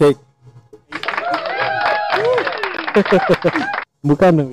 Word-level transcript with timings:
Cek. 0.00 0.16
Bukan 4.08 4.32
dong. 4.32 4.50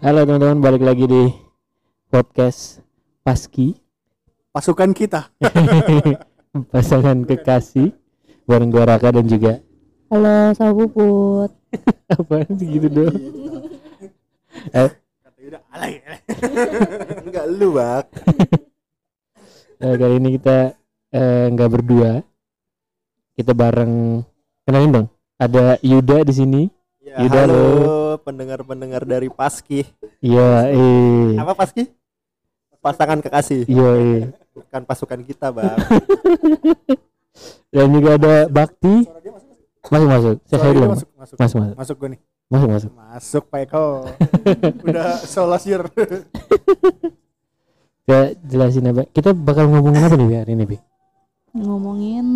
Halo 0.00 0.24
teman-teman, 0.24 0.64
balik 0.64 0.80
lagi 0.80 1.04
di 1.04 1.28
podcast 2.08 2.80
Paski 3.20 3.76
Pasukan 4.48 4.96
kita. 4.96 5.28
pasangan 6.72 7.20
kekasih 7.28 7.92
bareng 8.48 8.72
gua 8.72 8.96
Raka 8.96 9.12
dan 9.12 9.28
juga 9.28 9.60
Halo, 10.08 10.56
sama 10.56 10.72
Puput. 10.72 11.52
apa 12.16 12.48
sih 12.56 12.80
gitu 12.80 12.88
dong. 12.96 13.12
Eh, 14.72 14.88
Udah 15.52 15.60
alay. 15.68 16.00
Enggak 17.28 17.44
lu, 17.52 17.76
Bak. 17.76 18.08
eh, 19.84 19.94
kali 20.00 20.16
ini 20.16 20.40
kita 20.40 20.80
eh, 21.12 21.46
nggak 21.52 21.70
berdua, 21.70 22.24
kita 23.36 23.52
bareng 23.52 24.24
kenalin 24.64 24.92
dong. 24.92 25.08
Ada 25.36 25.76
Yuda 25.84 26.24
di 26.24 26.32
sini. 26.32 26.62
Ya, 27.04 27.22
Yuda, 27.22 27.40
halo 27.46 27.64
pendengar-pendengar 28.26 29.06
dari 29.06 29.30
Paski. 29.30 29.86
Iya, 30.18 30.72
eh, 30.72 31.38
Apa 31.38 31.54
Paski? 31.54 31.86
Pasangan 32.82 33.18
kekasih. 33.18 33.66
iya, 33.66 33.88
eh. 33.98 34.22
Bukan 34.54 34.82
pasukan 34.86 35.20
kita, 35.26 35.50
Bang. 35.50 35.74
Dan 37.74 37.92
juga 37.92 38.16
ada 38.16 38.34
Bakti. 38.48 39.04
Masuk 39.86 40.08
masuk. 40.10 40.36
Saya 40.50 40.58
saya 40.58 40.72
dulu. 40.74 40.86
masuk, 40.94 41.08
masuk. 41.14 41.36
Masuk 41.38 41.58
masuk. 41.58 41.76
Masuk 41.76 41.96
gue 41.98 42.08
nih. 42.14 42.20
Masuk 42.46 42.68
masuk. 42.70 42.90
Masuk, 42.94 43.44
Pak 43.50 43.60
Eko. 43.66 43.86
Udah 44.86 45.18
solasir. 45.22 45.82
Saya 48.06 48.38
jelasin 48.46 48.86
apa. 48.86 49.02
Kita 49.10 49.34
bakal 49.34 49.66
ngomongin 49.66 50.06
apa 50.06 50.14
nih 50.14 50.46
hari 50.46 50.54
ini, 50.54 50.62
Bi? 50.62 50.78
Ngomongin 51.56 52.26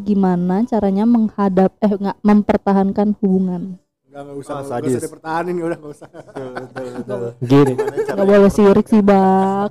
gimana 0.00 0.64
caranya 0.64 1.04
menghadap 1.04 1.76
eh 1.78 1.92
enggak 1.92 2.16
mempertahankan 2.20 3.12
hubungan. 3.20 3.76
Enggak 4.08 4.20
enggak 4.24 4.36
usah, 4.38 4.52
Oh, 4.52 4.56
enggak 4.56 4.64
usah 4.64 4.80
sadis. 4.80 5.02
dipertahanin 5.02 5.54
udah 5.58 5.76
enggak 5.76 5.92
usah. 5.92 6.08
Betul, 6.08 6.48
betul, 6.56 6.84
betul. 6.94 7.20
Gini. 7.42 7.72
Enggak 8.08 8.26
boleh 8.26 8.50
sirik 8.50 8.86
sih, 8.86 9.02
Bak. 9.02 9.70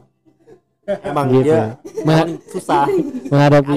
Emang 0.84 1.32
Gitu. 1.32 1.48
dia 1.48 1.80
emang 1.96 2.28
susah. 2.46 2.84
menghadapi 3.32 3.76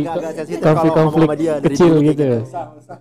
konflik-konflik 0.58 1.28
kecil 1.62 1.92
gitu. 2.02 2.24
kayak 2.42 2.98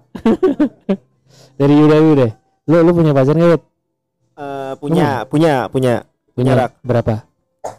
Dari 1.59 1.73
Yuda 1.73 1.97
deh. 2.15 2.31
Lu 2.65 2.77
lu 2.81 2.91
punya 2.93 3.11
pacar 3.11 3.33
nggak? 3.33 3.61
Eh, 4.35 4.73
punya, 4.77 5.25
punya, 5.25 5.53
punya. 5.67 5.93
Punya 6.31 6.51
Rak. 6.53 6.71
berapa? 6.83 7.23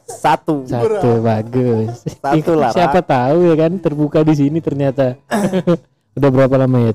Satu. 0.07 0.67
Satu, 0.67 1.11
bagus. 1.23 2.03
Satu 2.07 2.53
lah, 2.59 2.71
Siapa 2.75 3.01
tahu 3.03 3.51
ya 3.51 3.55
kan 3.55 3.73
terbuka 3.79 4.27
di 4.27 4.35
sini 4.35 4.59
ternyata. 4.59 5.15
Udah 6.17 6.31
berapa 6.33 6.55
lama 6.57 6.91
ya? 6.91 6.93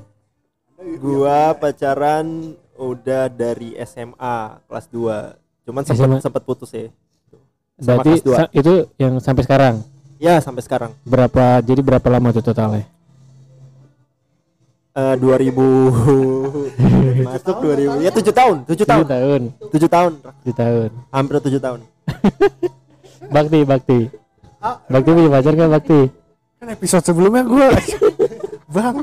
Gua 0.98 1.54
pacaran 1.54 2.58
udah 2.74 3.30
dari 3.30 3.78
SMA 3.86 4.36
kelas 4.66 4.86
2. 4.90 5.68
Cuman 5.70 5.82
sempat 5.86 6.18
sempat 6.18 6.42
putus 6.42 6.74
ya. 6.74 6.90
Sama 7.78 8.02
Berarti 8.02 8.12
itu 8.50 8.72
yang 8.98 9.22
sampai 9.22 9.42
sekarang. 9.46 9.74
Ya, 10.18 10.42
sampai 10.42 10.62
sekarang. 10.62 10.90
Berapa 11.06 11.62
jadi 11.62 11.78
berapa 11.82 12.06
lama 12.10 12.34
tuh 12.34 12.42
totalnya? 12.42 12.86
Eh 14.92 15.14
2000 15.16 15.56
masuk 17.32 17.56
2000. 17.64 18.04
Ya 18.04 18.10
7 18.12 18.28
tahun, 18.28 18.56
7 18.68 18.76
Tujuh 18.76 18.86
tahun. 18.86 19.04
tahun. 19.08 19.42
7 19.72 19.88
tahun. 19.88 20.12
Tujuh 20.44 20.56
tahun. 20.58 20.90
Hampir 21.08 21.34
7 21.40 21.56
tahun. 21.62 21.80
Bakti, 23.32 23.58
Bakti. 23.64 23.98
Bakti 24.62 25.08
punya 25.10 25.30
pacar 25.32 25.52
kan 25.56 25.68
Bakti? 25.72 26.00
Kan 26.62 26.68
episode 26.70 27.04
sebelumnya 27.04 27.42
gua 27.42 27.68
Bang. 28.74 28.96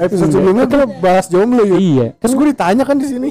episode 0.00 0.30
sebelumnya 0.32 0.64
kita 0.66 0.86
bahas 0.98 1.26
jomblo 1.28 1.62
ya. 1.62 1.76
Iya. 1.76 2.06
Terus 2.18 2.32
gue 2.34 2.46
ditanya 2.50 2.82
kan 2.88 2.96
di 2.96 3.06
sini. 3.06 3.28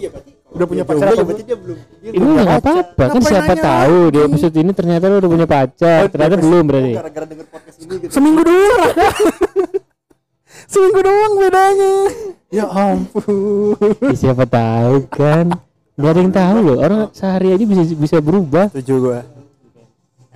Udah 0.51 0.67
punya 0.67 0.83
pacar 0.83 1.15
apa 1.15 1.23
belum? 1.23 1.39
dia 1.47 1.55
belum. 1.55 1.77
Ini 2.03 2.27
nggak 2.43 2.59
apa-apa 2.59 3.03
kan 3.07 3.21
siapa 3.23 3.55
nanya 3.55 3.63
tahu 3.63 3.97
di 4.11 4.19
episode 4.19 4.55
ini 4.59 4.71
ternyata 4.75 5.03
lu 5.07 5.15
udah 5.23 5.31
punya 5.31 5.47
pacar. 5.47 6.01
Ternyata 6.11 6.35
belum 6.37 6.63
berarti. 6.67 6.93
Gara-gara 6.99 7.25
denger 7.25 7.47
podcast 7.47 7.77
ini 7.81 7.93
gitu. 8.03 8.11
Seminggu 8.11 8.41
doang. 8.43 8.91
Seminggu 10.71 10.99
doang 11.03 11.33
bedanya. 11.39 11.93
Ya 12.51 12.65
ampun. 12.67 13.79
Ya, 14.03 14.15
siapa 14.15 14.43
tahu 14.43 15.07
kan. 15.07 15.55
Gak 15.99 16.11
ada 16.11 16.19
yang 16.23 16.33
tahu 16.33 16.57
loh. 16.63 16.77
Orang 16.79 17.01
sehari 17.11 17.51
aja 17.51 17.65
bisa 17.67 17.83
bisa 17.93 18.17
berubah. 18.23 18.71
Setuju 18.71 18.93
gua. 18.99 19.19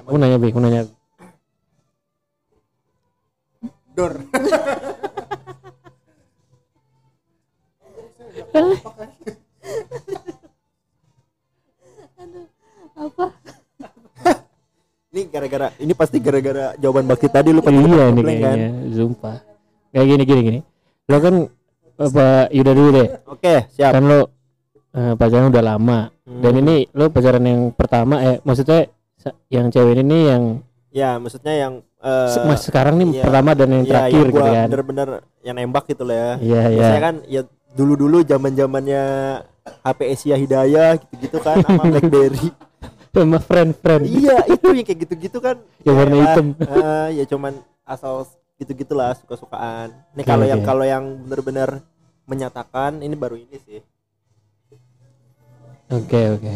Aku 0.06 0.20
nanya, 0.20 0.38
Bi, 0.38 0.52
aku 0.54 0.62
nanya. 0.62 0.86
Dor. 3.96 4.14
Apa? 12.96 13.28
Ini 15.16 15.32
gara-gara 15.32 15.72
ini 15.80 15.96
pasti 15.96 16.20
gara-gara 16.20 16.76
jawaban 16.76 17.08
bakti 17.08 17.32
tadi 17.32 17.56
lu 17.56 17.64
pada 17.64 17.80
Iya 17.80 18.12
ngebleng 18.12 18.40
kan? 18.44 18.58
kayaknya, 18.60 18.70
sumpah. 18.92 19.38
Kayak 19.96 20.06
gini 20.12 20.24
gini 20.28 20.42
gini. 20.44 20.60
Lo 21.08 21.18
kan 21.24 21.36
apa 21.96 22.26
Yuda 22.52 22.72
dulu 22.76 22.90
deh. 23.00 23.08
Oke, 23.32 23.56
siap. 23.72 23.96
Kan 23.96 24.04
lo 24.12 24.35
eh, 24.96 25.14
pacaran 25.14 25.50
udah 25.50 25.64
lama. 25.66 26.00
Dan 26.24 26.54
Hmm. 26.54 26.62
ini 26.62 26.76
lo 26.90 27.08
pacaran 27.08 27.44
yang 27.44 27.70
pertama 27.70 28.16
eh 28.20 28.40
maksudnya 28.42 28.88
yang 29.48 29.68
cewek 29.68 29.94
ini 29.94 30.04
nih 30.04 30.24
yang 30.28 30.44
Ya, 30.90 31.20
maksudnya 31.20 31.52
yang 31.54 31.74
eh, 32.00 32.30
mas 32.46 32.64
sekarang 32.64 32.96
nih 32.96 33.20
iya. 33.20 33.24
pertama 33.24 33.52
dan 33.52 33.68
yang 33.70 33.84
ya, 33.84 33.90
terakhir 33.92 34.16
yang 34.16 34.32
gitu 34.32 34.40
kan. 34.42 34.66
bener-bener 34.66 35.10
yang 35.42 35.56
nembak 35.56 35.84
gitu 35.86 36.04
lah 36.04 36.16
ya. 36.16 36.32
Iya 36.40 36.62
iya. 36.72 36.88
Kan 36.98 37.16
ya 37.28 37.42
dulu-dulu 37.76 38.24
zaman-zamannya 38.24 39.04
HP 39.84 40.00
Asia 40.08 40.36
Hidayah 40.36 40.96
gitu-gitu 40.98 41.38
kan 41.40 41.60
sama 41.60 41.84
BlackBerry. 41.92 42.48
Sama 43.12 43.40
friend-friend. 43.40 44.04
iya, 44.06 44.44
itu 44.46 44.66
yang 44.70 44.84
kayak 44.84 45.00
gitu-gitu 45.04 45.38
kan. 45.40 45.56
Warna 45.82 46.16
Ya, 46.16 46.24
hitam. 46.26 46.48
eh, 46.58 47.08
ya 47.14 47.26
cuman 47.26 47.54
asal 47.84 48.24
gitu-gitulah 48.56 49.16
suka-sukaan. 49.16 49.92
Ini 50.14 50.24
kalau 50.24 50.44
yang 50.44 50.60
oke. 50.60 50.66
kalau 50.66 50.84
yang 50.84 51.04
bener-bener 51.22 51.84
menyatakan 52.26 53.00
ini 53.00 53.14
baru 53.14 53.36
ini 53.36 53.58
sih. 53.58 53.80
Oke 55.90 56.20
oke. 56.34 56.54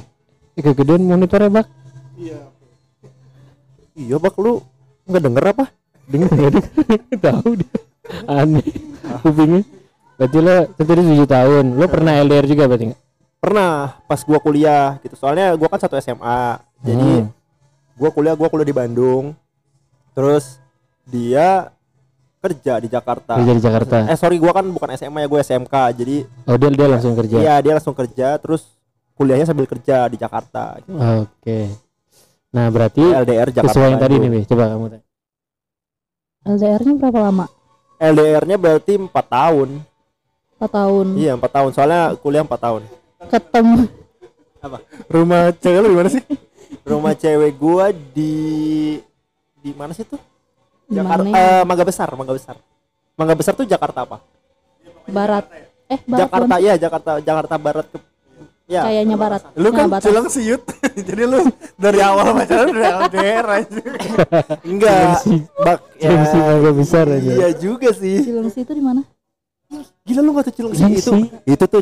Eh, 0.58 0.62
kegedean 0.62 1.06
monitornya 1.06 1.50
bak. 1.52 1.68
Iya, 4.00 4.16
Bak 4.16 4.36
lu 4.40 4.64
nggak 5.06 5.22
denger 5.24 5.44
apa? 5.52 5.66
Dengar 6.08 6.30
nggak 6.32 6.52
denger? 6.56 6.70
Tahu 7.28 7.50
dia. 7.60 7.78
Aneh. 8.26 8.66
Kupingnya. 9.22 9.62
Berarti 10.16 10.38
lo 10.40 10.56
kan 10.76 10.84
tadi 10.84 11.02
tujuh 11.04 11.28
tahun. 11.28 11.66
Lo 11.76 11.86
pernah 11.88 12.14
LDR 12.18 12.46
juga 12.48 12.64
berarti 12.66 12.86
nggak? 12.92 13.02
Pernah 13.40 13.72
pas 14.04 14.20
gua 14.24 14.40
kuliah 14.40 15.00
gitu. 15.00 15.16
Soalnya 15.16 15.52
gua 15.56 15.68
kan 15.68 15.80
satu 15.80 15.96
SMA. 15.96 16.60
Jadi 16.80 17.10
Hmm. 17.24 17.32
gua 17.96 18.10
kuliah 18.12 18.36
gua 18.36 18.48
kuliah 18.48 18.68
di 18.68 18.76
Bandung. 18.76 19.36
Terus 20.12 20.60
dia 21.06 21.72
kerja 22.40 22.80
di 22.80 22.88
Jakarta. 22.88 23.36
Kerja 23.36 23.54
di 23.54 23.64
Jakarta. 23.64 23.96
Eh 24.08 24.16
sorry 24.16 24.40
gua 24.40 24.52
kan 24.52 24.64
bukan 24.66 24.96
SMA 24.96 25.24
ya 25.24 25.28
gue 25.28 25.40
SMK. 25.40 25.76
Jadi 25.96 26.16
Oh 26.48 26.56
dia 26.56 26.70
dia 26.72 26.88
langsung 26.88 27.14
kerja. 27.16 27.36
iya 27.36 27.56
dia 27.60 27.74
langsung 27.76 27.96
kerja 27.96 28.40
terus 28.40 28.64
kuliahnya 29.20 29.44
sambil 29.44 29.68
kerja 29.68 30.08
di 30.08 30.16
Jakarta. 30.16 30.80
Gitu. 30.80 30.96
Oke. 30.96 31.60
Nah 32.56 32.72
berarti 32.72 33.04
LDR 33.04 33.52
Jakarta. 33.52 33.76
sesuai 33.76 33.88
yang 33.92 34.00
tadi 34.00 34.16
nih, 34.16 34.30
Bi. 34.32 34.40
Coba 34.48 34.72
kamu 34.72 34.86
tanya. 34.96 35.06
LDR-nya 36.48 36.94
berapa 36.96 37.20
lama? 37.28 37.46
LDR-nya 38.00 38.56
berarti 38.56 38.96
4 38.96 39.12
tahun. 39.12 39.70
4 40.56 40.72
tahun. 40.72 41.08
Iya 41.20 41.36
4 41.36 41.52
tahun. 41.52 41.70
Soalnya 41.76 42.02
kuliah 42.16 42.48
4 42.48 42.56
tahun. 42.56 42.82
Ketemu 43.28 44.00
Rumah 45.08 45.56
cewek 45.56 45.80
lu 45.84 45.88
di 45.92 45.98
mana 45.98 46.10
sih? 46.12 46.24
Rumah 46.84 47.14
cewek 47.16 47.52
gua 47.56 47.92
di 47.92 48.36
di 49.60 49.72
mana 49.76 49.96
sih 49.96 50.04
tuh? 50.04 50.20
Jakarta 50.90 51.28
eh, 51.32 51.64
Mangga 51.64 51.86
Besar, 51.88 52.10
Mangga 52.16 52.34
Besar. 52.36 52.56
Mangga 53.16 53.36
Besar 53.40 53.54
tuh 53.56 53.64
Jakarta 53.64 54.04
apa? 54.04 54.18
Barat. 55.08 55.46
Eh, 55.90 56.00
barat 56.06 56.20
Jakarta 56.28 56.56
ya, 56.60 56.74
Jakarta 56.76 57.12
Jakarta 57.24 57.56
Barat 57.56 57.86
ke 57.88 57.98
Ya. 58.70 58.86
Kayaknya 58.86 59.16
barat. 59.18 59.42
Lu 59.58 59.74
kan 59.74 59.90
batas. 59.90 60.06
Cilang 60.06 60.30
siut. 60.30 60.62
Jadi 61.10 61.24
lu 61.26 61.42
dari 61.74 62.00
awal 62.06 62.38
pacaran 62.38 62.70
udah 62.70 62.92
LDR 63.10 63.46
aja. 63.50 63.82
Enggak. 64.62 65.26
Bak 65.58 65.80
ya. 65.98 66.10
Cilengsi 66.14 66.38
mangga 66.38 66.72
besar 66.78 67.06
aja. 67.10 67.32
Iya 67.34 67.50
juga 67.58 67.90
sih. 67.98 68.22
Cilengsi 68.22 68.62
itu 68.62 68.74
di 68.78 68.84
mana? 68.86 69.02
Gila 70.06 70.22
lu 70.22 70.38
gak 70.38 70.54
tau 70.54 70.70
Cilengsi 70.70 70.86
itu. 71.02 71.12
Itu 71.50 71.66
tuh 71.66 71.82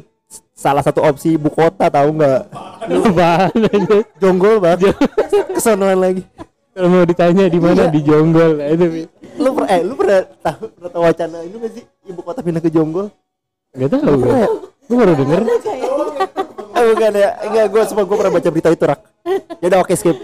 salah 0.56 0.80
satu 0.80 1.04
opsi 1.04 1.36
ibu 1.36 1.52
kota 1.52 1.92
tahu 1.92 2.16
nggak? 2.16 2.42
Lu 2.88 3.04
aja? 3.12 3.36
Jonggol 4.24 4.64
banget. 4.64 4.96
Kesonoan 5.60 6.00
lagi. 6.00 6.24
Kalau 6.72 6.88
mau 6.88 7.04
ditanya 7.04 7.52
di 7.52 7.60
mana 7.60 7.90
Iya. 7.90 7.92
di 7.92 8.00
Jonggol. 8.00 8.52
Nah, 8.64 8.68
Itu. 8.72 8.86
Lu 9.44 9.50
eh 9.68 9.82
lu 9.84 9.94
pernah 10.00 10.24
tahu 10.40 10.64
pernah 10.72 10.92
tahu 10.96 11.04
wacana 11.04 11.38
itu 11.44 11.56
gak 11.60 11.72
sih 11.76 11.84
ibu 12.08 12.22
kota 12.24 12.40
pindah 12.40 12.64
ke 12.64 12.72
Jonggol? 12.72 13.12
Gak 13.76 13.92
tahu 13.92 14.00
gue. 14.08 14.24
Pernah 14.24 14.40
ya? 14.40 14.50
Gue 14.88 14.96
baru 14.96 15.14
denger. 15.20 15.42
Eh 16.78 16.86
bukan 16.88 17.12
ya, 17.12 17.30
enggak 17.42 17.66
gue 17.68 17.82
semua 17.86 18.04
gue 18.06 18.18
pernah 18.18 18.34
baca 18.34 18.50
berita 18.50 18.70
itu 18.70 18.86
rak. 18.86 19.02
Ya 19.60 19.66
udah 19.68 19.80
oke 19.82 19.94
skip. 19.94 20.18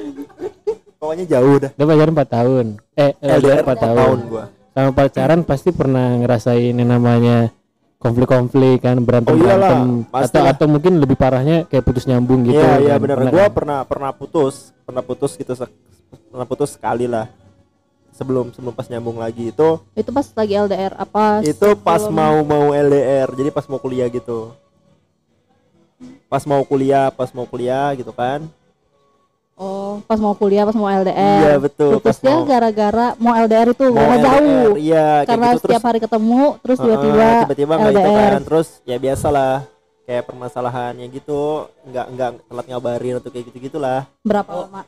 pokoknya 0.96 1.26
jauh 1.28 1.56
dah 1.60 1.72
Dia 1.76 1.84
pacaran 1.84 2.14
4 2.16 2.24
tahun. 2.30 2.66
Eh, 2.96 3.12
LDR 3.20 3.60
4 3.62 3.76
tahun. 3.76 4.18
gua 4.26 4.44
Sama 4.72 4.90
pacaran 4.90 5.40
pasti 5.44 5.70
pernah 5.70 6.16
ngerasain 6.16 6.72
yang 6.72 6.88
namanya 6.88 7.52
konflik-konflik 8.00 8.80
kan 8.80 9.00
berantem 9.00 9.32
Oh 9.32 9.40
iyalah, 9.40 9.80
berantem 9.80 9.88
atau 10.12 10.42
atau 10.44 10.66
mungkin 10.68 11.00
lebih 11.00 11.16
parahnya 11.16 11.64
kayak 11.68 11.84
putus 11.84 12.04
nyambung 12.04 12.44
gitu 12.44 12.60
iya 12.60 12.76
iya 12.78 12.96
kan. 12.96 13.04
benar 13.04 13.18
kan? 13.24 13.48
pernah 13.50 13.80
pernah 13.88 14.12
putus 14.12 14.76
pernah 14.84 15.00
putus 15.00 15.40
gitu 15.40 15.56
pernah 16.28 16.44
putus 16.44 16.76
sekali 16.76 17.08
lah 17.08 17.32
sebelum 18.12 18.52
sebelum 18.52 18.76
pas 18.76 18.92
nyambung 18.92 19.16
lagi 19.16 19.56
itu 19.56 19.80
Itu 19.96 20.12
pas 20.12 20.28
lagi 20.36 20.52
LDR 20.54 20.94
apa? 21.00 21.40
itu 21.42 21.70
pas 21.80 22.04
mau 22.12 22.44
mau 22.44 22.76
LDR 22.76 23.32
jadi 23.32 23.50
pas 23.50 23.64
mau 23.72 23.80
kuliah 23.80 24.12
gitu 24.12 24.52
pas 26.34 26.42
mau 26.44 26.66
kuliah 26.66 27.14
pas 27.14 27.30
mau 27.30 27.46
kuliah 27.46 27.94
gitu 27.94 28.10
kan 28.12 28.42
Oh, 29.54 30.02
pas 30.10 30.18
mau 30.18 30.34
kuliah, 30.34 30.66
pas 30.66 30.74
mau 30.74 30.90
LDR. 30.90 31.14
iya 31.46 31.56
betul 31.62 32.02
Putusnya 32.02 32.42
gara-gara 32.42 33.14
mau 33.22 33.38
LDR 33.38 33.70
itu 33.70 33.86
mau 33.86 34.02
karena 34.02 34.18
LDR, 34.18 34.34
jauh. 34.42 34.74
iya 34.82 35.08
Karena 35.22 35.46
gitu 35.46 35.54
terus 35.54 35.62
setiap 35.70 35.84
hari 35.86 36.00
ketemu, 36.02 36.44
terus 36.58 36.78
tiba-tiba 36.82 37.28
tiba-tiba 37.46 37.74
nggak 37.78 37.92
itu 37.94 38.02
LDR. 38.02 38.32
kan 38.34 38.42
terus 38.42 38.68
ya 38.82 38.98
biasalah 38.98 39.54
kayak 40.04 40.24
permasalahannya 40.26 41.06
gitu 41.08 41.42
nggak 41.86 42.06
nggak 42.10 42.30
telat 42.44 42.66
ngabarin 42.66 43.16
atau 43.16 43.30
kayak 43.30 43.46
gitu 43.48 43.58
gitulah 43.64 44.10
berapa 44.20 44.52
lama 44.58 44.82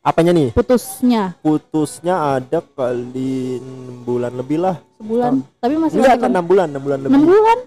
apanya 0.00 0.32
nih 0.32 0.48
putusnya? 0.50 1.36
putusnya 1.38 2.14
ada 2.34 2.64
kali 2.64 3.60
6 3.60 4.02
bulan 4.02 4.32
lebih 4.32 4.58
lah 4.58 4.80
Sebulan. 4.96 5.44
Tapi 5.54 5.74
masih 5.76 5.96
enggak 6.00 6.16
kan 6.16 6.30
6 6.32 6.40
bulan 6.42 6.66
6 6.72 6.80
bulan 6.80 6.98
lebih 7.04 7.12
6 7.12 7.28
bulan? 7.28 7.58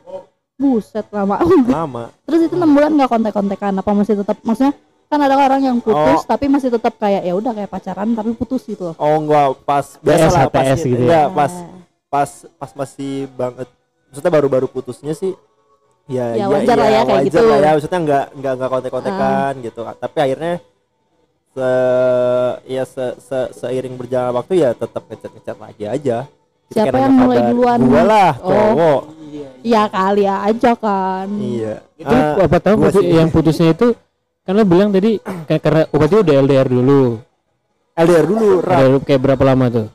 Buset 0.60 1.08
lama. 1.10 1.40
lama 1.66 2.04
terus 2.22 2.42
itu 2.44 2.54
6 2.54 2.68
bulan 2.68 2.92
nggak 2.92 3.08
kontak-kontakan 3.08 3.80
apa 3.80 3.92
masih 3.94 4.16
tetap 4.18 4.38
maksudnya 4.42 4.76
kan 5.08 5.18
ada 5.18 5.34
orang 5.34 5.62
yang 5.64 5.78
putus 5.80 6.20
Oh. 6.20 6.28
tapi 6.28 6.46
masih 6.46 6.70
tetap 6.70 6.94
kayak 6.96 7.24
ya 7.24 7.34
udah 7.34 7.50
kayak 7.50 7.68
pacaran 7.68 8.12
tapi 8.12 8.30
putus 8.34 8.62
gitu 8.64 8.84
loh. 8.86 8.96
oh 8.96 9.16
enggak 9.18 9.56
pas 9.64 9.86
biasa 9.98 10.26
lah 10.28 10.44
pas 10.46 10.62
HTS 10.68 10.80
gitu 10.84 10.94
ya? 10.94 11.02
enggak 11.02 11.28
pas 11.32 11.54
Nah, 11.56 11.68
pas 12.12 12.30
pas 12.54 12.72
masih 12.76 13.14
banget 13.32 13.68
maksudnya 14.06 14.32
baru-baru 14.32 14.68
putusnya 14.68 15.14
sih 15.14 15.32
ya 16.06 16.34
Ya, 16.34 16.36
iya, 16.36 16.46
wajar 16.46 16.76
lah 16.76 16.86
iya, 16.86 16.92
ya, 16.92 17.02
kayak 17.02 17.16
wajar 17.16 17.26
gitu. 17.26 17.38
Ah. 17.40 17.48
lah 17.48 17.58
ya 17.58 17.72
maksudnya 17.72 18.00
enggak 18.00 18.26
enggak 18.34 18.54
enggak 18.54 18.70
kontek-kontekan 18.70 19.52
gitu 19.62 19.80
tapi 19.96 20.18
akhirnya 20.20 20.54
se 21.50 21.70
ya 22.68 22.84
se, 22.84 23.06
se 23.20 23.38
seiring 23.56 23.96
berjalan 23.96 24.34
waktu 24.36 24.54
ya 24.58 24.70
tetap 24.74 25.02
ngechat-ngechat 25.04 25.58
lagi 25.58 25.86
aja 25.88 26.18
Jadi 26.68 26.76
Siapa 26.76 26.98
yang 27.00 27.14
mulai 27.16 27.40
duluan? 27.48 27.80
gua 27.82 28.04
lah 28.04 28.32
Oh. 28.40 29.00
Cowok 29.32 29.52
ya 29.62 29.84
kali 29.88 30.24
aja 30.26 30.72
kan. 30.74 31.28
iya 31.36 31.76
Itu 31.96 32.10
Ah, 32.12 32.42
apa 32.42 32.58
tahu 32.58 32.74
gua 32.76 32.90
putus- 32.90 33.06
yang 33.08 33.30
putusnya 33.30 33.70
itu 33.72 33.88
kan 34.42 34.54
lo 34.54 34.64
bilang 34.64 34.90
tadi 34.90 35.18
kayak 35.46 35.62
karena 35.62 35.82
berarti 35.88 36.16
udah 36.18 36.36
LDR 36.40 36.68
dulu. 36.68 37.02
LDR 37.94 38.26
dulu 38.26 38.48
Rap. 38.60 38.80
LDR 38.80 39.00
kayak 39.04 39.22
berapa 39.22 39.44
lama 39.46 39.66
tuh? 39.70 39.88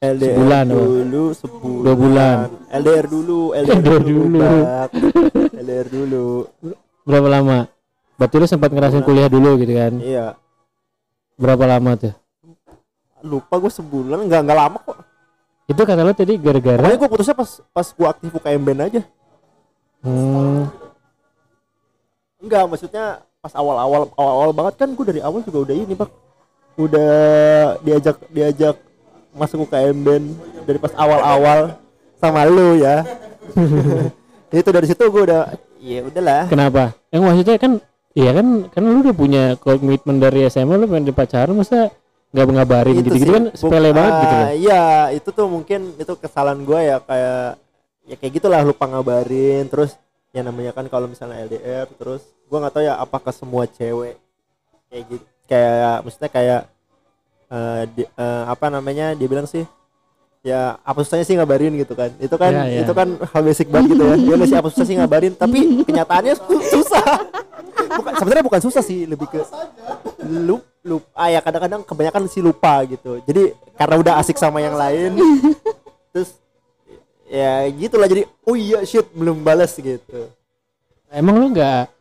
LDR 0.00 0.32
Sebulan 0.32 0.64
apa? 0.64 0.80
dulu 0.80 1.24
sebulan 1.32 1.82
Dua 1.82 1.94
bulan. 1.94 2.36
LDR 2.72 3.06
dulu 3.06 3.38
LDR, 3.58 3.76
LDR 3.76 4.02
dulu. 4.02 4.40
LDR 5.52 5.86
dulu 5.88 6.26
Berapa 7.02 7.28
lama? 7.28 7.58
Berarti 8.14 8.36
lo 8.36 8.46
sempat 8.46 8.70
ngerasain 8.70 9.02
kuliah 9.02 9.26
dulu 9.26 9.58
gitu 9.58 9.72
kan? 9.72 9.92
iya 9.98 10.34
Berapa 11.34 11.64
lama 11.68 11.92
tuh? 11.96 12.14
lupa 13.20 13.54
gue 13.56 13.70
sebulan 13.70 14.26
nggak 14.26 14.40
nggak 14.42 14.58
lama 14.58 14.78
kok 14.80 14.98
Itu 15.72 15.82
kata 15.88 16.04
lo 16.04 16.12
tadi 16.12 16.36
gara-gara 16.36 16.84
pokoknya 16.84 17.00
gue 17.00 17.08
putusnya 17.08 17.36
pas 17.36 17.50
pas 17.72 17.88
gue 17.88 18.06
aktif 18.08 18.30
UKM 18.36 18.62
band 18.62 18.80
aja. 18.84 19.02
Hmm, 20.02 20.68
enggak 22.44 22.64
maksudnya 22.68 23.24
pas 23.40 23.52
awal-awal 23.56 24.12
awal-awal 24.14 24.50
banget. 24.52 24.74
Kan 24.76 24.92
gue 24.92 25.06
dari 25.08 25.20
awal 25.24 25.40
juga 25.40 25.58
udah 25.64 25.74
ini 25.74 25.94
bak 25.96 26.10
udah 26.76 27.14
diajak 27.80 28.16
diajak 28.28 28.76
masuk 29.32 29.64
UKM 29.64 29.96
band 30.04 30.26
dari 30.68 30.78
pas 30.78 30.92
awal-awal 30.92 31.80
sama 32.20 32.44
lu 32.44 32.76
ya. 32.76 33.02
Itu 34.52 34.68
dari 34.68 34.84
situ 34.84 35.00
gue 35.08 35.22
udah 35.24 35.56
ya 35.80 36.04
udahlah. 36.04 36.52
Kenapa? 36.52 36.92
Yang 37.08 37.22
maksudnya 37.24 37.56
kan 37.56 37.72
Iya 38.12 38.36
kan 38.36 38.68
kan 38.68 38.82
lu 38.84 39.00
udah 39.00 39.16
punya 39.16 39.42
komitmen 39.56 40.20
dari 40.20 40.44
SMA 40.52 40.76
lu 40.76 40.84
pengen 40.84 41.16
pacaran 41.16 41.56
masa 41.56 41.88
nggak 42.32 42.46
ngabarin 42.48 42.94
Itu 42.94 43.00
gitu-gitu 43.02 43.24
sih. 43.26 43.34
kan 43.34 43.44
sepele 43.52 43.90
banget 43.90 44.12
gitu 44.18 44.34
loh. 44.34 44.42
ah, 44.42 44.52
Iya, 44.54 44.82
itu 45.12 45.28
tuh 45.30 45.46
mungkin 45.46 45.80
itu 45.94 46.12
kesalahan 46.16 46.60
gue 46.60 46.80
ya 46.82 46.96
kayak 46.98 47.46
ya 48.02 48.14
kayak 48.16 48.32
gitulah 48.34 48.60
lupa 48.62 48.84
ngabarin 48.86 49.64
terus 49.66 49.94
ya 50.28 50.40
namanya 50.40 50.72
kan 50.72 50.84
kalau 50.86 51.04
misalnya 51.04 51.38
LDR 51.40 51.86
terus 51.92 52.24
gue 52.42 52.56
nggak 52.56 52.72
tahu 52.72 52.82
ya 52.82 52.96
apakah 52.96 53.30
semua 53.30 53.64
cewek 53.66 54.16
kayak 54.88 55.04
gitu 55.06 55.24
kayak 55.44 55.96
maksudnya 56.00 56.30
kayak 56.30 56.60
eh, 57.46 57.82
di- 57.92 58.08
eh, 58.10 58.44
apa 58.46 58.66
namanya 58.68 59.12
dia 59.12 59.28
bilang 59.28 59.44
sih 59.44 59.68
ya 60.42 60.74
apa 60.80 60.98
susahnya 61.00 61.22
sih 61.22 61.36
ngabarin 61.36 61.76
gitu 61.76 61.92
kan 61.92 62.10
itu 62.16 62.34
kan 62.34 62.50
Iya, 62.50 62.64
iya. 62.66 62.80
itu 62.82 62.90
kan 62.90 63.14
hal 63.14 63.42
basic 63.42 63.68
banget 63.68 63.92
gitu 63.92 64.02
ya 64.02 64.16
nggak 64.34 64.48
sih 64.48 64.58
apa 64.58 64.68
susah 64.68 64.86
sih 64.88 64.96
ngabarin 64.96 65.32
tapi 65.32 65.58
kenyataannya 65.82 66.34
su- 66.34 66.64
susah 66.66 67.04
bukan 68.00 68.12
sebenarnya 68.16 68.44
bukan 68.44 68.60
susah 68.60 68.82
sih 68.82 69.04
lebih 69.04 69.28
ke 69.28 69.38
lup 70.32 70.62
lup 70.82 71.04
ah 71.12 71.28
ya 71.28 71.44
kadang-kadang 71.44 71.84
kebanyakan 71.84 72.26
sih 72.26 72.40
lupa 72.40 72.80
gitu 72.88 73.20
jadi 73.28 73.52
karena 73.76 73.94
udah 74.00 74.14
asik 74.18 74.40
sama 74.40 74.64
yang 74.64 74.74
lain 74.74 75.20
terus 76.16 76.40
ya 77.28 77.68
gitulah 77.70 78.08
jadi 78.08 78.24
oh 78.48 78.56
iya 78.56 78.80
shit 78.88 79.06
belum 79.12 79.44
balas 79.44 79.76
gitu 79.76 80.32
Emang 81.12 81.36
lu 81.36 81.52
nggak 81.52 81.92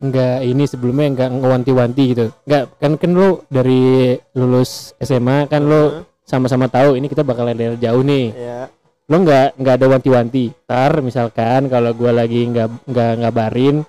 nggak 0.00 0.36
ini 0.48 0.64
sebelumnya 0.64 1.06
nggak 1.12 1.30
ngewanti-wanti 1.36 2.02
gitu? 2.16 2.26
Nggak 2.48 2.80
kan 2.80 2.92
kan 2.96 3.10
lu 3.12 3.44
dari 3.52 4.16
lulus 4.32 4.96
SMA 4.96 5.52
kan 5.52 5.60
lu 5.60 6.00
Heeh. 6.00 6.02
sama-sama 6.24 6.64
tahu 6.72 6.96
ini 6.96 7.12
kita 7.12 7.20
bakal 7.20 7.44
LDR 7.44 7.76
jauh 7.76 8.00
nih. 8.00 8.32
ya 8.32 8.72
Lu 9.04 9.20
nggak 9.20 9.60
nggak 9.60 9.74
ada 9.76 9.86
wanti-wanti. 9.92 10.48
Tar 10.64 11.04
misalkan 11.04 11.68
kalau 11.68 11.92
gua 11.92 12.16
lagi 12.16 12.40
nggak 12.40 12.88
nggak 12.88 13.12
ngabarin 13.20 13.84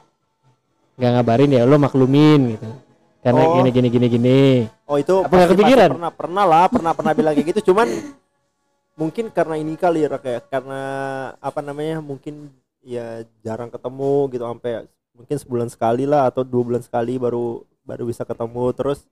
nggak 1.00 1.12
ngabarin 1.16 1.56
ya 1.56 1.64
lu 1.64 1.76
maklumin 1.80 2.60
gitu. 2.60 2.68
Karena 3.26 3.42
Oh. 3.42 3.58
gini 3.58 3.70
gini 3.72 3.88
gini 3.90 4.08
gini. 4.08 4.40
oh 4.86 4.96
itu 4.96 5.16
Apa 5.18 5.26
nggak 5.26 5.34
pasti- 5.42 5.54
kepikiran? 5.58 5.82
pasti 5.84 5.98
pernah 5.98 6.14
pernah 6.14 6.44
lah 6.46 6.66
pernah 6.70 6.92
pernah 6.94 7.12
bilang 7.12 7.34
kayak 7.34 7.48
gitu 7.50 7.74
cuman 7.74 7.90
mungkin 8.94 9.26
karena 9.28 9.56
ini 9.58 9.74
kali 9.76 10.06
ya 10.06 10.14
kayak 10.14 10.46
karena 10.46 10.82
apa 11.36 11.60
namanya 11.60 12.00
mungkin 12.00 12.54
ya 12.80 13.26
jarang 13.42 13.68
ketemu 13.68 14.30
gitu 14.30 14.46
sampai 14.46 14.86
mungkin 15.12 15.36
sebulan 15.36 15.68
sekali 15.68 16.06
lah 16.06 16.30
atau 16.30 16.46
dua 16.46 16.64
bulan 16.64 16.80
sekali 16.80 17.18
baru 17.18 17.60
baru 17.82 18.06
bisa 18.06 18.22
ketemu 18.24 18.64
terus 18.72 19.10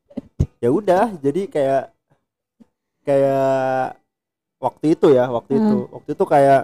ya 0.60 0.70
udah 0.70 1.10
jadi 1.18 1.42
kayak 1.48 1.84
kayak 3.04 3.98
waktu 4.58 4.86
itu 4.94 5.08
ya 5.12 5.26
waktu 5.28 5.52
Hmm. 5.52 5.60
itu 5.60 5.78
waktu 5.92 6.10
itu 6.14 6.24
kayak 6.24 6.62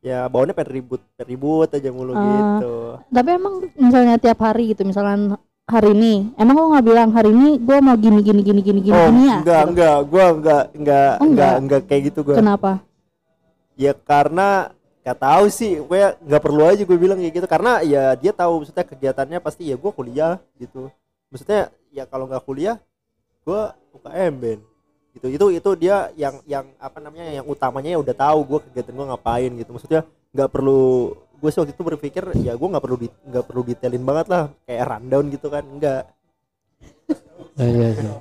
ya 0.00 0.26
baunya 0.26 0.50
pengen 0.50 0.72
ribut 0.74 1.00
pengen 1.14 1.28
ribut 1.28 1.68
aja 1.70 1.90
mulu 1.90 2.12
Ah. 2.12 2.24
gitu 2.58 2.74
Tapi 3.06 3.28
emang 3.30 3.54
misalnya 3.76 4.16
tiap 4.16 4.40
hari 4.40 4.72
gitu, 4.72 4.82
misalkan 4.82 5.38
hari 5.64 5.94
ini, 5.94 6.14
emang 6.34 6.56
lo 6.58 6.66
nggak 6.74 6.86
bilang 6.86 7.08
hari 7.14 7.30
ini 7.30 7.56
gue 7.56 7.78
mau 7.78 7.94
gini 7.94 8.18
gini 8.20 8.40
gini 8.42 8.60
gini 8.60 8.80
gini, 8.82 8.94
oh 8.94 9.08
gini 9.08 9.22
ya? 9.30 9.36
enggak 9.38 9.60
Gitu. 9.62 9.70
enggak. 9.70 9.96
Gua 10.10 10.26
enggak 10.34 10.62
enggak 10.74 11.12
Oh, 11.14 11.22
enggak? 11.22 11.22
enggak? 11.22 11.52
enggak 11.62 11.80
kayak 11.86 12.02
gitu 12.10 12.18
gua. 12.22 12.36
Kenapa? 12.38 12.70
ya 13.72 13.92
karena 13.96 14.68
gak 15.02 15.18
tahu 15.18 15.44
sih. 15.48 15.80
Gue 15.80 16.14
nggak 16.14 16.42
perlu 16.44 16.62
aja 16.68 16.82
gue 16.84 16.98
bilang 17.00 17.18
kayak 17.18 17.34
gitu. 17.34 17.46
Karena 17.48 17.80
ya 17.82 18.12
dia 18.14 18.30
tahu 18.30 18.62
maksudnya 18.62 18.84
kegiatannya 18.84 19.38
pasti 19.40 19.66
ya 19.66 19.74
gue 19.74 19.90
kuliah 19.90 20.38
gitu. 20.60 20.92
Maksudnya 21.32 21.72
ya 21.90 22.04
kalau 22.06 22.28
nggak 22.28 22.44
kuliah 22.44 22.76
gue 23.42 23.60
UKM 23.96 24.32
Ben. 24.38 24.60
Gitu. 25.16 25.26
Itu 25.32 25.46
itu 25.50 25.70
dia 25.74 26.12
yang 26.14 26.38
yang 26.44 26.68
apa 26.78 27.00
namanya 27.00 27.32
yang 27.32 27.46
utamanya 27.48 27.96
ya 27.96 27.98
udah 27.98 28.14
tahu 28.14 28.38
gue 28.44 28.58
kegiatan 28.70 28.92
gue 28.94 29.06
ngapain 29.08 29.50
gitu. 29.56 29.70
Maksudnya 29.72 30.02
nggak 30.36 30.50
perlu 30.52 31.16
gue 31.42 31.50
sih 31.50 31.58
waktu 31.58 31.74
itu 31.74 31.82
berpikir 31.82 32.22
ya 32.38 32.54
gue 32.54 32.68
nggak 32.68 32.80
perlu 32.80 32.96
di- 32.96 33.18
nggak 33.24 33.44
perlu 33.44 33.62
detailin 33.62 34.00
banget 34.00 34.26
lah 34.28 34.42
kayak 34.62 34.86
rundown 34.86 35.26
gitu 35.28 35.46
kan 35.48 35.64
enggak 35.64 36.02
Oh, 37.52 37.68
iya, 37.68 37.88
iya. 37.92 38.12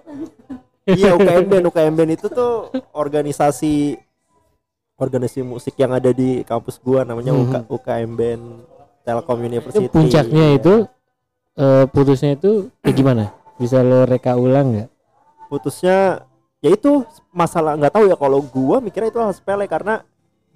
iya 0.88 1.10
UKM 1.14 1.46
Band 1.48 1.66
UKM 1.66 1.94
Band 1.96 2.12
itu 2.12 2.28
tuh 2.28 2.68
organisasi 2.92 3.96
organisasi 4.96 5.40
musik 5.42 5.74
yang 5.76 5.94
ada 5.94 6.12
di 6.12 6.44
kampus 6.44 6.78
gua 6.78 7.02
namanya. 7.02 7.32
UK, 7.32 7.66
UKM 7.66 8.12
Band 8.12 8.44
Telkom 9.02 9.40
University 9.40 9.82
Itu 9.82 9.96
puncaknya 9.96 10.46
Iya. 10.52 10.58
itu 10.58 10.74
eh, 11.54 11.86
putusnya 11.88 12.32
itu 12.34 12.52
kayak 12.82 12.94
gimana? 12.94 13.24
Bisa 13.56 13.80
lo 13.80 14.04
reka 14.04 14.36
ulang 14.36 14.68
nggak? 14.74 14.90
putusnya 15.48 16.24
ya 16.60 16.70
itu 16.70 17.04
masalah 17.30 17.76
nggak 17.76 17.92
tahu 17.92 18.06
ya 18.06 18.16
kalau 18.16 18.40
gua 18.42 18.80
mikirnya 18.80 19.10
itu 19.10 19.20
hal 19.20 19.32
sepele 19.32 19.66
karena 19.66 20.00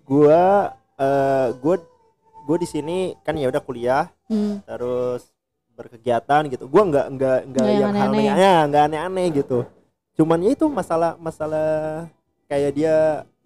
gua 0.03 0.71
eh 0.95 1.47
gua 1.57 1.75
gua 2.45 2.55
di 2.55 2.65
sini 2.65 2.97
kan 3.19 3.33
ya 3.33 3.49
udah 3.49 3.59
kuliah 3.59 4.05
Hmm. 4.25 4.61
terus 4.63 5.25
berkegiatan 5.73 6.45
gitu 6.47 6.65
gua 6.65 6.83
nggak 6.85 7.07
nggak 7.11 7.39
nggak 7.49 7.67
yang 7.67 7.91
hal 7.91 8.09
aneh-aneh. 8.09 8.31
aneh 8.31 8.59
nggak 8.69 8.83
aneh-aneh 8.85 9.27
gitu 9.35 9.59
cuman 10.15 10.39
ya 10.39 10.49
itu 10.51 10.65
masalah 10.65 11.17
masalah 11.17 12.05
kayak 12.45 12.71
dia 12.71 12.95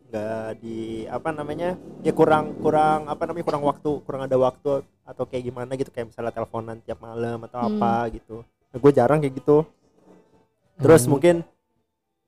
nggak 0.06 0.60
di 0.60 0.78
apa 1.06 1.30
namanya 1.30 1.74
ya 2.02 2.12
kurang 2.12 2.54
kurang 2.60 3.08
apa 3.08 3.24
namanya 3.24 3.46
kurang 3.46 3.64
waktu 3.64 3.92
kurang 4.04 4.22
ada 4.24 4.38
waktu 4.38 4.82
atau 5.04 5.24
kayak 5.26 5.44
gimana 5.44 5.72
gitu 5.74 5.90
kayak 5.90 6.10
misalnya 6.10 6.30
teleponan 6.30 6.78
tiap 6.82 7.00
malam 7.00 7.42
atau 7.44 7.58
Hmm. 7.60 7.70
apa 7.76 7.94
gitu 8.12 8.42
nah, 8.70 8.78
gue 8.78 8.92
jarang 8.92 9.18
kayak 9.18 9.36
gitu 9.36 9.66
terus 10.78 11.04
Hmm. 11.04 11.12
mungkin 11.12 11.36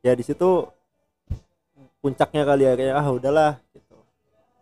ya 0.02 0.14
di 0.14 0.24
situ 0.24 0.66
puncaknya 2.02 2.42
kali 2.44 2.64
ya 2.66 2.74
kayak 2.74 2.96
ah 2.96 3.08
udahlah 3.08 3.52
gitu 3.72 3.96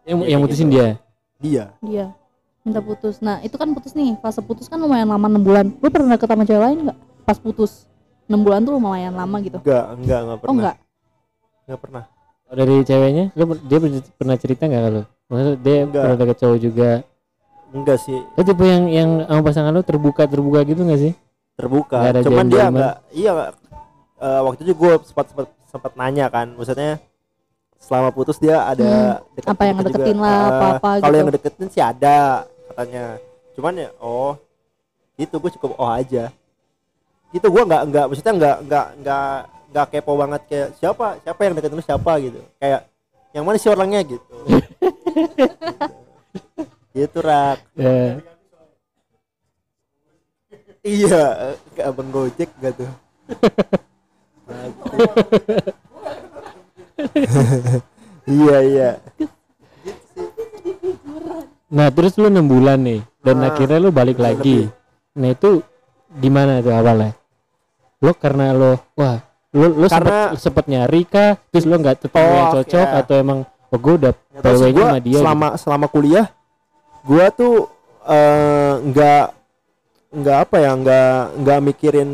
yang, 0.04 0.18
Ya, 0.20 0.28
yang 0.36 0.40
mutusin 0.42 0.68
gitu. 0.68 0.76
dia 0.76 0.88
dia 1.40 1.74
Dia 1.82 2.12
minta 2.62 2.84
putus. 2.84 3.24
Nah 3.24 3.40
itu 3.42 3.56
kan 3.56 3.72
putus 3.72 3.96
nih. 3.96 4.20
Fase 4.20 4.44
putus 4.44 4.68
kan 4.68 4.78
lumayan 4.78 5.10
lama 5.10 5.26
6 5.32 5.42
bulan. 5.42 5.66
Lu 5.80 5.88
pernah 5.90 6.20
sama 6.20 6.44
cewek 6.46 6.62
lain 6.62 6.78
nggak? 6.92 6.98
Pas 7.26 7.40
putus 7.40 7.88
6 8.30 8.36
bulan 8.46 8.62
tuh 8.62 8.78
lumayan 8.78 9.18
lama 9.18 9.42
gitu. 9.42 9.58
enggak 9.64 9.86
enggak 9.98 10.20
enggak 10.22 10.38
pernah 10.38 10.52
Oh 10.52 10.54
enggak? 10.54 10.76
enggak 11.66 11.80
pernah 11.82 12.04
Kalau 12.46 12.58
dari 12.58 12.76
ceweknya 12.82 13.26
lu 13.34 13.44
dia 13.66 13.78
pernah 14.18 14.36
cerita 14.38 14.64
nggak 14.70 14.84
kalau 14.86 15.04
maksud 15.30 15.54
dia 15.62 15.76
Enggak. 15.86 16.02
pernah 16.02 16.18
deket 16.18 16.38
cowok 16.42 16.58
juga 16.62 16.90
enggak 17.70 17.98
sih 18.02 18.18
lu 18.18 18.42
tipe 18.42 18.66
yang 18.66 18.84
yang 18.90 19.10
sama 19.30 19.42
pasangan 19.46 19.72
lu 19.74 19.82
terbuka 19.86 20.26
terbuka 20.26 20.60
gitu 20.66 20.82
nggak 20.82 21.02
sih 21.02 21.14
terbuka 21.54 21.98
cuman 22.22 22.46
dia 22.50 22.64
enggak 22.70 22.96
iya 23.14 23.32
eh, 24.18 24.42
waktu 24.46 24.62
itu 24.66 24.74
gue 24.74 24.94
sempat 25.06 25.26
sempat 25.30 25.48
sempat 25.70 25.92
nanya 25.94 26.26
kan 26.30 26.54
maksudnya 26.58 26.98
selama 27.80 28.12
putus 28.12 28.38
dia 28.38 28.60
ada 28.62 29.24
Hmm. 29.24 29.50
Apa 29.50 29.62
yang 29.66 29.76
deket 29.80 29.96
ngedeketin 29.96 30.14
juga. 30.14 30.24
lah, 30.24 30.38
Eh, 30.38 30.48
apa-apa 30.52 30.90
kalau 31.00 31.10
gitu. 31.10 31.18
yang 31.18 31.30
deketin 31.32 31.68
sih 31.70 31.82
ada 31.82 32.18
katanya. 32.68 33.04
Cuman 33.56 33.74
ya 33.76 33.90
oh 33.98 34.34
itu 35.16 35.34
gue 35.34 35.52
cukup 35.56 35.70
oh 35.76 35.90
aja. 35.90 36.24
Itu 37.30 37.46
gue 37.46 37.62
nggak 37.62 37.82
nggak 37.88 38.06
maksudnya 38.08 38.34
nggak 38.36 38.58
nggak 38.66 38.86
nggak 39.00 39.26
nggak 39.70 39.86
kepo 39.90 40.12
banget 40.14 40.42
kayak 40.46 40.68
siapa? 40.76 41.06
Siapa 41.22 41.40
yang 41.42 41.54
deketin 41.56 41.76
lu? 41.76 41.82
Siapa? 41.82 42.12
gitu. 42.20 42.40
Kayak 42.58 42.82
yang 43.32 43.44
mana 43.44 43.58
sih 43.58 43.70
orangnya? 43.70 44.00
gitu. 44.04 44.36
Gitu 46.90 47.22
rak. 47.22 47.62
Ya. 47.78 48.18
Iya 50.82 51.54
ke 51.76 51.82
abang 51.84 52.08
gojek 52.10 52.48
gak 52.58 52.80
tuh 52.80 52.88
iya 58.40 58.58
iya. 58.62 58.90
Nah 61.70 61.88
terus 61.94 62.18
lu 62.18 62.28
enam 62.28 62.46
bulan 62.46 62.82
nih 62.82 63.02
dan 63.22 63.42
Ah, 63.42 63.54
akhirnya 63.54 63.78
lu 63.78 63.90
balik 63.94 64.18
lagi. 64.18 64.66
nah 65.14 65.30
itu 65.30 65.62
gimana 66.18 66.64
tuh 66.64 66.74
awalnya? 66.74 67.14
Lo 68.00 68.16
karena 68.16 68.56
lo 68.56 68.80
wah 68.96 69.20
lu 69.52 69.66
lu 69.76 69.88
Karena- 69.90 70.34
sempet, 70.34 70.42
sempet 70.42 70.66
nyari 70.70 71.02
kah? 71.06 71.38
Terus 71.52 71.66
lo 71.66 71.76
nggak 71.78 71.98
ketemu 72.06 72.26
Oh, 72.26 72.34
yang 72.34 72.50
cocok 72.62 72.88
oke. 72.88 72.98
atau 73.04 73.16
emang 73.18 73.40
oh 73.46 73.78
gue 73.78 73.94
udah 74.02 74.14
Ya, 74.34 74.40
gua 74.72 74.86
sama 74.90 75.00
dia 75.00 75.20
selama 75.20 75.48
selama 75.60 75.86
kuliah 75.92 76.26
gua 77.04 77.26
tuh 77.30 77.68
eh, 78.08 78.74
nggak 78.82 79.26
nggak 80.10 80.38
apa 80.42 80.56
ya 80.58 80.72
nggak 80.74 81.14
nggak 81.46 81.60
mikirin 81.62 82.10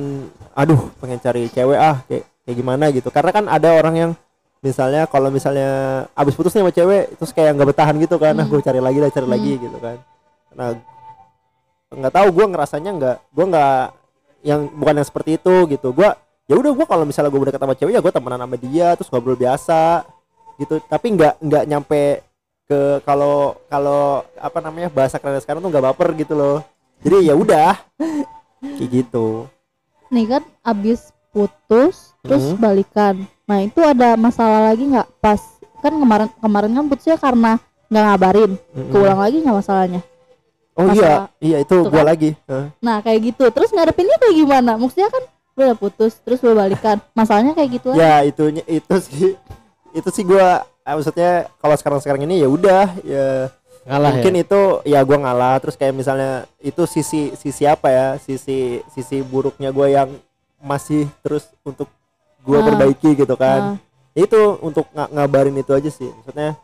aduh 0.52 0.92
pengen 1.00 1.20
cari 1.22 1.48
cewek 1.48 1.80
ah 1.80 2.04
kayak 2.08 2.24
kayak 2.44 2.56
gimana 2.56 2.92
gitu. 2.92 3.08
Karena 3.08 3.32
kan 3.32 3.46
ada 3.48 3.70
orang 3.72 3.96
yang 3.96 4.12
misalnya 4.66 5.06
kalau 5.06 5.30
misalnya 5.30 5.70
abis 6.12 6.34
putus 6.34 6.50
nih 6.52 6.66
sama 6.66 6.74
cewek 6.74 7.14
terus 7.16 7.30
kayak 7.30 7.54
nggak 7.54 7.70
bertahan 7.70 7.96
gitu 7.98 8.18
kan 8.18 8.34
nah 8.34 8.42
Hmm. 8.42 8.52
gue 8.52 8.62
cari 8.62 8.82
lagi 8.82 8.98
lah 8.98 9.10
cari 9.10 9.28
lagi 9.28 9.52
gitu 9.56 9.78
kan 9.78 9.98
nah 10.52 10.74
nggak 11.88 12.12
tahu 12.12 12.28
gua 12.32 12.46
ngerasanya 12.48 12.92
nggak 12.92 13.18
gua 13.30 13.46
nggak 13.46 13.80
yang 14.42 14.62
bukan 14.70 14.94
yang 14.96 15.08
seperti 15.08 15.38
itu 15.38 15.54
gitu 15.70 15.88
gua 15.92 16.18
ya 16.46 16.56
udah 16.56 16.72
gua 16.74 16.86
kalau 16.86 17.06
misalnya 17.06 17.30
gue 17.30 17.46
dekat 17.46 17.62
sama 17.62 17.74
cewek 17.74 17.94
ya 17.94 18.02
gue 18.02 18.10
temenan 18.12 18.38
sama 18.40 18.56
dia 18.56 18.88
terus 18.94 19.10
ngobrol 19.10 19.34
biasa 19.36 20.06
gitu 20.56 20.82
tapi 20.84 21.08
nggak 21.14 21.34
nggak 21.40 21.64
nyampe 21.66 22.02
ke 22.66 22.80
kalau 23.02 23.54
kalau 23.66 24.02
apa 24.36 24.58
namanya 24.60 24.90
bahasa 24.90 25.18
keren 25.18 25.38
sekarang 25.38 25.62
tuh 25.62 25.70
nggak 25.70 25.86
baper 25.86 26.10
gitu 26.16 26.34
loh 26.34 26.58
jadi 27.02 27.30
ya 27.30 27.36
udah 27.36 27.78
kayak 28.78 28.90
gitu 28.92 29.46
Nih 30.08 30.26
kan 30.28 30.44
abis 30.64 31.10
putus 31.30 32.14
terus 32.22 32.46
Mhm. 32.48 32.58
balikan. 32.58 33.16
Nah 33.46 33.58
itu 33.62 33.80
ada 33.82 34.14
masalah 34.16 34.74
lagi 34.74 34.84
nggak 34.86 35.08
pas 35.22 35.42
kan 35.80 35.94
kemarin 35.94 36.30
kemarin 36.42 36.72
kan 36.74 36.86
putusnya 36.90 37.18
karena 37.18 37.52
nggak 37.88 38.04
ngabarin. 38.04 38.52
Mm-mm. 38.74 38.90
Keulang 38.90 39.20
lagi 39.22 39.38
nggak 39.42 39.58
masalahnya. 39.58 40.02
oh 40.76 40.84
iya 40.84 40.92
masalah- 40.92 41.30
iya 41.40 41.58
itu 41.64 41.72
Tuh 41.72 41.88
gua 41.88 42.04
kan? 42.04 42.08
lagi 42.12 42.30
Heeh. 42.36 42.66
Nah 42.82 42.98
kayak 43.00 43.20
gitu. 43.32 43.46
Terus 43.48 43.70
ngadepinnya 43.72 44.18
kayak 44.20 44.36
gimana? 44.36 44.72
Maksudnya 44.76 45.08
kan 45.08 45.24
lu 45.56 45.62
udah 45.64 45.78
putus 45.78 46.14
terus 46.20 46.44
lu 46.44 46.52
balikan. 46.52 46.98
Masalahnya 47.14 47.56
kayak 47.56 47.70
gitu 47.80 47.88
aja. 47.94 48.02
ya 48.02 48.16
itunya 48.28 48.64
itu 48.68 48.96
sih 49.00 49.40
itu 49.96 50.10
sih 50.12 50.24
gua 50.28 50.66
eh, 50.84 50.92
maksudnya 50.92 51.32
kalau 51.58 51.76
sekarang 51.80 52.00
sekarang 52.04 52.22
ini 52.28 52.44
ya 52.44 52.50
udah 52.52 52.92
ya 53.08 53.28
ngalah 53.86 54.18
mungkin 54.18 54.34
ya 54.36 54.42
itu 54.44 54.62
ya 54.84 55.00
gua 55.06 55.18
ngalah 55.22 55.56
terus 55.62 55.78
kayak 55.78 55.94
misalnya 55.94 56.44
itu 56.60 56.84
sisi 56.84 57.32
sisi 57.38 57.64
apa 57.64 57.88
ya 57.88 58.08
sisi 58.20 58.84
sisi 58.92 59.22
buruknya 59.22 59.72
gua 59.72 59.88
yang 59.88 60.10
masih 60.60 61.08
terus 61.22 61.48
untuk 61.64 61.88
gua 62.46 62.58
Ah. 62.58 62.66
perbaiki 62.66 63.10
gitu 63.14 63.36
kan. 63.36 63.62
Nah, 63.74 63.78
itu 64.14 64.40
untuk 64.62 64.86
nga- 64.90 65.10
ngabarin 65.10 65.54
itu 65.54 65.72
aja 65.72 65.90
sih. 65.90 66.08
Maksudnya 66.08 66.56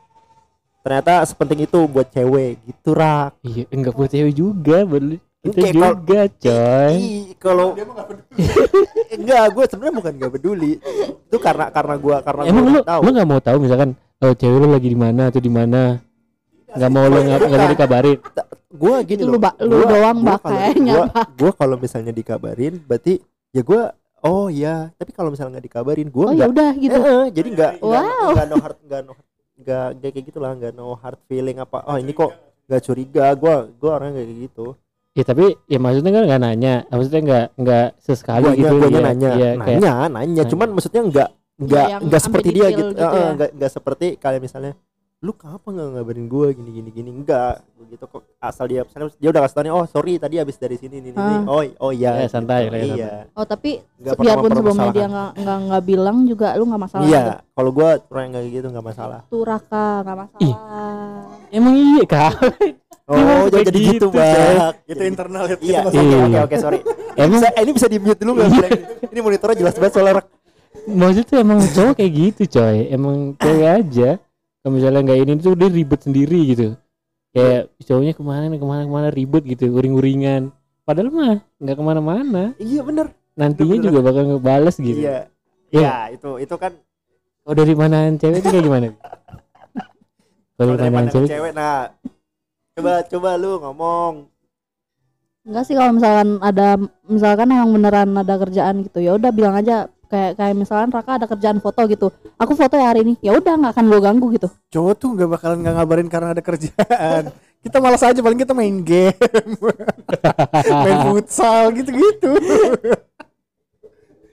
ternyata 0.80 1.22
sepenting 1.24 1.66
itu 1.66 1.80
buat 1.86 2.08
cewek. 2.08 2.62
Gitu 2.62 2.90
rak. 2.92 3.36
Iya 3.42 3.66
enggak 3.68 3.94
buat 3.94 4.08
cewek 4.08 4.32
juga 4.32 4.78
boleh 4.84 5.18
itu 5.42 5.58
kalau- 5.74 5.98
juga 5.98 6.22
coy. 6.32 6.96
Kalau 7.36 7.68
enggak 9.18 9.44
gue 9.52 9.64
sebenarnya 9.68 9.96
bukan 9.96 10.12
nggak 10.16 10.32
peduli. 10.32 10.72
Itu 11.28 11.38
karena 11.38 11.68
karena 11.70 11.96
gue 11.98 12.16
karena 12.22 12.42
emang 12.46 12.64
gua 12.64 12.72
lu 12.72 12.82
tahu. 12.84 13.00
lu 13.02 13.10
nggak 13.12 13.28
mau 13.28 13.42
tahu 13.42 13.58
misalkan 13.60 13.90
oh 14.20 14.34
cewek 14.34 14.58
lu 14.58 14.68
lagi 14.70 14.88
di 14.88 15.00
mana 15.00 15.22
atau 15.28 15.42
di 15.42 15.52
mana? 15.52 15.98
Nggak 16.72 16.90
mau 16.90 17.06
lu 17.06 17.18
nggak 17.20 17.40
nggak 17.42 17.60
mau 17.60 17.70
dikabarin. 17.70 18.18
Gue 18.72 18.96
gini 19.04 19.22
Itu 19.22 19.28
loh. 19.28 19.42
lu 19.60 19.68
lu 19.70 19.84
doang 19.84 20.18
bak 20.24 20.40
kayaknya, 20.42 20.94
gue 20.96 21.06
gue 21.38 21.52
kalau 21.54 21.76
misalnya 21.76 22.10
dikabarin 22.10 22.80
berarti 22.80 23.20
ya 23.52 23.62
gue 23.62 23.82
oh 24.22 24.48
ya 24.48 24.90
tapi 24.96 25.12
kalau 25.12 25.30
misalnya 25.30 25.58
nggak 25.58 25.68
dikabarin 25.68 26.08
gue 26.08 26.24
oh 26.24 26.32
ya 26.32 26.38
nggak 26.38 26.52
udah 26.52 26.72
gitu. 26.78 26.98
Eh, 26.98 27.08
eh, 27.08 27.28
jadi 27.32 27.48
nggak 27.52 27.72
nggak 27.80 28.04
Wow. 28.06 28.30
nggak 28.32 28.48
no 28.48 28.56
hard 28.58 28.78
nggak 28.82 29.02
no 29.02 29.14
nggak 29.58 29.88
nggak 29.96 30.12
kayak 30.12 30.26
gitulah 30.26 30.52
nggak 30.54 30.74
no 30.74 30.88
hard 30.96 31.20
feeling 31.26 31.58
apa. 31.58 31.78
Oh 31.86 31.96
ini 31.96 32.12
kok 32.12 32.32
nggak 32.66 32.82
curiga? 32.82 33.26
Gue 33.34 33.56
gue 33.72 33.90
orangnya 33.90 34.22
kayak 34.22 34.40
gitu. 34.46 34.68
Ya 35.12 35.24
tapi 35.24 35.46
ya 35.66 35.78
maksudnya 35.78 36.12
kan 36.12 36.24
nggak 36.26 36.42
nanya. 36.42 36.74
Maksudnya 36.88 37.22
nggak 37.22 37.46
nggak 37.58 37.88
sesekali 38.00 38.44
Guanya- 38.48 38.58
gitu 38.58 38.74
guanya 38.76 38.88
ya, 38.88 39.02
nanya. 39.04 39.30
Ya, 39.30 39.50
nanya 39.52 39.62
kayak 39.62 39.80
nanya 39.82 40.08
Nanya. 40.10 40.44
cuman 40.48 40.68
maksudnya 40.72 41.02
nggak 41.04 41.30
nggak 41.62 41.86
yang 41.90 42.02
nggak 42.02 42.22
sampai 42.22 42.40
seperti 42.42 42.50
dia 42.50 42.68
gitu, 42.72 42.90
gitu 42.90 42.98
Eh, 42.98 43.06
eh, 43.06 43.22
ya. 43.22 43.30
nggak 43.38 43.50
nggak 43.54 43.72
seperti 43.72 44.08
kayak 44.18 44.40
misalnya 44.40 44.72
lu 45.22 45.32
kenapa 45.32 45.70
nggak 45.70 45.88
ngabarin 45.94 46.26
gue 46.26 46.48
gini 46.52 46.70
gini 46.74 46.90
gini 46.92 47.10
enggak 47.14 47.62
begitu 47.78 48.04
kok 48.04 48.26
asal 48.42 48.66
dia 48.66 48.82
misalnya 48.82 49.14
dia 49.14 49.30
udah 49.30 49.42
kasih 49.46 49.54
tau 49.54 49.62
nih 49.62 49.70
oh 49.72 49.86
sorry 49.86 50.14
tadi 50.18 50.36
habis 50.36 50.58
dari 50.58 50.74
sini 50.76 50.98
ini 50.98 51.14
ini 51.14 51.18
Ah. 51.22 51.46
oh 51.46 51.62
oh 51.80 51.92
iya 51.92 52.12
Ya, 52.16 52.28
santai 52.28 52.66
ya, 52.66 52.82
iya 52.82 53.10
Oh 53.32 53.46
tapi 53.46 53.86
Nggak 53.96 54.18
pernah 54.18 54.26
biarpun 54.34 54.50
sebelumnya 54.52 54.90
dia 54.90 55.06
nggak 55.06 55.32
nggak 55.38 55.58
nggak 55.64 55.84
bilang 55.86 56.18
juga 56.26 56.58
lu 56.58 56.66
nggak 56.66 56.82
masalah. 56.82 57.06
iya 57.06 57.22
gitu. 57.22 57.38
kalau 57.54 57.70
gue 57.72 57.90
orang 58.10 58.24
yang 58.24 58.34
kayak 58.34 58.50
gitu 58.52 58.68
nggak 58.68 58.88
masalah 58.88 59.20
Tuh 59.24 59.44
Raka 59.46 59.86
nggak 60.02 60.18
masalah. 60.18 60.42
Ih. 60.42 60.56
emang 61.52 61.74
iya 61.76 62.04
kak 62.04 62.34
oh 63.06 63.46
jadi 63.46 63.62
kayak 63.62 63.78
gitu 63.78 63.94
gitu, 63.94 64.08
bang 64.10 64.74
itu 64.84 65.04
internal 65.06 65.44
itu 65.46 65.56
iya 65.62 65.80
masalah. 65.80 66.02
oke 66.02 66.26
Iya. 66.26 66.40
oke 66.42 66.56
sorry 66.58 66.80
Emang- 67.14 67.32
bisa, 67.36 67.48
eh, 67.48 67.62
ini 67.62 67.72
bisa 67.72 67.86
di 67.86 67.98
mute 68.00 68.18
dulu 68.18 68.32
nggak 68.34 68.50
Bang? 68.50 68.72
ini 69.06 69.20
monitornya 69.22 69.58
jelas 69.60 69.76
banget 69.76 69.94
soalnya 69.94 70.14
Rak. 70.18 70.26
maksudnya 70.90 71.38
emang 71.40 71.60
cowok 71.62 71.94
kayak 71.94 72.10
gitu 72.12 72.42
coy 72.50 72.90
emang 72.90 73.16
cewek 73.38 73.70
aja 73.78 74.10
kalau 74.62 74.72
misalnya 74.78 75.02
nggak 75.02 75.20
ini 75.26 75.34
tuh 75.42 75.58
dia 75.58 75.70
ribet 75.74 76.00
sendiri 76.06 76.40
gitu. 76.54 76.78
Kayak 77.34 77.74
cowoknya 77.82 78.14
ke 78.14 78.24
mana 78.24 78.46
ke 78.54 78.68
mana 78.68 78.82
ke 78.86 78.94
mana 78.94 79.08
ribet 79.10 79.44
gitu 79.50 79.74
uring-uringan. 79.74 80.54
Padahal 80.86 81.10
mah 81.10 81.36
nggak 81.58 81.76
ke 81.78 81.84
mana-mana. 81.84 82.44
Iya 82.62 82.86
bener. 82.86 83.10
Nantinya 83.34 83.80
Bener-bener. 83.80 83.86
juga 83.90 84.00
bakal 84.06 84.24
ngebales 84.30 84.76
gitu. 84.78 85.00
Iya. 85.02 85.20
Iya. 85.72 85.82
iya 85.82 85.96
itu 86.14 86.30
itu 86.38 86.56
kan 86.60 86.76
oh 87.48 87.54
dari 87.58 87.74
manaan 87.74 88.22
cewek 88.22 88.44
itu 88.44 88.50
kayak 88.54 88.66
gimana? 88.70 88.88
Kalau 90.62 90.74
dari 90.78 90.92
pandangan 90.94 91.10
cewek 91.10 91.30
cewek 91.32 91.52
nah. 91.58 91.90
Coba 92.78 92.94
coba 93.08 93.30
lu 93.36 93.52
ngomong. 93.60 94.14
Enggak 95.42 95.64
sih 95.66 95.74
kalau 95.74 95.98
misalkan 95.98 96.38
ada 96.38 96.78
misalkan 97.10 97.50
emang 97.50 97.74
beneran 97.74 98.14
ada 98.14 98.38
kerjaan 98.38 98.86
gitu 98.86 99.02
ya 99.02 99.18
udah 99.18 99.34
bilang 99.34 99.58
aja 99.58 99.90
kayak 100.12 100.36
kayak 100.36 100.54
misalkan 100.54 100.92
Raka 100.92 101.12
ada 101.16 101.26
kerjaan 101.26 101.58
foto 101.58 101.80
gitu. 101.88 102.08
Aku 102.36 102.52
foto 102.52 102.76
ya 102.76 102.92
hari 102.92 103.02
ini. 103.02 103.14
Ya 103.20 103.32
udah 103.32 103.56
nggak 103.56 103.72
akan 103.72 103.86
gue 103.88 104.00
ganggu 104.02 104.28
gitu. 104.32 104.48
cowok 104.68 104.94
tuh 104.94 105.10
nggak 105.14 105.30
bakalan 105.32 105.58
nggak 105.60 105.76
ngabarin 105.76 106.08
karena 106.08 106.28
ada 106.32 106.42
kerjaan 106.42 107.24
kita 107.64 107.78
malas 107.78 108.02
aja 108.02 108.18
paling 108.18 108.38
kita 108.38 108.52
main 108.52 108.82
game 108.82 109.14
main 110.84 111.00
futsal 111.06 111.70
gitu-gitu 111.72 112.32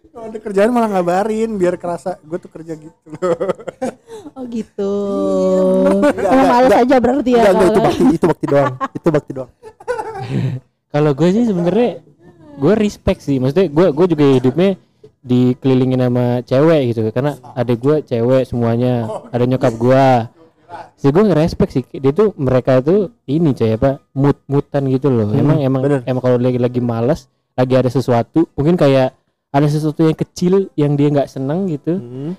kalau 0.08 0.24
ada 0.24 0.38
kerjaan 0.40 0.70
malah 0.70 0.88
ngabarin 0.90 1.54
biar 1.54 1.76
kerasa 1.76 2.18
gue 2.20 2.38
tuh 2.38 2.48
kerja 2.48 2.74
gitu 2.74 2.98
loh 3.14 3.38
Oh 4.34 4.44
gitu. 4.46 4.92
Enggak, 5.86 6.14
Kamu 6.26 6.42
enggak. 6.66 6.82
aja 6.82 6.96
berarti 6.98 7.30
ya. 7.30 7.42
Enggak, 7.44 7.66
itu 7.68 7.80
bakti 7.80 8.04
itu 8.12 8.26
bakti 8.26 8.46
doang 8.46 8.72
itu 8.90 9.08
bakti 9.08 9.32
doang 9.32 9.50
kalau 10.88 11.10
gue 11.12 11.28
sih 11.28 11.44
sebenarnya 11.44 11.90
gue 12.58 12.72
respect 12.74 13.20
sih 13.20 13.38
maksudnya 13.38 13.68
gue 13.68 13.86
gue 13.92 14.06
juga 14.08 14.24
hidupnya 14.32 14.70
dikelilingin 15.22 16.00
sama 16.00 16.26
cewek 16.42 16.80
gitu. 16.92 17.00
Karena 17.10 17.34
ada 17.54 17.72
gue 17.72 17.96
cewek 18.02 18.42
semuanya. 18.44 19.06
Ada 19.30 19.44
nyokap 19.44 19.74
gue 19.74 20.06
sih 21.00 21.08
gue 21.08 21.24
ngerespek 21.24 21.68
sih. 21.70 21.82
Dia 21.96 22.12
tuh 22.12 22.36
mereka 22.36 22.82
tuh 22.84 23.14
ini 23.24 23.56
coy 23.56 23.72
apa 23.72 24.02
mut 24.12 24.38
mutan 24.46 24.84
gitu 24.90 25.08
loh. 25.08 25.30
Hmm, 25.32 25.40
emang 25.40 25.58
emang 25.64 25.82
bener. 25.82 26.00
emang 26.04 26.22
kalau 26.22 26.36
lagi 26.36 26.60
lagi 26.60 26.80
malas 26.82 27.26
lagi 27.56 27.74
ada 27.74 27.90
sesuatu 27.90 28.46
mungkin 28.54 28.78
kayak 28.78 29.16
ada 29.50 29.66
sesuatu 29.66 30.04
yang 30.04 30.14
kecil 30.14 30.68
yang 30.76 30.92
dia 30.94 31.08
nggak 31.08 31.26
seneng 31.26 31.66
gitu 31.66 31.96
Hmm. 31.96 32.32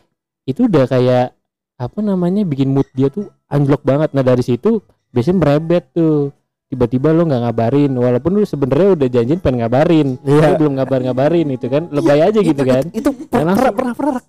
itu 0.45 0.69
udah 0.69 0.85
kayak 0.85 1.33
apa 1.75 1.99
namanya 1.99 2.45
bikin 2.45 2.69
mood 2.69 2.85
dia 2.93 3.09
tuh 3.09 3.27
anjlok 3.49 3.81
banget. 3.81 4.13
Nah 4.13 4.21
dari 4.21 4.43
situ 4.45 4.83
biasanya 5.09 5.37
merebet 5.41 5.89
tuh 5.91 6.29
tiba-tiba 6.69 7.09
lo 7.09 7.25
nggak 7.25 7.41
ngabarin 7.43 7.91
walaupun 7.91 8.31
lu 8.31 8.45
sebenarnya 8.45 8.89
udah 8.93 9.07
janjiin 9.09 9.41
pengen 9.41 9.57
ngabarin 9.59 10.07
Iya. 10.21 10.39
tapi 10.39 10.53
belum 10.55 10.73
ngabar-ngabarin 10.77 11.47
itu 11.49 11.65
kan 11.65 11.89
lebay 11.89 12.21
aja 12.21 12.39
gitu 12.39 12.53
Itu- 12.55 12.63
kan. 12.63 12.83
itu, 12.89 13.09
itu 13.09 13.25
per- 13.25 13.41
langsung- 13.41 13.73
pernah 13.73 13.73
pernah 13.73 13.93
pernah 13.97 14.21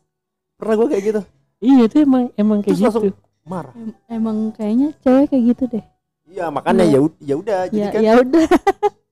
pernah 0.56 0.74
gue 0.74 0.86
kayak 0.88 1.04
gitu. 1.04 1.20
Iya 1.60 1.80
itu 1.84 1.96
emang 2.00 2.24
emang 2.34 2.58
kayak 2.60 2.76
Terus 2.80 2.94
gitu. 2.96 3.12
marah. 3.42 3.72
Em- 3.76 3.96
emang 4.08 4.36
kayaknya 4.50 4.88
cewek 4.98 5.24
kayak 5.28 5.44
gitu 5.46 5.62
deh. 5.70 5.84
Iya 6.26 6.44
makanya 6.48 6.84
Iya. 6.86 6.98
ya 6.98 7.08
ya 7.20 7.34
udah 7.36 7.58
jadi 7.68 7.76
ya 7.78 7.88
kan. 7.92 8.00
ya 8.00 8.12
udah. 8.18 8.46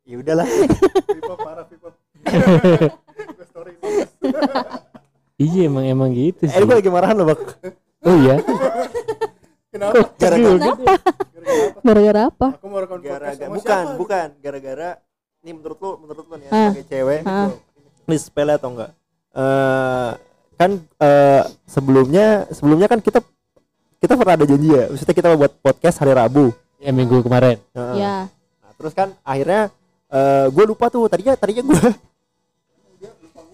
Ya 0.08 0.16
udahlah. 0.16 0.48
Iya 5.38 5.70
emang 5.70 5.84
emang 5.84 6.10
gitu 6.10 6.42
eh 6.44 6.50
sih. 6.50 6.64
gue 6.64 6.74
lagi 6.74 6.90
marahan 6.90 7.14
loh 7.14 7.30
bak. 7.30 7.38
Oh 8.02 8.16
iya 8.16 8.40
Kenapa? 9.68 10.00
gara-gara 11.82 12.20
apa 12.24 12.46
Aku 12.56 12.66
mau 12.66 12.80
rekam 12.80 12.96
podcast 12.96 13.12
gara-gara 13.20 13.36
sama 13.38 13.54
bukan 13.54 13.82
siapa? 13.84 13.96
bukan 13.96 14.28
gara-gara 14.38 14.88
ini 15.38 15.50
menurut 15.52 15.78
lu 15.78 15.90
menurut 16.00 16.24
lu 16.24 16.34
nih 16.34 16.44
ya, 16.44 16.50
Ah. 16.50 16.56
sebagai 16.66 16.86
cewek 16.88 17.20
Ah. 17.22 17.48
ini 18.04 18.16
sepele 18.16 18.52
atau 18.54 18.68
enggak 18.70 18.90
eh 19.30 20.10
kan 20.56 20.70
eh 20.98 21.42
sebelumnya 21.64 22.26
sebelumnya 22.50 22.86
kan 22.86 22.98
kita 22.98 23.20
kita 23.98 24.12
pernah 24.14 24.34
ada 24.34 24.44
janji 24.44 24.68
ya 24.68 24.88
maksudnya 24.88 25.14
kita 25.14 25.28
buat 25.34 25.52
podcast 25.58 25.96
hari 25.98 26.12
Rabu 26.12 26.50
ya 26.78 26.90
minggu 26.90 27.20
kemarin 27.20 27.60
Heeh. 27.70 27.94
ya 27.98 28.16
Nah, 28.58 28.72
terus 28.74 28.92
kan 28.92 29.12
akhirnya 29.22 29.68
eh 30.08 30.46
gue 30.48 30.64
lupa 30.64 30.88
tuh 30.88 31.06
tadinya 31.06 31.32
tadinya 31.34 31.62
gue 31.62 31.80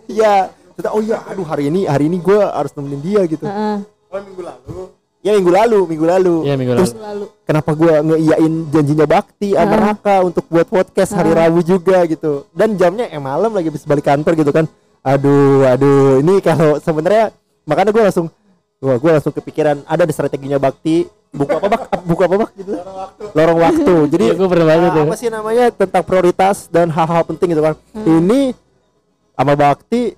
Iya, 0.07 0.53
Terus, 0.71 0.91
oh 0.91 1.01
iya, 1.01 1.17
aduh 1.25 1.43
hari 1.43 1.67
ini 1.67 1.87
hari 1.87 2.07
ini 2.07 2.19
gue 2.19 2.37
harus 2.37 2.69
nemenin 2.73 3.01
dia 3.01 3.25
gitu. 3.25 3.41
Heeh. 3.43 3.81
Oh 4.05 4.21
minggu 4.21 4.43
lalu. 4.43 4.93
Ya 5.25 5.33
minggu 5.33 5.49
lalu, 5.49 5.79
minggu 5.89 6.05
lalu. 6.05 6.35
ya 6.45 6.53
minggu 6.53 6.77
Terus 6.77 6.93
lalu. 6.93 7.01
Lalu. 7.01 7.27
kenapa 7.49 7.71
gue 7.73 7.93
ngeiyain 8.05 8.53
janjinya 8.69 9.07
Bakti 9.09 9.49
sama 9.57 9.73
Ah. 9.73 9.81
Raka 9.89 10.17
untuk 10.21 10.45
buat 10.47 10.69
podcast 10.69 11.17
hari 11.17 11.33
Ah. 11.33 11.49
Rabu 11.49 11.65
juga 11.65 12.05
gitu. 12.05 12.45
Dan 12.53 12.77
jamnya 12.77 13.09
eh 13.09 13.17
malam 13.17 13.49
lagi 13.49 13.73
habis 13.73 13.89
balik 13.89 14.05
kantor 14.05 14.37
gitu 14.37 14.53
kan. 14.53 14.69
Aduh, 15.01 15.65
aduh, 15.65 16.21
ini 16.21 16.45
kalau 16.45 16.77
sebenarnya 16.77 17.33
makanya 17.65 17.89
gue 17.89 18.05
langsung 18.05 18.29
wah 18.79 19.01
gue 19.01 19.11
langsung 19.11 19.33
kepikiran 19.33 19.81
ada 19.85 20.05
di 20.05 20.13
strateginya 20.13 20.61
Bakti 20.61 21.09
buku 21.33 21.51
apa 21.51 21.67
bak? 21.67 21.83
Buku 22.09 22.21
apa 22.21 22.37
bak? 22.39 22.51
Gitu. 22.55 22.73
Lorong 23.33 23.59
waktu. 23.59 23.95
Jadi 24.13 24.25
Iya, 24.29 24.35
gue 24.37 24.45
pernah 24.45 24.67
ah, 24.71 25.09
apa 25.09 25.17
sih 25.17 25.33
namanya? 25.33 25.73
Tentang 25.73 26.05
prioritas 26.05 26.69
dan 26.69 26.93
hal-hal 26.93 27.25
penting 27.25 27.57
gitu 27.57 27.65
kan. 27.65 27.75
Ini 27.97 28.53
sama 29.33 29.57
Bakti 29.57 30.13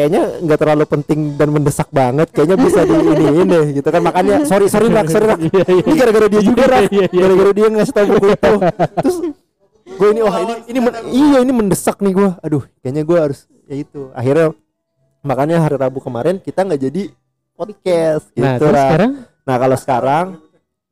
kayaknya 0.00 0.22
nggak 0.40 0.58
terlalu 0.58 0.84
penting 0.88 1.20
dan 1.36 1.48
mendesak 1.52 1.92
banget 1.92 2.32
kayaknya 2.32 2.56
bisa 2.56 2.80
di 2.82 2.96
ini 2.96 3.26
ini 3.38 3.60
gitu 3.76 3.84
kan 3.86 4.00
makanya 4.00 4.48
sorry 4.48 4.66
sorry 4.66 4.88
rak 4.88 5.06
sorry 5.06 5.28
rak 5.28 5.40
Iya, 5.44 5.62
iya. 5.68 5.82
ini 5.84 5.94
gara-gara 5.94 6.26
dia 6.26 6.40
juga 6.40 6.62
rak 6.64 6.82
Iya, 6.88 7.06
gara-gara 7.12 7.50
dia 7.52 7.66
ngasih 7.68 7.92
tahu 7.92 8.06
buku 8.08 8.26
itu 8.32 8.52
terus 8.96 9.16
gue 9.90 10.08
ini 10.08 10.20
wah 10.22 10.36
ini 10.40 10.54
ini 10.66 10.78
men- 10.80 11.04
iya 11.06 11.38
ini 11.40 11.52
mendesak 11.52 12.00
nih 12.00 12.12
gue 12.16 12.30
aduh 12.40 12.64
kayaknya 12.80 13.02
gue 13.04 13.18
harus 13.20 13.44
ya 13.68 13.76
itu 13.76 14.08
akhirnya 14.10 14.56
makanya 15.20 15.60
hari 15.60 15.76
Rabu 15.76 16.00
kemarin 16.00 16.40
kita 16.40 16.64
nggak 16.64 16.80
jadi 16.80 17.02
podcast 17.52 18.32
gitu 18.32 18.40
nah 18.40 18.56
terus 18.56 18.72
Rak. 18.72 18.84
sekarang 18.88 19.12
Nah 19.40 19.56
kalau 19.58 19.74
sekarang 19.74 20.26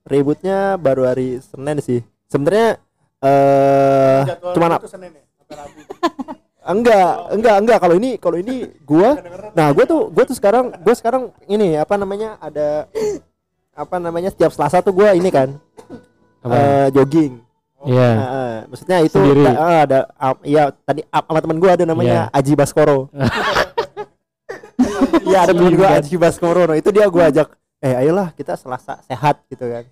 ributnya 0.03 0.75
baru 0.75 1.07
hari 1.07 1.39
Senin 1.39 1.79
sih. 1.79 2.01
Sebenarnya 2.27 2.81
eh 3.23 4.25
Senin 4.89 5.13
ya? 5.15 5.23
Sampai 5.39 5.55
Rabu. 5.55 5.79
enggak 6.69 7.11
enggak 7.33 7.57
enggak 7.65 7.79
kalau 7.81 7.95
ini 7.97 8.11
kalau 8.21 8.37
ini 8.37 8.69
gua 8.85 9.17
nah 9.57 9.73
gua 9.73 9.85
tuh 9.89 10.13
gua 10.13 10.25
tuh 10.29 10.37
sekarang 10.37 10.69
gua 10.85 10.95
sekarang 10.95 11.33
ini 11.49 11.75
apa 11.75 11.97
namanya 11.97 12.37
ada 12.39 12.85
apa 13.73 13.97
namanya 13.97 14.29
setiap 14.29 14.53
Selasa 14.53 14.85
tuh 14.85 14.93
gua 14.93 15.17
ini 15.17 15.33
kan 15.33 15.57
apa 16.39 16.55
eh, 16.55 16.87
jogging. 16.95 17.33
Iya. 17.79 18.11
Nah, 18.11 18.27
eh, 18.27 18.57
maksudnya 18.67 18.99
itu 19.03 19.19
Sendiri. 19.19 19.43
ta- 19.47 19.59
eh, 19.59 19.81
ada 19.87 19.99
am- 20.19 20.43
iya 20.43 20.63
tadi 20.83 21.01
am- 21.09 21.27
sama 21.27 21.39
teman 21.41 21.59
gua 21.59 21.71
ada 21.79 21.85
namanya 21.87 22.27
Aji 22.31 22.53
Baskoro. 22.55 22.99
Iya 25.29 25.39
ada 25.45 25.53
teman 25.55 25.75
gua 25.75 25.89
Aji 25.99 26.15
Baskoro. 26.17 26.63
Nah, 26.67 26.77
itu 26.79 26.91
dia 26.91 27.07
gua 27.07 27.31
ajak 27.31 27.49
eh 27.79 27.95
ayolah 27.95 28.35
kita 28.35 28.59
Selasa 28.59 28.99
sehat 29.07 29.43
gitu 29.47 29.63
kan. 29.67 29.85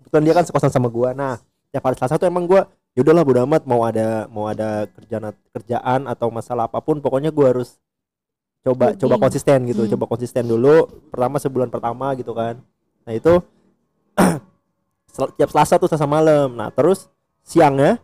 Kebetulan 0.00 0.22
dia 0.24 0.34
kan 0.36 0.44
sekosan 0.44 0.70
sama 0.72 0.88
gua. 0.92 1.16
Nah, 1.16 1.40
tiap 1.72 1.84
hari 1.84 1.96
Selasa 1.96 2.20
tuh 2.20 2.28
emang 2.28 2.44
gua 2.44 2.68
ya 2.94 3.02
udahlah 3.02 3.26
bodo 3.26 3.42
amat 3.42 3.62
mau 3.66 3.82
ada 3.82 4.30
mau 4.30 4.46
ada 4.46 4.86
kerjaan 4.86 5.34
kerjaan 5.50 6.00
atau 6.06 6.30
masalah 6.30 6.70
apa 6.70 6.78
pun 6.78 7.02
pokoknya 7.02 7.34
gua 7.34 7.50
harus 7.50 7.74
coba 8.64 8.96
coba 8.96 9.20
konsisten 9.20 9.68
gitu, 9.68 9.84
Hmm. 9.84 9.92
coba 9.92 10.04
konsisten 10.08 10.48
dulu 10.48 10.88
pertama 11.12 11.36
sebulan 11.36 11.68
pertama 11.68 12.16
gitu 12.16 12.32
kan. 12.32 12.56
Nah, 13.04 13.12
itu 13.12 13.44
sel- 15.14 15.34
tiap 15.36 15.52
Selasa 15.52 15.76
tuh 15.76 15.84
Selasa 15.84 16.08
malam. 16.08 16.48
Nah, 16.56 16.72
terus 16.72 17.12
siangnya 17.44 18.00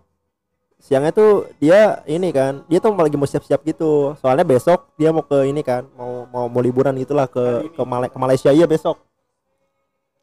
siangnya 0.76 1.12
tuh 1.12 1.48
dia 1.60 2.00
ini 2.04 2.32
kan 2.32 2.64
dia 2.64 2.80
tuh 2.80 2.92
lagi 2.92 3.12
mau 3.12 3.28
siap-siap 3.28 3.60
gitu 3.68 4.16
soalnya 4.16 4.48
besok 4.48 4.88
dia 4.96 5.12
mau 5.12 5.20
ke 5.20 5.44
ini 5.44 5.60
kan 5.60 5.84
mau 5.92 6.24
mau 6.24 6.48
mau 6.48 6.60
liburan 6.64 6.96
gitulah 6.96 7.28
ke 7.28 7.68
ke, 7.68 7.82
Mala- 7.84 8.08
ke 8.08 8.16
Malaysia 8.16 8.48
iya 8.48 8.64
besok 8.64 8.96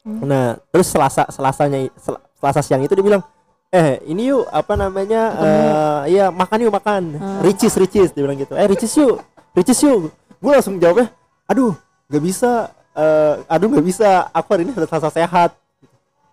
Hmm. 0.02 0.26
nah 0.26 0.58
terus 0.74 0.90
selasa 0.90 1.30
selasanya 1.30 1.86
sel- 1.94 2.18
selasa 2.34 2.58
siang 2.58 2.82
itu 2.82 2.90
dia 2.90 3.06
bilang 3.06 3.22
eh 3.68 4.00
ini 4.08 4.32
yuk 4.32 4.48
apa 4.48 4.72
namanya 4.74 5.22
eh 5.36 6.16
iya 6.16 6.32
makan 6.32 6.58
yuk 6.64 6.72
makan. 6.72 7.02
Hmm. 7.14 7.40
ricis 7.44 7.76
ricis 7.76 8.08
dia 8.10 8.24
bilang 8.24 8.36
gitu. 8.36 8.56
Eh 8.56 8.64
ricis 8.64 8.92
yuk 8.96 9.20
ricis 9.52 9.76
yuk. 9.84 10.08
Gue 10.38 10.52
langsung 10.54 10.80
jawabnya 10.80 11.12
aduh 11.44 11.76
nggak 12.08 12.22
bisa 12.22 12.72
eh 12.96 13.34
aduh 13.44 13.68
nggak 13.68 13.84
bisa. 13.84 14.28
Aku 14.32 14.48
hari 14.50 14.64
ini 14.64 14.72
udah 14.72 14.88
selasa 14.88 15.12
sehat. 15.12 15.52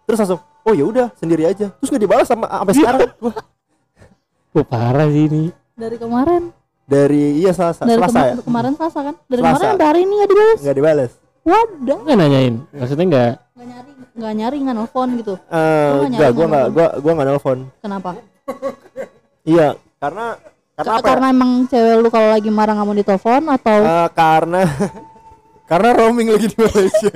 Terus 0.07 0.17
langsung 0.17 0.39
oh 0.63 0.73
ya 0.73 0.85
udah 0.87 1.07
sendiri 1.13 1.43
aja. 1.43 1.75
Terus 1.75 1.89
nggak 1.91 2.03
dibalas 2.03 2.25
sama 2.25 2.47
sampai 2.47 2.73
sekarang. 2.73 2.99
Gua, 3.19 3.33
Wah, 4.55 4.63
parah 4.63 5.07
sih 5.11 5.27
ini. 5.27 5.43
Dari 5.75 5.99
kemarin? 5.99 6.55
Dari 6.87 7.43
iya 7.43 7.51
selasa 7.51 7.83
dari 7.83 7.99
selasa 7.99 8.15
kema- 8.15 8.29
ya 8.29 8.35
kemarin 8.39 8.71
selasa 8.79 8.99
kan? 9.03 9.15
Dari 9.27 9.41
Selasa. 9.43 9.57
kemarin 9.59 9.83
hari 9.83 9.99
ini 10.01 10.13
nggak 10.15 10.29
dibalas? 10.31 10.59
Nggak 10.63 10.75
dibalas. 10.77 11.11
Wadah 11.43 11.97
nggak 11.99 12.15
nanyain. 12.15 12.55
Maksudnya 12.71 13.05
nggak 13.05 13.31
nggak 13.51 13.67
nyari 13.67 13.91
nggak 14.15 14.33
nyari 14.33 14.57
nggak 14.57 14.75
nelfon 14.75 15.09
gitu 15.15 15.33
Eh, 15.45 15.91
nggak 16.09 16.31
gua 16.31 16.45
nggak 16.45 16.63
nelfon? 16.63 16.73
gua 16.73 16.87
gua 16.97 17.11
nggak 17.13 17.27
nelfon 17.27 17.59
kenapa 17.77 18.09
iya 19.43 19.67
karena 19.97 20.25
karena 20.73 20.91
apa 20.91 20.99
ya? 20.99 21.05
karena 21.05 21.25
emang 21.29 21.51
cewek 21.65 21.95
lu 21.97 22.09
kalau 22.09 22.29
lagi 22.29 22.49
marah 22.49 22.73
nggak 22.73 22.85
mau 22.85 22.95
ditelepon 22.95 23.43
atau 23.49 23.79
Eh, 23.81 24.07
karena 24.11 24.61
Karena 25.65 25.97
roaming 25.97 26.29
lagi 26.29 26.45
di 26.45 26.57
Malaysia. 26.61 27.09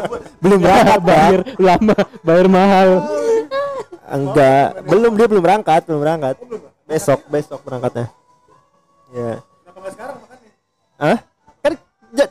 belum 0.42 0.62
berangkat 0.62 1.00
bayar 1.02 1.40
lama 1.58 1.94
bayar 2.22 2.46
mahal 2.46 2.88
enggak 4.06 4.66
belum 4.86 5.12
dia 5.12 5.26
belum 5.26 5.42
berangkat 5.42 5.80
belum 5.82 6.00
berangkat 6.00 6.34
besok 6.86 7.26
besok 7.26 7.60
berangkatnya 7.60 8.06
ya 9.10 9.42
Kenapa 9.42 9.78
nggak 9.80 9.92
sekarang 9.92 10.16
makannya? 10.16 10.50
Hah? 10.96 11.18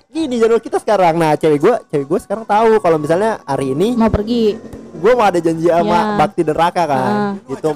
Gini 0.07 0.35
jadwal 0.35 0.57
kita 0.57 0.77
sekarang. 0.77 1.15
Nah 1.15 1.35
cewek 1.35 1.59
gua 1.59 1.75
cewek 1.85 2.05
gua 2.05 2.19
sekarang 2.19 2.43
tahu 2.43 2.79
kalau 2.79 2.97
misalnya 2.97 3.37
hari 3.43 3.71
ini 3.71 3.93
mau 3.93 4.09
pergi. 4.09 4.57
gua 4.95 5.11
mau 5.13 5.25
ada 5.27 5.37
janji 5.37 5.67
sama 5.67 5.85
Ya. 5.91 6.01
Bakti 6.17 6.41
dan 6.41 6.55
Raka 6.55 6.83
kan? 6.85 7.03
Ah. 7.05 7.33
gitu. 7.45 7.71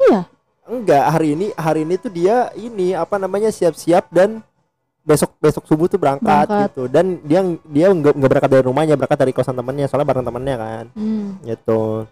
Iya. 0.00 0.20
Enggak 0.62 1.04
hari 1.10 1.28
ini 1.34 1.46
hari 1.52 1.80
ini 1.82 1.94
tuh 1.96 2.08
dia 2.08 2.48
ini 2.54 2.94
apa 2.94 3.18
namanya 3.18 3.50
siap-siap 3.50 4.08
dan 4.08 4.40
besok 5.02 5.34
besok 5.42 5.66
subuh 5.66 5.90
tuh 5.90 5.98
berangkat, 5.98 6.46
Berangkat. 6.46 6.66
gitu. 6.70 6.82
Dan 6.86 7.18
dia 7.22 7.40
dia 7.66 7.86
nggak 7.90 8.14
nggak 8.14 8.30
berangkat 8.30 8.50
dari 8.50 8.64
rumahnya 8.64 8.94
berangkat 8.94 9.18
dari 9.20 9.32
kosan 9.34 9.54
temannya 9.54 9.86
soalnya 9.86 10.08
bareng 10.08 10.26
temannya 10.26 10.54
kan? 10.56 10.84
Hmm. 10.94 11.28
gitu. 11.42 12.06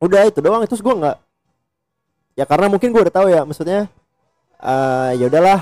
Udah 0.00 0.22
itu 0.26 0.38
doang. 0.40 0.62
Itu 0.64 0.78
gua 0.80 0.94
nggak 0.96 1.16
ya 2.38 2.44
karena 2.46 2.66
mungkin 2.70 2.88
gua 2.94 3.02
udah 3.04 3.14
tahu 3.14 3.26
ya 3.28 3.42
maksudnya 3.44 3.80
eh 4.58 5.10
ya 5.18 5.26
udahlah. 5.26 5.60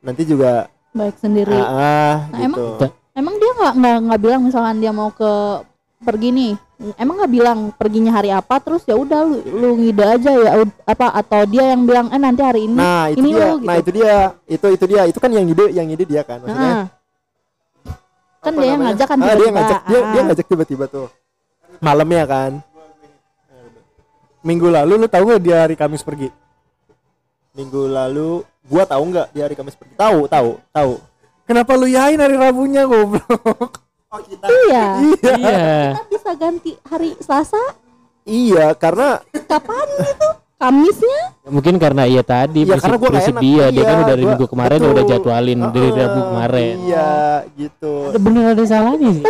Nanti 0.00 0.24
juga 0.24 0.66
baik 0.90 1.16
sendiri. 1.18 1.54
Ah, 1.54 1.68
ah, 1.70 2.14
Nah, 2.34 2.38
gitu. 2.50 2.86
Emang 3.10 3.34
dia 3.36 3.50
nggak 3.52 3.74
nggak 3.76 3.96
nggak 4.06 4.20
bilang 4.22 4.40
misalkan 4.46 4.76
dia 4.78 4.92
mau 4.94 5.10
ke 5.10 5.32
pergi 6.00 6.28
nih? 6.30 6.52
Emang 6.96 7.20
nggak 7.20 7.32
bilang 7.32 7.58
perginya 7.76 8.16
hari 8.16 8.32
apa 8.32 8.56
terus 8.56 8.88
ya 8.88 8.96
udah 8.96 9.20
lu 9.20 9.36
lu 9.44 9.68
ngide 9.76 10.00
aja 10.00 10.30
ya 10.32 10.50
apa 10.88 11.06
atau 11.12 11.44
dia 11.44 11.76
yang 11.76 11.84
bilang 11.84 12.08
eh 12.08 12.16
nanti 12.16 12.40
hari 12.40 12.64
ini 12.64 12.72
nah 12.72 13.12
itu 13.12 13.20
ini 13.20 13.30
dia. 13.36 13.44
lu, 13.44 13.50
nah 13.60 13.74
gitu. 13.76 13.82
itu 13.84 13.90
dia. 14.00 14.16
Itu 14.48 14.66
itu 14.72 14.84
dia. 14.88 15.02
Itu 15.04 15.18
kan 15.20 15.28
yang 15.28 15.44
ide 15.44 15.64
yang 15.76 15.86
ide 15.92 16.04
dia 16.08 16.22
kan 16.24 16.40
maksudnya. 16.40 16.72
Nah, 16.72 16.84
kan 18.40 18.52
apa 18.56 18.60
dia 18.64 18.68
yang 18.72 18.80
ngajak 18.80 19.06
kan 19.06 19.18
ah, 19.20 19.20
dia 19.20 19.34
tiba-tiba. 19.36 19.52
ngajak. 19.60 19.80
Dia 19.84 20.00
dia 20.00 20.20
Ah. 20.20 20.24
ngajak 20.24 20.46
tiba-tiba 20.48 20.84
tuh. 20.88 21.06
Malamnya 21.84 22.24
kan. 22.24 22.52
Minggu 24.40 24.72
lalu 24.72 24.92
lu 24.96 25.04
tahu 25.04 25.24
nggak 25.28 25.42
dia 25.44 25.56
hari 25.68 25.76
Kamis 25.76 26.00
pergi? 26.00 26.32
minggu 27.50 27.90
lalu 27.90 28.46
gua 28.70 28.86
tahu 28.86 29.02
nggak 29.10 29.26
di 29.28 29.38
hari 29.40 29.54
Kamis 29.54 29.74
pergi? 29.74 29.94
Tahu 29.94 30.18
tahu 30.24 30.50
tahu. 30.70 30.92
Kenapa 31.42 31.74
lu 31.74 31.86
yain 31.86 32.16
hari 32.16 32.38
Rabunya 32.38 32.86
goblok? 32.86 33.82
iya. 34.64 35.02
Iya. 35.02 35.66
Kita 35.92 36.02
bisa 36.08 36.30
ganti 36.34 36.78
hari 36.82 37.18
Selasa. 37.18 37.58
Iya 38.22 38.70
karena 38.72 39.18
kapan 39.44 39.86
gitu? 39.98 40.28
Kamisnya? 40.54 41.22
Mungkin 41.48 41.74
karena 41.76 42.04
iya 42.04 42.20
tadi 42.20 42.62
Iya, 42.62 42.76
prinsip, 42.76 42.84
karena 42.84 42.98
gua 43.00 43.10
prinsip 43.10 43.34
enak. 43.34 43.42
dia. 43.42 43.64
Dia 43.66 43.80
kan 43.80 43.88
Iya, 43.88 43.96
udah 43.96 44.06
dari 44.06 44.20
gua- 44.20 44.30
minggu 44.30 44.46
kemarin 44.46 44.78
betul. 44.78 44.92
udah 44.92 45.04
jadwalin 45.04 45.60
dari 45.66 45.88
Heeh, 45.88 45.98
Rabu 45.98 46.20
kemarin. 46.22 46.74
Iya 46.84 47.10
gitu. 47.56 47.92
Ada 48.06 48.18
bener 48.20 48.44
ada 48.52 48.64
salahnya 48.64 49.10
sih. 49.10 49.24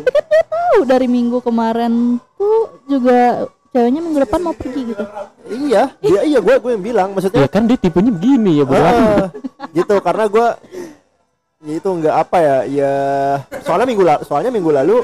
Tahu 0.50 0.78
dari 0.84 1.06
minggu 1.06 1.38
kemarin 1.40 1.92
tuh 2.34 2.58
juga 2.84 3.46
ceweknya 3.70 4.00
minggu 4.02 4.18
depan 4.20 4.40
mau 4.42 4.50
pergi 4.52 4.82
gitu. 4.90 5.04
iya 5.48 5.94
dia 5.98 6.20
iya 6.26 6.38
gue 6.38 6.54
gue 6.58 6.70
yang 6.74 6.84
bilang 6.84 7.08
maksudnya 7.14 7.46
ya 7.46 7.48
kan 7.48 7.64
dia 7.64 7.78
tipenya 7.78 8.10
begini 8.10 8.58
ya 8.58 8.64
bro 8.66 8.78
Ah, 8.78 9.26
gitu 9.70 9.94
karena 10.02 10.24
gue 10.26 10.46
ya 11.60 11.72
itu 11.76 11.88
nggak 11.88 12.14
apa 12.16 12.36
ya 12.40 12.56
ya 12.66 12.92
soalnya 13.62 13.86
minggu 13.86 14.02
lalu 14.02 14.20
soalnya 14.24 14.50
minggu 14.50 14.70
lalu 14.72 14.96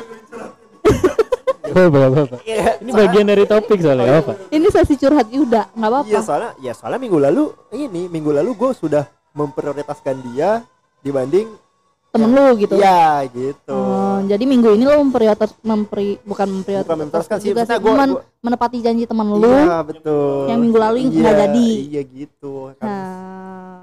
apa, 1.66 1.82
apa, 1.84 2.18
apa. 2.24 2.36
ini 2.80 2.90
bagian 2.90 3.26
dari 3.26 3.44
topik 3.44 3.78
soalnya 3.82 4.22
apa 4.22 4.32
Ini 4.48 4.66
sesi 4.70 4.94
curhat 4.96 5.28
Yuda, 5.28 5.68
nggak 5.76 5.90
apa-apa. 5.92 6.08
iya 6.08 6.20
soalnya 6.24 6.50
ya 6.58 6.72
soalnya 6.72 7.00
minggu 7.02 7.18
lalu 7.20 7.44
ini 7.70 8.08
minggu 8.08 8.30
lalu 8.32 8.50
gue 8.56 8.70
sudah 8.72 9.04
memprioritaskan 9.36 10.16
dia 10.32 10.64
dibanding 11.04 11.52
Temen 12.16 12.30
lu 12.30 12.46
gitu. 12.56 12.74
iya 12.74 13.02
gitu. 13.28 13.76
Oh, 13.76 14.18
jadi 14.22 14.42
minggu 14.42 14.68
ini 14.72 14.84
lo 14.84 14.96
memprioritas 14.98 15.50
mempri 15.60 16.16
bukan 16.20 16.48
memprioritas 16.50 16.84
Bukan 16.84 16.98
memprioritaskan 17.02 17.36
sih, 17.38 17.46
juga 17.46 17.60
maksudnya 17.62 17.76
sih, 17.76 17.84
gua- 17.84 17.96
men- 17.96 18.14
gua- 18.14 18.24
menepati 18.40 18.76
janji 18.80 19.04
teman 19.04 19.26
lu. 19.28 19.44
iya 19.44 19.78
betul. 19.80 20.46
yang 20.46 20.58
minggu 20.58 20.78
lalu 20.78 20.96
iya, 21.02 21.10
nggak 21.12 21.36
jadi. 21.38 21.68
iya 21.84 22.02
gitu. 22.04 22.52
Kan 22.74 22.86
Nah, 22.86 23.76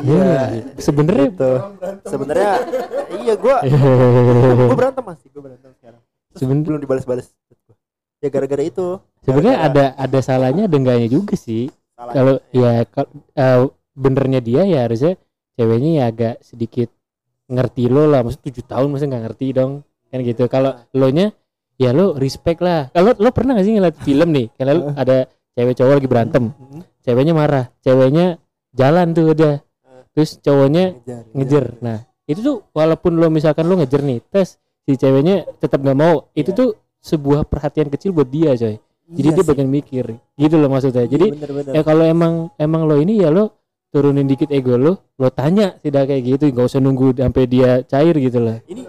iya 0.00 0.30
sebenarnya 0.78 1.26
gitu. 1.28 1.52
Sebenarnya 2.04 2.52
iya 3.18 3.34
gue 3.34 3.56
gue 4.62 4.76
berantem 4.76 5.04
masih 5.04 5.26
gue 5.28 5.42
berantem 5.42 5.70
sekarang. 5.74 6.02
Terus 6.30 6.40
Seben- 6.40 6.62
belum 6.62 6.80
dibalas-balas. 6.80 7.26
Ya 8.18 8.30
gara-gara 8.30 8.62
itu. 8.62 9.02
Sebenarnya 9.20 9.56
ada 9.60 9.84
ada 9.96 10.18
salahnya 10.20 10.64
ada 10.64 10.76
enggaknya 10.76 11.08
juga 11.08 11.34
sih. 11.34 11.66
Kalau 11.92 12.38
ya 12.50 12.82
kal- 12.84 13.10
eh, 13.32 13.60
benernya 13.92 14.38
dia 14.38 14.62
ya 14.64 14.86
harusnya 14.86 15.18
ceweknya 15.54 15.90
ya 15.92 16.04
agak 16.06 16.34
sedikit 16.40 16.88
ngerti 17.46 17.86
lo 17.86 18.06
lah 18.06 18.22
maksud 18.22 18.40
tujuh 18.40 18.64
tahun 18.64 18.88
masa 18.88 19.04
nggak 19.04 19.22
ngerti 19.28 19.46
dong 19.52 19.72
kan 20.08 20.18
gitu. 20.20 20.44
Kalau 20.46 20.72
lo 20.92 21.08
nya 21.08 21.32
ya 21.76 21.90
lo 21.90 22.14
respect 22.14 22.60
lah. 22.60 22.88
Kalau 22.90 23.12
lo 23.12 23.28
pernah 23.30 23.54
gak 23.54 23.64
sih 23.64 23.74
ngeliat 23.74 23.96
film 23.98 24.28
nih 24.30 24.46
kalau 24.52 24.72
lo 24.72 24.84
ada 25.02 25.26
cewek 25.52 25.74
cowok 25.74 25.94
lagi 25.94 26.08
berantem 26.08 26.44
Mhm. 26.48 26.80
ceweknya 27.00 27.32
marah 27.32 27.64
ceweknya 27.78 28.40
jalan 28.72 29.12
tuh 29.12 29.24
udah 29.28 29.60
terus 30.10 30.38
cowoknya 30.38 30.96
ngejar 30.96 31.22
ngejer 31.30 31.64
nah 31.78 31.98
itu 32.24 32.40
tuh 32.40 32.56
walaupun 32.72 33.12
lo 33.14 33.28
misalkan 33.28 33.64
lo 33.64 33.76
ngejer 33.76 34.00
nih 34.00 34.24
tes 34.24 34.56
si 34.82 34.96
ceweknya 34.96 35.44
tetap 35.58 35.80
nggak 35.80 35.92
mau 35.94 36.32
itu 36.32 36.50
tuh 36.50 36.72
sebuah 36.98 37.44
perhatian 37.44 37.88
kecil 37.88 38.12
buat 38.12 38.26
dia 38.26 38.54
coy. 38.54 38.80
Jadi 39.12 39.18
Iya 39.20 39.34
dia 39.34 39.42
sih. 39.42 39.50
bagian 39.50 39.68
mikir 39.68 40.04
gitu 40.32 40.54
loh 40.56 40.68
maksudnya. 40.68 41.04
Iya, 41.04 41.10
jadi 41.10 41.26
bener-bener. 41.34 41.72
ya 41.74 41.82
kalau 41.82 42.04
emang 42.06 42.32
emang 42.56 42.82
lo 42.86 42.96
ini 42.96 43.18
ya 43.18 43.28
lo 43.28 43.52
turunin 43.92 44.24
dikit 44.24 44.48
ego 44.48 44.80
lo 44.80 44.98
lo 45.20 45.28
tanya 45.28 45.76
tidak 45.84 46.08
kayak 46.08 46.24
gitu 46.24 46.44
nggak 46.48 46.66
usah 46.66 46.80
nunggu 46.80 47.12
sampai 47.12 47.44
dia 47.44 47.84
cair 47.84 48.16
gitu 48.16 48.40
lah 48.40 48.58
ini 48.66 48.88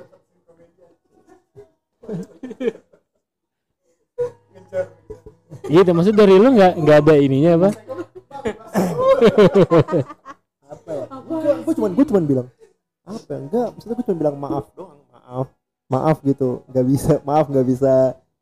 gitu 5.73 5.91
maksud 5.95 6.15
dari 6.15 6.35
lo 6.35 6.49
nggak 6.51 6.73
nggak 6.83 6.97
ada 7.05 7.15
ininya 7.17 7.51
apa? 7.55 7.69
Apa 10.67 10.89
ya 10.91 11.05
gue 11.07 11.39
gue 11.63 11.73
cuman 11.79 11.91
gue 11.95 12.05
cuman 12.11 12.23
bilang 12.27 12.47
apa? 13.07 13.29
Ya 13.31 13.37
enggak 13.39 13.67
maksudnya 13.75 13.95
gue 13.95 14.05
cuma 14.11 14.17
bilang 14.19 14.35
maaf 14.39 14.65
doang 14.75 14.99
maaf 15.11 15.47
maaf 15.87 16.17
gitu. 16.27 16.63
Nggak 16.67 16.85
bisa 16.91 17.13
maaf 17.23 17.45
nggak 17.47 17.65
bisa 17.67 17.93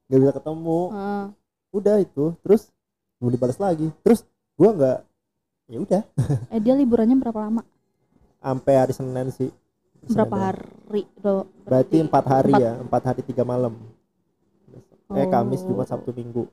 nggak 0.09 0.19
bisa 0.19 0.31
ketemu. 0.41 0.81
Ah. 0.91 1.27
udah 1.71 2.03
itu 2.03 2.35
terus 2.43 2.67
mau 3.21 3.31
dibalas 3.31 3.57
lagi. 3.61 3.87
Terus 4.01 4.25
gue 4.57 4.69
nggak 4.69 4.97
ya 5.71 5.79
udah 5.79 6.03
eh 6.51 6.59
dia 6.59 6.75
liburannya 6.75 7.15
berapa 7.17 7.39
lama? 7.41 7.63
sampai 8.37 8.73
hari 8.75 8.91
senin 8.91 9.31
sih 9.31 9.47
Senin 10.01 10.17
Berapa 10.17 10.35
hari? 10.49 11.05
Do, 11.15 11.45
berarti 11.61 12.01
empat 12.01 12.25
hari 12.25 12.51
empat- 12.51 12.59
ya 12.59 12.71
empat 12.75 13.03
hari 13.05 13.21
tiga 13.21 13.43
malam 13.43 13.73
eh 15.09 15.21
Oh. 15.21 15.27
kamis 15.29 15.61
jumat 15.61 15.85
sabtu 15.85 16.11
minggu 16.11 16.47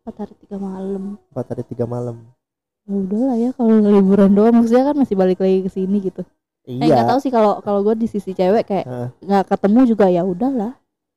empat 0.00 0.16
hari 0.18 0.34
tiga 0.38 0.56
malam. 0.58 1.16
empat 1.28 1.46
hari 1.46 1.64
tiga 1.64 1.84
malam 1.84 2.16
Ya 2.82 2.92
udah 2.94 3.20
lah 3.22 3.36
ya 3.38 3.50
kalau 3.50 3.80
liburan 3.80 4.30
doang 4.30 4.54
maksudnya 4.54 4.84
kan 4.84 4.96
masih 4.98 5.14
balik 5.14 5.38
lagi 5.38 5.64
ke 5.64 5.70
sini 5.70 6.00
gitu. 6.02 6.20
Eh 6.64 6.76
nggak 6.78 6.84
iya 6.86 7.04
tahu 7.06 7.16
sih 7.18 7.28
kalau 7.28 7.60
kalau 7.60 7.80
gue 7.80 7.96
di 7.96 8.04
sisi 8.04 8.32
cewek 8.32 8.64
kayak 8.64 8.84
nggak 9.18 9.44
ketemu 9.48 9.80
juga 9.86 10.06
ya 10.06 10.20
udahlah. 10.20 10.76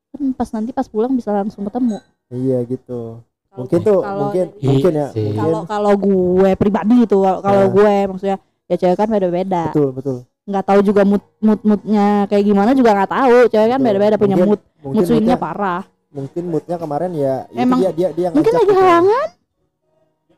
Kan 0.09 0.31
pas 0.31 0.47
nanti 0.49 0.71
pas 0.71 0.85
pulang 0.85 1.11
bisa 1.11 1.31
langsung 1.31 1.63
ketemu. 1.63 1.99
iya 2.29 2.63
gitu 2.63 3.19
mungkin 3.57 3.79
tuh 3.81 3.99
kalau- 3.99 4.19
mungkin 4.23 4.45
Iya 4.55 4.67
mungkin 4.69 4.91
ya 4.93 5.07
sih. 5.09 5.23
mungkin. 5.25 5.39
kalau 5.39 5.59
kalau 5.65 5.93
gue 5.97 6.49
pribadi 6.53 6.93
gitu 7.01 7.17
kalau 7.37 7.63
Nah. 7.63 7.69
gue 7.69 7.93
maksudnya 8.07 8.37
ya 8.65 8.75
cewek 8.75 8.95
kan 8.95 9.07
beda-beda. 9.07 9.63
Betul 9.69 9.89
betul. 9.91 10.17
Nggak 10.43 10.63
tahu 10.63 10.79
juga 10.81 11.01
mood 11.03 11.23
mood 11.37 11.59
moodnya 11.61 12.07
kayak 12.25 12.43
gimana 12.43 12.71
juga 12.71 12.93
nggak 12.93 13.11
tahu. 13.11 13.37
Cewek 13.47 13.67
kan 13.69 13.81
beda-beda 13.81 14.15
punya 14.15 14.35
Mungkin- 14.35 14.49
mood 14.49 14.61
mungkin 14.79 14.95
mood 14.95 15.07
swingnya 15.07 15.35
parah. 15.35 15.83
mungkin 16.07 16.43
moodnya 16.47 16.77
kemarin 16.77 17.11
ya 17.13 17.35
itu 17.47 17.59
Emang- 17.59 17.79
dia 17.79 17.91
dia 17.91 18.09
dia 18.11 18.27
mungkin 18.31 18.53
lagi 18.53 18.73
halangan? 18.73 19.27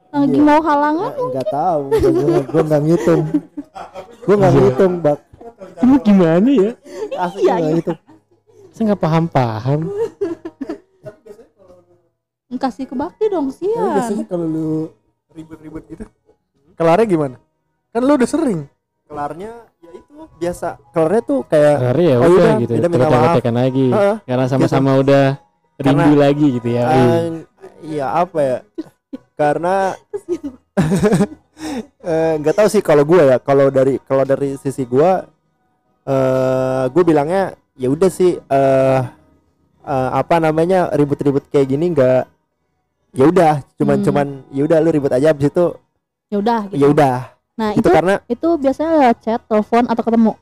Lagi 0.10 0.34
Iya. 0.34 0.42
mau 0.42 0.60
halangan 0.60 1.12
Ya, 1.12 1.26
nggak 1.30 1.48
tahu 1.48 1.82
gue 1.92 2.12
gue 2.44 2.62
nggak 2.64 2.82
ngitung. 2.84 3.22
Gue 4.20 4.36
nggak 4.36 4.54
ngitung 4.56 4.94
bak. 5.00 5.18
Lu 5.80 5.96
gimana 6.00 6.50
ya? 6.50 6.72
Asli 7.16 7.40
Iya, 7.42 7.54
nggak 7.54 7.60
iya. 7.62 7.76
ngitung. 7.76 7.98
Saya 8.72 8.84
nggak 8.88 9.02
paham 9.02 9.26
paham 9.28 9.80
kasih 12.58 12.90
ke 12.90 12.96
bakti 12.98 13.30
dong 13.30 13.54
Tapi 13.54 13.62
sian 13.62 13.90
biasanya 13.94 14.26
kalau 14.26 14.46
lu 14.50 14.70
ribet-ribet 15.36 15.84
gitu 15.94 16.04
kelarnya 16.80 17.08
gimana? 17.12 17.36
Kan 17.92 18.02
lu 18.08 18.14
udah 18.16 18.30
sering. 18.30 18.60
Kelarnya 19.10 19.52
ya 19.84 19.92
itu 19.92 20.14
biasa. 20.40 20.80
Kelarnya 20.96 21.22
tuh 21.28 21.40
kayak 21.50 21.76
Akhirnya 21.76 22.06
ya 22.08 22.18
Oh, 22.18 22.24
udah 22.24 22.32
udah, 22.32 22.62
gitu 22.64 22.72
kita 22.80 22.88
minta 22.88 23.06
kita 23.06 23.18
maaf. 23.20 23.36
tekan 23.36 23.56
lagi. 23.60 23.88
Heeh, 23.92 24.16
karena 24.24 24.46
sama-sama 24.48 24.92
udah 24.96 25.24
rindu 25.76 26.14
lagi 26.16 26.48
gitu 26.56 26.70
ya. 26.72 26.84
Iya. 26.88 27.04
Eh, 27.04 27.26
iya 27.84 28.06
apa 28.16 28.40
ya? 28.40 28.58
Karena 29.36 29.76
eh, 32.10 32.34
nggak 32.40 32.56
tahu 32.56 32.68
sih 32.72 32.80
kalau 32.80 33.04
gue 33.04 33.22
ya. 33.28 33.38
Kalau 33.44 33.68
dari 33.68 34.00
kalau 34.08 34.24
dari 34.24 34.56
sisi 34.56 34.88
gue 34.88 35.12
eh 36.10 36.84
gue 36.90 37.04
bilangnya 37.04 37.54
ya 37.76 37.92
udah 37.92 38.10
sih 38.10 38.40
eh 38.40 39.02
eh, 39.84 40.10
apa 40.16 40.36
namanya 40.40 40.90
ribut-ribut 40.96 41.50
kayak 41.52 41.68
gini 41.70 41.92
nggak 41.92 42.39
ya 43.12 43.26
udah 43.26 43.54
cuman 43.76 43.98
Hmm. 44.00 44.06
cuman 44.06 44.28
ya 44.50 44.62
udah 44.66 44.78
lu 44.80 44.90
ribut 44.90 45.12
aja 45.12 45.34
abis 45.34 45.50
itu 45.50 45.66
ya 46.30 46.38
udah 46.38 46.60
gitu 46.70 46.78
ya 46.78 46.88
udah 46.90 47.18
nah 47.58 47.70
itu 47.74 47.82
itu 47.82 47.90
karena 47.90 48.14
itu 48.30 48.48
biasanya 48.56 48.92
lewat 48.96 49.18
chat 49.20 49.42
telepon 49.46 49.84
atau 49.90 50.04
ketemu 50.06 50.34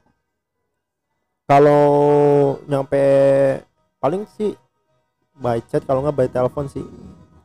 kalau 1.48 1.84
nyampe 2.68 3.04
paling 3.98 4.28
sih 4.36 4.52
by 5.34 5.64
chat 5.64 5.82
kalau 5.84 6.04
nggak 6.04 6.16
by 6.16 6.28
telepon 6.28 6.68
sih 6.68 6.84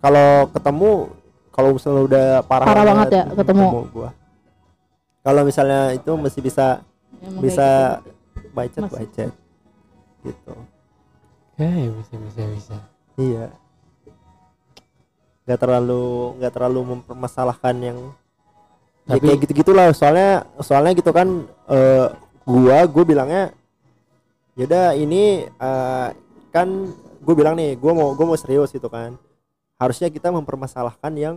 kalau 0.02 0.50
ketemu 0.50 0.90
kalau 1.52 1.76
misalnya 1.76 2.02
udah 2.02 2.26
parah, 2.48 2.64
Parah 2.64 2.84
banget 2.88 3.08
ya, 3.12 3.22
hmm, 3.28 3.36
ketemu. 3.38 3.66
gua 3.92 4.10
kalau 5.22 5.42
misalnya 5.46 5.94
itu 5.94 6.10
masih 6.18 6.40
bisa 6.42 6.82
kayak 7.22 7.38
bisa 7.38 7.68
gitu. 8.02 8.48
by 8.50 8.66
chat 8.66 8.82
Masih. 8.82 8.96
by 8.98 9.06
chat 9.14 9.32
gitu 10.22 10.54
Eh, 11.60 11.86
bisa 11.94 12.14
bisa 12.18 12.42
bisa 12.50 12.76
iya 13.14 13.46
nggak 15.52 15.60
terlalu 15.60 16.04
nggak 16.40 16.52
terlalu 16.52 16.80
mempermasalahkan 16.96 17.76
yang 17.76 17.98
ya 19.04 19.18
Tapi- 19.18 19.26
kayak 19.28 19.38
gitu 19.44 19.52
gitulah 19.60 19.92
soalnya 19.92 20.48
soalnya 20.58 20.96
gitu 20.96 21.12
kan 21.12 21.28
eh, 21.68 22.06
gua 22.42 22.86
gue 22.86 23.04
bilangnya 23.04 23.52
yaudah 24.56 24.94
ini 24.94 25.44
eh, 25.44 26.08
kan 26.48 26.68
gue 27.22 27.34
bilang 27.36 27.54
nih 27.54 27.76
gua 27.76 27.92
mau 27.92 28.08
gue 28.12 28.24
mau 28.24 28.36
serius 28.36 28.70
gitu 28.70 28.86
kan. 28.86 29.14
Harusnya 29.78 30.06
kita 30.08 30.30
mempermasalahkan 30.30 31.10
yang 31.14 31.36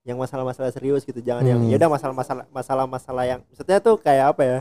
yang 0.00 0.16
masalah-masalah 0.16 0.72
serius 0.72 1.04
gitu. 1.04 1.20
Jangan 1.20 1.44
yang 1.44 1.60
Hmm. 1.60 1.68
yaudah 1.68 1.88
masalah-masalah 1.88 2.44
masalah-masalah 2.48 3.24
yang 3.26 3.40
maksudnya 3.48 3.78
tuh 3.78 3.96
kayak 3.96 4.32
apa 4.32 4.42
ya? 4.42 4.58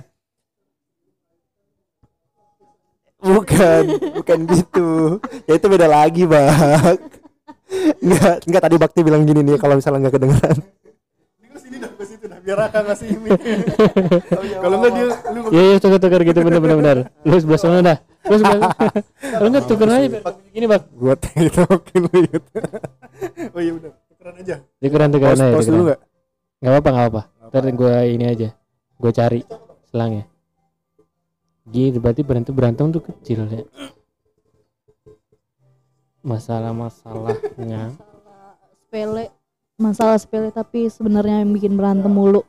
Bukan 3.19 3.83
bukan 4.15 4.39
gitu. 4.47 4.89
Ya 5.43 5.59
itu 5.59 5.67
beda 5.67 5.87
lagi 5.87 6.23
bang 6.23 6.95
Enggak, 7.99 8.35
enggak 8.49 8.61
tadi 8.65 8.75
Bakti 8.81 8.99
bilang 9.05 9.23
gini 9.23 9.45
nih 9.45 9.55
kalau 9.61 9.77
misalnya 9.77 10.09
nggak 10.09 10.15
kedengeran. 10.17 10.57
Ini 11.37 11.47
ke 11.53 11.59
sini 11.61 11.77
dah, 11.77 11.91
ke 11.93 12.03
situ 12.07 12.25
dah, 12.25 12.39
biar 12.41 12.59
akan 12.65 12.81
ngasih 12.89 13.07
mic. 13.21 13.39
Kalau 14.57 14.75
enggak 14.81 14.91
dia 14.97 15.05
lu 15.05 15.39
Iya 15.53 15.61
iya 15.61 15.77
tukar 15.77 15.99
tukar 16.01 16.21
gitu 16.25 16.39
bener 16.41 16.59
bener 16.59 16.77
bener. 16.81 16.97
Lu 17.21 17.35
sebelah 17.37 17.61
sana 17.61 17.79
dah. 17.85 17.97
Lu 18.25 18.35
sebelah. 18.41 18.71
Kalau 19.37 19.47
enggak 19.53 19.65
tukar 19.69 19.87
aja 19.93 20.07
gini 20.49 20.65
bang. 20.65 20.83
gua 20.97 21.13
tengokin 21.17 22.01
lu 22.09 22.19
gitu. 22.25 22.49
Oh 23.55 23.59
iya 23.59 23.71
benar. 23.75 23.91
Tukeran 24.09 24.35
aja. 24.39 24.55
Tukeran 24.79 25.09
tukeran 25.11 25.37
aja. 25.37 25.53
pause 25.53 25.69
dulu 25.69 25.83
enggak? 25.91 25.99
Nggak 26.59 26.71
apa-apa 26.73 26.89
nggak 26.89 27.07
apa. 27.13 27.21
Ntar 27.49 27.63
gue 27.73 27.95
ini 28.13 28.25
aja. 28.25 28.49
Gue 28.99 29.11
cari 29.13 29.41
selangnya. 29.89 30.25
Gitu 31.69 31.97
berarti 32.01 32.21
berantem 32.25 32.53
berantem 32.55 32.85
tuh 32.89 33.03
kecil 33.05 33.45
ya. 33.45 33.61
Masalah-masalahnya 36.29 37.97
sepele 38.85 39.33
masalah 39.81 40.17
sepele 40.21 40.53
tapi 40.53 40.85
sebenarnya 40.93 41.41
yang 41.41 41.49
bikin 41.49 41.73
berantem 41.73 42.13
mulu 42.13 42.45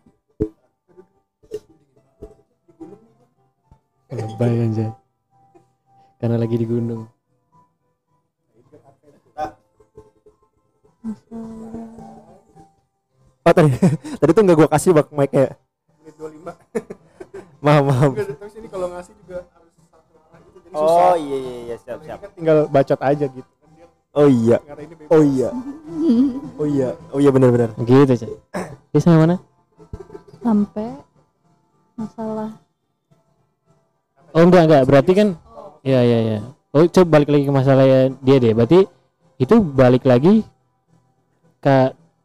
Lebay 4.10 4.66
anjay. 4.66 4.90
Karena 6.18 6.34
lagi 6.34 6.58
di 6.58 6.66
gunung. 6.66 7.06
oh 13.40 13.52
tadi 13.56 13.70
tadi 14.20 14.30
tuh 14.36 14.42
nggak 14.44 14.58
gua 14.58 14.68
kasih 14.70 14.90
bak 14.94 15.08
mic 15.10 15.30
ya 15.32 15.48
Menit 16.04 16.14
25. 16.18 16.44
maaf 17.64 17.82
maaf 17.82 18.10
Enggak, 18.12 18.26
terus 18.36 18.54
ini 18.56 18.68
kalau 18.68 18.86
ngasih 18.92 19.14
juga 19.24 19.38
harus 19.50 19.72
satu 19.90 20.14
arah 20.20 20.38
gitu 20.44 20.58
jadi 20.60 20.74
oh 20.76 20.86
susah. 20.86 21.14
iya 21.18 21.36
iya 21.40 21.56
iya 21.64 21.76
siap 21.80 21.98
siap 22.04 22.18
kan 22.20 22.30
tinggal 22.36 22.58
bacot 22.68 23.00
aja 23.00 23.26
gitu. 23.26 23.50
Oh 24.10 24.26
iya 24.26 24.58
ngarahinnya 24.58 24.96
bebas. 24.98 25.10
oh 25.14 25.22
iya 25.22 25.48
oh 26.58 26.66
iya 26.66 26.88
oh 27.14 27.18
iya 27.18 27.30
benar 27.30 27.48
benar 27.54 27.68
Gitu, 27.78 28.10
Cek. 28.10 28.30
Dia 28.90 29.00
sama 29.00 29.22
mana? 29.22 29.36
sampai 30.40 30.96
masalah 31.94 32.56
Oh 34.30 34.46
enggak 34.46 34.62
enggak, 34.66 34.82
berarti 34.86 35.12
kan 35.12 35.28
ya 35.82 36.00
ya 36.00 36.18
ya. 36.22 36.38
Oh 36.70 36.86
coba 36.86 37.18
balik 37.18 37.28
lagi 37.28 37.44
ke 37.44 37.52
masalah 37.52 37.82
ya 37.82 38.00
dia 38.14 38.36
deh. 38.38 38.54
Berarti 38.54 38.86
itu 39.36 39.54
balik 39.58 40.06
lagi 40.06 40.46
ke 41.58 41.76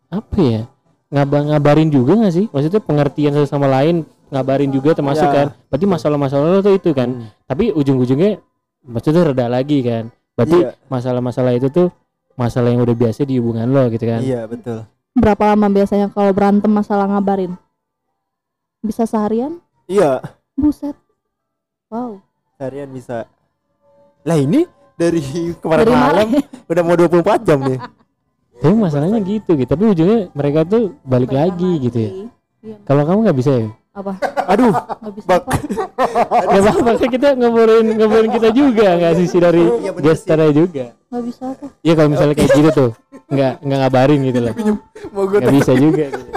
apa 0.08 0.38
ya? 0.38 0.62
Ngabang 1.10 1.50
ngabarin 1.50 1.90
juga 1.90 2.14
nggak 2.14 2.34
sih? 2.34 2.46
Maksudnya 2.54 2.78
pengertian 2.78 3.34
satu 3.34 3.50
sama 3.50 3.66
lain 3.66 4.06
ngabarin 4.30 4.70
juga 4.70 4.94
termasuk 4.94 5.26
Ya. 5.26 5.34
kan. 5.34 5.48
Berarti 5.66 5.86
masalah-masalah 5.90 6.62
tuh 6.62 6.78
itu 6.78 6.94
kan. 6.94 7.10
Hmm. 7.10 7.28
Tapi 7.50 7.74
ujung-ujungnya 7.74 8.38
maksudnya 8.86 9.26
reda 9.26 9.50
lagi 9.50 9.82
kan. 9.82 10.14
Berarti 10.36 10.58
Iya. 10.58 10.72
masalah-masalah 10.88 11.56
itu 11.56 11.68
tuh 11.68 11.88
masalah 12.36 12.68
yang 12.68 12.84
udah 12.84 12.92
biasa 12.94 13.24
di 13.24 13.40
hubungan 13.40 13.72
lo 13.72 13.88
gitu 13.88 14.04
kan. 14.04 14.20
iya 14.20 14.44
betul 14.44 14.84
berapa 15.16 15.56
lama 15.56 15.72
biasanya 15.72 16.12
kalau 16.12 16.36
berantem 16.36 16.68
masalah 16.68 17.08
ngabarin 17.08 17.56
bisa 18.80 19.08
seharian 19.08 19.64
iya 19.88 20.20
buset 20.54 20.92
wow 21.88 22.20
harian 22.58 22.92
bisa 22.92 23.24
lah 24.22 24.36
ini 24.36 24.68
dari 24.94 25.24
kemarin 25.64 25.88
Dari 25.88 25.96
malam 25.96 26.28
udah 26.72 26.84
mau 26.84 26.96
24 26.98 27.48
jam 27.48 27.60
nih 27.62 27.80
Tapi 28.56 28.72
masalahnya 28.74 29.20
gitu 29.20 29.52
gitu. 29.54 29.68
Tapi 29.68 29.84
ujungnya 29.86 30.32
mereka 30.32 30.64
tuh 30.64 30.96
balik 31.04 31.28
lagi 31.30 31.76
gitu 31.78 31.98
ya. 32.00 32.12
Iya. 32.64 32.78
Kalau 32.88 33.04
kamu 33.04 33.28
nggak 33.28 33.36
bisa 33.38 33.52
ya? 33.52 33.68
Apa 33.96 34.12
aduh 34.46 34.76
nggak 34.76 35.24
Bak. 35.24 35.42
apa 35.48 35.52
Gak 36.46 36.62
apa-apa 36.62 36.92
kan 37.00 37.10
kita 37.10 37.28
ngobrolin 37.40 37.88
ngobrolin 37.96 38.32
kita 38.36 38.50
juga 38.52 38.88
nggak 39.00 39.14
sisi 39.18 39.38
dari 39.40 39.64
Iya, 39.64 39.92
bener 39.96 40.04
gestarnya 40.04 40.52
juga. 40.52 40.86
nggak 41.08 41.24
bisa 41.24 41.44
apa 41.56 41.66
Iya 41.80 41.94
kalau 41.96 42.10
misalnya 42.12 42.36
kayak 42.36 42.52
gitu 42.52 42.70
tuh 42.76 42.90
nggak 43.26 43.54
nggak 43.64 43.80
ngabarin 43.82 44.20
gitu 44.22 44.40
loh. 44.44 44.54
Gue 45.16 45.40
Nggak 45.42 45.54
bisa 45.56 45.72
juga. 45.74 46.06
Gitu. 46.14 46.30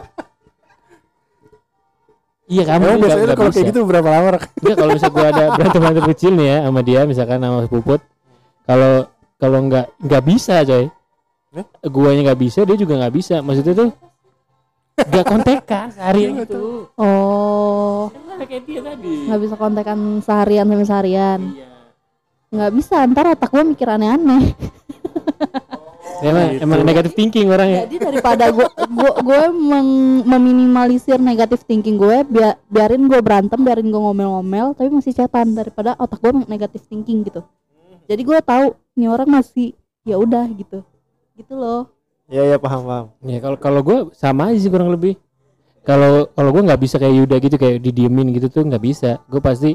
Iya 2.48 2.62
kamu 2.64 2.80
Emang 2.88 3.00
biasanya 3.04 3.24
nggak 3.28 3.36
kalau 3.36 3.52
kayak 3.52 3.68
gitu 3.68 3.80
berapa 3.84 4.08
lama? 4.08 4.28
Iya 4.64 4.74
kalau 4.78 4.90
misalnya 4.96 5.12
gua 5.12 5.26
ada 5.28 5.44
berantem 5.52 5.80
berantem 5.84 6.04
kecil 6.16 6.32
nih 6.32 6.46
ya 6.48 6.58
sama 6.64 6.80
dia 6.80 7.00
misalkan 7.04 7.38
sama 7.44 7.58
puput. 7.68 8.00
Kalau 8.64 8.92
kalau 9.36 9.58
nggak 9.68 9.86
nggak 10.00 10.22
bisa 10.24 10.54
coy. 10.64 10.84
Eh? 11.58 11.66
Guanya 11.84 12.20
nggak 12.32 12.40
bisa 12.40 12.60
dia 12.64 12.76
juga 12.80 12.94
nggak 13.04 13.14
bisa. 13.18 13.44
Maksudnya 13.44 13.74
tuh 13.76 13.88
nggak 14.98 15.26
kontekan 15.26 15.86
seharian 15.94 16.32
oh. 16.98 18.10
Kayak 18.38 18.62
dia 18.70 18.80
tadi. 18.82 19.14
nggak 19.26 19.40
bisa 19.42 19.54
kontekan 19.58 19.98
seharian 20.22 20.66
sampai 20.66 20.86
seharian. 20.86 21.40
Iya. 21.54 21.66
nggak 22.48 22.72
bisa 22.72 22.96
ntar 23.12 23.26
otak 23.34 23.50
gue 23.52 23.64
mikir 23.66 23.86
aneh-aneh. 23.90 24.54
Emang, 26.18 26.50
Gitu. 26.50 26.66
emang 26.66 26.82
negatif 26.82 27.12
thinking 27.14 27.46
orangnya. 27.46 27.86
jadi 27.86 28.10
daripada 28.10 28.50
gue 28.50 28.66
gue 28.66 29.10
gue 29.22 29.42
meminimalisir 30.26 31.14
negatif 31.22 31.62
thinking 31.62 31.94
gue 31.94 32.26
biar 32.26 32.58
biarin 32.66 33.06
gue 33.06 33.20
berantem 33.22 33.60
biarin 33.62 33.86
gue 33.86 34.00
ngomel-ngomel 34.02 34.74
tapi 34.74 34.90
masih 34.90 35.14
cetan 35.14 35.54
daripada 35.54 35.94
otak 35.94 36.18
gue 36.18 36.42
negatif 36.50 36.82
thinking 36.90 37.22
gitu. 37.22 37.46
Jadi 38.10 38.22
gue 38.24 38.38
tahu 38.42 38.74
ini 38.98 39.06
orang 39.06 39.30
masih 39.30 39.78
ya 40.02 40.18
udah 40.18 40.42
gitu. 40.58 40.82
Gitu 41.38 41.54
loh 41.54 41.86
iya 42.28 42.42
iya 42.44 42.56
paham 42.56 42.84
paham 42.84 43.06
Ya 43.22 43.38
kalau 43.38 43.56
kalau 43.56 43.80
gue 43.80 43.98
sama 44.12 44.48
aja 44.48 44.58
sih 44.58 44.68
kurang 44.68 44.88
lebih. 44.88 45.16
Kalau 45.80 46.28
kalau 46.28 46.50
gue 46.50 46.62
nggak 46.62 46.78
bisa 46.78 46.96
kayak 46.96 47.14
Yuda 47.16 47.36
gitu 47.38 47.56
kayak 47.56 47.80
didiemin 47.80 48.28
gitu 48.30 48.48
tuh 48.48 48.62
nggak 48.62 48.82
bisa. 48.82 49.24
Gue 49.24 49.40
pasti 49.40 49.72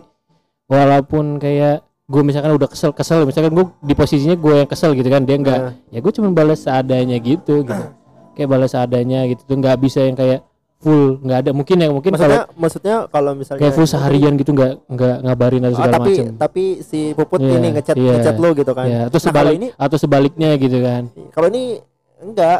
walaupun 0.65 1.37
kayak 1.37 1.81
gue 2.03 2.21
misalkan 2.21 2.51
udah 2.51 2.67
kesel 2.67 2.91
kesel 2.91 3.23
misalkan 3.23 3.51
gue 3.51 3.65
di 3.81 3.93
posisinya 3.93 4.35
gue 4.35 4.53
yang 4.55 4.69
kesel 4.69 4.91
gitu 4.91 5.07
kan 5.07 5.23
dia 5.23 5.35
nggak 5.35 5.59
Nah. 5.61 5.73
ya 5.89 5.99
gue 5.99 6.11
cuma 6.11 6.29
balas 6.29 6.61
seadanya 6.61 7.15
gitu 7.17 7.63
gitu 7.63 7.83
kayak 8.33 8.49
balas 8.49 8.71
seadanya 8.71 9.23
gitu 9.25 9.41
tuh 9.41 9.55
nggak 9.55 9.77
bisa 9.79 10.03
yang 10.03 10.13
kayak 10.13 10.43
full 10.77 11.15
nggak 11.17 11.39
ada 11.41 11.51
mungkin 11.51 11.79
ya 11.79 11.87
mungkin 11.89 12.11
kalau 12.11 12.27
maksudnya 12.43 12.43
maksudnya 12.59 12.95
kalau 13.07 13.31
misalnya 13.33 13.61
kayak 13.63 13.73
full 13.73 13.87
seharian 13.87 14.33
gitu 14.35 14.51
nggak 14.51 14.73
nggak 14.85 15.15
ngabarin 15.23 15.61
atau 15.63 15.71
Oh, 15.71 15.79
segala 15.79 15.95
tapi 15.95 16.11
macam 16.11 16.25
tapi 16.35 16.63
si 16.83 16.99
puput 17.15 17.39
Iya, 17.39 17.55
ini 17.55 17.67
ngechat 17.71 17.95
iya. 17.95 18.13
ngechat 18.13 18.35
lo 18.35 18.49
gitu 18.51 18.71
kan 18.73 18.85
ya 18.85 18.99
atau 19.07 19.15
Nah, 19.15 19.23
sebalik 19.23 19.55
ini 19.55 19.67
atau 19.73 19.97
sebaliknya 19.97 20.49
gitu 20.59 20.77
kan 20.79 21.01
kalau 21.31 21.47
ini 21.47 21.63
enggak 22.23 22.59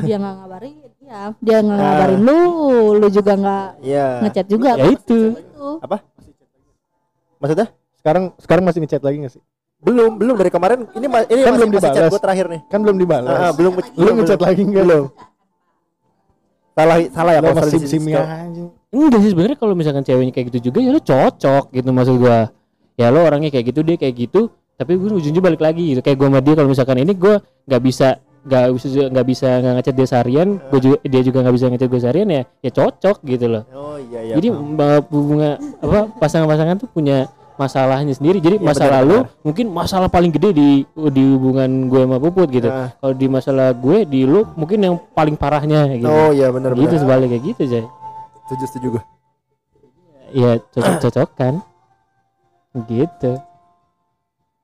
dia 0.00 0.16
nggak 0.16 0.34
ngabarin 0.36 0.74
ya 1.02 1.20
dia 1.36 1.58
nggak 1.60 1.76
Ah. 1.76 1.84
ngabarin 1.84 2.20
lu 2.20 2.40
lu 2.94 3.06
juga 3.08 3.32
nggak 3.34 3.66
iya 3.82 4.06
ngechat 4.22 4.46
juga 4.46 4.70
ya 4.72 4.84
itu 4.86 5.20
Itu. 5.34 5.68
maksudnya 7.36 7.68
Sekarang 7.96 8.24
sekarang 8.38 8.64
masih 8.64 8.80
ngechat 8.80 9.02
lagi 9.02 9.16
gak 9.20 9.32
sih? 9.34 9.42
belum 9.80 10.16
belum 10.16 10.34
dari 10.36 10.48
kemarin 10.48 10.84
ini 10.92 11.04
ma- 11.04 11.24
ini 11.24 11.40
Kan 11.40 11.52
masih, 11.52 11.58
belum 11.58 11.68
masih 11.70 11.80
chat 11.82 11.92
dibalas. 11.94 12.12
gue 12.12 12.20
terakhir 12.20 12.46
nih 12.48 12.60
Kan 12.68 12.78
belum 12.80 12.96
dibalas. 12.96 13.32
Ah, 13.32 13.42
ah, 13.42 13.52
belum 13.52 13.72
Lu 13.72 13.84
belum, 13.96 14.14
ngechat 14.20 14.40
lagi 14.40 14.62
enggak? 14.62 14.84
belum 14.84 15.04
salah 16.70 16.96
salah 17.10 17.32
ya 17.34 17.40
Lo 17.40 17.46
kalau 17.46 17.60
masih 17.60 17.80
sim 17.82 18.04
anjing. 18.08 18.68
Enggak 18.90 19.20
sih 19.20 19.30
sebenarnya 19.30 19.56
kalau 19.56 19.74
misalkan 19.74 20.02
ceweknya 20.02 20.32
kayak 20.32 20.46
gitu 20.48 20.70
juga 20.70 20.78
ya 20.80 20.90
lo 20.90 21.00
cocok 21.00 21.64
gitu 21.70 21.88
maksud 21.90 22.16
gua. 22.16 22.48
Ya 22.94 23.08
lo 23.08 23.20
orangnya 23.20 23.48
kayak 23.48 23.72
gitu 23.72 23.80
dia 23.80 23.96
kayak 23.96 24.14
gitu, 24.18 24.40
tapi 24.74 24.92
gue 24.92 25.08
ujungnya 25.10 25.40
balik 25.40 25.60
lagi 25.60 25.92
gitu. 25.92 26.00
Kayak 26.00 26.16
gua 26.16 26.28
sama 26.28 26.40
dia 26.40 26.54
kalau 26.54 26.68
misalkan 26.68 26.96
ini 26.98 27.12
gua 27.12 27.34
nggak 27.64 27.80
bisa 27.80 28.08
nggak 28.40 28.64
bisa 28.72 28.86
nggak 29.12 29.26
bisa 29.26 29.48
nggak 29.60 29.74
ngechat 29.78 29.94
dia 29.94 30.06
seharian, 30.08 30.48
gua 30.72 30.80
juga 30.80 30.96
dia 31.04 31.20
juga 31.20 31.38
nggak 31.44 31.54
bisa 31.54 31.66
ngechat 31.68 31.88
gue 31.88 32.00
seharian 32.00 32.28
ya, 32.28 32.42
ya 32.60 32.70
cocok 32.72 33.16
gitu 33.24 33.46
loh. 33.46 33.62
oh 33.70 33.96
iya 34.00 34.20
iya 34.24 34.34
Jadi 34.40 34.48
uh, 34.48 35.00
hubungan 35.12 35.60
apa 35.78 35.98
pasangan-pasangan 36.16 36.76
tuh 36.80 36.88
punya 36.88 37.28
masalahnya 37.54 38.16
sendiri. 38.16 38.40
Jadi 38.40 38.56
Iya, 38.56 38.64
masa 38.64 38.88
benar, 38.88 38.94
lalu 39.04 39.16
benar. 39.20 39.44
mungkin 39.44 39.66
masalah 39.68 40.08
paling 40.08 40.32
gede 40.32 40.50
di 40.56 40.68
di 41.12 41.22
hubungan 41.36 41.92
gue 41.92 42.00
sama 42.08 42.16
Puput 42.16 42.48
gitu. 42.48 42.72
Nah, 42.72 42.88
Kalau 42.96 43.12
di 43.12 43.26
masalah 43.28 43.68
gue 43.76 43.98
di 44.08 44.20
lu 44.24 44.48
mungkin 44.56 44.78
yang 44.80 44.96
paling 45.12 45.36
parahnya 45.36 45.92
gitu. 45.92 46.08
oh 46.08 46.32
iya 46.32 46.48
benar 46.48 46.72
gitu 46.72 46.88
benar 46.88 47.00
sebaliknya 47.04 47.36
gitu 47.44 47.62
Jay. 47.68 47.84
setuju 48.48 48.64
setuju 48.64 48.86
gue 48.96 49.02
Iya 50.30 50.50
cocok-cocokan 50.72 51.54
gitu. 52.88 53.32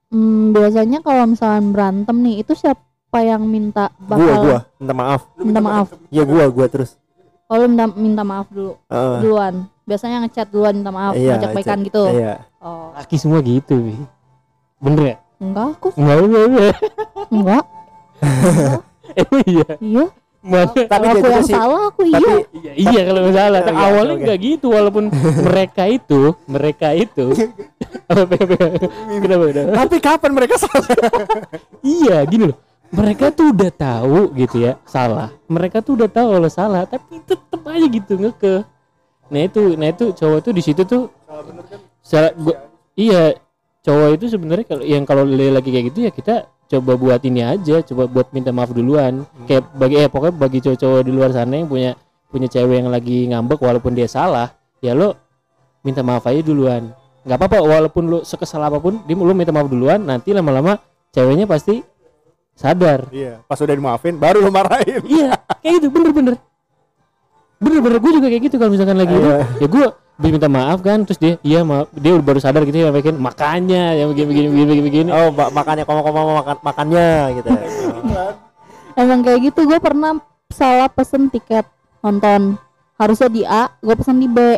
Hmm, 0.08 0.54
biasanya 0.54 1.02
kalau 1.02 1.26
misalkan 1.26 1.74
berantem 1.74 2.16
nih 2.22 2.46
itu 2.46 2.54
siapa 3.16 3.32
yang 3.32 3.42
minta 3.48 3.84
gua 3.96 4.12
bakal 4.12 4.40
gua 4.44 4.58
minta 4.76 4.92
maaf 4.92 5.20
minta 5.40 5.60
maaf 5.64 5.86
iya 6.12 6.22
gua 6.28 6.44
gua 6.52 6.66
terus 6.68 7.00
oh 7.48 7.56
lu 7.56 7.64
minta 7.72 7.84
minta 7.88 8.22
maaf 8.28 8.46
dulu 8.52 8.76
Heeh. 8.92 9.16
duluan 9.24 9.54
biasanya 9.88 10.20
ngechat 10.20 10.52
duluan 10.52 10.76
minta 10.76 10.92
maaf 10.92 11.16
Iya, 11.16 11.40
ngajak 11.40 11.50
baikan 11.56 11.78
gitu 11.80 12.04
iya 12.12 12.44
oh 12.60 12.92
Laki 12.92 13.16
semua 13.16 13.40
gitu. 13.40 13.72
Bener 14.76 15.00
ya? 15.00 15.16
enggak 15.40 15.66
aku 15.80 15.88
Enggak, 15.96 16.16
enggak, 16.20 16.44
enggak. 16.44 16.74
enggak 17.32 17.64
Emang 19.20 19.42
iya. 19.48 19.68
iya 19.80 20.04
Mana? 20.46 20.70
tapi 20.70 20.86
kalau 20.86 21.10
aku 21.10 21.26
yang 21.32 21.42
sih 21.42 21.54
salah 21.56 21.82
aku 21.88 22.00
tapi 22.06 22.20
iya 22.20 22.36
Iya, 22.52 22.72
iya 22.76 23.00
kalau 23.02 23.20
masalah. 23.26 23.60
Oh, 23.60 23.66
iya, 23.66 23.82
awalnya 23.82 24.14
oke. 24.14 24.20
enggak 24.22 24.38
gitu 24.38 24.66
walaupun 24.70 25.04
mereka 25.42 25.82
itu, 25.88 26.20
mereka 26.46 26.88
itu. 26.94 27.24
Apa, 28.06 28.22
apa, 28.22 28.34
apa? 28.38 28.86
Kenapa, 29.18 29.44
kenapa? 29.50 29.70
Tapi 29.74 29.96
kapan 29.98 30.30
mereka 30.30 30.54
salah? 30.62 30.86
Iya, 31.82 32.22
gini 32.30 32.54
loh. 32.54 32.56
Mereka 32.94 33.34
tuh 33.34 33.50
udah 33.50 33.70
tahu 33.74 34.30
gitu 34.38 34.62
ya, 34.62 34.78
salah. 34.86 35.34
Mereka 35.50 35.82
tuh 35.82 35.98
udah 35.98 36.10
tahu 36.10 36.38
kalau 36.38 36.50
salah, 36.50 36.82
tapi 36.86 37.18
tetep 37.26 37.60
aja 37.66 37.86
gitu 37.86 38.12
ngeke. 38.14 38.54
Nah 39.26 39.40
itu, 39.42 39.62
nah 39.74 39.90
itu 39.90 40.14
cowok 40.14 40.38
tuh 40.38 40.52
di 40.54 40.62
situ 40.62 40.82
tuh 40.86 41.10
salah 41.98 42.30
gua, 42.38 42.54
iya 42.94 43.34
cowok 43.82 44.08
itu 44.14 44.26
sebenarnya 44.30 44.66
kalau 44.70 44.84
yang 44.86 45.02
kalau 45.02 45.26
lagi 45.26 45.70
kayak 45.74 45.90
gitu 45.90 46.06
ya 46.06 46.10
kita 46.14 46.46
coba 46.46 46.94
buat 46.94 47.20
ini 47.26 47.42
aja, 47.42 47.82
coba 47.82 48.06
buat 48.06 48.30
minta 48.30 48.54
maaf 48.54 48.70
duluan. 48.70 49.26
Kayak 49.50 49.66
bagi 49.74 49.98
eh 49.98 50.06
pokoknya 50.06 50.34
bagi 50.38 50.58
cowok-cowok 50.62 51.00
di 51.02 51.10
luar 51.10 51.34
sana 51.34 51.58
yang 51.58 51.66
punya 51.66 51.98
punya 52.30 52.46
cewek 52.46 52.86
yang 52.86 52.90
lagi 52.90 53.26
ngambek 53.30 53.58
walaupun 53.58 53.98
dia 53.98 54.06
salah, 54.06 54.54
ya 54.78 54.94
lo 54.94 55.18
minta 55.82 56.06
maaf 56.06 56.22
aja 56.26 56.42
duluan. 56.42 56.94
nggak 57.26 57.38
apa-apa 57.42 57.58
walaupun 57.58 58.02
lu 58.06 58.18
sekesal 58.22 58.62
apa 58.62 58.78
pun, 58.78 59.02
dia 59.02 59.18
lu 59.18 59.34
minta 59.34 59.50
maaf 59.50 59.66
duluan, 59.66 59.98
nanti 59.98 60.30
lama-lama 60.30 60.78
ceweknya 61.10 61.50
pasti 61.50 61.82
sadar. 62.56 63.06
Iya, 63.08 63.44
pas 63.44 63.54
udah 63.56 63.74
dimaafin 63.74 64.16
baru 64.16 64.40
lo 64.40 64.50
marahin. 64.50 65.04
iya, 65.06 65.36
kayak 65.60 65.72
gitu 65.78 65.86
bener-bener. 65.88 66.34
Bener-bener 67.56 67.98
gue 67.98 68.12
juga 68.12 68.26
kayak 68.26 68.42
gitu 68.44 68.56
kalau 68.56 68.70
misalkan 68.70 68.96
lagi 68.96 69.12
itu, 69.12 69.22
Iya. 69.22 69.38
ya 69.56 69.66
gue 69.66 69.86
minta 70.18 70.48
maaf 70.48 70.80
kan, 70.80 71.04
terus 71.04 71.16
dia, 71.16 71.36
iya 71.40 71.60
maaf, 71.60 71.92
dia 71.92 72.16
baru 72.16 72.36
sadar 72.36 72.64
gitu 72.64 72.76
ya, 72.78 72.88
bikin 72.88 73.16
makanya 73.16 73.92
yang 73.92 74.08
begini 74.10 74.26
begini 74.26 74.46
begini 74.48 74.64
begini. 74.66 74.82
begini. 74.82 75.08
oh 75.12 75.28
ba- 75.30 75.52
makannya 75.52 75.84
koma 75.84 76.00
koma 76.00 76.20
makan 76.40 76.56
makannya 76.60 77.08
gitu 77.36 77.48
ya. 77.48 77.60
emang 79.00 79.20
kayak 79.20 79.40
gitu 79.44 79.60
gue 79.64 79.76
pernah 79.76 80.16
salah 80.48 80.88
pesen 80.88 81.28
tiket 81.28 81.68
nonton 82.00 82.56
harusnya 82.96 83.28
di 83.28 83.44
A 83.44 83.68
gue 83.76 83.92
pesen 83.92 84.16
di 84.16 84.24
B 84.24 84.56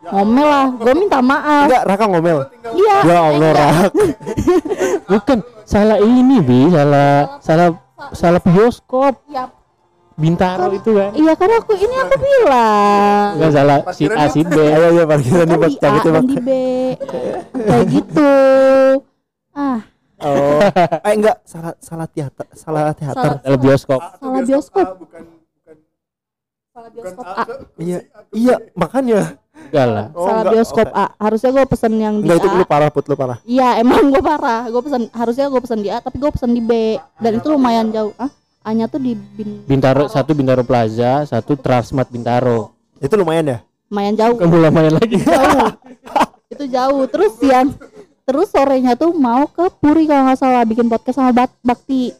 ngomel 0.00 0.46
lah 0.46 0.66
gue 0.70 0.92
minta 0.94 1.18
maaf. 1.18 1.66
Enggak 1.66 1.82
Raka 1.84 2.04
ngomel. 2.06 2.38
Iya. 2.70 2.96
Ya 3.02 3.18
Allah 3.20 3.50
Rak. 3.50 3.90
Bukan 5.10 5.38
salah 5.64 5.98
ini 5.98 6.38
bi 6.38 6.70
salah 6.70 7.40
salah 7.42 7.68
salah 8.14 8.40
bioskop. 8.40 9.18
Iya. 9.26 9.50
Bintaro 10.18 10.74
itu 10.74 10.98
kan? 10.98 11.14
iya 11.14 11.30
kan 11.38 11.46
aku 11.46 11.78
ini 11.78 11.94
aku 11.94 12.14
bilang. 12.18 13.38
Enggak 13.38 13.52
salah 13.54 13.78
si 13.94 14.04
A 14.10 14.26
si 14.26 14.42
B. 14.42 14.54
Ayo 14.58 14.86
ayo 14.90 15.02
parkiran 15.06 15.46
di 15.46 15.54
kan 15.54 15.70
yang 15.70 15.94
A 15.94 15.98
itu 16.02 16.08
Bang. 16.10 16.24
di 16.26 16.36
B. 16.42 16.48
Kayak 17.54 17.84
gitu. 17.94 18.32
Ah. 19.54 19.78
Oh. 20.18 20.58
Eh 21.06 21.14
enggak 21.14 21.38
salah 21.46 21.70
salah 21.78 22.10
teater 22.10 22.46
salah 22.50 22.90
teater. 22.90 23.38
Salah- 23.38 23.42
salah 23.46 23.58
bioskop. 23.62 24.00
salah 24.18 24.42
bioskop. 24.42 24.86
Bukan 24.98 25.22
bukan 25.54 25.76
salah 26.74 26.90
bioskop. 26.90 27.22
A 27.22 27.42
iya 27.78 27.98
iya 28.34 28.54
makanya 28.74 29.38
enggak 29.66 29.86
lah 29.86 30.06
Oh, 30.12 30.24
salah 30.24 30.40
enggak, 30.40 30.52
bioskop 30.54 30.88
oke. 30.88 30.96
A 30.96 31.04
harusnya 31.18 31.50
gue 31.50 31.64
pesen 31.66 31.92
yang 31.94 32.14
di 32.16 32.24
enggak 32.24 32.38
itu 32.38 32.48
A 32.48 32.54
lu 32.54 32.64
parah 32.64 32.88
put 32.88 33.04
lu 33.04 33.14
parah 33.14 33.38
Iya 33.42 33.68
emang 33.76 34.08
gue 34.08 34.22
parah. 34.22 34.62
Gue 34.66 34.80
pesen 34.80 35.02
harusnya 35.10 35.46
gue 35.46 35.60
pesen 35.60 35.80
di 35.80 35.88
A 35.88 35.98
tapi 35.98 36.16
gue 36.16 36.30
pesen 36.30 36.50
di 36.50 36.60
B 36.60 36.72
dan 37.16 37.32
itu 37.34 37.46
lumayan 37.46 37.88
jauh. 37.88 38.12
Ah, 38.14 38.30
A-nya 38.60 38.84
tuh 38.84 38.98
di 38.98 39.12
bin, 39.12 39.64
bintaro 39.64 40.06
satu 40.06 40.32
bintaro 40.32 40.60
plaza 40.60 41.24
satu 41.24 41.54
transmart 41.54 42.08
bintaro 42.08 42.74
itu 42.98 43.14
lumayan 43.14 43.44
ya 43.46 43.58
lumayan 43.86 44.14
jauh. 44.14 44.36
kamu 44.36 44.56
lamain 44.60 44.92
lagi 44.92 45.16
jauh. 45.18 45.68
itu 46.48 46.64
jauh. 46.66 47.04
Terus 47.06 47.32
siang 47.36 47.68
terus 48.22 48.48
sorenya 48.48 48.92
tuh 48.92 49.12
mau 49.12 49.46
ke 49.46 49.72
Puri 49.74 50.04
kalau 50.04 50.26
nggak 50.26 50.36
salah 50.36 50.62
bikin 50.62 50.84
podcast 50.84 51.16
sama 51.16 51.32
Bak- 51.32 51.56
Bakti. 51.60 52.12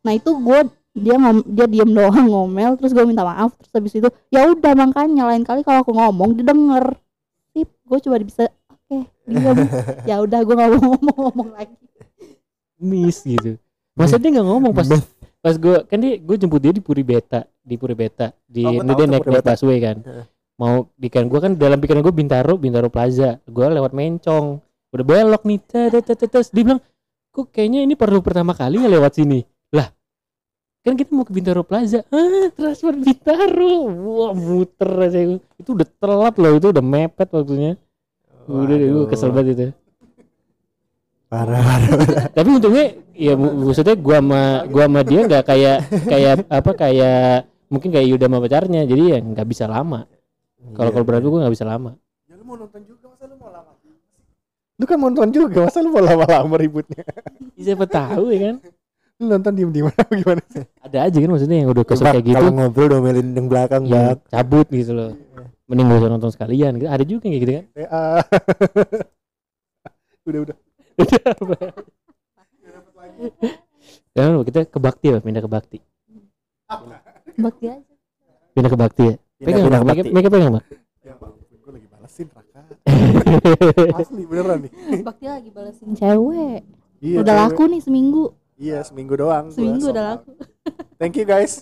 Nah 0.00 0.14
itu 0.14 0.30
gue 0.30 0.60
dia 0.96 1.14
ngom, 1.20 1.44
dia 1.44 1.66
diem 1.68 1.90
doang 1.92 2.24
ngomel 2.24 2.80
terus 2.80 2.96
gue 2.96 3.04
minta 3.04 3.20
maaf 3.20 3.52
terus 3.60 3.72
habis 3.76 3.92
itu 3.92 4.08
ya 4.32 4.48
udah 4.48 4.72
makanya 4.72 5.28
lain 5.28 5.44
kali 5.44 5.60
kalau 5.60 5.84
aku 5.84 5.92
ngomong 5.92 6.32
didengar 6.40 6.96
sip 7.52 7.68
gue 7.68 7.98
coba 8.00 8.16
bisa 8.24 8.48
oke 8.72 9.04
diam 9.28 9.56
ya 10.08 10.24
udah 10.24 10.40
gue 10.40 10.54
nggak 10.56 10.70
mau 10.72 10.80
ngomong-ngomong 10.96 11.48
lagi. 11.52 11.76
Miss 12.80 13.20
gitu. 13.28 13.60
Masa 13.92 14.16
dia 14.16 14.32
nggak 14.32 14.46
ngomong 14.48 14.72
pas 14.72 14.88
pas 15.44 15.54
gue 15.54 15.76
kan 15.84 16.00
dia 16.00 16.16
gue 16.16 16.36
jemput 16.40 16.64
dia 16.64 16.72
di 16.72 16.80
Puri 16.80 17.04
Beta 17.04 17.44
di 17.60 17.76
Puri 17.76 17.92
Beta 17.92 18.32
di 18.48 18.64
Oh, 18.64 18.80
ini 18.80 18.92
dia 18.96 19.06
naik 19.06 19.24
naik 19.28 19.44
busway 19.44 19.78
kan. 19.84 20.00
Mau 20.56 20.88
di 20.96 21.08
kan 21.12 21.28
gue 21.28 21.40
kan 21.44 21.52
dalam 21.60 21.76
pikiran 21.76 22.00
gue 22.00 22.14
Bintaro 22.16 22.56
Bintaro 22.56 22.88
Plaza 22.88 23.36
gue 23.44 23.66
lewat 23.68 23.92
Mencong 23.92 24.64
udah 24.96 25.04
belok 25.04 25.44
nih 25.44 25.60
tet, 25.60 25.92
tet, 25.92 26.08
tet, 26.08 26.16
tet, 26.16 26.28
terus 26.32 26.48
dia 26.48 26.64
bilang 26.64 26.80
kok 27.28 27.52
kayaknya 27.52 27.84
ini 27.84 27.92
perlu 27.92 28.24
pertama 28.24 28.56
kali 28.56 28.80
ya 28.80 28.88
lewat 28.88 29.20
sini? 29.20 29.44
Lah 29.76 29.92
kan 30.86 30.94
kita 30.94 31.10
mau 31.10 31.26
ke 31.26 31.34
Bintaro 31.34 31.66
Plaza. 31.66 32.06
Ah 32.14 32.46
transfer 32.54 32.94
Bintaro. 32.94 33.90
Wah 33.90 34.32
muter 34.32 34.90
aja 35.02 35.18
itu 35.58 35.70
udah 35.74 35.88
telat 35.98 36.34
loh 36.38 36.52
itu 36.54 36.70
udah 36.70 36.84
mepet 36.84 37.26
waktunya. 37.34 37.74
Udah 38.46 38.74
deh 38.78 38.86
gue 38.86 38.94
Waduh. 39.02 39.10
kesel 39.10 39.34
banget 39.34 39.50
itu. 39.58 39.64
Parah 41.26 41.58
parah 41.58 41.90
tapi 42.30 42.48
untungnya 42.54 42.94
ya 43.10 43.34
maksudnya 43.34 43.98
gua 43.98 44.22
sama 44.22 44.42
gua 44.70 44.84
sama 44.86 45.00
dia 45.02 45.20
nggak 45.26 45.42
kayak 45.42 45.78
kayak 46.06 46.32
apa 46.46 46.70
kayak 46.78 47.50
mungkin 47.66 47.90
kayak 47.90 48.06
Yuda 48.06 48.30
sama 48.30 48.38
pacarnya. 48.38 48.82
Jadi 48.86 49.02
ya 49.10 49.18
nggak 49.18 49.46
bisa 49.50 49.66
lama. 49.66 50.06
Kalau 50.70 50.86
Iya. 50.86 50.94
kalau 50.94 51.04
berantem 51.04 51.28
gua 51.34 51.40
nggak 51.42 51.54
bisa 51.58 51.66
lama. 51.66 51.98
Ya 52.30 52.38
lu 52.38 52.46
mau 52.46 52.54
nonton 52.54 52.78
juga 52.86 53.10
masa 53.10 53.26
lu 53.26 53.34
mau 53.42 53.50
lama? 53.50 53.70
Lu 54.78 54.84
kan 54.86 54.96
mau 55.02 55.10
nonton 55.10 55.30
juga 55.34 55.58
masa 55.66 55.78
lu 55.82 55.90
mau 55.90 55.98
lama-lama 56.06 56.54
ributnya? 56.54 57.02
Ya, 57.58 57.74
siapa 57.74 57.90
tahu 57.90 58.30
ya 58.30 58.38
kan 58.54 58.56
lu 59.16 59.32
nonton 59.32 59.52
diem 59.56 59.72
di 59.72 59.80
mana? 59.80 60.02
Gimana 60.20 60.42
sih? 60.52 60.64
Ada 60.84 60.98
aja 61.08 61.16
kan 61.16 61.30
maksudnya 61.32 61.56
yang 61.64 61.70
udah 61.72 61.84
kesel 61.88 62.04
kayak 62.04 62.24
gitu. 62.24 62.36
kalau 62.36 62.52
ngobrol 62.52 62.88
domelin 62.92 63.32
yang 63.32 63.48
belakang 63.48 63.88
ya 63.88 64.12
bak 64.12 64.28
cabut 64.28 64.66
gitu 64.68 64.92
loh. 64.92 65.12
Mending 65.66 65.86
gak 65.88 66.00
usah 66.04 66.10
nonton 66.12 66.30
sekalian. 66.30 66.78
Gitu. 66.78 66.86
ada 66.86 67.02
juga 67.02 67.26
yang 67.26 67.32
kayak 67.32 67.42
gitu 67.42 67.52
kan? 67.52 67.64
PA 67.74 68.04
udah 70.28 70.40
udah. 70.44 70.56
Ya 74.16 74.32
kita 74.44 74.60
ke 74.68 74.78
bakti 74.80 75.06
ya 75.12 75.20
pindah 75.20 75.42
ke 75.44 75.50
bakti. 75.50 75.78
Bakti 77.36 77.64
aja. 77.72 77.94
Pindah 78.52 78.70
ke 78.72 78.78
bakti 78.78 79.02
ya? 79.12 79.14
Pegang 79.40 79.64
pindah 79.68 79.80
bang. 79.80 79.96
Ke 79.96 80.02
mereka 80.12 80.28
bakti. 80.28 80.36
pegang 80.36 80.52
bang? 80.52 80.64
Ya 81.04 81.14
bang. 81.16 81.32
Gue 81.36 81.72
lagi 81.72 81.88
balesin 81.88 82.26
Raka. 82.32 82.60
Asli 83.96 84.22
beneran 84.28 84.58
nih. 84.64 84.72
Bakti 85.00 85.24
lagi 85.24 85.50
balesin 85.52 85.96
cewek. 85.96 86.60
Iya 87.00 87.16
udah 87.24 87.32
cewek. 87.32 87.44
laku 87.48 87.62
nih 87.68 87.80
seminggu 87.80 88.24
iya 88.56 88.80
seminggu 88.82 89.14
doang 89.14 89.48
gua 89.48 89.54
seminggu 89.54 89.86
udah 89.92 90.04
laku. 90.16 90.30
Thank 91.00 91.14
you 91.20 91.26
guys. 91.28 91.60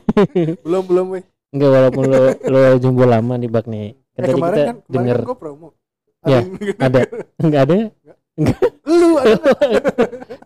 Belum 0.66 0.82
belum 0.82 1.06
weh. 1.14 1.24
Enggak 1.54 1.70
walaupun 1.70 2.02
lo 2.10 2.20
lo 2.50 2.60
jumbo 2.82 3.06
lama 3.06 3.34
nih 3.38 3.46
bak 3.46 3.66
nih. 3.70 3.94
Kan 4.14 4.20
eh, 4.20 4.26
tadi 4.26 4.34
kemarin 4.34 4.54
kita 4.54 4.66
kan 4.66 4.76
kemarin 4.76 4.90
denger. 4.94 5.16
kan 5.16 5.28
gue 5.30 5.38
promo. 5.38 5.68
Ya, 6.24 6.40
Ada 6.40 6.40
yang- 6.40 6.80
ada. 6.80 7.00
enggak 7.38 7.62
ada? 7.62 7.74
Lu 8.90 9.08
ada 9.22 9.34
nggak? 9.38 9.58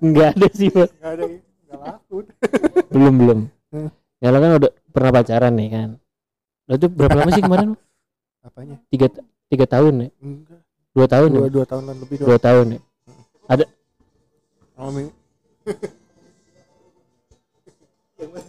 enggak 0.05 0.29
ada 0.37 0.47
sih 0.53 0.69
Bang. 0.69 0.91
nggak 0.93 1.13
ada 1.17 1.25
nggak 1.25 1.79
laku. 1.81 2.17
Belum 2.93 3.15
belum. 3.17 3.39
Hmm. 3.69 3.89
ya 4.19 4.29
lo 4.33 4.39
kan 4.41 4.51
udah 4.61 4.71
pernah 4.93 5.11
pacaran 5.13 5.53
nih 5.57 5.69
kan? 5.73 5.89
Lo 6.69 6.75
tuh 6.77 6.89
berapa 6.93 7.17
lama 7.17 7.31
sih 7.33 7.45
kemarin 7.45 7.69
apanya? 8.45 8.77
Tiga 8.93 9.09
tiga 9.49 9.65
tahun 9.65 9.95
ya? 10.05 10.09
Enggak. 10.21 10.61
Dua 10.93 11.07
tahun 11.09 11.29
dua 11.33 11.47
ya 11.47 11.51
dua 11.53 11.65
tahunan 11.65 11.95
lebih 12.03 12.17
dong 12.21 12.29
dua 12.29 12.39
tahun 12.41 12.67
ya 12.77 12.81
Oh, 15.69 15.75
mi- 18.33 18.43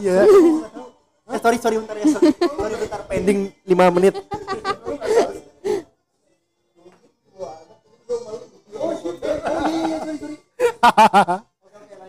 iya. 0.00 0.24
Eh 1.28 1.38
sorry 1.42 1.58
sorry 1.60 1.76
bentar 1.76 1.96
ya 2.00 2.06
sorry, 2.08 2.32
sorry 2.32 2.74
bentar 2.80 3.00
pending 3.10 3.40
5 3.66 3.96
menit. 3.96 4.14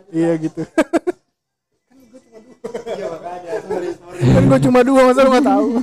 Iya 0.09 0.31
gitu 0.41 0.61
kan 4.33 4.43
gue 4.45 4.59
cuma 4.61 4.79
dua 4.81 5.01
masa 5.05 5.19
lu 5.21 5.29
nggak 5.31 5.45
tahu? 5.45 5.65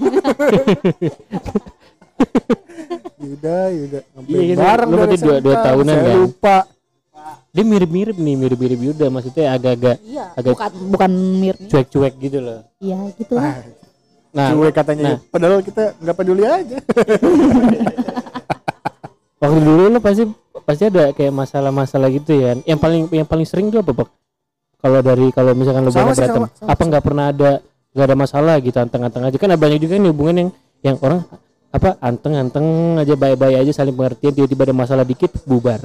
Yuda 3.16 3.58
Yuda. 3.70 3.98
Iya, 4.22 4.40
gitu. 4.44 4.58
bareng 4.58 4.88
Lu 4.88 4.96
berarti 4.96 5.16
dua- 5.18 5.40
dua 5.40 5.54
tahunan 5.62 5.94
saya 5.94 6.04
kan? 6.06 6.16
lupa. 6.20 6.56
Dia 7.50 7.64
mirip 7.64 7.88
mirip 7.88 8.16
nih 8.16 8.34
mirip 8.36 8.58
mirip 8.58 8.80
Yuda. 8.82 9.06
Maksudnya 9.08 9.44
agak-agak 9.50 9.96
iya 10.04 10.24
Agak- 10.32 10.52
bukan 10.54 10.70
bukan 10.92 11.10
mirip. 11.40 11.60
cuek-cuek 11.66 12.14
gitu 12.20 12.38
loh. 12.38 12.60
Iya 12.78 12.98
gitu. 13.16 13.34
Lah 13.34 13.44
ah, 13.46 13.56
nah 14.32 14.48
cuek 14.52 14.72
katanya. 14.72 15.02
nah. 15.02 15.18
padahal 15.26 15.64
kita 15.64 15.96
nggak 15.96 16.16
peduli 16.16 16.44
aja. 16.44 16.76
Waktu 19.36 19.58
dulu 19.60 19.82
lo 19.88 19.98
pasti 20.00 20.24
pasti 20.64 20.82
ada 20.88 21.12
kayak 21.12 21.32
masalah-masalah 21.32 22.08
gitu 22.08 22.32
ya. 22.36 22.56
Yang 22.64 22.78
paling 22.80 23.02
yang 23.10 23.26
paling 23.26 23.44
sering 23.44 23.68
tuh 23.68 23.80
apa 23.80 23.92
bak 23.92 24.08
kalau 24.86 25.00
dari 25.02 25.26
kalau 25.34 25.52
misalkan 25.58 25.82
lo 25.82 25.90
Sama 25.90 25.98
banyak 25.98 26.14
sih, 26.14 26.22
berantem 26.22 26.42
sama, 26.46 26.48
sama, 26.54 26.70
apa 26.70 26.82
nggak 26.86 27.02
pernah 27.02 27.24
ada 27.34 27.50
nggak 27.90 28.06
ada 28.06 28.16
masalah 28.16 28.54
gitu 28.62 28.78
anteng-anteng 28.78 29.22
aja. 29.26 29.36
Kan 29.36 29.48
ada 29.50 29.58
banyak 29.58 29.78
juga 29.82 29.98
nih 29.98 30.10
hubungan 30.14 30.34
yang 30.38 30.50
yang 30.86 30.96
orang 31.02 31.20
apa 31.74 31.98
anteng-anteng 31.98 32.96
aja 33.02 33.14
baik-baik 33.18 33.66
aja 33.66 33.72
saling 33.74 33.98
pengertian 33.98 34.32
tiba-tiba 34.32 34.62
ada 34.70 34.76
masalah 34.78 35.02
dikit 35.02 35.34
bubar. 35.42 35.82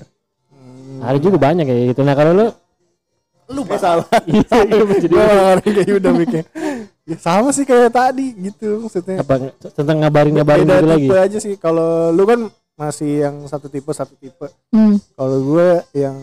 Ada 1.02 1.18
juga 1.18 1.42
banyak 1.42 1.66
kayak 1.66 1.98
gitu. 1.98 2.06
Nah 2.06 2.14
kalau 2.14 2.32
lo 2.38 2.48
lu 3.52 3.68
Eh, 3.68 3.80
salah 3.84 4.08
iya, 4.24 4.48
iya, 4.64 4.80
jadi 4.96 5.16
kayak 5.76 5.88
Yuda 5.92 6.10
mikir. 6.16 6.44
Ya 7.04 7.18
sama 7.20 7.52
sih 7.52 7.68
kayak 7.68 7.92
tadi 7.92 8.32
gitu 8.38 8.86
maksudnya. 8.86 9.20
Apa 9.20 9.52
tentang 9.76 9.98
ngabarin-ngabarin 10.06 10.64
beda 10.64 10.78
gitu 10.80 10.88
lagi? 10.88 11.08
tipe 11.10 11.18
aja 11.18 11.38
sih. 11.42 11.54
Kalau 11.60 12.16
lu 12.16 12.24
kan 12.24 12.48
masih 12.80 13.28
yang 13.28 13.36
satu 13.52 13.68
tipe 13.68 13.92
satu 13.92 14.16
tipe. 14.16 14.48
Hmm. 14.72 14.96
kalau 15.20 15.38
gue 15.44 15.68
yang 15.92 16.16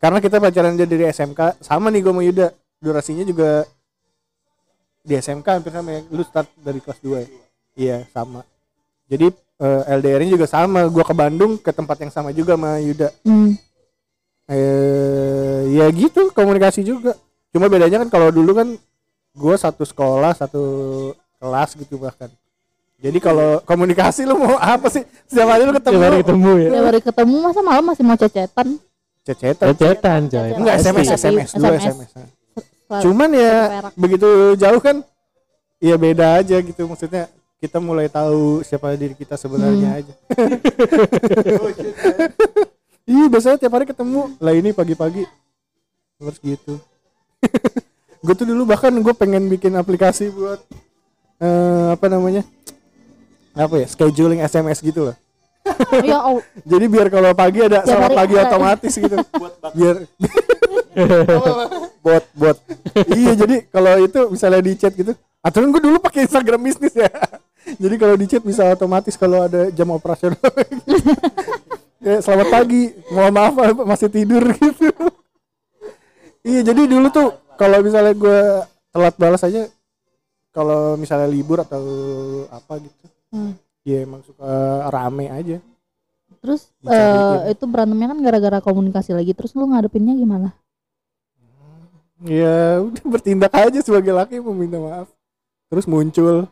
karena 0.00 0.18
kita 0.24 0.40
pacaran 0.40 0.72
aja 0.80 0.88
dari 0.88 1.04
SMK 1.12 1.60
sama 1.60 1.92
nih 1.92 2.00
gue 2.00 2.12
sama 2.12 2.22
Yuda. 2.24 2.46
Durasinya 2.80 3.24
juga 3.28 3.68
di 5.04 5.12
SMK 5.12 5.44
hampir 5.60 5.72
sama 5.76 5.92
ya. 5.92 6.00
Lu 6.08 6.24
start 6.24 6.48
dari 6.56 6.80
kelas 6.80 7.00
2 7.04 7.20
ya? 7.20 7.28
Iya 7.76 7.96
sama. 8.08 8.40
Jadi 9.12 9.28
eh, 9.60 9.82
LDR-nya 10.00 10.40
juga 10.40 10.48
sama. 10.48 10.88
Gue 10.88 11.04
ke 11.04 11.12
Bandung 11.12 11.60
ke 11.60 11.68
tempat 11.68 12.00
yang 12.00 12.08
sama 12.08 12.32
juga 12.32 12.56
sama 12.56 12.80
Yuda. 12.80 13.12
Hmm. 13.28 13.52
eh 14.50 15.62
ya 15.78 15.86
gitu 15.92 16.32
komunikasi 16.32 16.80
juga. 16.82 17.14
Cuma 17.52 17.68
bedanya 17.70 18.02
kan 18.02 18.08
kalau 18.08 18.32
dulu 18.32 18.56
kan 18.56 18.68
gue 19.36 19.54
satu 19.54 19.84
sekolah 19.84 20.32
satu 20.32 20.64
kelas 21.36 21.76
gitu 21.76 22.00
bahkan. 22.00 22.32
Jadi 23.00 23.20
kalau 23.20 23.60
komunikasi 23.68 24.24
lu 24.24 24.40
mau 24.40 24.56
apa 24.56 24.88
sih? 24.88 25.04
Setiap 25.28 25.54
hari 25.54 25.68
lu 25.68 25.76
ketemu. 25.76 25.92
Tiap 26.00 26.08
hari 26.08 26.18
ketemu 26.24 26.52
ya. 26.56 26.68
Ya 26.72 26.80
baru 26.88 27.00
ketemu 27.04 27.34
masa 27.44 27.60
malam 27.60 27.84
masih 27.84 28.04
mau 28.08 28.16
cecetan 28.16 28.80
cecetan. 29.26 29.74
Cetan 29.76 30.20
coy. 30.28 30.50
Enggak. 30.56 30.74
SMS 30.80 31.06
SMS 31.16 31.50
dulu 31.56 31.74
SMS. 31.76 32.10
SMS 32.12 32.28
cuman 32.90 33.30
ya 33.30 33.54
Perak. 33.70 33.92
begitu 33.94 34.28
jauh 34.58 34.80
kan 34.82 34.96
ya 35.78 35.94
beda 35.94 36.42
aja 36.42 36.56
gitu. 36.58 36.82
Maksudnya 36.90 37.30
kita 37.62 37.78
mulai 37.78 38.10
tahu 38.10 38.66
siapa 38.66 38.96
diri 38.98 39.14
kita 39.14 39.38
sebenarnya 39.38 40.04
aja. 40.04 40.14
Iya 43.10 43.26
biasanya 43.26 43.58
tiap 43.58 43.74
hari 43.74 43.90
ketemu. 43.90 44.38
Lah 44.38 44.54
ini 44.54 44.70
pagi-pagi. 44.70 45.26
Terus 46.14 46.38
gitu. 46.38 46.78
Gue 48.22 48.34
tuh 48.38 48.46
dulu 48.46 48.62
bahkan 48.70 48.94
gue 48.94 49.14
pengen 49.18 49.50
bikin 49.50 49.74
aplikasi 49.74 50.30
buat 50.30 50.62
eh, 51.42 51.86
apa 51.90 52.06
namanya 52.06 52.46
apa 53.56 53.82
ya 53.82 53.86
scheduling 53.88 54.44
SMS 54.44 54.78
gitu 54.84 55.10
loh 55.10 55.16
ya 56.04 56.18
oh, 56.28 56.40
jadi 56.62 56.84
biar 56.86 57.06
kalau 57.08 57.30
pagi 57.32 57.60
ada 57.62 57.80
Tiap 57.82 57.88
selamat 57.88 58.10
pagi 58.16 58.34
ada. 58.36 58.44
otomatis 58.48 58.92
gitu. 58.94 59.16
Biar 59.78 59.96
bot 62.04 62.24
bot 62.34 62.58
iya 63.14 63.32
jadi 63.36 63.62
kalau 63.68 63.92
itu 64.00 64.20
misalnya 64.28 64.60
di 64.64 64.72
chat 64.74 64.92
gitu 64.92 65.12
atau 65.40 65.58
gue 65.62 65.82
dulu 65.82 65.96
pakai 66.00 66.28
Instagram 66.28 66.60
bisnis 66.60 66.92
ya. 66.92 67.08
Jadi 67.80 67.94
kalau 67.96 68.14
di 68.16 68.26
chat 68.26 68.42
bisa 68.42 68.66
otomatis 68.68 69.14
kalau 69.16 69.46
ada 69.46 69.68
jam 69.70 69.88
operasional. 69.88 70.36
Ya, 72.00 72.20
selamat 72.20 72.48
pagi. 72.48 72.92
Mohon 73.08 73.32
maaf 73.36 73.54
masih 73.84 74.08
tidur 74.08 74.40
gitu. 74.52 74.88
Iya 76.40 76.60
jadi 76.64 76.88
dulu 76.88 77.08
tuh 77.08 77.28
kalau 77.56 77.80
misalnya 77.80 78.16
gue 78.16 78.40
telat 78.90 79.14
balas 79.16 79.44
aja 79.44 79.68
kalau 80.50 80.96
misalnya 80.96 81.28
libur 81.30 81.60
atau 81.62 81.84
apa 82.50 82.80
gitu 82.80 83.06
Hmm. 83.30 83.54
ya 83.86 84.02
emang 84.02 84.26
suka 84.26 84.42
rame 84.90 85.30
aja 85.30 85.62
terus 86.40 86.72
eh, 86.88 87.52
itu 87.52 87.64
berantemnya 87.68 88.16
kan 88.16 88.18
gara-gara 88.24 88.58
komunikasi 88.64 89.12
lagi. 89.12 89.32
Terus 89.36 89.52
lu 89.52 89.68
ngadepinnya 89.68 90.16
gimana? 90.16 90.56
Ya 92.20 92.80
udah 92.84 93.04
bertindak 93.08 93.52
aja 93.52 93.80
sebagai 93.80 94.12
laki 94.12 94.40
meminta 94.44 94.76
maaf. 94.76 95.08
Terus 95.72 95.88
muncul. 95.88 96.48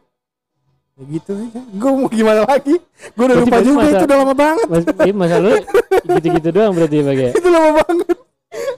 Ya 0.98 1.04
gitu 1.14 1.30
aja 1.36 1.60
gue 1.62 1.90
mau 1.94 2.10
gimana 2.10 2.42
lagi? 2.42 2.74
Gue 3.14 3.24
udah 3.28 3.36
lupa 3.38 3.58
juga 3.62 3.76
masa- 3.84 3.92
itu 3.92 4.04
udah 4.08 4.18
lama 4.18 4.34
banget. 4.34 4.66
Mas, 4.66 4.84
iya, 5.04 5.12
masa 5.14 5.36
lu 5.38 5.50
gitu-gitu 6.08 6.48
doang 6.50 6.72
berarti 6.74 6.96
ya 6.96 7.04
pakai. 7.04 7.28
itu 7.38 7.48
lama 7.48 7.70
banget. 7.84 8.08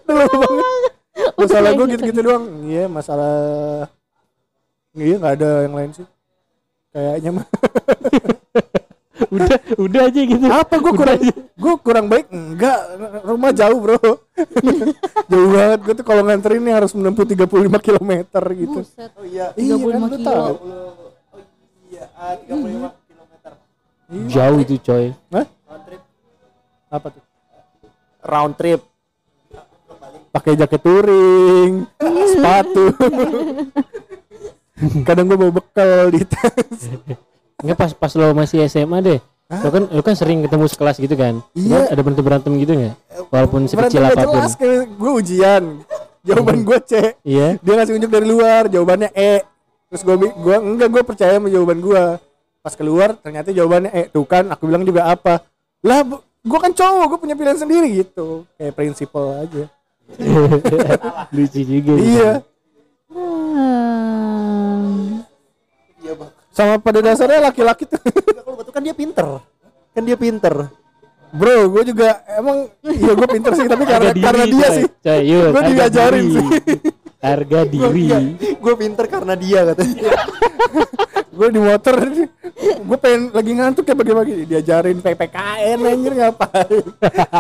Udah 0.05 0.15
lama 0.15 0.37
banget. 0.37 0.93
Masalah 1.41 1.71
gue 1.75 1.87
gitu-gitu 1.97 2.21
doang. 2.21 2.45
Iya 2.67 2.85
masalah 2.91 3.35
iya 4.99 5.15
nggak 5.17 5.35
ada 5.39 5.51
yang 5.65 5.75
lain 5.79 5.91
sih. 5.95 6.07
Kayaknya 6.91 7.31
mah 7.39 7.47
Udah, 9.31 9.59
udah 9.79 10.03
aja 10.11 10.21
gitu. 10.27 10.47
apa 10.51 10.75
gue 10.83 10.93
kurang 10.93 11.21
gue 11.39 11.75
kurang 11.87 12.07
baik 12.11 12.27
enggak 12.35 12.79
rumah 13.23 13.55
jauh 13.55 13.79
bro 13.79 13.99
jauh 15.31 15.49
banget 15.55 15.81
gue 15.87 15.95
tuh 16.03 16.07
kalau 16.07 16.23
nganterin 16.27 16.59
nih 16.67 16.75
harus 16.75 16.91
menempuh 16.99 17.23
35 17.23 17.47
km 17.79 18.13
gitu 18.59 18.83
Buset. 18.83 19.11
oh 19.15 19.23
iya 19.23 19.55
iya 19.55 19.79
35 19.79 19.87
kan 19.87 19.99
lu 20.03 20.09
kilo. 20.11 20.27
tahu 20.27 20.55
iya 21.95 22.05
ah, 22.19 22.35
35 22.43 23.07
kilometer 23.07 23.53
Jauh 24.11 24.59
itu 24.59 24.75
coy. 24.83 25.15
Hah? 25.31 25.47
round 25.47 25.83
trip 25.87 26.03
apa 26.91 27.07
tuh 27.15 27.23
round 28.27 28.55
trip 28.59 28.81
pakai 30.31 30.55
jaket 30.55 30.81
touring, 30.83 31.91
sepatu. 32.35 32.95
Kadang 35.07 35.27
gue 35.29 35.37
bawa 35.37 35.53
bekal 35.53 36.15
di 36.15 36.23
tas. 36.25 36.81
Enggak 37.61 37.77
pas 37.77 37.91
pas 37.93 38.13
lo 38.17 38.27
masih 38.33 38.65
SMA 38.67 38.99
deh. 39.01 39.19
Lo 39.51 39.69
kan 39.75 39.83
lo 39.91 40.01
kan 40.07 40.15
sering 40.15 40.47
ketemu 40.47 40.65
sekelas 40.71 40.97
gitu 41.03 41.15
kan. 41.19 41.43
Iya. 41.59 41.91
Lo 41.91 41.91
Ada 41.91 42.01
berantem 42.07 42.25
berantem 42.25 42.53
gitu 42.63 42.73
nggak? 42.79 42.95
Walaupun 43.35 43.61
sekecil 43.67 43.99
Berantem 44.03 44.23
apa 44.23 44.23
pun. 44.31 44.35
jelas 44.39 44.55
gue 44.87 45.11
ujian. 45.19 45.65
Jawaban 46.27 46.59
gue 46.63 46.79
C. 46.87 46.93
Iya. 47.25 47.57
Dia 47.59 47.73
ngasih 47.81 47.95
unjuk 47.97 48.11
dari 48.13 48.27
luar, 48.29 48.69
jawabannya 48.69 49.11
E. 49.17 49.43
Terus 49.91 50.03
gue 50.07 50.17
gua 50.39 50.57
enggak 50.63 50.89
gue 50.93 51.03
percaya 51.03 51.35
sama 51.35 51.49
jawaban 51.51 51.81
gue. 51.83 52.05
Pas 52.61 52.75
keluar 52.77 53.17
ternyata 53.19 53.51
jawabannya 53.51 53.91
E. 53.91 54.03
Tuh 54.13 54.23
kan 54.29 54.47
aku 54.53 54.69
bilang 54.69 54.85
juga 54.87 55.11
apa. 55.11 55.43
Lah 55.83 56.05
gue 56.41 56.59
kan 56.61 56.73
cowok, 56.77 57.05
gue 57.11 57.19
punya 57.19 57.35
pilihan 57.35 57.59
sendiri 57.59 57.89
gitu. 58.05 58.45
Kayak 58.55 58.73
prinsipal 58.77 59.49
aja. 59.49 59.65
Lucu 61.35 61.61
juga. 61.65 61.93
Iya. 61.99 62.33
Sama 66.61 66.77
pada 66.77 67.01
dasarnya 67.01 67.41
laki-laki 67.43 67.89
tuh. 67.89 67.97
kalau 68.45 68.57
betul 68.61 68.69
kan 68.71 68.83
dia 68.83 68.93
pinter 68.93 69.29
kan 69.91 70.03
dia 70.05 70.15
pinter 70.15 70.69
Bro, 71.31 71.71
gue 71.71 71.95
juga 71.95 72.21
emang 72.35 72.67
iya 72.83 73.15
gue 73.15 73.29
pinter 73.31 73.55
sih 73.55 73.65
tapi 73.65 73.87
karena 73.87 74.11
diri, 74.11 74.19
karena 74.21 74.45
dia 74.45 74.67
coy. 74.67 74.77
sih. 74.77 74.85
Coy, 74.99 75.21
yuk, 75.23 75.47
Gua 75.47 75.63
harga 75.63 75.71
diajarin 75.71 76.25
diri. 76.27 76.35
sih. 76.35 76.47
Harga 77.23 77.61
diri. 77.65 78.05
gue 78.59 78.75
pinter 78.75 79.05
karena 79.07 79.35
dia 79.35 79.61
katanya 79.63 80.11
gue 81.31 81.49
di 81.49 81.61
motor 81.63 81.95
gue 82.61 82.99
pengen 82.99 83.23
lagi 83.31 83.51
ngantuk 83.55 83.85
kayak 83.87 83.99
bagi-bagi 83.99 84.35
diajarin 84.45 84.99
PPKN 84.99 85.79
anjir 85.81 86.13
ngapain 86.13 86.85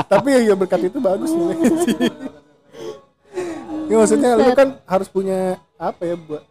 tapi 0.07 0.29
ya 0.39 0.55
berkat 0.55 0.87
itu 0.87 0.99
bagus 1.03 1.29
sih 1.29 1.45
ya 3.91 3.97
maksudnya 3.99 4.31
lu 4.39 4.55
kan 4.55 4.79
harus 4.87 5.09
punya 5.11 5.59
apa 5.75 6.03
ya 6.05 6.14
buat 6.14 6.47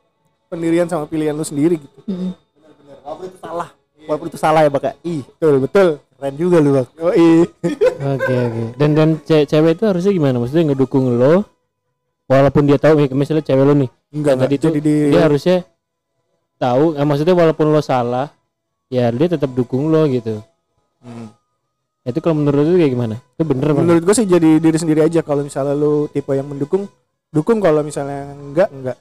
pendirian 0.45 0.85
sama 0.85 1.07
pilihan 1.07 1.31
lu 1.31 1.41
sendiri 1.41 1.79
gitu 1.79 1.99
Mm. 2.03 2.33
Walaupun 3.09 3.25
itu 3.25 3.39
salah. 3.41 3.69
Walaupun 4.05 4.27
itu 4.29 4.39
salah 4.39 4.61
ya 4.61 4.69
bak 4.69 4.85
ih 5.01 5.21
betul 5.25 5.55
betul. 5.65 5.87
Keren 6.19 6.35
juga 6.35 6.57
lu 6.61 6.69
bang 6.77 6.87
oh 6.99 7.13
Oke 8.15 8.33
oke. 8.35 8.63
Dan 8.77 8.89
dan 8.93 9.09
ce- 9.25 9.47
cewek 9.49 9.79
itu 9.79 9.83
harusnya 9.89 10.11
gimana? 10.13 10.35
Maksudnya 10.37 10.71
ngedukung 10.71 11.17
lo 11.17 11.43
walaupun 12.29 12.69
dia 12.69 12.77
tahu 12.77 13.01
nih, 13.01 13.09
misalnya 13.17 13.43
cewek 13.43 13.63
lo 13.65 13.73
nih. 13.73 13.89
Enggak 14.13 14.35
tadi 14.37 14.55
tuh 14.61 14.69
jadi 14.71 14.81
di, 14.83 14.95
dia 15.09 15.21
harusnya 15.25 15.57
tahu 16.61 16.93
eh, 16.93 17.05
maksudnya 17.07 17.33
walaupun 17.33 17.65
lo 17.73 17.81
salah 17.81 18.29
ya 18.91 19.09
dia 19.09 19.27
tetap 19.31 19.49
dukung 19.57 19.89
lo 19.89 20.05
gitu. 20.05 20.43
Hmm. 21.01 21.33
Itu 22.03 22.19
kalau 22.23 22.41
menurut 22.41 22.65
lu 22.65 22.77
kayak 22.79 22.93
gimana? 22.95 23.15
Itu 23.35 23.43
bener 23.45 23.71
menurut 23.75 24.01
gue 24.03 24.15
sih 24.15 24.27
jadi 24.27 24.59
diri 24.59 24.77
sendiri 24.79 25.05
aja. 25.05 25.21
Kalau 25.21 25.43
misalnya 25.43 25.75
lu 25.75 26.07
tipe 26.11 26.31
yang 26.35 26.47
mendukung 26.47 26.87
dukung. 27.31 27.59
Kalau 27.59 27.83
misalnya 27.83 28.33
enggak 28.35 28.69
enggak 28.71 28.97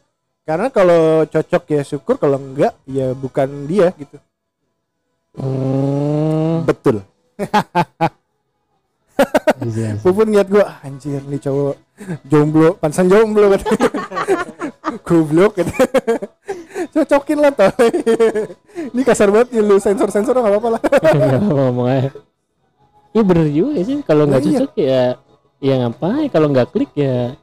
karena 0.48 0.72
kalau 0.72 1.02
cocok 1.22 1.62
ya 1.68 1.82
syukur 1.84 2.16
kalau 2.16 2.40
enggak 2.40 2.72
ya 2.88 3.12
bukan 3.12 3.68
dia 3.68 3.92
gitu 3.94 4.16
Hmm. 5.36 6.64
betul 6.64 7.04
Iya. 9.58 9.98
Pupun 9.98 10.30
ngeliat 10.30 10.46
gue 10.46 10.62
anjir 10.80 11.18
nih 11.20 11.38
cowok 11.38 11.74
jomblo 12.24 12.78
pansan 12.78 13.06
jomblo 13.06 13.50
kata 13.50 13.66
goblok 15.06 15.58
kata 15.58 15.74
cocokin 16.88 17.38
lah 17.38 17.50
toh 17.50 17.70
ini 18.88 19.02
kasar 19.02 19.28
banget 19.28 19.58
ya 19.58 19.62
lu 19.62 19.76
sensor 19.76 20.06
sensor 20.08 20.38
nggak 20.38 20.54
apa-apa 20.54 20.68
lah 20.78 20.82
ngomong 21.44 21.86
aja. 21.86 22.10
Iya 23.10 23.22
bener 23.22 23.46
juga 23.50 23.80
sih 23.82 23.98
kalau 24.02 24.24
nggak 24.24 24.38
Nah, 24.38 24.46
iya. 24.46 24.58
cocok 24.62 24.72
ya 24.78 25.02
ya 25.58 25.74
ngapain 25.82 26.26
kalau 26.30 26.46
nggak 26.48 26.68
klik 26.70 26.90
ya 26.94 27.34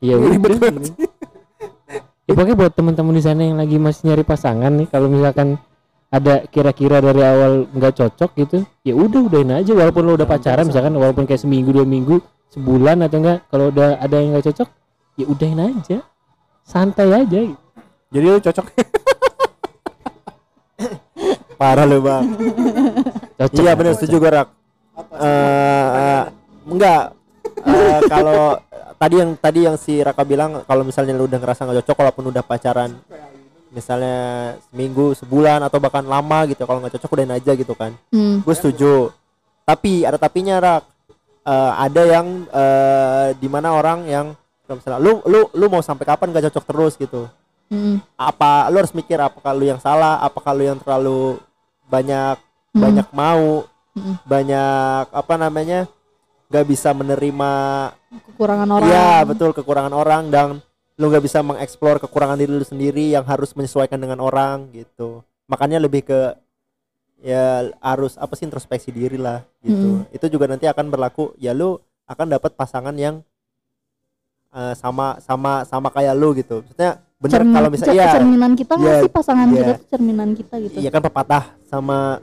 ya 0.00 0.14
udah. 0.16 0.72
Ya, 2.32 2.40
pokoknya 2.40 2.56
buat 2.56 2.72
teman-teman 2.72 3.12
di 3.12 3.20
sana 3.20 3.44
yang 3.44 3.60
lagi 3.60 3.76
masih 3.76 4.08
nyari 4.08 4.24
pasangan 4.24 4.72
nih 4.72 4.88
kalau 4.88 5.12
misalkan 5.12 5.60
ada 6.08 6.48
kira-kira 6.48 7.04
dari 7.04 7.20
awal 7.20 7.68
nggak 7.68 7.92
cocok 7.92 8.30
gitu 8.40 8.64
ya 8.88 8.96
udah 8.96 9.28
udahin 9.28 9.52
aja 9.52 9.76
walaupun 9.76 10.00
lo 10.08 10.16
udah 10.16 10.24
pacaran 10.24 10.64
misalkan 10.64 10.96
walaupun 10.96 11.28
kayak 11.28 11.44
seminggu 11.44 11.76
dua 11.76 11.84
minggu 11.84 12.24
sebulan 12.56 13.04
atau 13.04 13.20
enggak 13.20 13.38
kalau 13.52 13.68
udah 13.68 14.00
ada 14.00 14.16
yang 14.16 14.32
nggak 14.32 14.48
cocok 14.48 14.64
ya 15.20 15.28
udahin 15.28 15.60
aja. 15.60 15.98
Santai 16.64 17.12
aja. 17.12 17.40
Jadi 18.08 18.24
lu 18.24 18.40
cocok? 18.40 18.66
Parah 21.60 21.84
lu 21.84 22.00
bang. 22.00 22.24
Cocok. 23.36 23.60
Iya 23.60 23.72
benar 23.76 23.92
setuju 24.00 24.16
gue 24.24 24.30
rak. 24.32 24.48
Eh, 25.20 26.22
enggak. 26.64 27.12
Eh, 27.60 28.00
kalau 28.08 28.56
tadi 29.02 29.14
yang 29.18 29.30
tadi 29.34 29.60
yang 29.66 29.74
si 29.74 29.98
Raka 29.98 30.22
bilang 30.22 30.62
kalau 30.62 30.86
misalnya 30.86 31.10
lu 31.12 31.26
udah 31.26 31.42
ngerasa 31.42 31.66
nggak 31.66 31.82
cocok 31.82 31.96
walaupun 31.98 32.24
udah 32.30 32.42
pacaran 32.46 32.90
misalnya 33.72 34.18
seminggu 34.70 35.16
sebulan 35.16 35.58
atau 35.64 35.82
bahkan 35.82 36.04
lama 36.04 36.46
gitu 36.46 36.62
kalau 36.62 36.78
nggak 36.78 36.94
cocok 37.00 37.10
udahin 37.10 37.34
aja 37.34 37.52
gitu 37.52 37.74
kan 37.74 37.96
Hmm. 38.14 38.38
gue 38.40 38.54
setuju 38.54 39.10
tapi 39.64 40.06
ada 40.06 40.16
tapinya 40.16 40.56
rak 40.58 40.82
Eh, 41.42 41.72
ada 41.74 42.02
yang 42.06 42.46
eh, 42.46 43.34
di 43.34 43.50
mana 43.50 43.74
orang 43.74 44.06
yang 44.06 44.30
kalau 44.62 44.78
misalnya 44.78 45.02
lu 45.02 45.12
lu 45.26 45.40
lu 45.50 45.66
mau 45.66 45.82
sampai 45.82 46.06
kapan 46.06 46.30
nggak 46.30 46.46
cocok 46.46 46.64
terus 46.70 46.94
gitu 46.94 47.26
Hmm. 47.66 47.98
apa 48.14 48.70
lu 48.70 48.78
harus 48.78 48.94
mikir 48.94 49.18
apakah 49.18 49.50
lu 49.50 49.66
yang 49.66 49.82
salah 49.82 50.22
apakah 50.22 50.54
lu 50.54 50.62
yang 50.62 50.78
terlalu 50.78 51.42
banyak 51.90 52.38
Hmm. 52.70 52.78
banyak 52.78 53.08
mau 53.10 53.66
Hmm. 53.90 54.14
banyak 54.22 55.04
apa 55.10 55.34
namanya 55.34 55.90
nggak 56.46 56.62
bisa 56.62 56.94
menerima 56.94 57.50
kekurangan 58.12 58.68
orang. 58.68 58.88
ya 58.88 59.24
betul 59.24 59.50
kekurangan 59.52 59.92
orang 59.92 60.22
dan 60.28 60.48
lu 60.94 61.08
nggak 61.08 61.24
bisa 61.24 61.40
mengeksplor 61.40 61.96
kekurangan 61.98 62.36
diri 62.36 62.52
lu 62.52 62.62
sendiri 62.62 63.10
yang 63.10 63.24
harus 63.24 63.56
menyesuaikan 63.56 63.96
dengan 63.96 64.20
orang 64.20 64.68
gitu. 64.70 65.24
Makanya 65.48 65.80
lebih 65.80 66.04
ke 66.04 66.36
ya 67.22 67.70
harus 67.80 68.18
apa 68.18 68.34
sih 68.34 68.44
introspeksi 68.44 68.92
diri 68.92 69.16
lah 69.16 69.40
gitu. 69.62 70.04
Itu 70.12 70.26
juga 70.28 70.46
nanti 70.46 70.68
akan 70.68 70.92
berlaku 70.92 71.32
ya 71.40 71.56
lu 71.56 71.80
akan 72.04 72.26
dapat 72.28 72.52
pasangan 72.52 72.92
yang 72.92 73.24
eh, 74.52 74.74
sama 74.76 75.16
sama 75.24 75.64
sama 75.64 75.88
kayak 75.88 76.12
lu 76.12 76.36
gitu. 76.36 76.60
Maksudnya 76.60 77.00
bener 77.22 77.38
cermin, 77.40 77.54
kalau 77.54 77.68
misalnya 77.70 77.94
cer- 77.94 78.02
iya. 78.02 78.12
cerminan 78.18 78.52
kita 78.52 78.74
Iya, 78.76 78.94
sih? 79.00 79.10
Pasangan 79.10 79.46
iya. 79.48 79.54
kita 79.56 79.72
tuh 79.72 79.86
cerminan 79.88 80.28
kita 80.34 80.54
gitu. 80.60 80.76
Iya 80.76 80.90
kan 80.90 81.02
pepatah 81.02 81.44
sama 81.64 82.20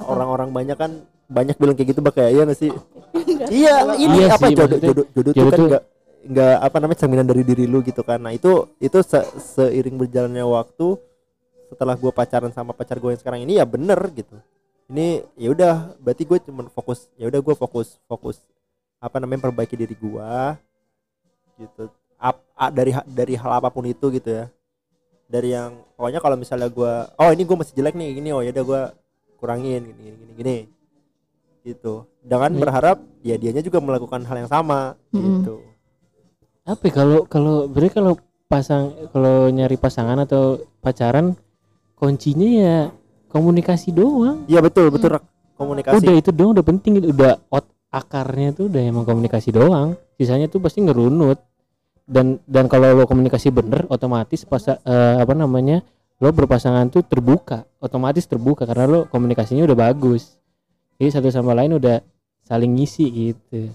orang-orang 0.00 0.48
banyak 0.50 0.76
kan 0.76 0.90
banyak 1.30 1.54
bilang 1.54 1.78
kayak 1.78 1.94
gitu 1.94 2.00
bak 2.02 2.18
kayak 2.18 2.30
iya 2.34 2.42
nggak 2.42 2.58
sih 2.58 2.70
iya 3.48 3.74
ini 3.96 4.16
Iya 4.20 4.28
apa 4.30 4.46
sih, 4.46 4.54
jodoh 4.54 4.78
jodoh 4.78 5.06
jodoh 5.08 5.32
jodoh 5.32 5.50
kan 5.50 5.58
tuh- 5.58 5.68
nggak 5.70 5.84
nggak 6.20 6.56
apa 6.60 6.76
namanya 6.76 6.98
cerminan 7.00 7.24
dari 7.24 7.42
diri 7.42 7.64
lu 7.64 7.80
gitu 7.80 8.04
kan. 8.04 8.20
Nah 8.20 8.36
itu 8.36 8.68
itu 8.76 8.98
se- 9.00 9.30
seiring 9.56 9.96
berjalannya 9.96 10.44
waktu 10.44 11.00
setelah 11.70 11.94
gue 11.94 12.12
pacaran 12.12 12.50
sama 12.50 12.76
pacar 12.76 12.98
gue 12.98 13.08
yang 13.08 13.20
sekarang 13.20 13.40
ini 13.40 13.56
ya 13.56 13.64
bener 13.64 13.96
gitu. 14.12 14.36
Ini 14.90 15.22
ya 15.38 15.48
udah 15.48 15.74
berarti 15.96 16.26
gue 16.26 16.38
cuman 16.44 16.66
fokus 16.68 17.08
ya 17.14 17.30
udah 17.30 17.40
gue 17.40 17.54
fokus 17.54 17.96
fokus 18.04 18.36
apa 18.98 19.16
namanya 19.16 19.48
perbaiki 19.48 19.78
diri 19.78 19.94
gue 19.94 20.30
gitu. 21.56 21.88
Ap- 22.20 22.44
a- 22.52 22.68
dari 22.68 22.92
dari 23.08 23.32
hal 23.32 23.52
apa 23.56 23.72
pun 23.72 23.86
itu 23.86 24.12
gitu 24.12 24.28
ya. 24.28 24.44
Dari 25.24 25.54
yang 25.54 25.78
pokoknya 25.94 26.20
kalau 26.20 26.36
misalnya 26.36 26.68
gue 26.68 26.92
oh 27.16 27.30
ini 27.30 27.42
gue 27.46 27.56
masih 27.56 27.72
jelek 27.72 27.94
nih 27.94 28.08
gini 28.12 28.28
oh 28.34 28.42
ya 28.42 28.50
udah 28.50 28.64
gue 28.66 28.80
kurangin 29.38 29.82
gini 29.88 30.00
gini 30.04 30.16
gini, 30.20 30.32
gini. 30.36 30.56
Gitu. 31.62 32.08
Dengan 32.20 32.50
Iya. 32.52 32.60
berharap 32.60 32.96
ya 33.20 33.36
dianya 33.36 33.60
juga 33.60 33.78
melakukan 33.80 34.24
hal 34.24 34.36
yang 34.44 34.50
sama 34.50 34.96
Mm-mm. 35.12 35.44
gitu. 35.44 35.56
Apa 36.64 36.84
ya, 36.86 36.92
kalau 36.92 37.18
kalau 37.26 37.54
berarti 37.66 37.92
kalau 37.92 38.12
pasang 38.46 38.92
kalau 39.14 39.48
nyari 39.48 39.76
pasangan 39.76 40.18
atau 40.22 40.58
pacaran 40.80 41.32
kuncinya 41.94 42.48
ya 42.48 42.76
komunikasi 43.28 43.92
doang. 43.92 44.44
Iya 44.48 44.60
betul 44.60 44.90
betul 44.90 45.16
Rak. 45.16 45.24
komunikasi. 45.54 46.00
Udah 46.00 46.14
itu 46.16 46.30
doang 46.32 46.52
udah 46.56 46.64
penting 46.64 46.92
itu 46.98 47.12
udah 47.12 47.36
ot 47.52 47.68
akarnya 47.90 48.54
tuh 48.54 48.66
udah 48.72 48.80
emang 48.80 49.04
komunikasi 49.04 49.52
doang. 49.52 49.94
Sisanya 50.16 50.48
tuh 50.48 50.60
pasti 50.60 50.80
ngerunut. 50.80 51.38
Dan 52.10 52.42
dan 52.42 52.66
kalau 52.66 52.90
lo 52.90 53.06
komunikasi 53.06 53.54
bener 53.54 53.86
otomatis 53.86 54.42
pas 54.42 54.66
eh, 54.66 54.76
apa 55.22 55.30
namanya 55.30 55.78
lo 56.18 56.34
berpasangan 56.34 56.90
tuh 56.90 57.06
terbuka. 57.06 57.70
Otomatis 57.78 58.26
terbuka 58.26 58.66
karena 58.66 58.84
lo 58.90 59.00
komunikasinya 59.06 59.62
udah 59.62 59.78
bagus 59.78 60.39
jadi 61.00 61.10
satu 61.10 61.32
sama 61.32 61.56
lain 61.56 61.72
udah 61.74 62.04
saling 62.42 62.76
ngisi 62.76 63.08
gitu. 63.08 63.72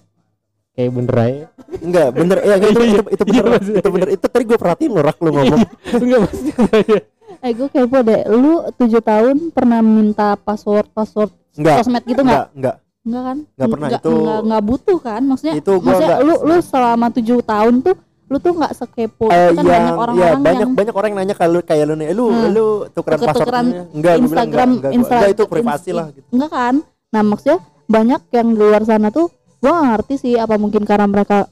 Kayak 0.71 0.91
bener 0.93 1.15
aja. 1.17 1.43
Enggak 1.79 2.07
bener. 2.13 2.37
Ya 2.39 2.55
itu, 2.57 2.67
itu, 2.69 3.01
itu 3.09 3.23
bener. 3.25 3.41
Iya, 3.41 3.49
maksudnya. 3.49 3.79
itu 3.79 3.89
bener. 3.89 4.07
itu 4.11 4.25
tadi 4.25 4.43
gue 4.43 4.57
perhatiin 4.57 4.91
lo 4.91 5.01
rak 5.01 5.17
lo 5.17 5.29
ngomong. 5.31 5.61
enggak 6.03 6.19
pasti 6.23 6.49
aja 6.53 6.99
eh 7.37 7.51
gue 7.51 7.67
kepo 7.67 7.97
deh. 7.99 8.21
Lu 8.27 8.53
tujuh 8.71 9.01
tahun 9.01 9.35
pernah 9.49 9.79
minta 9.79 10.35
password 10.35 10.85
password 10.89 11.33
enggak. 11.53 11.81
sosmed 11.81 12.03
gitu 12.03 12.21
nggak? 12.21 12.45
Enggak 12.47 12.47
enggak. 12.53 12.75
Enggak 13.01 13.21
kan? 13.23 13.37
Nggak 13.47 13.69
pernah, 13.69 13.87
Nggak- 13.87 14.03
itu- 14.03 14.17
nggak 14.19 14.39
nggak 14.43 14.63
butuh 14.63 14.97
kan? 14.99 15.21
Maksudnya 15.23 15.53
Itu 15.55 15.71
gua 15.73 15.85
maksudnya 15.87 16.09
nggak- 16.11 16.23
lu 16.23 16.35
lu 16.43 16.55
selama 16.59 17.07
tujuh 17.11 17.39
tahun 17.41 17.73
tuh 17.81 17.95
lu 18.25 18.37
tuh 18.41 18.53
nggak 18.55 18.73
sekepo. 18.73 19.25
Eh, 19.27 19.37
itu 19.47 19.55
kan 19.55 19.61
yang 19.61 19.63
banyak 19.63 19.85
ya 19.85 19.93
orang-orang 19.95 20.41
banyak 20.41 20.59
yang 20.59 20.71
banyak 20.73 20.93
orang 20.93 21.07
yang 21.07 21.19
nanya 21.19 21.35
kalau 21.35 21.59
kayak 21.61 21.85
lu 21.85 21.93
nih 21.95 22.07
eh, 22.07 22.15
lu 22.15 22.25
Hmm. 22.25 22.49
lu 22.49 22.65
tukeran 22.89 23.19
passwordnya 23.21 23.61
enggak 23.61 23.85
gua 23.85 24.01
bilang 24.01 24.19
Instagram 24.19 24.49
enggak, 24.49 24.65
enggak, 24.67 24.81
gua- 24.83 24.97
Insta- 24.97 25.15
enggak, 25.15 25.31
itu 25.31 25.43
privasi 25.45 25.89
lah 25.91 26.05
gitu. 26.11 26.27
Enggak 26.29 26.51
kan? 26.51 26.75
Nah 27.15 27.23
maksudnya 27.23 27.63
banyak 27.87 28.27
yang 28.35 28.47
di 28.51 28.59
luar 28.59 28.83
sana 28.83 29.07
tuh 29.07 29.31
gua 29.63 29.71
nggak 29.79 29.87
ngerti 29.95 30.15
sih 30.19 30.33
apa 30.35 30.59
mungkin 30.59 30.83
karena 30.83 31.07
mereka 31.07 31.47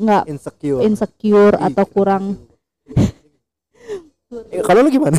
nggak 0.00 0.24
insecure. 0.24 0.80
insecure 0.80 1.54
Ih, 1.60 1.66
atau 1.68 1.84
kurang. 1.84 2.24
Eh, 4.30 4.62
kalau 4.62 4.86
lu 4.86 4.94
gimana? 4.94 5.18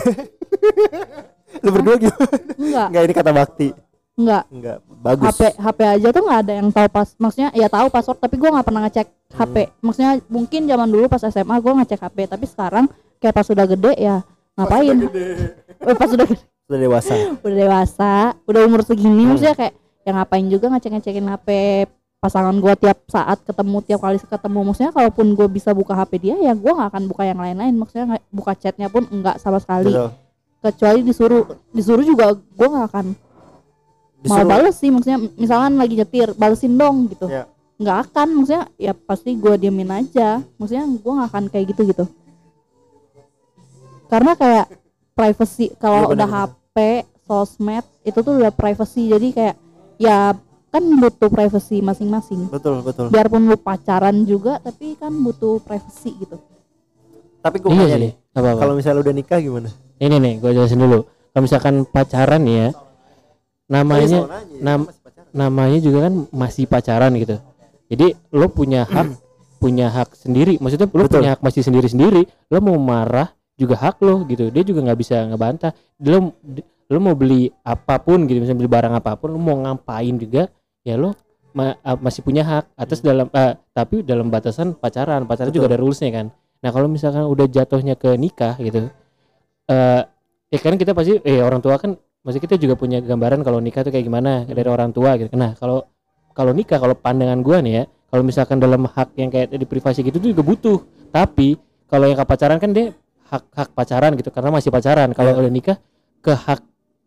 Lu 1.67 1.69
berdua 1.75 1.99
gimana? 1.99 2.31
Enggak 2.55 2.87
enggak 2.87 3.03
ini 3.03 3.11
kata 3.19 3.31
bakti. 3.35 3.67
Enggak 4.15 4.47
enggak 4.47 4.77
bagus. 4.87 5.35
HP 5.35 5.41
HP 5.59 5.79
aja 5.83 6.07
tuh 6.15 6.23
nggak 6.23 6.39
ada 6.47 6.53
yang 6.55 6.67
tahu 6.71 6.87
pas 6.87 7.07
maksudnya 7.19 7.49
ya 7.51 7.67
tahu 7.67 7.91
password 7.91 8.23
tapi 8.23 8.39
gua 8.39 8.55
nggak 8.55 8.67
pernah 8.71 8.81
ngecek 8.87 9.07
HP 9.35 9.55
maksudnya 9.83 10.11
mungkin 10.31 10.63
zaman 10.63 10.87
dulu 10.87 11.11
pas 11.11 11.27
SMA 11.27 11.55
gua 11.59 11.83
ngecek 11.83 11.99
HP 12.07 12.17
tapi 12.31 12.45
sekarang 12.47 12.85
kayak 13.19 13.35
pas 13.35 13.47
udah 13.51 13.65
gede 13.67 13.93
ya 13.99 14.23
ngapain? 14.55 14.97
Eh, 15.83 15.95
pas 15.99 16.07
udah 16.15 16.25
gede 16.31 16.50
sudah 16.71 16.79
dewasa. 16.79 17.13
Udah 17.37 17.57
dewasa. 17.57 18.13
Udah 18.45 18.61
umur 18.63 18.81
segini 18.81 19.27
maksudnya 19.27 19.51
kayak 19.53 19.73
ya 20.01 20.11
ngapain 20.13 20.47
juga 20.47 20.71
ngecek 20.71 20.91
ngecekin 20.93 21.27
HP 21.27 21.47
pasangan 22.17 22.55
gua 22.55 22.73
tiap 22.73 23.03
saat 23.05 23.43
ketemu 23.43 23.77
tiap 23.83 23.99
kali 23.99 24.17
ketemu. 24.17 24.59
Maksudnya 24.63 24.91
kalaupun 24.91 25.33
gue 25.33 25.47
bisa 25.47 25.69
buka 25.71 25.91
HP 25.91 26.11
dia 26.17 26.35
ya 26.39 26.53
gua 26.53 26.71
nggak 26.73 26.89
akan 26.89 27.03
buka 27.05 27.23
yang 27.23 27.37
lain-lain. 27.37 27.75
Maksudnya 27.75 28.05
nggak- 28.07 28.25
buka 28.29 28.51
chatnya 28.55 28.87
pun 28.87 29.03
enggak 29.05 29.35
sama 29.37 29.59
sekali. 29.59 29.91
Betul. 29.91 30.09
Kecuali 30.61 30.99
disuruh 31.01 31.43
disuruh 31.69 32.05
juga 32.05 32.25
gua 32.55 32.67
nggak 32.71 32.87
akan 32.87 33.05
mau 33.11 34.23
Disuruh- 34.23 34.47
bales 34.47 34.75
sih 34.77 34.89
maksudnya 34.89 35.19
misalkan 35.35 35.75
lagi 35.75 35.97
nyetir 35.97 36.31
balesin 36.33 36.73
dong 36.73 37.11
gitu. 37.11 37.27
Ya. 37.27 37.49
nggak 37.75 37.97
akan 38.07 38.27
maksudnya 38.31 38.63
ya 38.77 38.93
pasti 38.93 39.33
gua 39.35 39.57
diemin 39.57 39.89
aja. 39.91 40.39
Maksudnya 40.55 40.85
gua 40.97 41.13
nggak 41.17 41.29
akan 41.33 41.43
kayak 41.49 41.65
gitu 41.73 41.83
gitu 41.89 42.05
karena 44.07 44.35
kayak 44.35 44.67
privacy 45.11 45.71
Iya, 45.71 45.77
kalau 45.77 46.11
udah 46.11 46.27
benar-benar. 46.27 46.51
HP 46.51 46.60
sosmed 47.21 47.83
itu 48.03 48.19
tuh 48.19 48.33
udah 48.39 48.51
privacy. 48.51 49.07
Jadi 49.07 49.27
kayak 49.31 49.55
ya 49.99 50.35
kan 50.71 50.83
butuh 50.99 51.27
privacy 51.27 51.83
masing-masing. 51.83 52.47
Betul 52.47 52.79
betul. 52.81 53.11
Biarpun 53.11 53.43
lu 53.43 53.57
pacaran 53.59 54.23
juga 54.23 54.59
tapi 54.59 54.95
kan 54.95 55.11
butuh 55.11 55.59
privacy 55.59 56.15
gitu. 56.15 56.39
Tapi 57.41 57.57
gue 57.57 57.69
iya 57.73 57.77
nanya 57.81 57.89
sih 57.89 58.01
nih 58.05 58.13
apa 58.31 58.47
apa 58.47 58.59
kalau 58.61 58.73
misalnya 58.77 59.01
udah 59.01 59.13
nikah 59.13 59.39
gimana? 59.41 59.69
Ini 59.97 60.15
nih 60.15 60.33
gue 60.39 60.51
jelasin 60.53 60.79
dulu. 60.79 61.03
Kalau 61.31 61.43
misalkan 61.43 61.75
pacaran 61.83 62.43
ya 62.45 62.67
namanya 63.67 64.19
Oh, 64.21 64.29
nam- 64.59 64.89
namanya 65.31 65.79
juga 65.79 66.07
kan 66.07 66.13
masih 66.31 66.67
pacaran 66.67 67.11
gitu. 67.17 67.35
Jadi 67.91 68.15
lo 68.31 68.47
punya 68.47 68.85
hak 68.85 69.07
punya 69.61 69.91
hak 69.91 70.15
sendiri. 70.15 70.55
Maksudnya 70.61 70.87
lo 70.87 71.03
Betul. 71.03 71.19
punya 71.19 71.35
hak 71.35 71.41
masih 71.43 71.61
sendiri 71.65 71.87
sendiri 71.87 72.21
lo 72.47 72.57
mau 72.61 72.77
marah 72.79 73.27
juga 73.61 73.77
hak 73.77 74.01
lo 74.01 74.25
gitu. 74.25 74.49
Dia 74.49 74.63
juga 74.65 74.81
nggak 74.89 74.99
bisa 74.99 75.21
ngebantah. 75.29 75.71
Lo 76.01 76.33
lo 76.91 76.97
mau 76.99 77.13
beli 77.13 77.53
apa 77.61 78.01
pun 78.01 78.25
gitu. 78.25 78.41
Misalnya 78.41 78.59
beli 78.65 78.71
barang 78.71 78.93
apa 78.97 79.13
pun 79.21 79.29
lo 79.31 79.39
mau 79.39 79.55
ngapain 79.61 80.17
juga 80.17 80.49
ya 80.81 80.97
lo 80.97 81.13
ma- 81.53 81.77
masih 82.01 82.25
punya 82.25 82.41
hak 82.41 82.73
atas 82.73 83.05
dalam 83.05 83.29
ah, 83.37 83.53
tapi 83.77 84.01
dalam 84.01 84.33
batasan 84.33 84.73
pacaran. 84.73 85.29
Pacaran 85.29 85.53
juga 85.53 85.69
Betul. 85.69 85.77
ada 85.77 85.83
rulesnya 85.85 86.09
kan. 86.09 86.27
Nah 86.61 86.69
kalau 86.73 86.89
misalkan 86.89 87.25
udah 87.29 87.45
jatuhnya 87.45 87.93
ke 87.93 88.17
nikah 88.17 88.57
gitu 88.57 88.89
eh 89.71 90.01
ya 90.51 90.59
kan 90.59 90.75
kita 90.75 90.91
pasti 90.91 91.21
eh 91.23 91.39
orang 91.39 91.63
tua 91.63 91.79
kan 91.79 91.95
masih 92.21 92.43
kita 92.43 92.59
juga 92.59 92.75
punya 92.75 92.99
gambaran 93.01 93.41
kalau 93.41 93.57
nikah 93.63 93.81
tuh 93.81 93.91
kayak 93.93 94.05
gimana 94.05 94.43
dari 94.45 94.67
orang 94.67 94.91
tua 94.91 95.15
gitu. 95.17 95.31
Nah 95.33 95.55
kalau 95.57 95.87
kalau 96.35 96.51
nikah 96.51 96.77
kalau 96.77 96.93
pandangan 96.93 97.39
gua 97.41 97.63
nih 97.63 97.73
ya 97.81 97.83
kalau 98.11 98.23
misalkan 98.27 98.59
dalam 98.59 98.83
hak 98.85 99.15
yang 99.15 99.31
kayak 99.31 99.55
di 99.55 99.65
privasi 99.65 100.03
gitu 100.03 100.19
tuh 100.19 100.29
juga 100.35 100.43
butuh. 100.43 100.79
Tapi 101.09 101.55
kalau 101.87 102.05
yang 102.07 102.19
ke 102.19 102.25
pacaran 102.27 102.59
kan 102.59 102.71
dia 102.75 102.91
hak 103.31 103.43
hak 103.49 103.69
pacaran 103.71 104.11
gitu 104.13 104.29
karena 104.29 104.51
masih 104.51 104.69
pacaran. 104.69 105.09
Kalau 105.11 105.31
Iya. 105.31 105.39
udah 105.39 105.51
nikah 105.51 105.77
ke 106.19 106.33
hak 106.35 106.61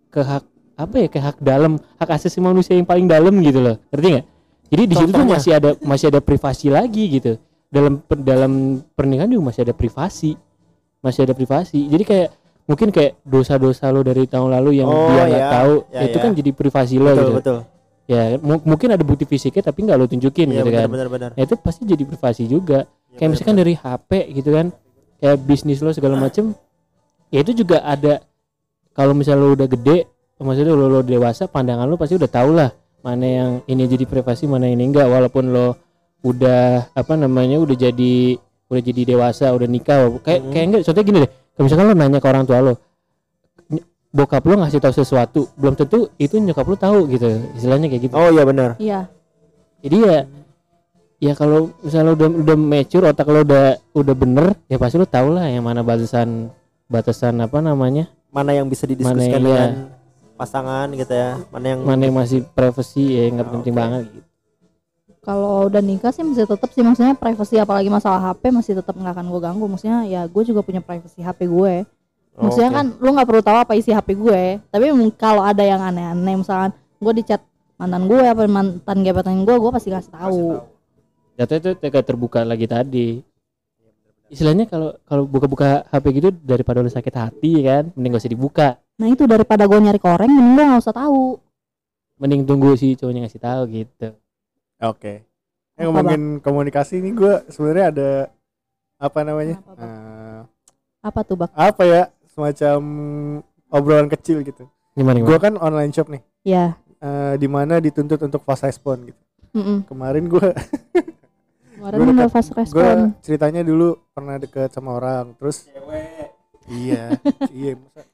ke 0.08 0.20
hak 0.20 0.44
apa 0.74 0.94
ya 0.96 1.06
ke 1.06 1.18
hak 1.18 1.36
dalam 1.38 1.72
hak 1.94 2.08
asasi 2.10 2.40
manusia 2.40 2.72
yang 2.72 2.82
paling 2.82 3.04
dalam 3.04 3.36
gitu 3.38 3.60
loh. 3.60 3.76
Ngerti 3.88 4.08
nggak? 4.10 4.26
Jadi 4.64 4.82
di 4.82 4.94
situ 4.94 5.10
tuh 5.12 5.22
masih 5.22 5.52
ada 5.52 5.70
masih 5.80 6.06
ada 6.08 6.18
privasi 6.18 6.66
lagi 6.68 7.04
gitu. 7.12 7.36
Dalam 7.68 8.00
per- 8.00 8.24
dalam 8.24 8.52
pernikahan 8.90 9.28
juga 9.28 9.52
masih 9.52 9.62
ada 9.62 9.74
privasi. 9.74 10.32
Masih 10.98 11.20
ada 11.22 11.34
privasi. 11.34 11.84
Jadi 11.84 12.02
kayak 12.02 12.28
mungkin 12.64 12.88
kayak 12.88 13.20
dosa-dosa 13.22 13.92
lo 13.92 14.00
dari 14.00 14.24
tahun 14.24 14.48
lalu 14.50 14.80
yang 14.80 14.88
Oh, 14.88 15.12
dia 15.12 15.28
nggak 15.28 15.36
ya. 15.38 15.50
tahu 15.52 15.74
Ya, 15.90 16.00
itu 16.02 16.16
ya. 16.16 16.22
kan 16.22 16.30
jadi 16.32 16.50
privasi 16.50 16.94
lo 16.96 17.04
betul 17.06 17.20
gitu. 17.20 17.32
betul. 17.36 17.58
Ya 18.04 18.22
mu- 18.38 18.64
mungkin 18.64 18.88
ada 18.90 19.00
bukti 19.00 19.24
fisiknya 19.24 19.62
tapi 19.64 19.84
nggak 19.84 19.96
lo 19.96 20.04
tunjukin 20.04 20.48
iya 20.48 20.60
gitu 20.60 20.68
benar 20.68 20.80
kan. 20.80 20.88
benar 20.90 21.08
benar. 21.08 21.30
Nah 21.32 21.42
itu 21.42 21.54
pasti 21.56 21.84
jadi 21.84 22.02
privasi 22.02 22.44
juga. 22.44 22.84
Iya, 22.84 23.16
kayak 23.16 23.30
misalkan 23.30 23.56
dari 23.56 23.74
HP 23.74 24.10
gitu 24.34 24.50
kan 24.50 24.66
kayak 25.24 25.40
bisnis 25.40 25.80
lo 25.80 25.88
segala 25.96 26.20
macem 26.20 26.52
ya 27.32 27.40
itu 27.40 27.64
juga 27.64 27.80
ada 27.80 28.20
kalau 28.92 29.16
misalnya 29.16 29.40
lo 29.40 29.56
udah 29.56 29.64
gede 29.64 30.04
maksudnya 30.36 30.76
lo, 30.76 30.92
lo 30.92 31.00
dewasa 31.00 31.48
pandangan 31.48 31.88
lo 31.88 31.96
pasti 31.96 32.20
udah 32.20 32.28
tau 32.28 32.52
lah 32.52 32.68
mana 33.00 33.24
yang 33.28 33.50
ini 33.68 33.84
jadi 33.84 34.08
privasi 34.08 34.48
mana 34.48 34.64
ini 34.64 34.88
enggak. 34.88 35.04
Walaupun 35.04 35.52
lo 35.52 35.76
udah 36.24 36.88
apa 36.96 37.12
namanya 37.20 37.60
udah 37.60 37.76
jadi 37.76 38.40
udah 38.72 38.80
jadi 38.80 39.02
dewasa 39.12 39.52
udah 39.52 39.68
nikah 39.68 40.08
kayak 40.24 40.40
Mhm. 40.40 40.50
kayak 40.56 40.64
enggak 40.64 40.82
contohnya 40.88 41.04
gini 41.04 41.18
deh. 41.20 41.30
Kalau 41.52 41.64
misalkan 41.68 41.84
lo 41.84 41.94
nanya 41.94 42.18
ke 42.18 42.28
orang 42.32 42.44
tua 42.48 42.58
lo 42.64 42.74
bokap 44.14 44.46
lo 44.48 44.54
ngasih 44.56 44.80
tahu 44.80 44.94
sesuatu 44.96 45.40
belum 45.52 45.74
tentu 45.76 46.08
itu 46.16 46.40
nyokap 46.40 46.64
lo 46.64 46.76
tahu 46.80 46.98
gitu 47.12 47.28
istilahnya 47.60 47.92
kayak 47.92 48.02
gitu. 48.08 48.14
Oh 48.16 48.32
iya 48.32 48.42
benar. 48.48 48.70
Iya. 48.80 49.00
Jadi 49.84 49.96
ya 50.00 50.18
ya 51.24 51.32
kalau 51.32 51.72
misalnya 51.80 52.06
lo 52.06 52.14
udah 52.14 52.28
udah 52.44 52.56
mature 52.58 53.06
otak 53.06 53.24
lo 53.26 53.40
udah 53.40 53.64
udah 53.92 54.14
bener 54.14 54.46
ya 54.66 54.76
pasti 54.76 54.96
lo 54.96 55.08
tau 55.08 55.32
lah 55.32 55.48
yang 55.48 55.64
mana 55.64 55.80
batasan 55.80 56.52
batasan 56.84 57.40
apa 57.40 57.58
namanya 57.58 58.12
mana 58.28 58.52
yang 58.52 58.68
bisa 58.68 58.84
didiskusikan 58.84 59.24
yang- 59.32 59.40
dengan 59.40 59.70
iya. 59.72 59.88
pasangan 60.34 60.86
gitu 60.92 61.08
ya 61.10 61.40
mana 61.48 61.64
yang 61.66 61.80
mana 61.80 62.00
yang 62.02 62.14
masih 62.14 62.44
privacy 62.46 63.16
ya 63.16 63.24
nggak 63.30 63.40
Ah, 63.42 63.52
penting 63.54 63.72
oke. 63.72 63.80
banget 63.80 64.02
gitu. 64.10 64.28
kalau 65.20 65.64
udah 65.64 65.80
nikah 65.80 66.12
sih 66.12 66.20
masih 66.20 66.44
tetap 66.44 66.68
sih 66.68 66.82
maksudnya 66.82 67.14
privacy 67.14 67.56
apalagi 67.56 67.88
masalah 67.88 68.20
HP 68.26 68.52
masih 68.52 68.72
tetap 68.76 68.92
nggak 68.92 69.14
akan 69.14 69.26
gue 69.26 69.40
ganggu 69.40 69.64
maksudnya 69.64 70.04
ya 70.04 70.20
gue 70.24 70.42
juga 70.44 70.60
punya 70.60 70.80
privacy 70.80 71.18
HP 71.18 71.48
gue 71.48 71.74
Oh, 72.34 72.50
maksudnya 72.50 72.66
oke. 72.68 72.76
kan 72.76 72.86
lu 72.98 73.14
nggak 73.14 73.28
perlu 73.30 73.42
tahu 73.42 73.56
apa 73.56 73.72
isi 73.72 73.88
HP 73.88 74.08
gue 74.12 74.42
tapi 74.66 74.90
kalau 75.14 75.38
ada 75.40 75.62
yang 75.62 75.78
aneh-aneh 75.78 76.34
misalkan 76.36 76.74
gue 76.98 77.12
di 77.14 77.22
chat 77.22 77.38
mantan 77.74 78.04
gue 78.04 78.18
apa 78.20 78.42
mantan 78.44 78.98
gebetan 79.00 79.38
gue 79.40 79.54
gue 79.54 79.70
pasti 79.70 79.88
kasih 79.88 80.10
tahu 80.10 80.42
Jatuhnya 81.34 81.60
itu 81.60 81.70
kayak 81.82 82.06
terbuka 82.06 82.40
lagi 82.46 82.66
tadi 82.70 83.08
istilahnya 84.30 84.66
kalau 84.66 84.96
kalau 85.04 85.28
buka-buka 85.28 85.84
HP 85.92 86.04
gitu 86.18 86.28
daripada 86.32 86.80
lu 86.82 86.90
sakit 86.90 87.14
hati 87.14 87.62
kan 87.62 87.92
mending 87.94 88.16
gak 88.16 88.22
usah 88.24 88.32
dibuka 88.34 88.68
nah 88.96 89.06
itu 89.06 89.28
daripada 89.28 89.68
gue 89.68 89.78
nyari 89.78 90.00
koreng 90.00 90.26
mending 90.26 90.54
gue 90.58 90.64
nggak 90.64 90.82
usah 90.82 90.96
tahu 90.96 91.38
mending 92.18 92.42
tunggu 92.42 92.74
si 92.74 92.98
cowoknya 92.98 93.28
ngasih 93.28 93.42
tahu 93.42 93.62
gitu 93.70 94.08
Oke. 94.82 95.22
Eh, 95.74 95.80
Apa, 95.80 95.86
ngomongin 95.86 96.42
komunikasi 96.42 96.98
ini 96.98 97.14
gue 97.14 97.46
sebenarnya 97.48 97.86
ada 97.94 98.10
apa 98.98 99.20
namanya? 99.22 99.56
Bang? 99.64 99.78
Eh, 99.80 100.40
apa 101.00 101.20
tuh 101.22 101.36
bak 101.40 101.50
apa 101.54 101.82
ya? 101.86 102.02
Semacam 102.28 102.80
obrolan 103.70 104.10
kecil 104.10 104.42
gitu. 104.42 104.66
gimana 104.94 105.22
Gue 105.22 105.34
gimana 105.34 105.42
kan 105.42 105.54
online 105.58 105.90
shop 105.94 106.10
nih. 106.10 106.22
ya 106.42 106.74
eh, 107.00 107.34
di 107.38 107.46
mana 107.46 107.78
dituntut 107.78 108.18
untuk 108.18 108.42
fast 108.42 108.66
respon 108.66 109.10
gitu. 109.14 109.20
mm 109.54 109.86
Kemarin 109.86 110.26
gue 110.26 110.48
kemarin 111.84 112.16
Gua 112.16 112.28
fast 112.32 112.48
gue 112.48 112.60
respon 112.64 112.96
ceritanya 113.20 113.60
dulu 113.60 113.88
pernah 114.10 114.36
deket 114.36 114.72
sama 114.72 114.96
orang, 114.96 115.36
terus 115.36 115.68
iya, 116.66 117.12
iya, 117.52 117.72
masa- 117.76 118.08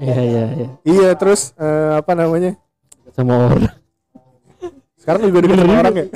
iya 0.00 0.16
iya 0.18 0.44
iya. 0.54 0.68
Iya, 0.82 1.10
terus 1.14 1.52
eh, 1.54 1.92
apa 1.94 2.12
namanya? 2.12 2.56
sama 3.12 3.36
orang. 3.36 3.68
Sekarang 4.96 5.20
juga 5.26 5.38
deket 5.42 5.58
sama 5.58 5.74
orang 5.76 5.94
ya, 5.94 6.06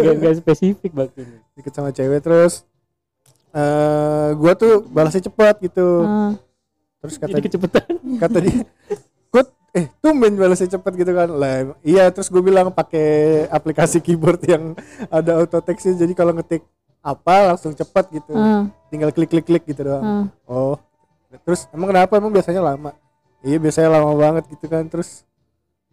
gak, 0.00 0.14
gak 0.16 0.34
spesifik 0.38 0.90
waktu 0.94 1.18
ini 1.22 1.36
deket 1.54 1.72
sama 1.72 1.90
cewek 1.90 2.20
terus. 2.20 2.64
eh 3.50 4.28
gue 4.32 4.52
tuh 4.54 4.72
balasnya 4.86 5.24
cepat 5.24 5.56
gitu, 5.58 6.04
Ah, 6.04 6.36
terus 7.00 7.16
kata 7.16 7.32
jadi 7.32 7.42
kecepatan 7.42 7.84
kata 8.16 8.38
dia 8.38 8.60
eh 9.78 9.86
tumben 10.02 10.34
balasnya 10.34 10.74
cepet 10.74 10.92
gitu 10.98 11.12
kan. 11.14 11.30
Lah 11.30 11.70
iya 11.86 12.10
terus 12.10 12.26
gue 12.26 12.42
bilang 12.42 12.74
pakai 12.74 13.06
aplikasi 13.46 14.02
keyboard 14.02 14.42
yang 14.42 14.74
ada 15.06 15.38
auto 15.38 15.62
text 15.62 15.86
jadi 15.86 16.10
kalau 16.12 16.34
ngetik 16.34 16.66
apa 16.98 17.54
langsung 17.54 17.70
cepet 17.72 18.04
gitu. 18.18 18.34
Ah, 18.34 18.66
tinggal 18.90 19.14
klik 19.14 19.30
klik 19.30 19.46
klik 19.46 19.64
gitu 19.64 19.86
doang. 19.86 20.02
Ah. 20.02 20.24
oh. 20.50 20.76
Terus 21.46 21.70
emang 21.70 21.94
kenapa? 21.94 22.18
Emang 22.18 22.34
biasanya 22.34 22.58
lama? 22.60 22.90
Iya 23.46 23.56
biasanya 23.62 23.88
lama 23.94 24.12
banget 24.18 24.44
gitu 24.50 24.66
kan. 24.66 24.82
Terus 24.90 25.22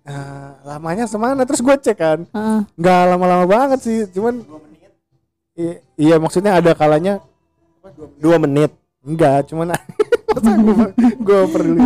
ah, 0.01 0.57
lamanya 0.65 1.05
semana? 1.05 1.45
Terus 1.45 1.61
gue 1.61 1.75
cek 1.77 1.97
kan. 1.97 2.19
Ah. 2.33 2.65
nggak 2.73 3.01
lama-lama 3.13 3.45
banget 3.45 3.79
sih. 3.85 3.97
Cuman 4.09 4.41
i- 5.55 5.79
iya 5.95 6.17
maksudnya 6.17 6.57
ada 6.57 6.73
kalanya 6.73 7.21
dua 8.17 8.41
menit? 8.41 8.73
Enggak, 9.05 9.45
cuman 9.53 9.69
gue 11.27 11.41
perlu. 11.49 11.77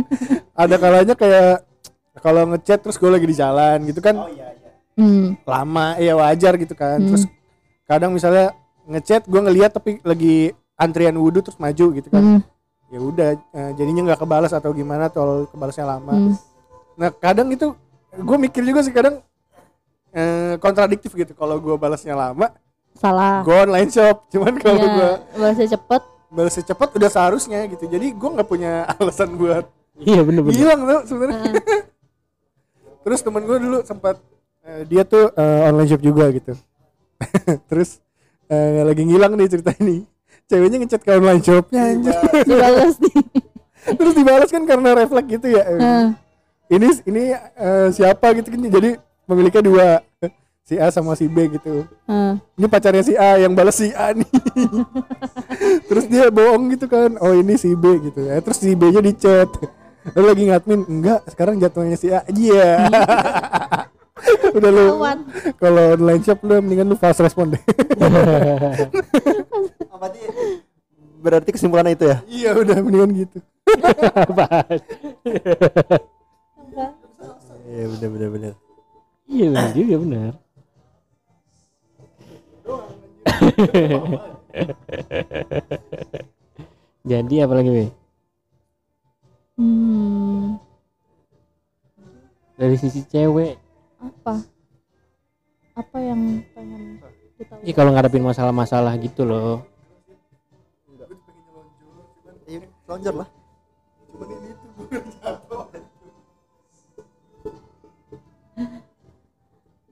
ada 0.62 0.74
kalanya 0.80 1.14
kayak 1.14 1.64
kalau 2.18 2.42
ngechat 2.54 2.82
terus 2.82 2.98
gue 2.98 3.10
lagi 3.10 3.26
di 3.28 3.36
jalan 3.36 3.78
gitu 3.86 4.02
kan 4.02 4.16
Hmm. 4.98 5.38
lama 5.46 5.94
ya 6.02 6.18
wajar 6.18 6.58
gitu 6.58 6.74
kan. 6.74 6.98
Hmm. 6.98 7.14
Terus 7.14 7.30
kadang 7.86 8.10
misalnya 8.10 8.50
ngechat 8.90 9.30
gue 9.30 9.40
ngeliat 9.46 9.70
tapi 9.70 10.02
lagi 10.02 10.50
antrian 10.74 11.14
wudhu 11.14 11.38
terus 11.38 11.54
maju 11.62 11.86
gitu 11.94 12.08
kan. 12.10 12.22
Hmm. 12.22 12.40
Ya 12.90 12.98
udah 12.98 13.30
eh, 13.38 13.70
jadinya 13.78 14.10
nggak 14.10 14.26
kebalas 14.26 14.50
atau 14.50 14.74
gimana 14.74 15.06
atau 15.06 15.46
kebalasnya 15.54 15.86
lama. 15.86 16.10
Hmm. 16.10 16.34
Nah 16.98 17.14
kadang 17.14 17.46
itu 17.54 17.78
gue 18.10 18.36
mikir 18.42 18.66
juga 18.66 18.82
sih 18.82 18.90
kadang 18.90 19.22
eh, 20.10 20.58
kontradiktif 20.58 21.14
gitu 21.14 21.30
kalau 21.38 21.62
gue 21.62 21.78
balasnya 21.78 22.18
lama 22.18 22.50
salah 22.98 23.46
gue 23.46 23.54
online 23.54 23.90
shop 23.94 24.26
cuman 24.26 24.58
kalau 24.58 24.76
gue 24.82 24.90
ya 24.90 25.10
balasnya 25.38 25.78
cepet 25.78 26.02
balasnya 26.28 26.64
cepat 26.72 26.88
udah 26.96 27.10
seharusnya 27.10 27.64
gitu. 27.68 27.84
Jadi 27.88 28.12
gue 28.12 28.30
nggak 28.38 28.48
punya 28.48 28.84
alasan 29.00 29.34
buat 29.36 29.64
iya 29.98 30.22
bener 30.22 30.46
bener. 30.46 30.54
hilang 30.54 30.80
tuh 30.86 31.00
sebenarnya. 31.10 31.40
Ah. 31.42 31.82
terus 33.04 33.20
temen 33.24 33.42
gue 33.42 33.58
dulu 33.58 33.78
sempat 33.82 34.20
eh, 34.62 34.82
dia 34.84 35.02
tuh 35.02 35.32
eh, 35.32 35.60
online 35.68 35.88
shop 35.88 36.02
juga 36.04 36.28
gitu. 36.30 36.52
Terus 37.72 37.98
eh, 38.46 38.84
lagi 38.84 39.02
ngilang 39.02 39.34
nih 39.34 39.48
cerita 39.50 39.74
ini 39.82 40.06
ceweknya 40.48 40.76
ngechat 40.84 41.02
ke 41.02 41.10
online 41.16 41.42
shopnya 41.42 41.82
anjir. 41.92 42.14
Dibalas 42.46 42.96
nih. 43.00 43.16
Terus 43.96 44.14
dibalas 44.14 44.48
kan 44.52 44.62
karena 44.68 44.92
refleks 44.94 45.28
gitu 45.28 45.46
ya. 45.50 45.62
Ah. 45.64 46.08
ini 46.68 46.88
ini 47.08 47.22
eh, 47.34 47.88
siapa 47.90 48.36
gitu 48.36 48.52
kan. 48.52 48.60
Jadi 48.60 49.00
pemiliknya 49.24 49.62
dua 49.64 49.86
si 50.68 50.76
A 50.76 50.92
sama 50.92 51.16
si 51.16 51.24
B 51.32 51.48
gitu. 51.48 51.88
Ah. 52.04 52.36
ini 52.60 52.68
pacarnya 52.68 53.00
si 53.00 53.16
A 53.16 53.40
yang 53.40 53.56
balas 53.56 53.80
si 53.80 53.88
A 53.96 54.12
nih. 54.12 54.28
Terus 55.88 56.04
dia 56.12 56.28
bohong 56.28 56.68
gitu 56.76 56.84
kan. 56.84 57.16
Oh 57.24 57.32
ini 57.32 57.56
si 57.56 57.72
B 57.72 57.96
gitu 58.04 58.28
ya. 58.28 58.36
Terus 58.44 58.60
si 58.60 58.76
B 58.76 58.92
nya 58.92 59.00
di 59.00 59.16
chat 59.16 59.48
lu 60.12 60.28
lagi 60.28 60.44
ngadmin? 60.44 60.84
Enggak 60.84 61.24
sekarang 61.32 61.56
jatuhnya 61.56 61.96
si 61.96 62.12
A 62.12 62.20
iya 62.36 62.84
udah 64.52 64.70
lu 64.72 64.86
kalau 65.56 65.96
online 65.96 66.20
shop 66.20 66.44
lu 66.44 66.60
mendingan 66.60 66.92
lu 66.92 67.00
fast 67.00 67.24
respon 67.24 67.56
deh. 67.56 67.62
Berarti 69.98 70.20
berarti 71.18 71.50
kesimpulannya 71.50 71.96
itu 71.96 72.04
ya? 72.06 72.20
Iya 72.28 72.50
udah 72.60 72.76
mendingan 72.84 73.10
gitu. 73.16 73.38
Apaan? 74.14 74.80
iya 77.72 77.84
bener. 77.88 78.54
Iya 79.28 79.46
bener 79.52 79.72
juga 79.74 79.96
bener 80.04 80.47
jadi 87.08 87.48
apa 87.48 87.54
lagi 87.56 87.70
Be? 87.72 87.88
Hmm. 89.58 90.54
dari 92.58 92.74
sisi 92.74 93.06
cewek. 93.06 93.54
Apa? 94.02 94.42
Apa 95.78 95.98
yang 96.02 96.42
pengen 96.52 96.98
kita 97.38 97.54
Iya 97.62 97.72
kalau 97.74 97.94
ngadepin 97.94 98.26
masalah-masalah 98.26 98.98
gitu 98.98 99.22
loh. 99.22 99.62
Iya, 102.50 102.66
lonjor 102.90 103.14
lah. 103.14 103.28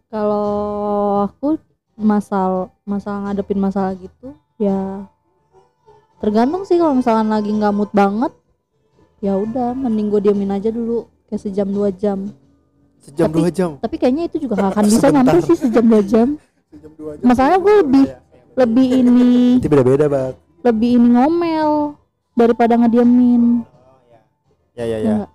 Kalau 0.07 1.29
aku 1.29 1.59
masal 1.97 2.69
masalah 2.85 3.33
ngadepin 3.33 3.57
masalah 3.57 3.93
gitu 3.97 4.37
ya 4.61 5.09
tergantung 6.21 6.69
sih 6.69 6.77
kalau 6.77 6.97
misalkan 6.97 7.29
lagi 7.29 7.49
nggak 7.49 7.73
mood 7.73 7.91
banget 7.93 8.33
ya 9.21 9.37
udah 9.37 9.73
mending 9.73 10.13
gue 10.13 10.21
diamin 10.29 10.61
aja 10.61 10.69
dulu 10.69 11.09
kayak 11.27 11.41
sejam 11.43 11.67
dua 11.67 11.89
jam. 11.91 12.31
Sejam 13.01 13.27
Tapi- 13.27 13.39
dua 13.39 13.49
jam? 13.51 13.71
tapi 13.81 13.97
kayaknya 13.97 14.25
itu 14.29 14.37
juga 14.45 14.61
gak 14.61 14.77
akan 14.77 14.85
bisa 14.87 15.07
nyampe 15.11 15.39
sih 15.43 15.57
sejam 15.57 15.85
dua 15.89 16.03
jam. 16.05 16.29
Masalahnya 17.25 17.59
gue 17.59 17.75
lebih 17.83 18.05
lebih 18.57 18.87
ini 19.05 19.31
itu 19.61 19.69
beda 19.69 19.85
beda 19.85 20.07
bang. 20.09 20.33
lebih 20.65 20.91
ini 21.01 21.09
ngomel 21.17 21.71
daripada 22.37 22.77
ngediamin 22.77 23.65
ya 24.77 24.85
ya 24.85 24.85
ya. 24.85 24.99
Ya 25.01 25.13
nggak? 25.17 25.31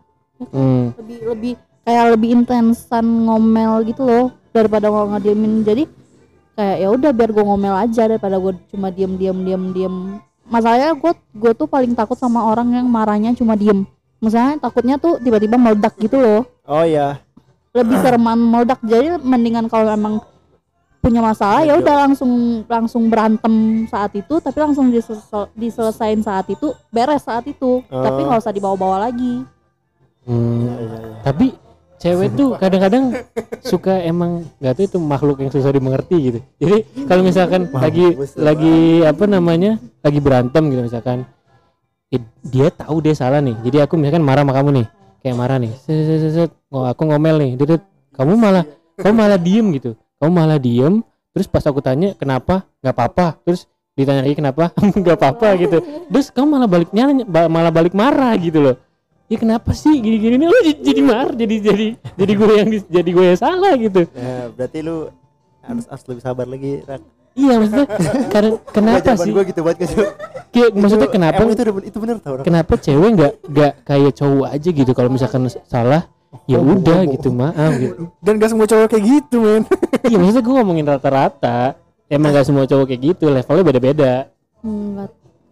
hmm. 0.54 0.84
lebih 1.02 1.18
lebih 1.26 1.54
kayak 1.82 2.06
lebih 2.18 2.30
intensan 2.38 3.06
ngomel 3.26 3.82
gitu 3.86 4.02
loh 4.06 4.26
daripada 4.54 4.90
nggak 4.90 5.08
ngediemin. 5.18 5.54
Jadi 5.66 5.84
kayak 6.54 6.78
ya 6.80 6.88
udah 6.92 7.12
biar 7.12 7.30
gue 7.32 7.44
ngomel 7.44 7.76
aja 7.76 8.04
daripada 8.06 8.36
gue 8.38 8.54
cuma 8.70 8.88
diem 8.90 9.14
diem 9.16 9.38
diem 9.42 9.64
diem. 9.72 9.96
Masalahnya 10.46 10.92
gue 10.94 11.12
gue 11.16 11.52
tuh 11.56 11.68
paling 11.68 11.96
takut 11.96 12.16
sama 12.16 12.44
orang 12.44 12.72
yang 12.76 12.88
marahnya 12.88 13.32
cuma 13.34 13.56
diem. 13.56 13.88
Misalnya 14.20 14.62
takutnya 14.62 14.96
tuh 15.00 15.18
tiba-tiba 15.18 15.56
meledak 15.56 15.96
gitu 15.98 16.20
loh. 16.20 16.42
Oh 16.68 16.84
ya 16.84 17.18
lebih 17.72 17.98
sereman 18.04 18.38
meledak. 18.38 18.80
Jadi 18.84 19.16
mendingan 19.24 19.66
kalau 19.72 19.88
emang 19.92 20.20
punya 21.02 21.18
masalah 21.18 21.66
ya 21.66 21.74
udah 21.82 21.96
langsung 22.06 22.62
langsung 22.70 23.10
berantem 23.10 23.90
saat 23.90 24.14
itu 24.14 24.38
tapi 24.38 24.62
langsung 24.62 24.94
disesel, 24.94 25.50
diselesain 25.58 26.22
saat 26.22 26.46
itu 26.46 26.70
beres 26.94 27.26
saat 27.26 27.42
itu. 27.50 27.82
Tapi 27.90 28.20
Oh. 28.22 28.26
nggak 28.30 28.42
usah 28.44 28.54
dibawa-bawa 28.54 29.10
lagi. 29.10 29.42
Hmm. 30.22 30.70
Iya, 30.70 30.74
iya, 30.78 30.98
iya. 31.02 31.18
tapi 31.26 31.48
cewek 32.02 32.34
tuh 32.34 32.58
kadang-kadang 32.58 33.14
suka 33.62 34.02
emang 34.02 34.50
nggak 34.58 34.74
tahu 34.74 34.86
itu 34.90 34.98
makhluk 34.98 35.38
yang 35.38 35.54
susah 35.54 35.70
dimengerti 35.70 36.18
gitu. 36.18 36.40
Jadi 36.58 37.06
kalau 37.06 37.22
misalkan 37.22 37.70
lagi 37.70 38.18
Mampus 38.18 38.34
lu, 38.34 38.42
lagi 38.42 38.78
apa 39.06 39.24
namanya 39.30 39.72
lagi 40.02 40.18
berantem 40.18 40.64
gitu 40.74 40.82
misalkan 40.82 41.30
eh, 42.10 42.22
dia 42.42 42.74
tahu 42.74 43.06
dia 43.06 43.14
salah 43.14 43.38
nih. 43.38 43.54
Jadi 43.62 43.78
aku 43.86 44.02
misalkan 44.02 44.26
marah 44.26 44.42
sama 44.42 44.54
kamu 44.58 44.70
nih 44.82 44.88
kayak 45.22 45.36
marah 45.38 45.58
nih 45.62 45.72
set, 45.78 45.94
set, 46.10 46.20
set, 46.26 46.34
set. 46.34 46.52
Oh, 46.74 46.90
aku 46.90 47.06
ngomel 47.06 47.38
nih 47.38 47.52
Dudut, 47.54 47.86
kamu 48.18 48.34
malah 48.34 48.66
kamu 48.98 49.14
malah 49.14 49.38
diem 49.38 49.68
gitu. 49.78 49.94
Kamu 50.18 50.32
malah 50.34 50.58
diem 50.58 51.06
terus 51.32 51.46
pas 51.46 51.62
aku 51.70 51.86
tanya 51.86 52.18
kenapa? 52.18 52.66
Nggak 52.82 52.94
apa-apa. 52.98 53.26
Terus 53.46 53.70
ditanya 53.94 54.26
lagi 54.26 54.34
kenapa? 54.42 54.74
Nggak 55.00 55.22
apa-apa 55.22 55.54
gitu. 55.62 55.78
Terus 56.10 56.34
kamu 56.34 56.58
malah 56.58 56.70
balik 56.70 56.90
nyala 56.98 57.14
malah 57.46 57.70
balik 57.70 57.94
marah 57.94 58.34
gitu 58.42 58.58
loh 58.58 58.76
ya 59.32 59.38
kenapa 59.40 59.72
sih 59.72 59.96
gini-gini 59.96 60.36
nih? 60.36 60.48
Oh 60.52 60.60
jadi, 60.60 61.02
marah 61.02 61.32
jadi 61.32 61.56
jadi 61.64 61.88
jadi 62.20 62.32
gue 62.36 62.52
yang 62.52 62.70
jadi 62.92 63.10
gue 63.10 63.26
yang 63.32 63.40
salah 63.40 63.74
gitu. 63.80 64.02
Nah, 64.12 64.52
berarti 64.52 64.78
lu 64.84 65.08
harus 65.64 65.86
harus 65.88 66.04
lebih 66.12 66.24
sabar 66.26 66.46
lagi 66.50 66.82
Rak. 66.84 67.02
iya 67.32 67.54
maksudnya 67.56 67.88
karena 68.28 68.52
kenapa 68.76 69.14
sih? 69.16 69.32
gua 69.32 69.44
gitu 69.48 69.62
banget 69.64 69.88
Kayak, 70.52 70.70
maksudnya 70.76 71.08
kenapa 71.08 71.40
itu 71.48 71.64
itu 71.88 71.98
bener 72.02 72.18
tau 72.20 72.34
Rak. 72.42 72.44
kenapa 72.44 72.74
cewek 72.76 73.10
nggak 73.16 73.34
nggak 73.48 73.74
kayak 73.88 74.12
cowok 74.20 74.48
aja 74.52 74.70
gitu? 74.74 74.92
Kalau 74.92 75.10
misalkan 75.14 75.48
salah 75.70 76.12
ya 76.48 76.60
udah 76.60 77.08
gitu 77.08 77.28
maaf 77.32 77.72
gitu. 77.76 78.08
dan 78.24 78.40
gak 78.40 78.52
semua 78.52 78.68
cowok 78.68 78.88
kayak 78.92 79.04
gitu 79.08 79.38
men. 79.40 79.64
Iya 80.12 80.18
maksudnya 80.20 80.44
gue 80.44 80.56
ngomongin 80.60 80.86
rata-rata. 80.88 81.76
Emang 82.12 82.36
gak 82.36 82.44
semua 82.52 82.68
cowok 82.68 82.86
kayak 82.92 83.02
gitu 83.16 83.32
levelnya 83.32 83.64
beda-beda. 83.64 84.14
Nggak 84.60 85.10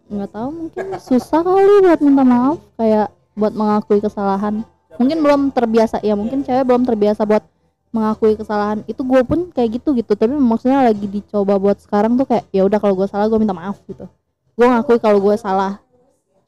nggak 0.09 0.29
tahu 0.33 0.47
mungkin 0.49 0.85
susah 0.99 1.39
kali 1.45 1.73
buat 1.85 1.99
minta 2.01 2.23
maaf. 2.25 2.57
Kayak 2.75 3.07
buat 3.39 3.53
mengakui 3.53 3.97
kesalahan. 3.97 4.61
Mungkin 4.95 5.17
belum 5.19 5.41
terbiasa 5.49 6.03
ya 6.03 6.13
mungkin 6.13 6.43
cewek 6.43 6.61
belum 6.61 6.83
terbiasa 6.83 7.23
buat 7.23 7.47
mengakui 7.89 8.35
kesalahan. 8.35 8.83
Itu 8.83 9.01
gue 9.01 9.23
pun 9.23 9.47
kayak 9.49 9.79
gitu 9.79 9.95
gitu. 9.95 10.13
Tapi 10.13 10.35
maksudnya 10.35 10.83
lagi 10.83 11.07
dicoba 11.07 11.55
buat 11.55 11.79
sekarang 11.79 12.13
tuh 12.13 12.27
kayak 12.27 12.51
ya 12.51 12.61
udah 12.61 12.77
kalau 12.77 12.93
gue 12.93 13.07
salah 13.07 13.25
gue 13.25 13.39
minta 13.39 13.55
maaf 13.55 13.79
gitu. 13.87 14.05
Gue 14.53 14.67
ngakui 14.67 14.99
kalau 14.99 15.17
gue 15.17 15.35
salah. 15.35 15.79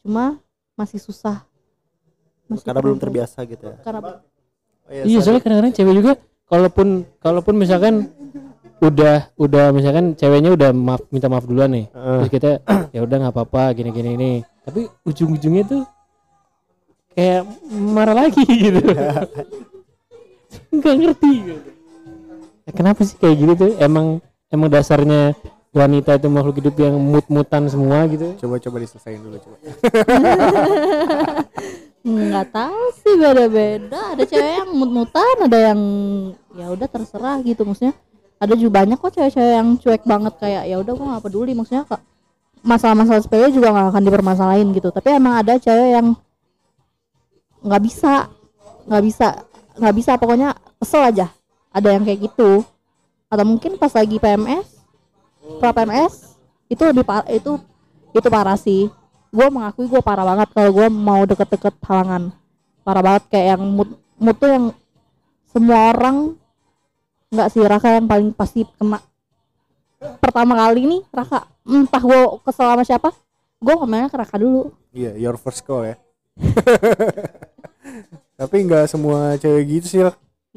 Cuma 0.03 0.37
masih 0.75 0.99
susah. 0.99 1.47
Masih 2.45 2.67
karena 2.67 2.83
belum 2.83 2.99
terbiasa 2.99 3.39
gitu 3.47 3.65
ya. 3.65 3.79
Karena 3.79 4.19
Oh, 4.81 4.91
Iya 4.91 5.07
sorry. 5.07 5.23
soalnya 5.23 5.41
kadang-kadang 5.41 5.71
cewek 5.71 5.93
juga 5.95 6.11
kalaupun 6.45 6.87
kalaupun 7.17 7.55
misalkan 7.55 8.11
udah 8.81 9.31
udah 9.37 9.71
misalkan 9.71 10.17
ceweknya 10.17 10.51
udah 10.51 10.69
maaf 10.73 11.05
minta 11.07 11.31
maaf 11.31 11.45
duluan 11.45 11.71
nih. 11.71 11.85
Heeh. 11.87 12.17
terus 12.19 12.29
kita 12.29 12.49
ya 12.95 12.99
udah 12.99 13.15
nggak 13.17 13.31
apa-apa 13.31 13.71
gini-gini 13.71 14.09
ini 14.13 14.31
tapi 14.61 14.89
ujung-ujungnya 15.01 15.63
tuh 15.63 15.81
kayak 17.16 17.41
marah 17.72 18.16
lagi 18.28 18.43
gitu. 18.70 18.82
Nggak 20.72 20.95
ngerti 20.95 21.32
gitu. 21.47 21.70
Ya, 22.62 22.72
kenapa 22.72 23.01
sih 23.03 23.18
kayak 23.18 23.36
gitu 23.39 23.53
tuh? 23.57 23.72
Emang 23.82 24.22
emang 24.53 24.70
dasarnya 24.70 25.34
wanita 25.72 26.20
itu 26.20 26.28
makhluk 26.28 26.59
hidup 26.59 26.76
yang 26.78 26.95
mut-mutan 26.99 27.68
semua 27.72 28.03
gitu? 28.12 28.36
Coba 28.43 28.59
coba 28.59 28.78
diselesain 28.84 29.20
dulu 29.24 29.38
coba. 29.39 29.55
Nggak 32.01 32.47
tahu 32.49 32.84
sih 32.97 33.14
beda-beda. 33.14 33.99
Ada 34.18 34.24
cewek 34.26 34.53
yang 34.66 34.70
mut-mutan 34.74 35.36
ada 35.45 35.57
yang 35.72 35.82
ya 36.57 36.66
udah 36.74 36.88
terserah 36.89 37.38
gitu. 37.45 37.62
Maksudnya 37.64 37.93
ada 38.41 38.53
juga 38.57 38.82
banyak 38.82 38.97
kok 38.97 39.14
cewek-cewek 39.14 39.53
yang 39.53 39.70
cuek 39.78 40.03
banget. 40.03 40.34
Kayak 40.41 40.64
ya 40.66 40.76
udah 40.82 40.93
gua 40.97 41.05
nggak 41.16 41.24
peduli. 41.30 41.53
Maksudnya 41.53 41.86
kok 41.86 42.01
masalah-masalah 42.62 43.22
sepele 43.22 43.53
juga 43.53 43.70
nggak 43.70 43.88
akan 43.95 44.03
dipermasalahin 44.03 44.68
gitu. 44.74 44.89
Tapi 44.89 45.07
emang 45.14 45.39
ada 45.39 45.62
cewek 45.62 45.89
yang 45.93 46.07
nggak 47.62 47.82
bisa 47.82 48.28
nggak 48.89 49.03
bisa 49.05 49.28
nggak 49.78 49.95
bisa. 49.95 50.12
Pokoknya 50.18 50.49
kesel 50.82 51.03
aja. 51.07 51.28
Ada 51.72 51.95
yang 51.95 52.03
kayak 52.03 52.28
gitu. 52.28 52.66
Atau 53.32 53.45
mungkin 53.47 53.80
pas 53.80 53.93
lagi 53.95 54.20
PMS 54.20 54.68
pra 55.57 55.72
PMS 55.72 56.38
itu 56.68 56.82
lebih 56.84 57.03
par 57.07 57.24
itu 57.32 57.57
itu 58.12 58.28
parah 58.28 58.59
sih. 58.59 58.91
Gue 59.32 59.47
mengakui 59.47 59.88
gue 59.88 60.01
parah 60.03 60.28
banget 60.28 60.51
kalau 60.51 60.72
gue 60.76 60.88
mau 60.91 61.24
deket-deket 61.24 61.80
halangan. 61.88 62.36
Parah 62.84 63.03
banget 63.03 63.24
kayak 63.32 63.47
yang 63.55 63.64
mood 63.64 63.89
mood 64.20 64.38
yang 64.43 64.66
semua 65.51 65.95
orang 65.95 66.36
nggak 67.32 67.47
sih 67.47 67.64
Raka 67.64 67.95
yang 67.95 68.07
paling 68.12 68.36
pasti 68.36 68.68
kena. 68.76 68.99
Pertama 70.20 70.59
kali 70.59 70.84
nih 70.84 71.01
Raka 71.16 71.47
entah 71.64 72.03
gue 72.03 72.20
kesel 72.43 72.68
sama 72.68 72.84
siapa 72.84 73.09
gue 73.62 73.74
ngomongnya 73.78 74.09
ke 74.12 74.18
Raka 74.20 74.36
dulu. 74.36 74.74
Iya 74.91 75.16
your 75.16 75.39
first 75.39 75.64
call 75.64 75.88
ya 75.88 75.95
tapi 78.41 78.65
nggak 78.65 78.89
semua 78.89 79.37
cewek 79.37 79.63
gitu 79.69 79.85
sih 79.85 80.01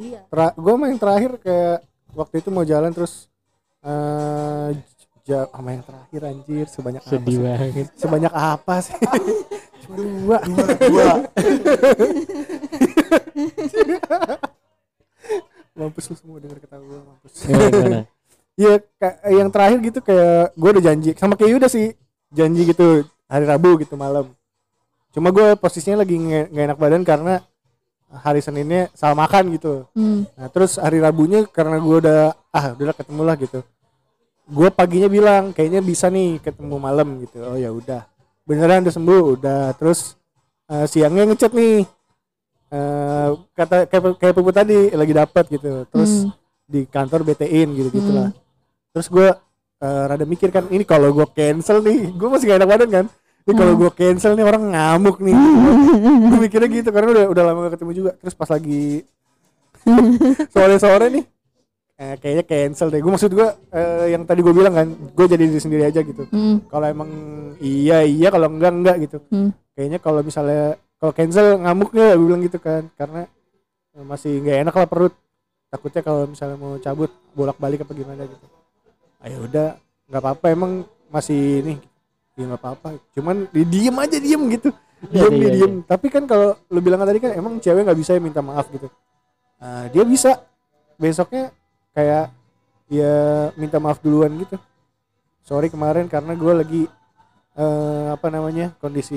iya. 0.00 0.24
Tra- 0.32 0.56
gue 0.56 0.74
main 0.80 0.96
terakhir 0.96 1.36
kayak 1.36 1.84
waktu 2.16 2.40
itu 2.40 2.48
mau 2.48 2.64
jalan 2.64 2.88
terus 2.96 3.28
eh 3.84 4.72
ja- 5.28 5.48
sama 5.52 5.76
yang 5.76 5.84
terakhir 5.84 6.20
anjir 6.24 6.64
sebanyak 6.64 7.04
apa 7.04 7.10
sedih 7.12 7.36
sih? 7.36 7.44
banget. 7.44 7.86
Sebanyak 8.00 8.32
apa 8.32 8.74
sih? 8.80 8.96
Cuma 9.84 9.96
dua 10.00 10.38
Gua 10.88 11.12
mampus 15.74 16.06
lu 16.06 16.14
semua 16.16 16.38
denger 16.40 16.58
kata 16.64 16.76
gue 16.80 16.98
mampus? 17.04 17.32
Iya, 18.54 18.78
yang 19.34 19.50
terakhir 19.50 19.82
gitu 19.82 19.98
kayak 19.98 20.54
gue 20.54 20.70
udah 20.78 20.84
janji 20.86 21.10
sama 21.18 21.34
kayak 21.34 21.58
udah 21.58 21.66
sih 21.66 21.90
janji 22.30 22.62
gitu 22.70 23.02
hari 23.26 23.50
Rabu 23.50 23.82
gitu 23.82 23.98
malam. 23.98 24.30
Cuma 25.10 25.34
gue 25.34 25.58
posisinya 25.58 26.06
lagi 26.06 26.14
nge- 26.14 26.54
nggak 26.54 26.64
enak 26.70 26.78
badan 26.78 27.02
karena 27.02 27.42
hari 28.10 28.40
Seninnya 28.42 28.90
salah 28.92 29.16
makan 29.16 29.54
gitu. 29.54 29.86
hmm. 29.94 30.26
Nah 30.36 30.48
terus 30.50 30.76
hari 30.76 30.98
Rabunya 30.98 31.46
karena 31.48 31.78
gue 31.78 31.96
udah 32.02 32.20
ah 32.50 32.64
udahlah 32.74 32.96
ketemu 32.96 33.22
lah 33.22 33.36
gitu. 33.38 33.60
Gue 34.44 34.68
paginya 34.68 35.08
bilang 35.08 35.56
kayaknya 35.56 35.80
bisa 35.80 36.12
nih 36.12 36.36
ketemu 36.38 36.76
malam 36.76 37.22
gitu. 37.24 37.40
Oh 37.40 37.56
ya 37.56 37.72
udah, 37.72 38.04
beneran 38.44 38.84
udah 38.84 38.94
sembuh 38.94 39.22
udah. 39.40 39.72
Terus 39.80 40.14
eh, 40.68 40.84
siangnya 40.84 41.24
ngechat 41.32 41.56
nih. 41.56 41.86
Eh, 42.74 43.28
kata 43.54 43.86
kayak 43.86 44.18
kayak 44.18 44.34
Pupu 44.34 44.50
tadi 44.50 44.90
lagi 44.92 45.14
dapat 45.14 45.44
gitu. 45.48 45.86
Terus 45.88 46.26
Hmm. 46.26 46.32
di 46.64 46.88
kantor 46.88 47.28
BT-in 47.28 47.76
gitu 47.76 47.92
gitulah 47.92 48.32
Hmm. 48.32 48.40
terus 48.88 49.12
gue 49.12 49.28
eh, 49.84 50.04
rada 50.08 50.24
mikir 50.24 50.48
kan 50.48 50.64
ini 50.72 50.80
kalau 50.80 51.12
gue 51.12 51.28
cancel 51.36 51.84
nih 51.84 52.08
gue 52.08 52.24
masih 52.24 52.48
gak 52.48 52.56
enak 52.56 52.70
badan 52.72 52.88
kan 52.88 53.06
ini 53.44 53.52
kalau 53.52 53.72
Hmm. 53.76 53.80
gue 53.84 53.90
cancel 53.92 54.32
nih 54.34 54.46
orang 54.48 54.64
ngamuk 54.72 55.16
nih. 55.20 55.36
Gue 56.32 56.38
mikirnya 56.40 56.68
gitu 56.72 56.88
karena 56.88 57.08
udah 57.12 57.24
udah 57.28 57.42
lama 57.44 57.58
gak 57.68 57.74
ketemu 57.76 57.92
juga. 57.92 58.10
Terus 58.16 58.32
pas 58.32 58.48
lagi 58.48 59.04
sore 60.54 60.76
sore 60.80 61.06
nih 61.12 61.24
eh, 61.94 62.14
kayaknya 62.18 62.44
cancel 62.44 62.88
deh. 62.88 63.00
Gue 63.04 63.12
maksud 63.12 63.30
gue 63.30 63.48
eh, 63.70 64.16
yang 64.16 64.24
tadi 64.24 64.40
gue 64.40 64.54
bilang 64.56 64.72
kan 64.72 64.88
gue 64.88 65.26
jadi 65.28 65.44
diri 65.44 65.60
sendiri 65.60 65.84
aja 65.84 66.00
gitu. 66.00 66.24
Hmm. 66.32 66.64
kalau 66.66 66.86
emang 66.88 67.10
iya 67.60 68.00
iya 68.02 68.32
kalau 68.32 68.48
enggak 68.48 68.72
enggak 68.72 68.96
gitu. 69.04 69.18
Hmm. 69.28 69.52
kayaknya 69.76 69.98
kalau 70.00 70.24
misalnya 70.24 70.80
kalau 70.96 71.12
cancel 71.12 71.60
ngamuk 71.60 71.92
nggak 71.92 72.16
gue 72.16 72.26
bilang 72.26 72.42
gitu 72.42 72.58
kan. 72.58 72.88
Karena 72.96 73.28
eh, 73.92 74.04
masih 74.08 74.40
nggak 74.40 74.58
enak 74.64 74.74
lah 74.74 74.88
perut. 74.88 75.14
Takutnya 75.68 76.00
kalau 76.00 76.22
misalnya 76.24 76.56
mau 76.56 76.80
cabut 76.80 77.12
bolak 77.36 77.58
balik 77.60 77.84
apa 77.84 77.92
gimana 77.92 78.24
gitu. 78.24 78.46
Ayo 79.20 79.44
udah 79.44 79.76
nggak 80.08 80.22
apa-apa. 80.24 80.46
Emang 80.48 80.72
masih 81.12 81.60
ini 81.60 81.74
ya 82.34 82.44
nggak 82.50 82.60
apa-apa 82.60 82.88
cuman 83.14 83.46
di 83.50 83.62
diem 83.66 83.96
aja 83.98 84.18
diem 84.18 84.42
gitu 84.54 84.70
Iya, 85.12 85.28
diem 85.28 85.32
iya, 85.32 85.38
dia 85.38 85.46
iya. 85.46 85.54
diem 85.58 85.74
tapi 85.84 86.06
kan 86.08 86.24
kalau 86.24 86.56
lu 86.72 86.80
bilang 86.80 87.00
tadi 87.04 87.18
kan 87.20 87.30
emang 87.36 87.60
cewek 87.60 87.84
nggak 87.84 87.98
bisa 87.98 88.16
ya 88.16 88.20
minta 88.22 88.40
maaf 88.42 88.68
gitu 88.70 88.88
Nah, 89.64 89.88
dia 89.88 90.04
bisa 90.04 90.44
besoknya 91.00 91.48
kayak 91.96 92.28
ya 92.92 93.48
minta 93.56 93.80
maaf 93.80 93.96
duluan 94.04 94.28
gitu 94.36 94.60
sorry 95.40 95.72
kemarin 95.72 96.04
karena 96.04 96.36
gue 96.36 96.52
lagi 96.52 96.82
eh, 97.56 98.06
apa 98.12 98.28
namanya 98.28 98.76
kondisi 98.76 99.16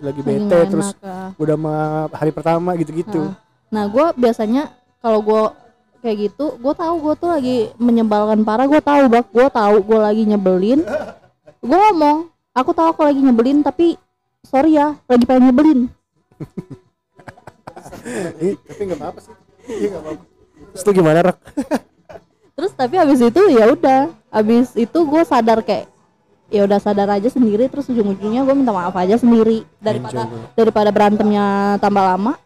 lagi 0.00 0.24
bete 0.24 0.58
terus 0.72 0.96
ah. 1.04 1.36
udah 1.36 1.56
ma 1.60 1.76
hari 2.08 2.32
pertama 2.32 2.72
gitu-gitu 2.80 3.32
Ah. 3.32 3.36
Nah, 3.72 3.88
gue 3.88 4.06
biasanya 4.20 4.68
kalau 5.00 5.24
gue 5.24 5.42
kayak 6.04 6.28
gitu, 6.28 6.60
gue 6.60 6.74
tahu 6.76 6.94
gue 7.08 7.14
tuh 7.16 7.30
lagi 7.32 7.56
menyebalkan 7.80 8.44
parah. 8.44 8.68
Gue 8.68 8.84
tahu 8.84 9.08
bak, 9.08 9.32
gue 9.32 9.48
tahu 9.48 9.76
gue 9.80 9.96
lagi 9.98 10.22
nyebelin. 10.28 10.84
Gue 11.64 11.78
ngomong, 11.88 12.28
aku 12.52 12.70
tahu 12.72 12.88
aku 12.92 13.00
lagi 13.04 13.20
nyebelin, 13.20 13.64
tapi 13.64 13.96
sorry 14.44 14.76
ya, 14.76 14.96
lagi 15.08 15.24
pengen 15.24 15.52
nyebelin. 15.52 15.80
Tapi 18.66 18.80
nggak 18.88 18.98
apa-apa 19.00 19.18
sih. 19.20 19.34
Iya 19.68 19.88
nggak 19.96 20.02
apa-apa. 20.02 20.22
Terus 20.72 20.82
lu 20.88 20.92
gimana 20.96 21.18
rak 21.20 21.38
Terus 22.52 22.72
tapi 22.72 22.94
habis 22.96 23.20
itu 23.20 23.42
ya 23.52 23.64
udah, 23.72 24.00
habis 24.28 24.72
itu 24.76 24.98
gue 25.04 25.22
sadar 25.24 25.60
kayak 25.64 25.88
ya 26.52 26.68
udah 26.68 26.78
sadar 26.80 27.08
aja 27.08 27.32
sendiri 27.32 27.64
terus 27.72 27.88
ujung-ujungnya 27.88 28.44
gue 28.44 28.54
minta 28.54 28.72
maaf 28.76 28.92
aja 28.96 29.16
sendiri. 29.16 29.64
Daripada 29.80 30.28
daripada 30.52 30.88
berantemnya 30.92 31.76
tambah 31.80 32.04
lama. 32.04 32.36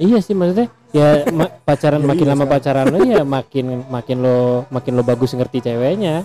Iya 0.00 0.18
sih 0.24 0.32
maksudnya 0.32 0.72
ya 0.92 1.28
ma- 1.30 1.52
pacaran 1.68 2.00
Ya 2.00 2.08
makin 2.08 2.26
iya 2.26 2.32
lama 2.32 2.44
pacaran 2.48 2.86
lo 2.88 2.98
ya 3.04 3.22
makin 3.24 3.64
makin 3.86 4.16
lo 4.24 4.38
makin 4.72 4.92
lo 4.96 5.02
bagus 5.04 5.36
ngerti 5.36 5.60
ceweknya. 5.68 6.24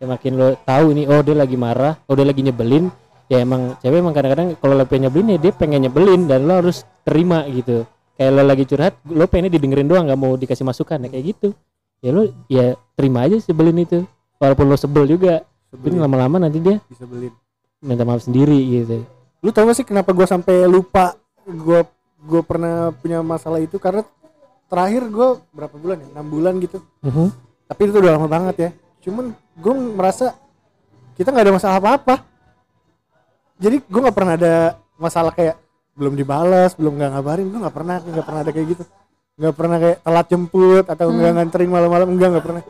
Ya 0.00 0.08
makin 0.08 0.32
lo 0.34 0.56
tahu 0.64 0.96
ini 0.96 1.04
oh 1.04 1.20
dia 1.20 1.36
lagi 1.36 1.54
marah, 1.54 2.00
oh 2.08 2.16
dia 2.16 2.24
lagi 2.24 2.40
nyebelin. 2.40 2.88
Ya 3.28 3.44
emang 3.44 3.76
cewek 3.78 4.00
emang 4.00 4.10
kadang-kadang 4.10 4.56
kalau 4.58 4.74
lo 4.74 4.84
pengen 4.84 5.06
nyebelin 5.06 5.36
ya 5.36 5.38
dia 5.38 5.52
pengen 5.52 5.84
nyebelin 5.84 6.26
dan 6.26 6.48
lo 6.48 6.58
harus 6.58 6.82
terima 7.04 7.44
gitu. 7.46 7.84
Kayak 8.16 8.30
lo 8.32 8.42
lagi 8.42 8.64
curhat, 8.64 8.94
lo 9.06 9.24
pengennya 9.28 9.54
didengerin 9.54 9.86
doang 9.86 10.08
nggak 10.08 10.18
mau 10.18 10.34
dikasih 10.34 10.64
masukan 10.64 10.98
ya 11.04 11.08
kayak 11.08 11.24
gitu. 11.30 11.48
Ya 12.00 12.10
lo 12.10 12.26
ya 12.48 12.74
terima 12.96 13.28
aja 13.28 13.36
sebelin 13.38 13.76
itu. 13.78 14.02
Walaupun 14.40 14.66
lo 14.66 14.74
sebel 14.74 15.04
juga, 15.04 15.44
Sebelin, 15.68 16.00
lama-lama 16.00 16.40
nanti 16.40 16.58
dia 16.58 16.80
bisa 16.88 17.04
belin 17.06 17.30
minta 17.78 18.02
maaf 18.02 18.20
sendiri 18.20 18.58
gitu. 18.58 19.04
lu 19.40 19.48
tau 19.54 19.64
gak 19.64 19.78
sih 19.78 19.86
kenapa 19.86 20.12
gue 20.12 20.26
sampai 20.26 20.68
lupa 20.68 21.16
gue 21.46 21.80
gue 22.20 22.42
pernah 22.44 22.92
punya 22.92 23.24
masalah 23.24 23.56
itu 23.56 23.80
karena 23.80 24.04
terakhir 24.68 25.08
gue 25.08 25.28
berapa 25.48 25.72
bulan 25.72 25.96
ya 26.04 26.08
enam 26.12 26.26
bulan 26.28 26.60
gitu 26.60 26.76
Mhm. 27.00 27.32
tapi 27.64 27.80
itu 27.86 27.96
udah 27.96 28.20
lama 28.20 28.28
banget 28.28 28.56
ya 28.58 28.70
cuman 29.00 29.32
gue 29.56 29.74
merasa 29.96 30.36
kita 31.16 31.32
nggak 31.32 31.44
ada 31.48 31.54
masalah 31.56 31.76
apa 31.80 31.90
apa 31.96 32.14
jadi 33.60 33.76
gue 33.84 34.00
nggak 34.00 34.16
pernah 34.16 34.34
ada 34.40 34.54
masalah 34.96 35.32
kayak 35.32 35.56
belum 35.96 36.16
dibalas 36.16 36.72
belum 36.80 36.96
nggak 36.96 37.10
ngabarin 37.12 37.46
gue 37.52 37.60
nggak 37.60 37.76
pernah 37.76 37.96
nggak 38.00 38.24
pernah 38.24 38.40
ada 38.40 38.52
kayak 38.56 38.68
gitu. 38.72 38.84
Nggak 39.40 39.54
pernah 39.56 39.76
kayak 39.80 39.98
telat 40.04 40.26
jemput 40.28 40.84
atau 40.84 41.06
nggak 41.12 41.32
nganterin 41.32 41.70
malam-malam 41.72 42.08
enggak 42.12 42.28
nggak 42.32 42.44
pernah. 42.44 42.62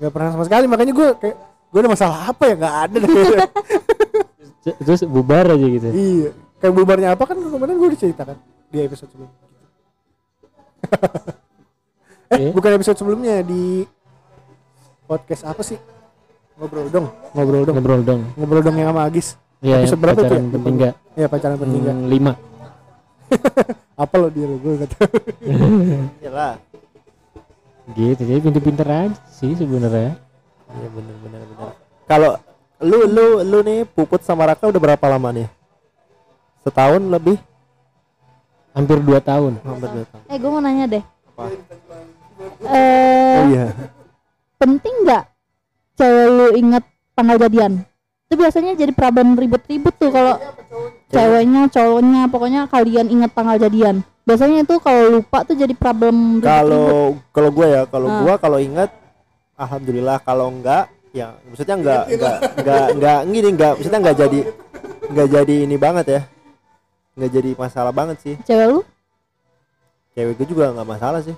Nggak 0.00 0.12
pernah 0.12 0.28
sama 0.32 0.44
sekali. 0.48 0.64
Makanya 0.68 0.92
gue 0.96 1.08
kayak 1.20 1.36
gue 1.72 1.80
ada 1.80 1.90
masalah 1.92 2.18
apa 2.32 2.42
ya? 2.48 2.54
Nggak 2.56 2.76
ada 2.84 2.96
deh. 3.00 3.10
Terus 4.84 5.00
bubar 5.08 5.44
aja 5.56 5.66
gitu. 5.72 5.88
iya. 5.92 6.30
Kayak 6.60 6.74
bubarnya 6.76 7.08
apa 7.16 7.24
kan 7.24 7.36
kemarin 7.40 7.76
gue 7.80 7.88
udah 7.92 8.00
ceritakan 8.00 8.36
di 8.68 8.78
episode 8.84 9.08
sebelumnya 9.08 9.36
eh 12.30 12.38
Eh? 12.38 12.52
bukan 12.54 12.70
episode 12.76 12.96
sebelumnya 13.00 13.40
di 13.42 13.82
podcast 15.10 15.42
apa 15.42 15.58
sih 15.60 15.74
ngobrol 16.54 16.86
dong 16.86 17.06
ngobrol 17.34 17.62
dong 17.64 17.74
ngobrol 17.74 18.00
dong 18.00 18.20
ngobrol 18.36 18.62
dong 18.62 18.76
yang 18.76 18.88
sama 18.88 19.02
Agis 19.04 19.34
Iya, 19.58 19.82
Episode 19.82 20.00
berapa 20.00 20.16
tuh 20.16 20.24
pacaran 20.24 20.40
ya? 20.40 20.52
penting 20.54 20.74
nggak? 20.74 20.94
ya 21.12 21.26
pacaran 21.26 21.56
penting 21.58 21.80
nggak 21.82 21.96
Hmm, 21.98 22.08
lima. 22.08 22.32
apa 24.02 24.14
lo 24.16 24.28
dia 24.28 24.46
lo 24.46 24.56
gue 24.56 24.74
kata 24.80 24.96
Iyalah. 26.22 26.54
Gitu, 27.90 28.22
jadi 28.22 28.40
pinter-pinter 28.40 28.86
aja 28.86 29.18
sih 29.28 29.52
sebenarnya. 29.52 30.16
Iya 30.70 30.88
bener 30.88 31.16
bener 31.20 31.40
bener. 31.44 31.70
Kalau 32.06 32.30
lu 32.80 33.04
lu 33.04 33.26
lu 33.42 33.58
nih 33.60 33.84
puput 33.84 34.22
sama 34.22 34.46
Raka 34.46 34.64
udah 34.64 34.80
berapa 34.80 35.04
lama 35.04 35.28
nih? 35.28 35.48
Setahun 36.62 37.02
lebih? 37.04 37.36
Hampir 38.72 38.96
dua 38.96 39.20
tahun. 39.20 39.60
Hampir 39.60 39.88
dua 39.92 40.04
tahun. 40.06 40.24
Eh 40.24 40.36
gue 40.38 40.48
mau 40.48 40.62
nanya 40.62 40.86
deh. 40.88 41.04
Apa? 41.04 41.42
Eh 42.64 43.36
Oh 43.36 43.44
iya. 43.50 43.66
Penting 44.60 45.08
nggak 45.08 45.24
cewek 45.96 46.26
lu 46.28 46.46
inget 46.52 46.84
tanggal 47.16 47.40
jadian? 47.40 47.72
Itu 48.28 48.36
biasanya 48.36 48.76
jadi 48.76 48.92
problem 48.92 49.34
ribet-ribet 49.34 49.96
tuh 49.96 50.12
kalau 50.12 50.36
ceweknya, 51.10 51.66
cowoknya, 51.72 52.22
pokoknya 52.30 52.60
kalian 52.68 53.08
inget 53.10 53.32
tanggal 53.32 53.56
jadian. 53.56 54.04
Biasanya 54.22 54.62
itu 54.62 54.76
kalau 54.78 55.18
lupa 55.18 55.42
tuh 55.42 55.56
jadi 55.56 55.72
problem 55.74 56.38
ribet-ribet. 56.38 56.46
Kalau 56.46 57.16
kalau 57.32 57.50
gue 57.50 57.66
ya, 57.66 57.82
kalau 57.88 58.06
Ah. 58.06 58.18
gua 58.22 58.34
kalau 58.36 58.58
ingat 58.60 58.90
alhamdulillah 59.56 60.20
kalau 60.22 60.46
enggak 60.52 60.86
ya 61.10 61.34
maksudnya 61.42 61.74
enggak 61.74 62.02
enggak 62.06 62.36
enggak 62.54 62.86
enggak 62.94 63.18
gini 63.26 63.48
enggak 63.50 63.72
maksudnya 63.74 63.98
enggak 63.98 64.16
jadi 64.22 64.40
enggak 65.10 65.28
jadi 65.34 65.54
ini 65.66 65.76
banget 65.80 66.06
ya. 66.06 66.20
Enggak 67.18 67.30
jadi 67.34 67.50
masalah 67.58 67.92
banget 67.96 68.16
sih. 68.22 68.34
Cewek 68.46 68.66
lu? 68.70 68.80
Cewek 70.14 70.38
gue 70.38 70.46
juga 70.46 70.70
enggak 70.70 70.86
masalah 70.86 71.20
sih. 71.26 71.34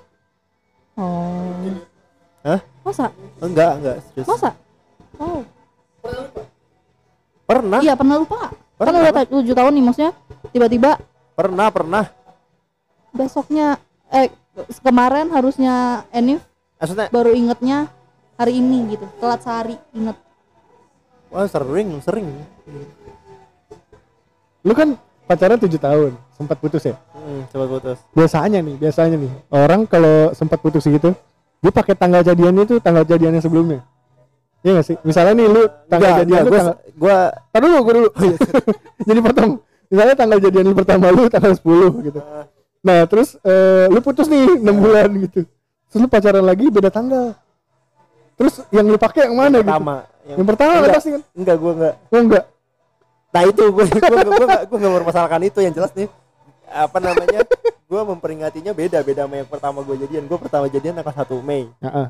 Oh. 0.93 1.73
Hah? 2.45 2.61
Masa? 2.83 3.07
Enggak, 3.39 3.73
enggak 3.79 3.97
serius. 4.05 4.27
Masa? 4.27 4.51
Oh. 5.17 5.43
Pernah, 7.45 7.79
Iya 7.79 7.95
pernah 7.95 8.17
lupa. 8.19 8.51
Kan 8.75 8.89
Pernah. 8.89 9.01
udah 9.01 9.13
ta- 9.15 9.31
tujuh 9.31 9.55
tahun 9.55 9.73
nih 9.73 9.85
maksudnya 9.85 10.13
tiba-tiba 10.51 10.91
pernah, 11.33 11.69
pernah. 11.69 12.05
besoknya 13.11 13.77
eh 14.09 14.33
kemarin 14.81 15.29
harusnya 15.29 15.75
Enif 16.11 16.41
Maksudnya 16.77 17.07
baru 17.09 17.31
ingetnya 17.31 17.93
hari 18.35 18.57
ini 18.57 18.91
gitu 18.91 19.05
telat 19.21 19.39
sehari 19.39 19.77
inget 19.93 20.17
wah 21.29 21.45
sering, 21.45 22.01
sering. 22.01 22.27
lu 24.61 24.73
kan 24.73 24.97
pacaran 25.23 25.61
tujuh 25.61 25.77
tahun 25.77 26.13
sempat 26.33 26.57
putus 26.57 26.83
ya 26.83 26.97
Hmm, 27.13 27.45
coba 27.49 27.65
putus. 27.71 27.99
biasanya 28.11 28.59
nih 28.59 28.75
biasanya 28.77 29.15
nih 29.15 29.31
orang 29.53 29.85
kalau 29.85 30.33
sempat 30.33 30.59
putus 30.59 30.83
gitu 30.83 31.13
dia 31.63 31.73
pakai 31.73 31.95
tanggal 31.95 32.27
jadian 32.27 32.59
itu 32.59 32.83
tanggal 32.83 33.07
jadian 33.07 33.39
yang 33.39 33.45
sebelumnya 33.45 33.81
Iya 34.63 34.79
gak 34.79 34.87
sih? 34.87 34.97
Misalnya 35.03 35.33
nih 35.43 35.47
lu 35.51 35.63
tanggal 35.91 36.11
Enggak, 36.15 36.21
jadian 36.23 36.39
enggak, 36.39 36.47
lu 36.47 36.51
gua, 36.51 36.59
tanggal, 36.59 36.77
gua 36.95 37.17
Tar 37.51 37.61
dulu, 37.67 37.77
gue 37.83 37.95
dulu. 37.99 38.11
Jadi 39.11 39.19
potong. 39.19 39.53
Misalnya 39.91 40.15
tanggal 40.15 40.39
jadian 40.39 40.65
lu 40.71 40.75
pertama 40.79 41.05
lu 41.11 41.23
tanggal 41.27 41.53
10 41.53 42.07
gitu. 42.07 42.21
Nah, 42.83 43.01
terus 43.11 43.29
eh, 43.43 43.91
lu 43.91 43.99
putus 43.99 44.31
nih 44.31 44.63
6 44.63 44.71
bulan 44.71 45.11
gitu. 45.27 45.41
Terus 45.91 45.99
lu 45.99 46.09
pacaran 46.09 46.47
lagi 46.47 46.67
beda 46.71 46.95
tanggal. 46.95 47.35
Terus 48.39 48.63
yang 48.71 48.87
lu 48.87 48.99
pakai 49.03 49.27
yang 49.27 49.35
mana 49.35 49.59
gitu? 49.61 49.67
pertama. 49.67 49.95
Yang 50.23 50.47
pertama 50.47 50.71
lah 50.71 50.79
enggak, 50.79 50.95
pasti 50.95 51.11
kan. 51.11 51.23
enggak 51.35 51.57
gua 51.59 51.73
enggak. 51.75 51.95
Oh 51.99 52.21
enggak. 52.23 52.45
Nah 53.33 53.43
itu 53.49 53.63
gue 53.65 53.85
gue 53.89 54.19
gue 54.23 54.47
gak, 54.47 54.63
gue 54.69 54.79
gak 54.79 54.91
mempermasalahkan 54.93 55.41
itu 55.43 55.59
yang 55.65 55.75
jelas 55.75 55.91
nih 55.97 56.05
apa 56.73 56.99
namanya 57.01 57.41
gue 57.93 58.01
memperingatinya 58.03 58.73
beda 58.73 58.99
beda 59.03 59.29
sama 59.29 59.37
yang 59.37 59.47
pertama 59.47 59.79
gue 59.83 59.97
jadian 60.01 60.25
gue 60.25 60.39
pertama 60.39 60.65
jadian 60.67 60.97
tanggal 60.97 61.13
1 61.13 61.29
Mei 61.43 61.69
Heeh. 61.79 62.07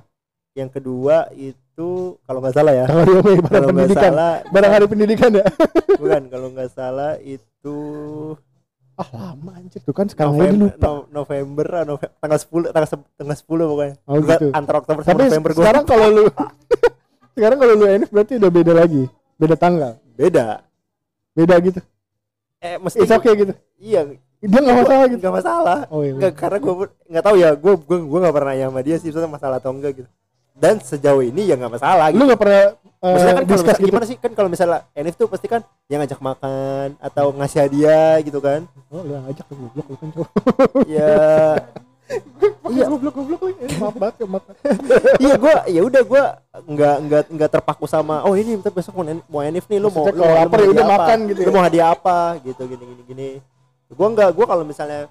yang 0.55 0.71
kedua 0.71 1.27
itu 1.33 1.91
kalau 2.23 2.39
nggak 2.39 2.55
salah 2.55 2.71
ya 2.73 2.87
2 2.87 3.03
Mei 3.19 3.37
barang 3.37 3.43
kalau 3.43 3.67
nggak 3.67 3.67
pendidikan. 3.91 4.05
salah 4.07 4.33
Barang 4.49 4.71
hari 4.71 4.87
pendidikan 4.87 5.31
ya. 5.33 5.45
bukan 6.01 6.23
kalau 6.29 6.49
nggak 6.49 6.71
salah 6.71 7.13
itu 7.19 7.77
Ah, 8.93 9.09
lama 9.11 9.57
anjir 9.57 9.81
tuh 9.81 9.91
kan 9.91 10.05
sekarang 10.05 10.37
November 10.37 10.69
lupa. 10.69 10.85
No- 10.85 11.09
November 11.11 11.67
ah, 11.73 11.85
tanggal 12.21 12.39
10 12.39 12.71
tanggal 12.71 12.89
tanggal 13.17 13.37
10 13.41 13.73
pokoknya 13.73 13.95
Oh, 14.05 14.15
gitu. 14.21 14.47
antara 14.53 14.77
Oktober 14.79 15.01
sama 15.01 15.11
Tapi 15.11 15.23
November 15.27 15.51
gue 15.51 15.59
sekarang 15.59 15.85
kalau 15.89 16.07
lu 16.09 16.25
sekarang 17.35 17.59
kalau 17.59 17.75
lu 17.75 17.85
Enif 17.89 18.09
berarti 18.09 18.33
udah 18.37 18.51
beda 18.53 18.73
lagi. 18.73 19.03
Beda 19.35 19.57
tanggal. 19.57 19.93
beda 20.13 20.61
Beda 21.33 21.55
gitu. 21.59 21.81
eh 22.61 22.77
mesti 22.77 23.01
It's 23.01 23.11
okay 23.11 23.33
gitu. 23.35 23.53
iya 23.75 24.05
Dia 24.43 24.59
nggak 24.59 24.77
masalah 24.77 25.05
gitu. 25.07 25.19
nggak 25.19 25.35
masalah 25.35 25.79
Oh 25.89 26.01
iya. 26.01 26.13
Enggak, 26.13 26.33
karena 26.35 26.59
gue 26.59 26.75
nggak 27.07 27.25
tahu 27.25 27.37
ya 27.37 27.51
gue 27.55 27.73
gue 27.79 27.99
gue 28.03 28.19
nggak 28.21 28.35
pernah 28.35 28.51
nanya 28.51 28.67
sama 28.67 28.81
dia 28.81 28.97
sih 28.97 29.09
maksudnya 29.09 29.31
masalah 29.31 29.57
atau 29.57 29.71
enggak 29.71 29.93
gitu 29.97 30.11
dan 30.53 30.77
sejauh 30.79 31.23
ini 31.23 31.43
ya 31.45 31.55
nggak 31.55 31.73
masalah 31.73 32.07
Lu 32.07 32.13
gitu. 32.13 32.25
nggak 32.29 32.41
pernah 32.41 32.59
eh, 32.61 32.67
maksudnya 33.09 33.33
kan 33.33 33.43
kalau 33.43 33.57
misalnya, 33.57 33.75
gitu. 33.75 33.89
gimana 33.89 34.05
sih 34.05 34.17
kan 34.17 34.31
kalau 34.33 34.49
misalnya 34.49 34.79
Enif 34.93 35.15
tuh 35.15 35.27
pasti 35.27 35.47
kan 35.47 35.61
yang 35.87 35.99
ngajak 36.01 36.21
makan 36.21 36.89
atau 36.99 37.27
ngasih 37.33 37.59
hadiah 37.61 38.15
gitu 38.21 38.39
kan 38.39 38.61
Oh, 38.89 39.01
lu 39.01 39.15
ngajak 39.17 39.47
lu 39.47 39.55
goblok 39.63 39.87
lu 39.87 39.97
kan 39.97 40.09
cowok. 40.11 40.31
ya 40.87 41.15
Iya, 42.65 42.85
goblok 42.87 43.15
goblok 43.15 43.41
lu. 43.41 43.49
Eh, 43.57 43.73
maaf 43.75 43.97
banget 43.97 44.15
ya, 44.19 44.27
maaf. 44.29 44.45
iya 45.25 45.35
gue 45.35 45.53
ya 45.71 45.81
udah 45.81 46.03
gue 46.03 46.23
nggak 46.69 46.97
nggak 47.01 47.23
nggak 47.31 47.51
terpaku 47.51 47.87
sama 47.87 48.21
oh 48.23 48.35
ini 48.35 48.53
ntar 48.55 48.69
besok 48.71 48.93
mau, 48.93 49.05
En- 49.05 49.25
mau 49.27 49.41
Enif 49.41 49.65
nih 49.65 49.79
lu 49.79 49.89
mau 49.89 50.05
Maksudnya 50.05 50.13
lu, 50.13 50.23
mau- 50.23 50.29
lu 50.29 50.41
lapar 50.43 50.59
ya 50.59 50.69
udah 50.69 50.85
apa? 50.85 50.93
makan 50.95 51.19
gitu 51.25 51.39
lu 51.39 51.49
ya? 51.49 51.51
mau 51.51 51.63
hadiah 51.63 51.89
apa 51.91 52.17
gitu 52.43 52.63
gini 52.67 52.85
gini 52.85 53.03
gini 53.07 53.29
gue 53.93 54.07
nggak 54.09 54.31
gue 54.31 54.47
kalau 54.47 54.63
misalnya 54.63 55.07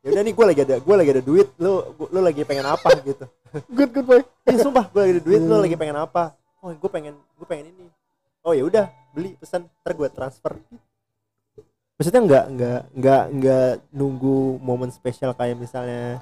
ya 0.00 0.08
udah 0.10 0.22
nih 0.22 0.32
gue 0.32 0.44
lagi 0.44 0.60
ada 0.62 0.76
gue 0.76 0.94
lagi 0.94 1.10
ada 1.10 1.22
duit 1.22 1.48
lu 1.56 1.72
gua- 1.94 2.10
lu 2.10 2.20
lagi 2.20 2.42
pengen 2.42 2.66
apa 2.66 2.88
gitu 3.00 3.24
Good 3.70 3.90
good 3.92 4.02
boy. 4.04 4.20
Iya 4.44 4.58
sumpah 4.60 4.84
gue 4.86 5.00
lagi 5.00 5.12
ada 5.12 5.22
duit 5.22 5.40
lu 5.40 5.48
Hmm. 5.48 5.62
lagi 5.62 5.76
pengen 5.76 5.94
apa? 5.96 6.34
Oh 6.58 6.68
gue 6.68 6.90
pengen 6.90 7.14
gue 7.14 7.46
pengen 7.46 7.70
ini. 7.70 7.86
Oh 8.42 8.50
ya 8.50 8.62
udah 8.62 8.84
beli 9.10 9.32
pesan 9.34 9.70
ntar 9.78 9.92
gue 9.92 10.08
transfer. 10.08 10.58
Maksudnya 11.94 12.20
nggak 12.20 12.44
nggak 12.50 12.80
nggak 12.92 13.22
nggak 13.32 13.68
nunggu 13.90 14.38
momen 14.58 14.90
spesial 14.90 15.30
kayak 15.32 15.54
misalnya 15.56 16.18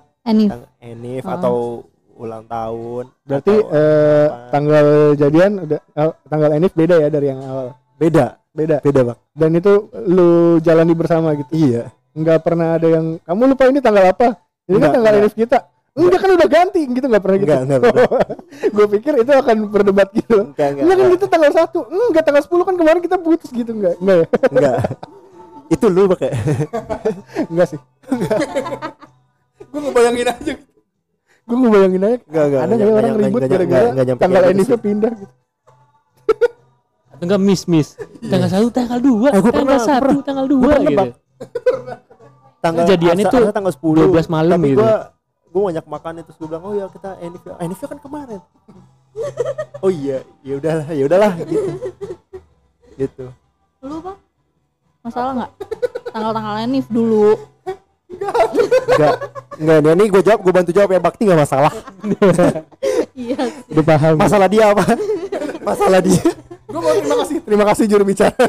Enif 0.78 1.24
Ah. 1.24 1.40
atau 1.40 1.88
ulang 2.12 2.44
tahun. 2.44 3.08
Berarti 3.24 3.54
atau 3.56 3.72
eh, 3.72 4.26
apa. 4.28 4.50
tanggal 4.52 4.86
jadian 5.16 5.52
udah 5.58 5.80
eh, 5.80 6.12
tanggal 6.28 6.50
Enif 6.52 6.72
beda 6.72 6.94
ya 6.98 7.08
dari 7.08 7.26
yang 7.26 7.40
awal. 7.40 7.72
beda 7.96 8.36
Beda. 8.52 8.76
beda 8.78 9.00
bang. 9.02 9.18
Dan 9.32 9.50
itu 9.56 9.72
lu 10.04 10.28
jalani 10.60 10.92
bersama 10.92 11.32
gitu. 11.32 11.48
Iya. 11.50 11.88
Enggak 12.12 12.38
pernah 12.44 12.76
ada 12.76 12.88
yang 12.88 13.16
kamu 13.24 13.42
lupa 13.56 13.64
ini 13.72 13.80
tanggal 13.80 14.04
apa? 14.12 14.36
Ini 14.68 14.76
kan 14.76 14.90
tanggal 14.92 15.12
enggak. 15.16 15.32
Kita. 15.32 15.58
Enggak 15.92 16.20
kan 16.24 16.30
udah 16.32 16.48
ganti 16.48 16.80
gitu 16.88 17.06
enggak 17.08 17.22
pernah 17.24 17.38
gitu. 17.40 17.52
Enggak 17.52 17.60
enggak 17.64 17.80
pernah. 17.80 18.06
Gue 18.76 18.86
pikir 18.96 19.12
itu 19.20 19.32
akan 19.32 19.56
berdebat 19.68 20.08
gitu. 20.12 20.36
Enggak 20.52 20.68
enggak. 20.72 20.82
Enggak 20.84 20.96
kan 20.96 21.08
kita 21.16 21.26
tanggal 21.28 21.50
1. 21.52 22.08
Enggak 22.08 22.24
tanggal 22.24 22.42
10 22.44 22.68
kan 22.68 22.74
kemarin 22.76 23.00
kita 23.00 23.16
putus 23.20 23.50
gitu 23.52 23.70
enggak? 23.72 23.94
Enggak 24.00 24.16
ya? 24.16 24.26
enggak. 24.52 24.76
Itu 25.72 25.86
lu 25.88 26.02
pakai. 26.12 26.30
Enggak 27.52 27.66
sih. 27.72 27.80
gue 29.72 29.80
ngebayangin 29.80 30.28
aja. 30.28 30.52
Gue 31.48 31.56
ngebayangin 31.56 32.02
aja. 32.04 32.18
Enggak 32.28 32.44
enggak. 32.44 32.60
Ada 32.60 32.72
nggak 32.76 32.88
ya 32.88 32.92
orang 32.92 33.12
ribut 33.16 33.40
gara-gara 33.48 33.88
tanggal 34.20 34.42
Enifnya 34.52 34.78
pindah 34.80 35.12
gitu. 35.16 35.34
Atau 37.08 37.24
enggak 37.24 37.40
miss 37.40 37.62
miss. 37.64 37.88
Tanggal 38.20 38.48
satu, 38.52 38.68
tanggal 38.68 39.00
dua, 39.00 39.28
Eh, 39.32 39.40
tanggal 39.40 39.80
satu, 39.80 40.16
tanggal 40.20 40.44
dua 40.44 40.72
gitu. 40.84 41.21
Tanggal 42.62 42.84
tuh 42.86 42.94
asa 43.42 43.50
tanggal 43.50 43.74
10 43.74 44.14
12 44.14 44.30
malam 44.30 44.58
tapi 44.62 44.70
gitu. 44.70 44.78
gua 44.78 45.10
gua 45.50 45.62
banyak 45.74 45.86
makan 45.90 46.12
itu 46.22 46.30
gue 46.38 46.46
bilang 46.46 46.64
oh 46.64 46.74
ya 46.78 46.86
kita 46.88 47.10
Enif 47.18 47.42
ya. 47.42 47.54
Enif 47.58 47.78
kan 47.82 47.98
kemarin. 47.98 48.40
Oh 49.82 49.90
iya 49.90 50.22
ya 50.46 50.56
udahlah 50.62 50.88
ya 50.94 51.04
udahlah 51.10 51.32
gitu. 51.42 51.70
Gitu. 52.94 53.26
Lu 53.82 53.98
bang? 53.98 54.18
Masalah 55.02 55.30
nggak? 55.34 55.50
Tanggal-tanggal 56.14 56.54
Enif 56.62 56.86
dulu. 56.86 57.34
Enggak. 58.06 59.16
Enggak 59.58 59.78
ini, 59.82 59.90
ini 59.92 60.04
gue 60.08 60.22
jawab 60.22 60.40
gue 60.40 60.52
bantu 60.54 60.70
jawab 60.70 60.90
ya 60.94 61.00
Bakti 61.02 61.22
nggak 61.26 61.40
masalah. 61.42 61.72
Iya 63.12 63.44
sih. 63.44 63.76
Udah 63.76 63.84
paham. 63.84 64.16
masalah 64.16 64.48
dia 64.48 64.72
apa? 64.72 64.96
Masalah 65.60 66.00
dia. 66.00 66.24
Gue 66.64 66.80
mau 66.80 66.96
terima 66.96 67.16
kasih. 67.20 67.36
Terima 67.44 67.64
kasih 67.68 67.84
juru 67.84 68.08
bicara. 68.08 68.32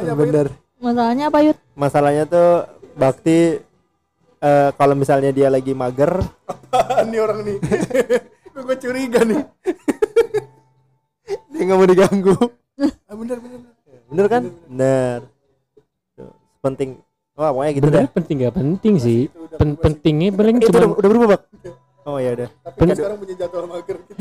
bener. 0.00 0.46
Masalahnya 0.82 1.24
apa 1.30 1.38
Yud? 1.46 1.58
Masalahnya 1.78 2.24
tuh 2.26 2.50
Bakti 2.92 3.62
eh, 4.42 4.70
kalau 4.74 4.94
misalnya 4.98 5.30
dia 5.30 5.48
lagi 5.48 5.72
mager. 5.72 6.18
Nih 7.06 7.20
orang 7.22 7.46
nih. 7.46 7.58
gue 8.62 8.76
curiga 8.78 9.20
nih. 9.26 9.42
dia 11.52 11.62
nggak 11.62 11.78
mau 11.78 11.88
diganggu. 11.88 12.34
Ah, 13.06 13.14
bener 13.14 13.38
bener. 13.38 13.60
bener. 14.10 14.26
Kan? 14.28 14.42
Bener 14.68 15.18
Tuh, 16.16 16.32
penting. 16.60 17.00
Wah 17.32 17.48
pokoknya 17.48 17.72
gitu 17.72 17.80
deh 17.80 17.88
Sebenarnya 17.88 18.12
penting 18.12 18.36
nggak 18.44 18.56
penting 18.56 18.94
sih. 19.00 19.20
Pen- 19.56 19.78
pentingnya 19.80 20.28
paling 20.36 20.56
itu 20.60 20.68
cuma 20.68 20.78
udah, 20.78 20.88
udah 21.00 21.08
berubah 21.08 21.28
bak? 21.36 21.42
Oh 22.02 22.18
ya 22.18 22.34
udah. 22.34 22.48
Tapi 22.66 22.78
kan 22.82 22.96
sekarang 22.98 23.18
punya 23.22 23.34
jadwal 23.38 23.64
mager 23.70 23.96
gitu. 24.04 24.20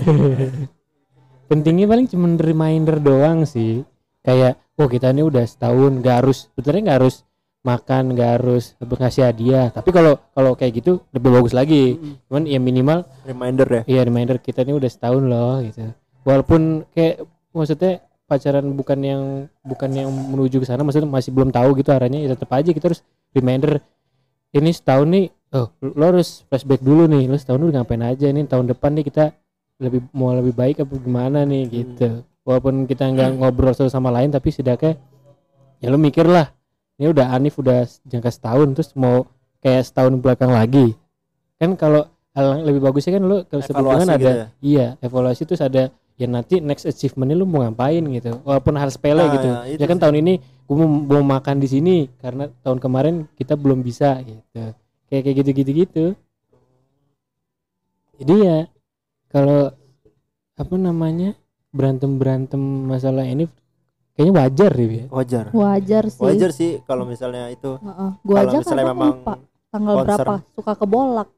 pentingnya 1.52 1.86
paling 1.90 2.08
cuma 2.08 2.28
reminder 2.40 2.98
doang 3.04 3.44
sih. 3.44 3.84
Kayak, 4.22 4.62
oh 4.78 4.86
kita 4.86 5.10
ini 5.14 5.26
udah 5.26 5.46
setahun, 5.46 5.92
nggak 6.02 6.16
harus, 6.22 6.50
sebenarnya 6.54 6.82
nggak 6.86 7.00
harus 7.02 7.16
makan 7.62 8.18
nggak 8.18 8.30
harus 8.42 8.74
ngasih 8.82 9.24
hadiah. 9.30 9.70
Tapi 9.70 9.90
kalau 9.94 10.18
kalau 10.34 10.58
kayak 10.58 10.82
gitu 10.82 11.02
lebih 11.14 11.30
bagus 11.30 11.54
lagi. 11.54 11.98
Cuman 12.26 12.50
ya 12.50 12.58
minimal 12.58 13.06
reminder 13.26 13.68
ya. 13.70 13.82
Iya 13.86 14.02
reminder 14.10 14.42
kita 14.42 14.66
ini 14.66 14.74
udah 14.74 14.90
setahun 14.90 15.24
loh 15.26 15.62
gitu. 15.62 15.94
Walaupun 16.26 16.86
kayak 16.94 17.26
maksudnya 17.54 18.02
pacaran 18.26 18.66
bukan 18.74 19.00
yang 19.04 19.24
bukan 19.60 19.92
yang 19.92 20.08
menuju 20.08 20.64
ke 20.64 20.66
sana 20.66 20.88
maksudnya 20.88 21.12
masih 21.12 21.36
belum 21.36 21.52
tahu 21.52 21.76
gitu 21.76 21.92
arahnya 21.92 22.24
ya 22.24 22.32
tetap 22.32 22.48
aja 22.56 22.72
kita 22.72 22.88
harus 22.88 23.04
reminder 23.36 23.84
ini 24.56 24.72
setahun 24.72 25.08
nih 25.12 25.26
oh 25.52 25.68
lo 25.84 26.04
harus 26.16 26.48
flashback 26.48 26.80
dulu 26.80 27.12
nih 27.12 27.28
lo 27.28 27.36
setahun 27.36 27.60
udah 27.60 27.84
ngapain 27.84 28.08
aja 28.08 28.32
nih 28.32 28.48
tahun 28.48 28.72
depan 28.72 28.96
nih 28.96 29.04
kita 29.12 29.36
lebih 29.84 30.08
mau 30.16 30.32
lebih 30.32 30.56
baik 30.56 30.80
apa 30.80 30.96
gimana 30.96 31.44
nih 31.44 31.64
gitu 31.84 32.24
walaupun 32.48 32.90
kita 32.90 33.06
nggak 33.12 33.38
ngobrol 33.38 33.74
satu 33.74 33.90
sama 33.90 34.10
lain 34.10 34.34
tapi 34.34 34.50
setidaknya 34.50 34.98
ya 35.82 35.88
lo 35.90 35.98
mikir 35.98 36.26
lah 36.26 36.50
ini 37.02 37.10
udah 37.10 37.34
Anif 37.34 37.58
udah 37.58 37.90
jangka 38.06 38.30
setahun 38.30 38.68
terus 38.78 38.94
mau 38.94 39.26
kayak 39.58 39.90
setahun 39.90 40.14
belakang 40.22 40.54
lagi. 40.54 40.94
Kan 41.58 41.74
kalau 41.74 42.06
hal 42.38 42.62
yang 42.62 42.62
lebih 42.70 42.82
bagusnya 42.86 43.18
kan 43.18 43.24
lo 43.26 43.42
kalau 43.50 43.62
Evaluasi 43.66 43.74
hubungan 43.74 44.08
gitu 44.08 44.14
ada 44.14 44.32
ya? 44.32 44.46
iya 44.62 44.86
evaluasi 45.04 45.42
terus 45.44 45.62
ada 45.66 45.84
ya 46.16 46.28
nanti 46.30 46.62
next 46.62 46.86
achievementnya 46.86 47.42
lu 47.42 47.50
mau 47.50 47.66
ngapain 47.66 48.06
gitu. 48.06 48.38
Walaupun 48.46 48.78
hal 48.78 48.90
sepele 48.94 49.26
Nah, 49.26 49.34
gitu. 49.34 49.50
ya, 49.50 49.82
ya, 49.82 49.86
kan 49.90 49.98
sih. 49.98 50.04
tahun 50.06 50.16
ini 50.22 50.34
gue 50.42 50.76
mau, 50.78 50.90
mau 51.18 51.24
makan 51.42 51.58
di 51.58 51.68
sini 51.68 51.96
karena 52.22 52.54
tahun 52.62 52.78
kemarin 52.78 53.16
kita 53.34 53.58
belum 53.58 53.82
bisa 53.82 54.22
gitu. 54.22 54.46
Kayak 55.10 55.22
kayak 55.26 55.36
gitu 55.42 55.50
gitu 55.58 55.72
gitu. 55.74 56.06
Jadi 58.22 58.36
ya 58.46 58.58
kalau 59.34 59.74
apa 60.54 60.76
namanya 60.78 61.34
berantem 61.72 62.20
berantem 62.20 62.60
masalah 62.86 63.24
ini 63.24 63.48
kayaknya 64.14 64.34
wajar 64.36 64.72
deh 64.76 64.88
ya 64.92 65.06
wajar. 65.08 65.46
Wajar 65.56 66.04
sih. 66.12 66.20
Wajar 66.22 66.50
sih 66.52 66.72
kalau 66.84 67.08
misalnya 67.08 67.48
itu 67.48 67.80
Heeh. 67.80 68.10
gua 68.22 68.36
kalau 68.38 68.50
aja 68.52 68.58
misalnya 68.60 68.84
kadang 68.84 68.92
memang 69.00 69.10
lupa 69.16 69.34
tanggal 69.72 69.96
concern. 69.96 70.08
berapa? 70.20 70.36
Suka 70.52 70.74
kebolak. 70.76 71.30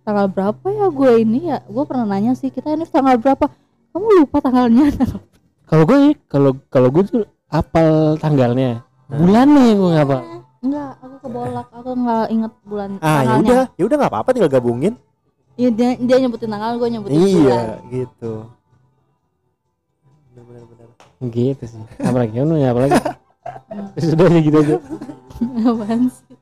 Tanggal 0.00 0.26
berapa 0.28 0.66
ya 0.68 0.86
gue 0.88 1.12
ini 1.20 1.40
ya? 1.48 1.58
Gue 1.64 1.84
pernah 1.84 2.06
nanya 2.08 2.32
sih 2.32 2.48
kita 2.48 2.72
ini 2.72 2.84
tanggal 2.84 3.16
berapa? 3.16 3.48
Kamu 3.92 4.06
lupa 4.20 4.38
tanggalnya. 4.40 4.92
Kalau 5.70 5.84
gue 5.86 6.18
kalau 6.26 6.50
kalau 6.66 6.88
gue 6.90 7.02
tuh 7.06 7.22
apal 7.46 8.18
tanggalnya. 8.18 8.82
Bulannya 9.06 9.70
gue 9.74 9.88
nggak 9.96 10.06
apa 10.06 10.18
enggak 10.60 10.90
aku 11.00 11.16
kebolak. 11.24 11.66
Aku 11.72 11.90
nggak 11.96 12.24
inget 12.28 12.52
bulan 12.68 12.90
ah 12.98 13.00
ya 13.00 13.08
tanggalnya. 13.08 13.40
udah. 13.40 13.62
Ya 13.78 13.82
udah 13.88 13.96
nggak 13.96 14.12
apa-apa 14.12 14.30
tinggal 14.34 14.52
gabungin. 14.52 14.94
Iya, 15.54 15.68
dia, 15.76 15.90
dia 15.94 16.16
nyebutin 16.20 16.50
tanggal 16.50 16.72
gue 16.76 16.88
nyebutin 16.90 17.16
bulan. 17.16 17.30
iya 17.32 17.60
gitu 17.88 18.32
gitu 21.28 21.64
sih. 21.68 21.84
Apalagi 22.00 22.40
lu 22.40 22.56
ya 22.56 22.72
apalagi? 22.72 22.96
Sudah 24.00 24.26
aja 24.32 24.40
gitu 24.40 24.56
aja. 24.56 24.76
Apaan 25.68 26.00
sih? 26.08 26.36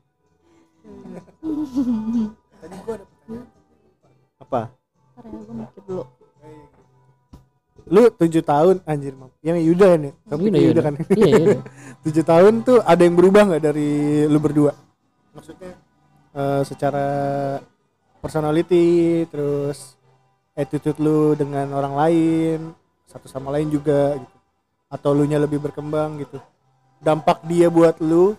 Apa? 4.38 4.70
Ntar 5.18 5.24
ya 5.26 5.38
gue 5.42 5.54
mikir 5.58 5.82
dulu. 5.82 6.04
Lu 7.88 8.02
tujuh 8.14 8.42
tahun 8.44 8.76
anjir 8.86 9.18
mam. 9.18 9.34
Yang 9.42 9.58
Yuda 9.66 9.88
nih. 9.98 10.12
Tapi 10.30 10.42
Yuda, 10.46 10.58
Yuda, 10.58 10.68
Yuda. 10.70 10.80
kan? 10.86 10.94
Iya 11.10 11.26
iya 11.26 11.58
tujuh 12.06 12.24
tahun 12.24 12.54
tuh 12.62 12.78
ada 12.86 13.02
yang 13.02 13.16
berubah 13.18 13.42
nggak 13.50 13.62
dari 13.64 13.90
lu 14.30 14.38
berdua? 14.38 14.72
Maksudnya 15.34 15.74
eh, 16.38 16.62
secara 16.62 17.06
personality 18.22 19.24
terus 19.26 19.98
attitude 20.54 20.98
lu 21.02 21.34
dengan 21.38 21.70
orang 21.74 21.94
lain 21.94 22.58
satu 23.08 23.30
sama 23.30 23.54
lain 23.54 23.70
juga 23.70 24.18
gitu 24.18 24.37
atau 24.88 25.12
lu 25.12 25.28
nya 25.28 25.36
lebih 25.36 25.60
berkembang 25.60 26.16
gitu. 26.18 26.40
Dampak 26.98 27.44
dia 27.46 27.68
buat 27.70 27.94
lu 28.02 28.34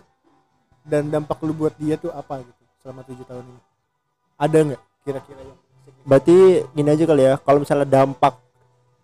dan 0.84 1.08
dampak 1.08 1.38
lu 1.46 1.54
buat 1.54 1.72
dia 1.78 1.96
tuh 1.96 2.10
apa 2.12 2.42
gitu 2.42 2.62
selama 2.82 3.00
tujuh 3.06 3.24
tahun 3.24 3.44
ini? 3.46 3.60
Ada 4.36 4.58
nggak 4.66 4.82
kira-kira 5.06 5.40
yang 5.40 5.58
berarti 6.00 6.36
gini 6.74 6.88
aja 6.92 7.04
kali 7.06 7.22
ya 7.24 7.34
kalau 7.40 7.58
misalnya 7.62 7.88
dampak 7.88 8.34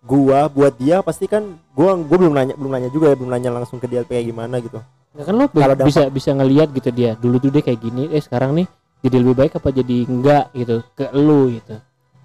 gua 0.05 0.49
buat 0.51 0.75
dia 0.77 1.01
pasti 1.01 1.25
kan 1.31 1.57
gua 1.73 1.97
gua 1.97 2.17
belum 2.21 2.35
nanya 2.35 2.55
belum 2.59 2.73
nanya 2.73 2.91
juga 2.93 3.13
ya 3.13 3.17
belum 3.17 3.31
nanya 3.33 3.51
langsung 3.53 3.79
ke 3.81 3.87
dia 3.89 4.03
kayak 4.05 4.27
gimana 4.29 4.61
gitu. 4.61 4.83
Ya 5.17 5.25
kan 5.25 5.35
lo 5.39 5.49
Kalau 5.49 5.73
dampak- 5.73 5.89
bisa 5.89 6.03
bisa 6.13 6.31
ngelihat 6.37 6.69
gitu 6.75 6.91
dia 6.93 7.17
dulu 7.17 7.41
tuh 7.41 7.49
dia 7.55 7.63
kayak 7.65 7.81
gini 7.81 8.13
eh 8.13 8.21
sekarang 8.21 8.53
nih 8.53 8.67
jadi 9.01 9.17
lebih 9.23 9.37
baik 9.39 9.53
apa 9.57 9.69
jadi 9.73 9.97
enggak 10.05 10.45
gitu 10.53 10.77
ke 10.99 11.05
lu 11.17 11.53
gitu. 11.57 11.75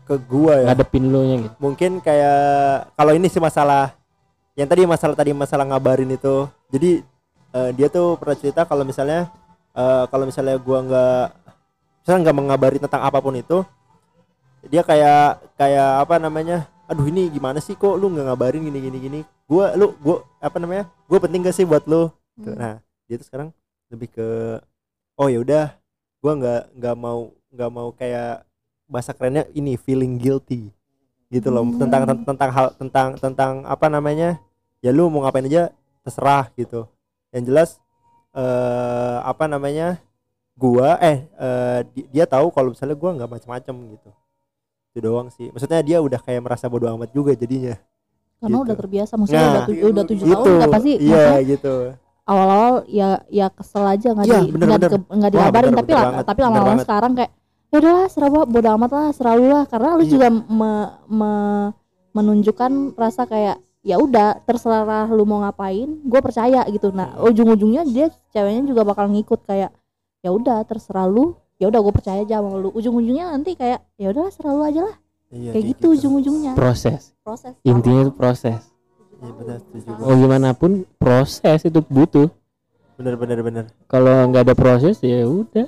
Ke 0.07 0.15
gua 0.19 0.53
ya? 0.59 0.65
Ngadepin 0.72 1.05
lu 1.07 1.19
nya 1.24 1.36
gitu. 1.47 1.55
Mungkin 1.61 1.91
kayak 2.03 2.39
kalau 2.95 3.11
ini 3.15 3.28
sih 3.32 3.39
masalah 3.39 3.95
yang 4.56 4.68
tadi 4.68 4.84
masalah 4.84 5.16
tadi 5.16 5.32
masalah 5.32 5.66
ngabarin 5.68 6.12
itu 6.12 6.47
jadi 6.72 7.04
eh, 7.56 7.72
dia 7.76 7.88
tuh 7.88 8.20
pernah 8.20 8.36
cerita 8.36 8.62
kalau 8.68 8.84
misalnya 8.84 9.32
eh, 9.76 10.04
kalau 10.12 10.26
misalnya 10.28 10.56
gua 10.60 10.80
nggak 10.84 11.26
misalnya 12.04 12.20
nggak 12.30 12.38
mengabari 12.38 12.78
tentang 12.80 13.02
apa 13.04 13.18
pun 13.22 13.36
itu 13.36 13.64
dia 14.68 14.86
kayak 14.86 15.41
kayak 15.58 16.06
apa 16.06 16.22
namanya 16.22 16.70
aduh 16.86 17.08
ini 17.08 17.32
gimana 17.32 17.64
sih 17.64 17.74
kok 17.74 17.95
lu 17.95 18.12
nggak 18.12 18.28
ngabarin 18.30 18.62
gini 18.68 18.80
gini 18.84 18.97
gini 18.99 19.20
gua 19.47 19.74
lu 19.80 19.95
gua 20.04 20.28
apa 20.43 20.58
namanya 20.60 20.91
gua 21.08 21.18
penting 21.24 21.41
gak 21.47 21.56
sih 21.56 21.66
buat 21.66 21.88
lu 21.88 22.12
Gitu. 22.41 22.52
Hmm. 22.52 22.60
nah 22.60 22.74
dia 23.06 23.16
tuh 23.20 23.28
sekarang 23.28 23.49
lebih 23.91 24.10
ke 24.10 24.28
oh 25.20 25.28
ya 25.28 25.39
udah 25.43 25.66
gua 26.24 26.34
nggak 26.39 26.62
nggak 26.80 26.95
mau 26.97 27.20
nggak 27.52 27.72
mau 27.72 27.89
kayak 27.91 28.47
bahasa 28.89 29.12
kerennya 29.14 29.47
ini 29.54 29.76
feeling 29.76 30.18
guilty 30.18 30.72
gitu 31.32 31.47
loh 31.47 31.63
Hmm. 31.63 31.79
tentang 31.79 32.01
ten- 32.05 32.25
tentang 32.27 32.49
hal 32.51 32.67
tentang 32.75 33.07
tentang 33.15 33.53
apa 33.63 33.88
namanya 33.88 34.38
ya 34.79 34.91
lu 34.91 35.07
mau 35.07 35.23
ngapain 35.23 35.47
aja 35.47 35.71
terserah 36.03 36.51
gitu. 36.53 36.86
Yang 37.32 37.43
jelas 37.47 37.69
eh 38.32 39.17
apa 39.21 39.43
namanya 39.45 39.99
gua 40.53 40.99
eh 40.99 41.25
eh, 41.32 41.79
di- 41.89 42.07
dia 42.09 42.25
tahu 42.25 42.51
kalau 42.51 42.71
misalnya 42.71 42.93
gua 42.93 43.11
nggak 43.13 43.32
macam-macam 43.32 43.75
gitu. 43.89 44.09
Itu 44.91 44.99
doang 44.99 45.27
sih. 45.29 45.47
Maksudnya 45.49 45.79
dia 45.79 45.97
udah 45.97 46.19
kayak 46.19 46.41
merasa 46.41 46.67
bodoh 46.67 46.91
amat 46.91 47.11
juga 47.11 47.32
jadinya. 47.32 47.79
Karena 48.38 48.57
Gitu. 48.57 48.65
udah 48.67 48.75
terbiasa 48.75 49.13
maksudnya 49.15 49.39
Nah, 49.39 49.51
udah, 49.53 49.63
tu- 49.63 49.79
udah 49.86 50.03
tujuh 50.03 50.25
tahun 50.25 50.34
gitu 50.34 50.49
nggak 50.51 50.71
pasti 50.73 50.91
iya 50.97 51.13
maksudnya 51.13 51.41
gitu. 51.47 51.73
awal-awal 52.21 52.73
ya 52.88 53.09
ya 53.29 53.47
kesel 53.49 53.84
aja 53.86 54.07
nggak 54.11 54.25
Iya, 54.25 54.39
di 54.41 54.49
nggak 54.49 54.82
Wah, 55.13 55.29
dikabarin 55.29 55.71
tapi 55.71 55.91
bener 55.91 55.97
lah 56.09 56.23
tapi 56.25 56.39
lama-lama 56.41 56.82
sekarang 56.82 57.11
kayak 57.13 57.32
ya 57.72 57.80
udahlah 57.80 58.07
serah 58.07 58.30
bodo 58.30 58.69
amat 58.76 58.91
lah 58.91 59.07
serah 59.11 59.34
lu 59.34 59.47
lah. 59.47 59.63
Karena 59.65 59.95
lu 59.95 60.03
Iya. 60.03 60.11
juga 60.11 60.28
me- 60.30 60.91
me- 61.07 61.72
menunjukkan 62.11 62.93
rasa 62.93 63.24
kayak 63.24 63.55
ya 63.82 63.97
udah 63.97 64.43
terserah 64.43 65.07
lu 65.07 65.24
mau 65.24 65.41
ngapain 65.41 65.88
gue 66.03 66.19
percaya 66.19 66.61
gitu. 66.67 66.91
Nah 66.91 67.15
Hmm. 67.15 67.32
ujung-ujungnya 67.32 67.88
dia 67.88 68.11
ceweknya 68.30 68.67
juga 68.67 68.84
bakal 68.84 69.07
ngikut 69.07 69.41
kayak 69.43 69.72
ya 70.19 70.30
udah 70.30 70.61
terserah 70.63 71.07
lu. 71.07 71.34
Ya 71.55 71.69
udah 71.69 71.80
gue 71.80 71.93
percaya 71.93 72.22
aja 72.22 72.41
sama 72.41 72.57
lu. 72.57 72.69
Ujung-ujungnya 72.72 73.32
nanti 73.32 73.55
kayak 73.55 73.82
ya 73.95 74.11
udah 74.11 74.28
serah 74.30 74.51
lu 74.51 74.61
aja 74.61 74.82
lah. 74.84 74.95
Iya 75.32 75.55
kayak 75.55 75.65
gitu 75.72 75.86
ujung-ujungnya. 75.95 76.51
Proses. 76.53 77.15
Proses. 77.24 77.55
Intinya 77.63 78.03
itu 78.03 78.11
proses. 78.11 78.59
Iya 79.22 79.32
benar 79.32 79.57
mau 79.97 80.17
gimana 80.17 80.49
pun 80.51 80.84
proses 80.97 81.61
itu 81.61 81.80
butuh. 81.80 82.28
Bener 82.97 83.15
bener 83.15 83.39
bener 83.39 83.65
kalau 83.86 84.28
nggak 84.28 84.45
ada 84.45 84.53
proses 84.53 84.99
ya 84.99 85.24
udah 85.24 85.65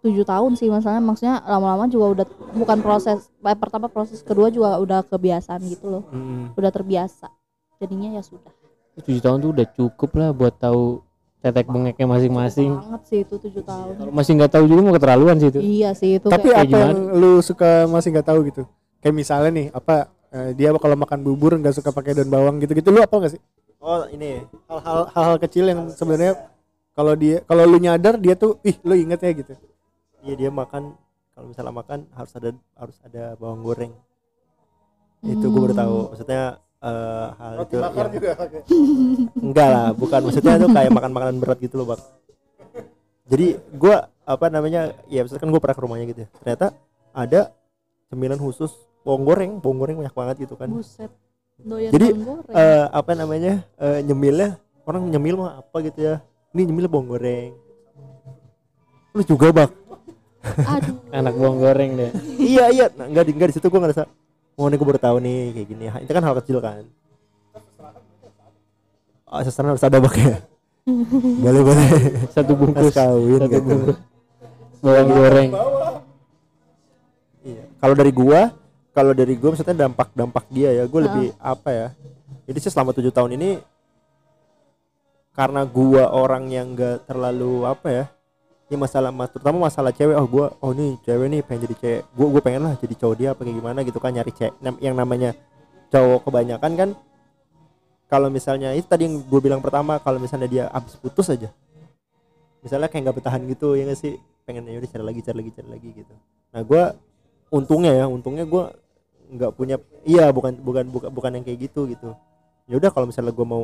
tujuh 0.00 0.24
tahun 0.24 0.52
sih 0.56 0.68
masalahnya. 0.72 1.04
Maksudnya 1.04 1.36
lama-lama 1.44 1.84
juga 1.86 2.06
udah 2.20 2.26
bukan 2.56 2.78
proses 2.80 3.28
eh, 3.44 3.56
pertama 3.56 3.86
proses 3.86 4.24
kedua 4.24 4.48
juga 4.48 4.80
udah 4.80 5.00
kebiasaan 5.04 5.60
gitu 5.68 5.86
loh. 5.88 6.04
Mm. 6.10 6.56
udah 6.56 6.72
terbiasa. 6.72 7.28
Jadinya 7.80 8.16
ya 8.18 8.22
sudah. 8.24 8.52
Tujuh 9.00 9.22
tahun 9.22 9.38
tuh 9.40 9.50
udah 9.56 9.66
cukup 9.76 10.10
lah 10.20 10.30
buat 10.36 10.52
tahu 10.60 11.00
tetek 11.40 11.72
bengeknya 11.72 12.04
masing-masing. 12.04 12.76
banget 12.76 13.02
sih 13.08 13.18
itu 13.24 13.34
tujuh 13.40 13.64
tahun. 13.64 13.92
Kalau 13.96 14.12
masih 14.12 14.32
nggak 14.36 14.52
tahu 14.52 14.64
juga 14.68 14.80
mau 14.84 14.92
keterlaluan 14.92 15.36
sih 15.40 15.48
itu. 15.48 15.60
Iya 15.60 15.90
sih 15.96 16.10
itu. 16.20 16.28
Tapi 16.28 16.48
kayak 16.52 16.68
apa 16.68 16.76
yang 16.76 16.96
lu 17.16 17.32
suka 17.40 17.88
masih 17.88 18.08
nggak 18.12 18.28
tahu 18.28 18.40
gitu? 18.52 18.62
Kayak 19.00 19.14
misalnya 19.16 19.50
nih 19.56 19.66
apa 19.72 20.12
eh, 20.36 20.50
dia 20.52 20.68
kalau 20.76 20.96
makan 21.00 21.18
bubur 21.24 21.56
nggak 21.56 21.72
suka 21.80 21.88
pakai 21.92 22.12
daun 22.12 22.28
bawang 22.28 22.60
gitu 22.60 22.76
gitu 22.76 22.92
lu 22.92 23.00
apa 23.00 23.14
nggak 23.16 23.32
sih? 23.32 23.40
Oh 23.80 24.04
ini. 24.12 24.44
Hal-hal 24.68 25.08
hal-hal 25.16 25.36
kecil 25.40 25.64
yang 25.64 25.88
sebenarnya 25.96 26.36
kalau 26.92 27.16
dia 27.16 27.40
kalau 27.48 27.64
lu 27.64 27.80
nyadar 27.80 28.20
dia 28.20 28.36
tuh 28.36 28.60
ih 28.60 28.76
lu 28.84 28.92
inget 28.92 29.20
ya 29.24 29.32
gitu 29.32 29.54
iya 30.26 30.34
dia 30.36 30.50
makan 30.52 30.94
kalau 31.32 31.46
misalnya 31.50 31.74
makan 31.74 31.98
harus 32.12 32.32
ada 32.36 32.48
harus 32.76 32.96
ada 33.06 33.22
bawang 33.40 33.62
goreng. 33.64 33.92
Itu 35.24 35.52
gue 35.52 35.60
baru 35.60 35.74
tahu. 35.76 35.98
Maksudnya 36.16 36.42
eh, 36.80 37.26
hal 37.36 37.52
itu 37.64 37.72
yang 37.76 37.84
pakai 37.92 38.60
enggak 39.48 39.68
lah 39.68 39.86
bukan. 39.96 40.20
Maksudnya 40.28 40.52
itu 40.60 40.68
kayak 40.68 40.92
makan 40.92 41.12
makanan 41.12 41.36
berat 41.40 41.58
gitu 41.60 41.80
loh 41.80 41.94
bang 41.96 42.02
jadi 43.30 43.62
gua 43.78 44.10
apa 44.26 44.50
namanya 44.50 44.90
ya 45.06 45.22
misalkan 45.22 45.54
gue 45.54 45.60
pernah 45.62 45.76
ke 45.78 45.82
rumahnya 45.86 46.06
gitu 46.10 46.20
ya. 46.26 46.28
Ternyata 46.42 46.66
ada 47.14 47.54
cemilan 48.10 48.42
khusus 48.42 48.74
bawang 49.06 49.22
goreng. 49.22 49.52
Bawang 49.62 49.78
goreng 49.78 49.96
banyak 50.02 50.14
banget 50.18 50.36
gitu 50.50 50.58
kan. 50.58 50.66
Buset 50.74 51.14
doyan 51.62 51.92
Jadi, 51.94 52.08
eh 52.50 52.84
apa 52.90 53.12
namanya 53.14 53.62
eh, 53.78 54.02
nyemilnya 54.02 54.58
orang 54.82 55.06
nyemil 55.06 55.46
mah 55.46 55.62
apa 55.62 55.78
gitu 55.86 55.98
ya? 56.02 56.14
Ini 56.50 56.66
nyemil 56.66 56.90
bawang 56.90 57.06
goreng. 57.06 57.54
Lu 59.14 59.22
juga 59.22 59.54
bang 59.54 59.70
aduh. 60.42 60.96
Anak 61.12 61.34
bawang 61.36 61.58
goreng 61.60 61.90
deh. 61.96 62.10
Iya 62.40 62.64
iya. 62.72 62.86
Nah, 62.96 63.06
enggak 63.08 63.24
di 63.28 63.32
enggak 63.36 63.48
di 63.52 63.54
situ 63.60 63.66
gue 63.68 63.80
ngerasa 63.80 64.08
oh 64.56 64.66
ini 64.68 64.76
gue 64.76 64.88
baru 64.88 65.00
tahu 65.00 65.16
nih 65.20 65.38
kayak 65.52 65.68
gini. 65.68 65.84
Itu 66.04 66.12
kan 66.12 66.24
hal 66.24 66.34
kecil 66.40 66.58
kan. 66.64 66.84
Oh 69.30 69.40
seseran 69.46 69.70
harus 69.70 69.84
ada 69.84 70.02
bang 70.02 70.16
ya? 70.18 70.36
Boleh 71.44 71.62
boleh. 71.62 71.88
Satu 72.34 72.52
bungkus. 72.58 72.94
Kawin 72.96 73.38
satu 73.38 73.52
gitu. 73.52 73.62
bungkus. 73.62 73.96
Bawang 74.80 75.08
goreng. 75.12 75.50
Iya. 77.44 77.64
Kalau 77.78 77.94
dari 77.94 78.12
gua, 78.12 78.40
kalau 78.90 79.12
dari 79.14 79.34
gua 79.36 79.48
maksudnya 79.54 79.76
dampak-dampak 79.86 80.44
dia 80.50 80.72
ya, 80.72 80.84
gua 80.88 81.00
lebih 81.06 81.36
apa 81.38 81.70
ya? 81.70 81.88
Jadi 82.48 82.58
sih 82.58 82.72
selama 82.72 82.90
tujuh 82.96 83.12
tahun 83.14 83.38
ini 83.38 83.62
karena 85.36 85.62
gua 85.62 86.10
orang 86.10 86.50
yang 86.50 86.74
enggak 86.74 87.06
terlalu 87.06 87.68
apa 87.68 87.88
ya? 87.92 88.04
Ini 88.70 88.78
masalah 88.78 89.10
mas- 89.10 89.34
terutama 89.34 89.66
masalah 89.66 89.90
cewek. 89.90 90.14
Oh 90.14 90.26
gua, 90.30 90.54
oh 90.62 90.70
nih 90.70 90.94
cewek 91.02 91.26
nih 91.26 91.40
pengen 91.42 91.60
jadi 91.66 91.76
cewek. 91.82 92.02
Gua 92.14 92.26
gua 92.30 92.42
pengen 92.46 92.62
lah 92.62 92.74
jadi 92.78 92.94
cowok 92.94 93.14
dia 93.18 93.28
apa 93.34 93.42
kayak 93.42 93.56
gimana 93.58 93.78
gitu 93.82 93.98
kan 93.98 94.14
nyari 94.14 94.30
cewek. 94.30 94.54
Yang 94.78 94.94
namanya 94.94 95.30
cowok 95.90 96.20
kebanyakan 96.30 96.72
kan 96.78 96.90
kalau 98.10 98.26
misalnya 98.26 98.74
itu 98.74 98.86
tadi 98.90 99.06
yang 99.06 99.22
gue 99.22 99.40
bilang 99.42 99.62
pertama 99.62 100.02
kalau 100.02 100.18
misalnya 100.18 100.50
dia 100.50 100.64
abis 100.74 100.98
putus 100.98 101.30
aja 101.30 101.50
misalnya 102.60 102.90
kayak 102.90 103.02
nggak 103.06 103.16
bertahan 103.22 103.42
gitu 103.46 103.78
ya 103.78 103.86
nggak 103.86 103.98
sih 103.98 104.18
pengen 104.44 104.66
ya 104.66 104.82
cari 104.82 105.04
lagi 105.06 105.20
cari 105.22 105.36
lagi 105.40 105.50
cari 105.54 105.68
lagi 105.70 105.88
gitu 105.94 106.14
nah 106.50 106.62
gua 106.66 106.92
untungnya 107.54 107.94
ya 107.94 108.04
untungnya 108.10 108.44
gua 108.44 108.74
nggak 109.30 109.50
punya 109.54 109.78
iya 110.02 110.26
bukan 110.34 110.58
bukan 110.58 110.84
bukan 110.90 111.10
bukan 111.14 111.30
yang 111.38 111.44
kayak 111.46 111.70
gitu 111.70 111.86
gitu 111.86 112.10
ya 112.66 112.74
udah 112.76 112.90
kalau 112.90 113.06
misalnya 113.08 113.30
gua 113.30 113.46
mau 113.46 113.62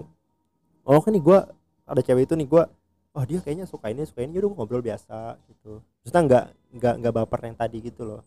oh 0.86 1.00
kan 1.02 1.10
nih 1.10 1.22
gua 1.22 1.50
ada 1.84 2.00
cewek 2.00 2.30
itu 2.30 2.34
nih 2.38 2.48
gua 2.48 2.70
oh 3.16 3.24
dia 3.24 3.40
kayaknya 3.40 3.64
suka 3.64 3.88
ini 3.88 4.04
suka 4.04 4.20
ini. 4.22 4.36
Ya 4.36 4.44
udah 4.44 4.50
ngobrol 4.52 4.84
biasa 4.84 5.40
gitu. 5.48 5.80
Maksudnya 6.04 6.22
nggak 6.28 6.44
nggak 6.76 6.94
nggak 7.00 7.14
baper 7.16 7.40
yang 7.48 7.56
tadi 7.56 7.76
gitu 7.80 8.02
loh. 8.04 8.22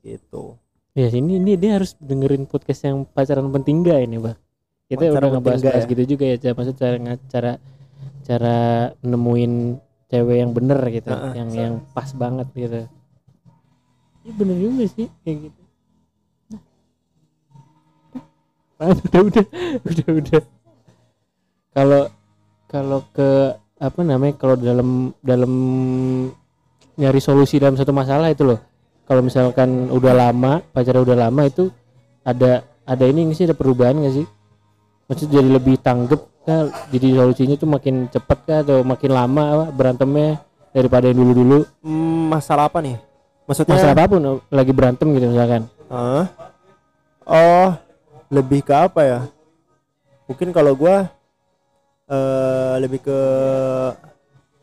Gitu. 0.00 0.56
Ya 0.96 1.12
sini 1.12 1.36
ini 1.36 1.60
dia 1.60 1.76
harus 1.76 1.92
dengerin 2.00 2.48
podcast 2.48 2.88
yang 2.88 3.04
pacaran 3.04 3.52
penting 3.52 3.84
gak 3.84 4.00
ini 4.00 4.16
bang? 4.16 4.38
Kita 4.88 5.12
Pacaran 5.12 5.18
udah 5.20 5.30
ngebahas 5.36 5.60
bahas 5.60 5.84
ya? 5.84 5.90
gitu 5.92 6.02
juga 6.16 6.24
ya 6.24 6.36
cara 6.40 6.54
maksud 6.56 6.76
cara 6.80 6.96
cara 7.28 7.52
cara 8.24 8.56
nemuin 9.04 9.52
cewek 10.08 10.36
yang 10.40 10.50
bener 10.56 10.80
gitu 10.88 11.12
Heeh. 11.12 11.32
yang 11.36 11.48
yang 11.52 11.74
pas 11.92 12.08
banget 12.16 12.48
gitu. 12.56 12.88
Iya 14.24 14.32
bener 14.40 14.56
juga 14.56 14.84
sih 14.88 15.06
kayak 15.20 15.36
gitu. 15.50 15.62
Ah, 18.80 18.92
udah 19.04 19.20
udah 19.20 19.44
udah 19.84 20.08
udah. 20.16 20.42
Kalau 21.76 22.02
kalau 22.72 23.00
ke 23.12 23.30
apa 23.76 24.00
namanya 24.00 24.34
kalau 24.40 24.56
dalam 24.56 25.12
dalam 25.20 25.52
nyari 26.96 27.20
solusi 27.20 27.60
dalam 27.60 27.76
satu 27.76 27.92
masalah 27.92 28.32
itu 28.32 28.44
loh. 28.44 28.60
Kalau 29.06 29.22
misalkan 29.22 29.92
udah 29.92 30.12
lama 30.16 30.64
pacaran 30.74 31.06
udah 31.06 31.28
lama 31.28 31.46
itu 31.46 31.70
ada 32.26 32.66
ada 32.82 33.04
ini 33.06 33.30
nggak 33.30 33.36
sih 33.36 33.46
ada 33.46 33.54
perubahan 33.54 34.00
nggak 34.00 34.14
sih? 34.16 34.26
Maksudnya 35.06 35.38
jadi 35.38 35.48
lebih 35.60 35.76
tanggap 35.78 36.20
kah? 36.42 36.66
Jadi 36.90 37.14
solusinya 37.14 37.54
tuh 37.54 37.68
makin 37.70 38.10
cepet 38.10 38.38
kah? 38.42 38.58
Atau 38.66 38.82
makin 38.82 39.10
lama 39.14 39.42
apa, 39.54 39.66
berantemnya 39.70 40.42
daripada 40.74 41.06
yang 41.06 41.22
dulu 41.22 41.32
dulu 41.32 41.58
Hmm, 41.86 42.32
masalah 42.32 42.66
apa 42.66 42.82
nih? 42.82 42.98
Maksudnya 43.46 43.78
masalah 43.78 43.94
apa 43.94 44.10
pun 44.10 44.22
lagi 44.50 44.72
berantem 44.74 45.06
gitu 45.14 45.26
misalkan. 45.30 45.62
Hah? 45.86 46.26
oh 47.26 47.70
lebih 48.30 48.66
ke 48.66 48.74
apa 48.74 49.00
ya? 49.06 49.20
Mungkin 50.26 50.50
kalau 50.50 50.74
gua 50.74 51.10
eh 52.06 52.74
lebih 52.78 53.02
ke 53.02 53.20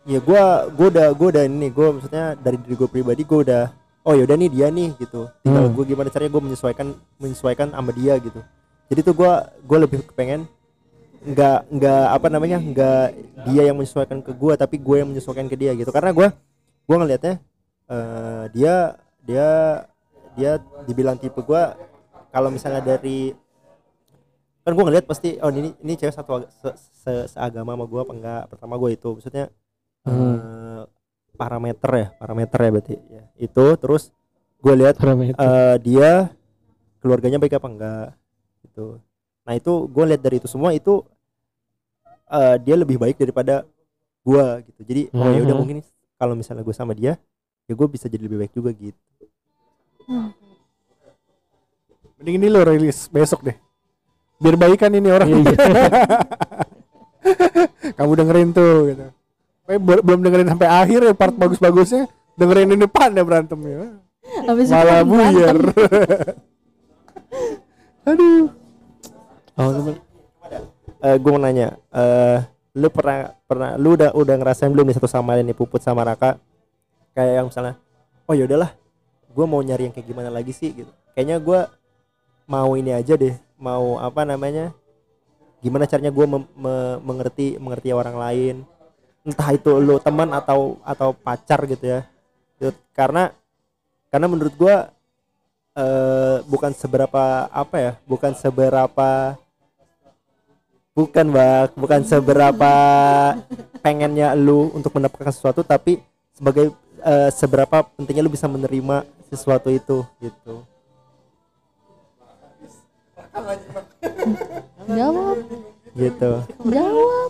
ya 0.08 0.20
gua 0.20 0.68
gua 0.72 0.88
udah 0.92 1.08
gua 1.16 1.28
udah 1.32 1.44
ini 1.48 1.68
gua 1.72 1.96
maksudnya 1.96 2.36
dari 2.40 2.56
diri 2.60 2.76
gua 2.76 2.90
pribadi 2.92 3.24
gua 3.28 3.40
udah 3.44 3.64
oh 4.04 4.14
yaudah 4.16 4.36
nih 4.36 4.50
dia 4.52 4.68
nih 4.72 4.96
gitu. 5.00 5.28
Tinggal 5.44 5.64
Hmm. 5.68 5.76
gua 5.76 5.86
gimana 5.88 6.08
caranya 6.12 6.32
gua 6.32 6.44
menyesuaikan 6.44 6.88
menyesuaikan 7.20 7.68
sama 7.72 7.92
dia 7.92 8.14
gitu. 8.20 8.40
Jadi 8.92 9.00
tuh 9.04 9.16
gua 9.16 9.48
gua 9.64 9.78
lebih 9.84 10.04
kepengen 10.08 10.48
nggak 11.24 11.60
nggak 11.72 12.06
apa 12.12 12.28
namanya 12.28 12.60
nggak 12.60 13.06
dia 13.48 13.64
yang 13.72 13.80
menyesuaikan 13.80 14.20
ke 14.20 14.36
gua 14.36 14.60
tapi 14.60 14.76
gue 14.76 14.96
yang 15.00 15.08
menyesuaikan 15.08 15.48
ke 15.48 15.56
dia 15.56 15.72
gitu. 15.72 15.88
Karena 15.92 16.12
gua 16.12 16.36
gua 16.84 16.96
ngelihatnya 17.00 17.40
eh 17.88 18.44
dia 18.52 18.76
dia 19.24 19.48
dia 20.36 20.52
dibilang 20.84 21.16
tipe 21.16 21.40
gua 21.44 21.80
kalau 22.32 22.52
misalnya 22.52 22.84
dari 22.84 23.32
kan 24.64 24.72
gua 24.76 24.84
ngeliat 24.88 25.06
pasti 25.08 25.36
oh 25.44 25.52
ini 25.52 25.76
ini 25.84 25.94
cewek 26.00 26.16
satu 26.16 26.32
ag- 26.40 26.52
se, 26.52 26.70
se- 27.04 27.28
seagama 27.36 27.76
sama 27.76 27.86
gua 27.88 28.02
apa 28.08 28.14
enggak 28.16 28.44
pertama 28.52 28.74
gua 28.80 28.90
itu. 28.92 29.10
Maksudnya 29.16 29.46
Hmm. 30.04 30.36
eh, 30.36 30.82
parameter 31.40 31.92
ya 31.96 32.08
parameter 32.22 32.60
ya 32.60 32.70
berarti. 32.76 32.96
Ya 33.12 33.24
itu 33.40 33.66
terus 33.82 34.04
gue 34.64 34.74
lihat 34.80 34.96
parameter. 35.00 35.44
eh, 35.44 35.76
dia 35.84 36.12
keluarganya 37.04 37.40
baik 37.42 37.60
apa 37.60 37.68
enggak 37.70 38.08
gitu. 38.68 39.00
Nah 39.48 39.54
itu 39.60 39.74
gue 39.92 40.04
lihat 40.14 40.22
dari 40.24 40.38
itu 40.40 40.48
semua 40.48 40.72
itu 40.76 41.04
eh, 42.32 42.56
dia 42.64 42.76
lebih 42.76 42.98
baik 43.00 43.16
daripada 43.20 43.64
gua 44.26 44.60
gitu. 44.64 44.82
Jadi 44.84 45.02
oh 45.16 45.30
ya 45.32 45.42
udah 45.44 45.56
Mhm. 45.56 45.62
mungkin 45.62 45.78
kalau 46.20 46.34
misalnya 46.38 46.64
gue 46.64 46.76
sama 46.76 46.94
dia 46.96 47.20
ya 47.68 47.74
gue 47.76 47.88
bisa 47.88 48.08
jadi 48.12 48.24
lebih 48.28 48.40
baik 48.44 48.54
juga 48.56 48.72
gitu. 48.76 49.00
Mending 52.20 52.36
ini 52.40 52.48
lo 52.52 52.62
rilis 52.64 53.10
besok 53.12 53.44
deh. 53.48 53.58
Biar 54.40 54.56
baikan 54.56 54.92
ini 54.92 55.10
orang. 55.10 55.30
Iya, 55.30 55.38
iya. 55.44 55.56
Kamu 57.98 58.12
dengerin 58.14 58.50
tuh 58.52 58.74
gitu. 58.90 59.06
Tapi 59.64 59.78
bel- 59.80 60.04
belum 60.04 60.20
dengerin 60.22 60.48
sampai 60.50 60.68
akhir 60.68 61.00
ya 61.04 61.14
part 61.14 61.34
bagus-bagusnya. 61.34 62.08
Dengerin 62.34 62.74
ini 62.74 62.84
depan 62.84 63.14
ya 63.14 63.24
berantemnya. 63.24 64.02
Habis 64.44 64.68
itu 64.68 64.74
Malah 64.74 65.00
berantem. 65.04 65.08
buyar. 65.08 65.58
Aduh. 68.04 68.52
oh 69.54 69.70
temen 69.70 69.96
eh 71.00 71.16
gue 71.16 71.32
mau 71.32 71.40
nanya 71.40 71.68
eh 71.88 72.40
lu 72.74 72.90
pernah 72.90 73.32
pernah 73.46 73.70
lu 73.78 73.94
udah 73.96 74.12
udah 74.12 74.36
ngerasain 74.36 74.72
belum 74.72 74.90
nih 74.90 74.96
satu 74.98 75.08
sama 75.08 75.38
lain 75.38 75.46
nih 75.46 75.56
puput 75.56 75.80
sama 75.80 76.02
raka 76.04 76.36
kayak 77.14 77.34
yang 77.38 77.48
misalnya 77.48 77.76
oh 78.26 78.34
ya 78.34 78.44
udahlah 78.44 78.74
gue 79.30 79.46
mau 79.46 79.62
nyari 79.62 79.88
yang 79.88 79.94
kayak 79.94 80.08
gimana 80.10 80.28
lagi 80.28 80.52
sih 80.52 80.74
gitu 80.74 80.92
kayaknya 81.14 81.38
gue 81.38 81.60
mau 82.44 82.74
ini 82.74 82.92
aja 82.92 83.14
deh 83.14 83.36
mau 83.64 83.96
apa 83.96 84.28
namanya 84.28 84.76
gimana 85.64 85.88
caranya 85.88 86.12
gue 86.12 86.28
mengerti 87.00 87.56
mengerti 87.56 87.96
orang 87.96 88.20
lain. 88.20 88.56
Entah 89.24 89.56
itu 89.56 89.72
lu 89.80 89.96
teman 90.04 90.28
atau 90.36 90.76
atau 90.84 91.16
pacar 91.16 91.64
gitu 91.72 91.88
ya. 91.88 92.04
Karena 92.92 93.32
karena 94.12 94.28
menurut 94.28 94.52
gue 94.60 94.76
eh 95.74 96.38
bukan 96.46 96.70
seberapa 96.76 97.50
apa 97.50 97.76
ya 97.82 97.92
bukan 98.06 98.38
seberapa 98.38 99.34
bukan 100.94 101.26
bak 101.34 101.74
bukan 101.74 102.02
seberapa 102.06 102.74
pengennya 103.82 104.38
lu 104.38 104.70
untuk 104.78 104.94
mendapatkan 104.94 105.34
sesuatu 105.34 105.66
tapi 105.66 105.98
sebagai 106.38 106.70
eh, 107.02 107.30
seberapa 107.34 107.82
pentingnya 107.98 108.22
lu 108.22 108.30
bisa 108.30 108.46
menerima 108.46 109.02
sesuatu 109.34 109.74
itu 109.74 110.06
gitu 110.22 110.62
Jawab, 114.86 115.38
gitu. 115.94 116.32
Jawab. 116.64 117.30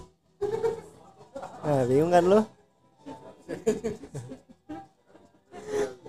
nah 1.64 1.84
bingung 1.88 2.12
kan 2.12 2.24
lu? 2.24 2.40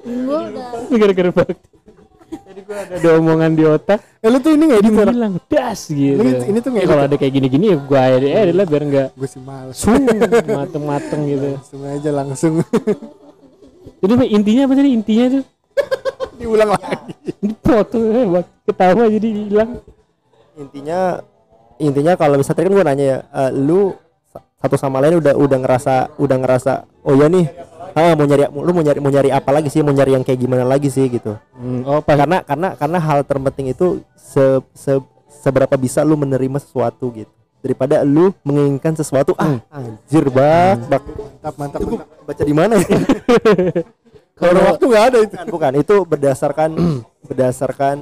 Gua 0.05 0.39
udah. 0.51 0.69
Gara-gara 0.91 1.31
bakti. 1.31 1.69
Jadi 2.45 2.61
gua 2.67 2.77
ada, 2.83 2.95
ada 2.99 3.09
omongan 3.17 3.51
di 3.55 3.65
otak. 3.65 4.01
Eh 4.19 4.29
lu 4.29 4.39
tuh 4.39 4.51
ini 4.53 4.65
nggak 4.67 4.83
dia 4.83 4.91
edit 4.91 5.07
bilang 5.07 5.35
das 5.47 5.81
gitu. 5.87 6.19
Ini- 6.19 6.45
ini 6.45 6.59
tuh 6.59 6.71
Ya, 6.71 6.75
ngedit 6.75 6.89
kalau 6.91 7.03
ya? 7.03 7.09
ada 7.09 7.17
kayak 7.17 7.33
gini-gini 7.33 7.65
ya 7.71 7.77
gua 7.79 8.03
edit 8.11 8.31
edit 8.35 8.55
lah 8.55 8.67
biar 8.67 8.83
enggak 8.83 9.09
Gue 9.15 9.29
sih 9.31 9.41
males. 9.41 9.77
sung 9.79 10.03
mateng-mateng 10.45 11.21
gitu. 11.25 11.49
Langsung 11.55 11.83
aja 11.87 12.11
langsung. 12.11 12.55
Jadi 14.03 14.13
intinya 14.29 14.63
apa 14.67 14.75
tadi? 14.75 14.91
Intinya 14.93 15.25
tuh 15.31 15.43
diulang 16.45 16.71
lagi. 16.71 16.95
dipotong 17.41 18.05
eh, 18.07 18.27
bak- 18.31 18.53
ketawa 18.63 19.05
jadi 19.07 19.29
hilang. 19.31 19.71
Intinya 20.55 21.19
intinya 21.77 22.13
kalau 22.15 22.37
misalnya 22.37 22.57
tadi 22.57 22.67
kan 22.67 22.75
gue 22.75 22.85
nanya 22.85 23.05
ya 23.05 23.19
eh, 23.27 23.51
lu 23.51 23.97
sa- 24.29 24.45
satu 24.59 24.77
sama 24.77 25.01
lain 25.01 25.19
udah 25.19 25.35
udah 25.35 25.59
ngerasa 25.59 25.95
udah 26.17 26.37
ngerasa 26.39 26.73
oh 27.03 27.15
ya 27.15 27.27
nih 27.27 27.51
ah, 27.93 28.13
mau 28.13 28.23
nyari 28.23 28.47
lu 28.49 28.71
mau 28.71 28.81
nyari 28.81 28.99
mau 28.99 29.09
nyari 29.09 29.31
apa 29.31 29.51
lagi 29.51 29.69
sih 29.69 29.81
mau 29.81 29.91
nyari 29.91 30.13
yang 30.13 30.23
kayak 30.23 30.39
gimana 30.39 30.63
lagi 30.63 30.87
sih 30.87 31.09
gitu. 31.09 31.35
Hmm, 31.53 31.83
oh 31.85 31.99
pas 31.99 32.15
karena 32.15 32.41
karena 32.41 32.69
karena 32.75 32.99
hal 32.99 33.23
terpenting 33.23 33.71
itu 33.71 33.87
se, 34.15 34.43
se- 34.73 35.03
seberapa 35.41 35.75
bisa 35.75 36.01
lu 36.01 36.15
menerima 36.15 36.59
sesuatu 36.59 37.11
gitu. 37.11 37.31
Daripada 37.59 38.03
lu 38.03 38.29
menginginkan 38.41 38.93
sesuatu 38.93 39.33
ah 39.35 39.57
anjir 39.69 40.29
bak. 40.29 40.85
Bak 40.87 41.03
Mantap 41.03 41.55
mantap. 41.57 41.81
mantap. 41.81 42.07
baca 42.25 42.43
di 42.43 42.55
mana 42.55 42.75
ya 42.77 42.89
Kalau 44.35 44.51
ada 44.51 44.63
waktu 44.75 44.85
nggak 44.91 45.05
ada 45.07 45.19
itu. 45.23 45.35
bukan, 45.35 45.47
bukan. 45.55 45.73
Itu 45.79 45.95
berdasarkan 46.03 46.71
berdasarkan 47.31 47.97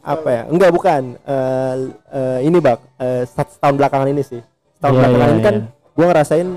apa 0.00 0.28
ya? 0.30 0.42
Enggak 0.46 0.70
bukan. 0.70 1.02
Eh, 1.18 1.74
eh, 2.14 2.38
ini 2.46 2.58
bak. 2.62 2.78
Set- 3.26 3.58
setahun 3.58 3.74
belakangan 3.74 4.08
ini 4.14 4.22
sih. 4.22 4.40
Setahun 4.78 4.94
Iya, 4.94 5.00
belakangan 5.02 5.26
iya, 5.26 5.34
ini 5.34 5.42
kan 5.42 5.54
iya. 5.58 5.66
gua 5.92 6.06
ngerasain 6.08 6.48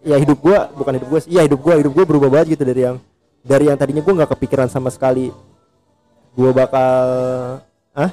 ya 0.00 0.16
hidup 0.18 0.38
gua 0.42 0.58
bukan 0.74 0.92
hidup 0.98 1.08
gua 1.08 1.20
sih. 1.22 1.30
Iya 1.30 1.42
hidup 1.46 1.60
gua 1.62 1.74
hidup 1.78 1.92
gua 1.94 2.04
berubah 2.04 2.28
banget 2.28 2.58
gitu 2.58 2.62
dari 2.66 2.80
yang 2.84 2.96
dari 3.40 3.64
yang 3.70 3.78
tadinya 3.78 4.02
gua 4.02 4.14
nggak 4.22 4.30
kepikiran 4.36 4.68
sama 4.68 4.90
sekali. 4.90 5.30
Gua 6.34 6.50
bakal 6.50 7.06
ah 7.94 8.10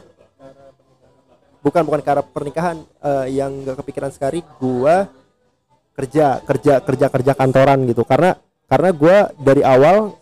bukan 1.65 1.81
bukan 1.83 1.99
arah 2.05 2.23
pernikahan. 2.23 2.77
Eh, 3.01 3.41
yang 3.41 3.51
nggak 3.65 3.81
kepikiran 3.81 4.13
sekali 4.13 4.45
gua 4.61 5.09
kerja 5.97 6.45
kerja 6.45 6.73
kerja 6.85 7.05
kerja 7.09 7.31
kantoran 7.33 7.81
gitu. 7.89 8.05
Karena 8.05 8.37
karena 8.67 8.89
gue 8.91 9.17
dari 9.41 9.61
awal 9.63 10.15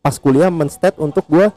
pas 0.00 0.16
kuliah 0.16 0.48
menstate 0.48 0.96
untuk 0.96 1.26
gue 1.28 1.50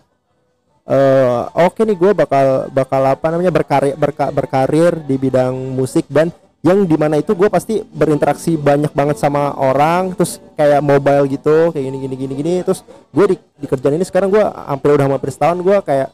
eh 0.84 1.42
oke 1.56 1.80
nih 1.80 1.96
gue 1.96 2.12
bakal 2.12 2.68
bakal 2.76 3.02
apa 3.08 3.32
namanya 3.32 3.56
berkarir 3.56 3.96
berka- 3.96 4.34
berkarir 4.36 5.00
di 5.08 5.16
bidang 5.16 5.56
musik 5.56 6.04
dan 6.12 6.28
yang 6.60 6.84
di 6.84 6.96
mana 7.00 7.20
itu 7.20 7.32
gue 7.32 7.48
pasti 7.48 7.80
berinteraksi 7.80 8.60
banyak 8.60 8.92
banget 8.92 9.16
sama 9.20 9.56
orang 9.56 10.12
terus 10.16 10.44
kayak 10.60 10.84
mobile 10.84 11.24
gitu 11.32 11.72
kayak 11.72 11.88
gini 11.88 11.98
gini 12.04 12.16
gini 12.20 12.34
gini 12.36 12.54
terus 12.68 12.84
gue 13.16 13.26
di, 13.32 13.36
di 13.64 13.68
kerjaan 13.68 13.96
ini 13.96 14.04
sekarang 14.04 14.28
gue 14.28 14.44
hampir 14.44 14.92
udah 14.92 15.08
hampir 15.08 15.32
setahun 15.32 15.60
gue 15.64 15.78
kayak 15.88 16.12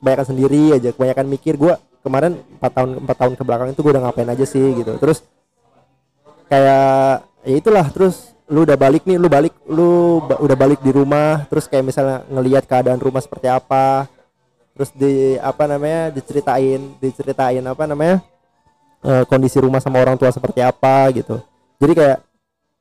kebanyakan 0.00 0.26
sendiri 0.32 0.62
aja 0.80 0.88
kebanyakan 0.96 1.26
mikir. 1.28 1.54
Gue 1.60 1.76
kemarin 2.00 2.40
empat 2.56 2.72
tahun 2.72 2.90
empat 3.04 3.16
tahun 3.20 3.32
ke 3.36 3.42
belakang 3.44 3.68
itu 3.76 3.80
gue 3.84 3.92
udah 3.92 4.02
ngapain 4.08 4.30
aja 4.32 4.44
sih 4.48 4.66
gitu. 4.80 4.96
Terus 4.96 5.18
kayak 6.48 7.28
ya 7.44 7.54
itulah 7.54 7.86
terus 7.92 8.32
lu 8.50 8.66
udah 8.66 8.74
balik 8.74 9.06
nih 9.06 9.14
lu 9.14 9.30
balik 9.30 9.54
lu 9.70 10.18
ba- 10.26 10.42
udah 10.42 10.56
balik 10.58 10.82
di 10.82 10.90
rumah 10.90 11.46
terus 11.46 11.70
kayak 11.70 11.86
misalnya 11.86 12.26
ngelihat 12.26 12.66
keadaan 12.66 12.98
rumah 12.98 13.22
seperti 13.22 13.46
apa 13.46 14.10
terus 14.74 14.90
di 14.90 15.38
apa 15.38 15.70
namanya 15.70 16.10
diceritain 16.10 16.98
diceritain 16.98 17.62
apa 17.62 17.86
namanya 17.86 18.18
eh, 19.06 19.22
kondisi 19.30 19.62
rumah 19.62 19.78
sama 19.78 20.02
orang 20.02 20.18
tua 20.18 20.34
seperti 20.34 20.58
apa 20.60 21.08
gitu. 21.14 21.38
Jadi 21.78 21.92
kayak 21.94 22.18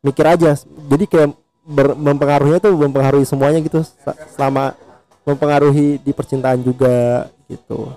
mikir 0.01 0.25
aja 0.25 0.51
jadi 0.89 1.05
kayak 1.05 1.29
ber- 1.63 1.97
mempengaruhinya 1.97 2.59
tuh 2.59 2.73
mempengaruhi 2.73 3.27
semuanya 3.29 3.61
gitu 3.61 3.85
se- 3.85 4.19
selama 4.33 4.73
mempengaruhi 5.21 6.01
di 6.01 6.11
percintaan 6.11 6.65
juga 6.65 7.29
gitu. 7.45 7.93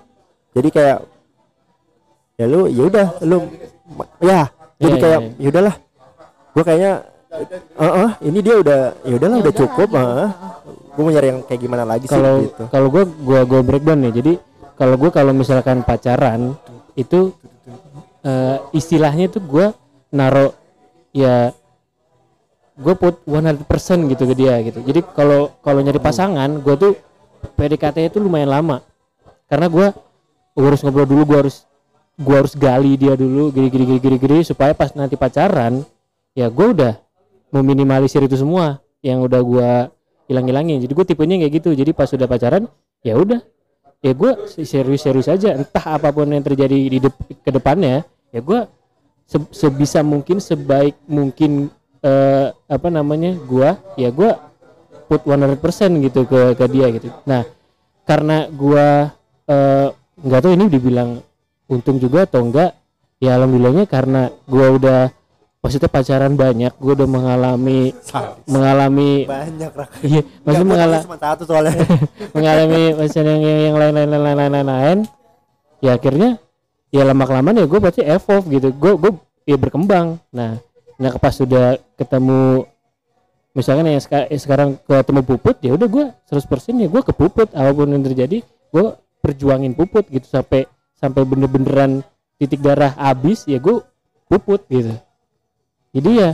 Jadi 0.52 0.68
kayak 0.68 0.98
ya 2.36 2.44
lu 2.44 2.68
ya 2.68 2.82
udah 2.84 3.08
lu 3.24 3.36
ya 4.20 4.48
jadi 4.76 4.96
Iya, 4.98 5.02
kayak 5.04 5.20
iya, 5.20 5.30
ya 5.40 5.48
udahlah 5.52 5.74
gua 6.52 6.64
kayaknya 6.66 6.92
eh 7.32 7.92
eh, 8.04 8.10
ini 8.28 8.38
dia 8.44 8.60
udah 8.60 8.80
ya 9.08 9.14
udahlah 9.16 9.38
Ya 9.40 9.42
udah 9.48 9.54
cukup 9.56 9.88
gitu. 9.88 9.98
heeh. 10.04 10.30
gua 10.92 11.02
mau 11.02 11.12
nyari 11.12 11.28
yang 11.32 11.40
kayak 11.48 11.60
gimana 11.64 11.84
lagi 11.88 12.04
sih 12.04 12.12
kalau 12.12 12.34
gitu. 12.44 12.64
kalau 12.68 12.88
gue 12.92 13.04
gua 13.24 13.40
gua 13.48 13.60
breakdown 13.64 13.98
nih. 14.04 14.12
Jadi 14.20 14.32
kalau 14.76 14.94
gue 15.00 15.10
kalau 15.14 15.32
misalkan 15.32 15.80
pacaran 15.80 16.52
itu 16.92 17.32
eh, 18.20 18.56
istilahnya 18.76 19.32
tuh 19.32 19.40
gue 19.40 19.66
naro 20.12 20.52
ya 21.16 21.52
gue 22.72 22.94
put 22.96 23.20
100% 23.28 23.64
gitu 24.12 24.24
ke 24.28 24.34
dia 24.36 24.60
gitu. 24.64 24.80
Jadi 24.84 25.00
kalau 25.16 25.56
kalau 25.64 25.80
nyari 25.80 26.00
pasangan 26.00 26.50
gue 26.60 26.74
tuh 26.76 26.92
PDKT 27.56 28.12
itu 28.12 28.18
lumayan 28.20 28.52
lama. 28.52 28.84
Karena 29.48 29.68
gue 29.68 29.86
harus 30.56 30.80
ngobrol 30.84 31.08
dulu 31.08 31.22
gue 31.32 31.38
harus 31.48 31.56
gue 32.20 32.36
harus 32.36 32.52
gali 32.52 33.00
dia 33.00 33.16
dulu 33.16 33.48
gini 33.48 33.68
gini 33.72 33.84
gini 33.88 34.00
gini 34.00 34.16
gini 34.20 34.36
supaya 34.44 34.76
pas 34.76 34.92
nanti 34.92 35.16
pacaran 35.16 35.80
ya 36.36 36.52
gue 36.52 36.66
udah 36.76 36.92
meminimalisir 37.52 38.24
itu 38.24 38.40
semua 38.40 38.80
yang 39.04 39.20
udah 39.22 39.40
gue 39.44 39.70
hilang-hilangin. 40.32 40.80
Jadi 40.80 40.92
gue 40.96 41.06
tipenya 41.06 41.36
kayak 41.44 41.52
gitu. 41.62 41.70
Jadi 41.76 41.90
pas 41.92 42.08
sudah 42.08 42.24
pacaran 42.24 42.66
ya 43.04 43.14
udah. 43.20 43.38
Ya 44.02 44.12
gue 44.16 44.32
serius-serius 44.48 45.28
aja. 45.30 45.54
Entah 45.54 46.00
apa 46.00 46.10
pun 46.10 46.26
yang 46.26 46.42
terjadi 46.42 46.74
di 46.74 46.98
dep- 46.98 47.44
ke 47.44 47.50
depannya 47.52 48.02
ya 48.32 48.40
gue 48.40 48.64
se- 49.28 49.52
sebisa 49.52 50.00
mungkin 50.00 50.40
sebaik 50.40 50.96
mungkin 51.06 51.68
eh, 52.02 52.48
apa 52.50 52.88
namanya 52.88 53.36
gue 53.36 53.68
ya 54.00 54.08
gue 54.10 54.30
put 55.06 55.22
100% 55.28 55.60
gitu 56.08 56.24
ke 56.26 56.56
ke 56.56 56.64
dia 56.72 56.86
gitu. 56.90 57.12
Nah 57.28 57.44
karena 58.08 58.48
gue 58.50 58.86
eh, 59.46 59.88
nggak 59.92 60.40
tahu 60.42 60.52
ini 60.56 60.66
dibilang 60.72 61.20
untung 61.70 62.00
juga 62.02 62.26
atau 62.26 62.42
enggak 62.42 62.74
ya 63.22 63.38
alhamdulillahnya 63.38 63.86
karena 63.86 64.34
gue 64.50 64.66
udah 64.82 65.00
maksudnya 65.62 65.86
pacaran 65.86 66.34
banyak 66.34 66.74
gue 66.74 66.92
udah 66.98 67.06
mengalami 67.06 67.94
mengalami 68.50 69.30
banyak 69.30 69.70
iya 70.02 70.20
maksudnya 70.42 70.68
mengalami 70.74 71.06
satu 71.22 71.42
soalnya. 71.46 71.86
mengalami 72.36 72.82
masalah 72.98 73.38
yang 73.38 73.60
yang 73.70 73.76
lain 73.78 73.94
lain 73.94 74.10
lain 74.10 74.22
lain 74.26 74.50
lain 74.50 74.66
lain 74.66 74.98
ya 75.78 75.94
akhirnya 75.94 76.42
ya 76.90 77.06
lama 77.06 77.24
kelamaan 77.30 77.62
ya 77.62 77.66
gue 77.70 77.78
pasti 77.78 78.02
evolve 78.02 78.50
gitu. 78.50 78.74
Gue 78.74 78.92
gue 78.98 79.12
ya 79.46 79.54
berkembang. 79.54 80.18
Nah 80.34 80.58
nah 80.98 81.14
pas 81.22 81.30
sudah 81.30 81.78
ketemu 81.94 82.66
misalkan 83.54 83.86
yang 83.86 84.02
yang 84.02 84.42
sekarang 84.42 84.68
ketemu 84.82 85.20
puput 85.22 85.62
ya 85.62 85.78
udah 85.78 85.86
gue 85.86 86.04
100% 86.26 86.82
ya 86.82 86.88
gue 86.90 87.02
ke 87.06 87.14
puput. 87.14 87.54
Apa 87.54 87.70
pun 87.70 87.86
yang 87.86 88.02
terjadi 88.02 88.42
gue 88.42 88.86
perjuangin 89.22 89.78
puput 89.78 90.10
gitu 90.10 90.26
sampai 90.26 90.66
sampai 90.98 91.22
bener-beneran 91.22 92.02
titik 92.42 92.58
darah 92.58 92.98
habis 92.98 93.46
ya 93.46 93.62
gue 93.62 93.78
puput 94.26 94.66
gitu 94.66 94.98
jadi 95.92 96.10
ya 96.10 96.30